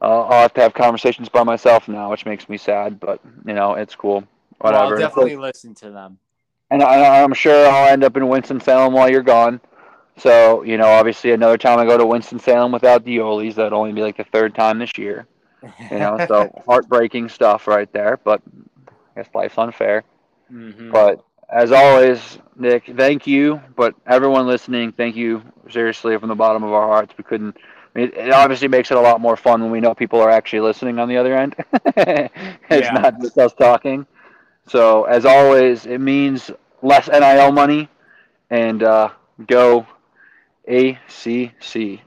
uh, 0.00 0.22
I'll 0.22 0.42
have 0.42 0.54
to 0.54 0.60
have 0.60 0.74
conversations 0.74 1.28
by 1.28 1.42
myself 1.44 1.88
now, 1.88 2.10
which 2.10 2.26
makes 2.26 2.48
me 2.48 2.56
sad. 2.56 3.00
But 3.00 3.20
you 3.46 3.54
know, 3.54 3.74
it's 3.74 3.94
cool. 3.94 4.24
Well, 4.60 4.72
Whatever. 4.72 4.94
I'll 4.94 5.00
definitely 5.00 5.36
listen 5.36 5.74
to 5.76 5.90
them. 5.90 6.18
And 6.70 6.82
I, 6.82 7.22
I'm 7.22 7.34
sure 7.34 7.68
I'll 7.68 7.88
end 7.88 8.04
up 8.04 8.16
in 8.16 8.28
Winston 8.28 8.60
Salem 8.60 8.92
while 8.94 9.10
you're 9.10 9.22
gone. 9.22 9.60
So 10.16 10.62
you 10.62 10.76
know, 10.78 10.86
obviously, 10.86 11.32
another 11.32 11.58
time 11.58 11.78
I 11.78 11.84
go 11.84 11.98
to 11.98 12.06
Winston 12.06 12.38
Salem 12.38 12.72
without 12.72 13.04
the 13.04 13.18
Olis, 13.18 13.54
that'd 13.54 13.72
only 13.72 13.92
be 13.92 14.02
like 14.02 14.16
the 14.16 14.24
third 14.24 14.54
time 14.54 14.78
this 14.78 14.96
year. 14.96 15.26
You 15.90 15.98
know, 15.98 16.24
so 16.28 16.62
heartbreaking 16.66 17.28
stuff 17.28 17.66
right 17.66 17.90
there. 17.92 18.18
But 18.22 18.42
I 18.88 19.22
guess 19.22 19.34
life's 19.34 19.58
unfair. 19.58 20.04
Mhm. 20.52 20.92
But 20.92 21.24
as 21.54 21.72
always, 21.72 22.38
Nick, 22.56 22.84
thank 22.96 23.26
you. 23.26 23.60
But 23.76 23.94
everyone 24.06 24.46
listening, 24.46 24.92
thank 24.92 25.16
you 25.16 25.42
seriously 25.70 26.18
from 26.18 26.28
the 26.28 26.36
bottom 26.36 26.64
of 26.64 26.72
our 26.72 26.88
hearts. 26.88 27.14
We 27.18 27.24
couldn't. 27.24 27.56
I 27.96 28.00
mean, 28.00 28.12
it 28.14 28.32
obviously 28.32 28.68
makes 28.68 28.90
it 28.92 28.98
a 28.98 29.00
lot 29.00 29.20
more 29.20 29.36
fun 29.36 29.62
when 29.62 29.70
we 29.70 29.80
know 29.80 29.94
people 29.94 30.20
are 30.20 30.30
actually 30.30 30.60
listening 30.60 30.98
on 30.98 31.08
the 31.08 31.16
other 31.18 31.36
end. 31.36 31.56
it's 31.96 32.90
Yeah. 32.90 32.92
not 32.92 33.20
just 33.20 33.38
us 33.38 33.54
talking. 33.54 34.06
So 34.68 35.04
as 35.04 35.26
always, 35.26 35.86
it 35.86 36.00
means 36.00 36.50
less 36.82 37.08
NIL 37.08 37.52
money, 37.52 37.88
and 38.50 38.82
uh, 38.82 39.10
go 39.46 39.86
ACC. 40.66 42.00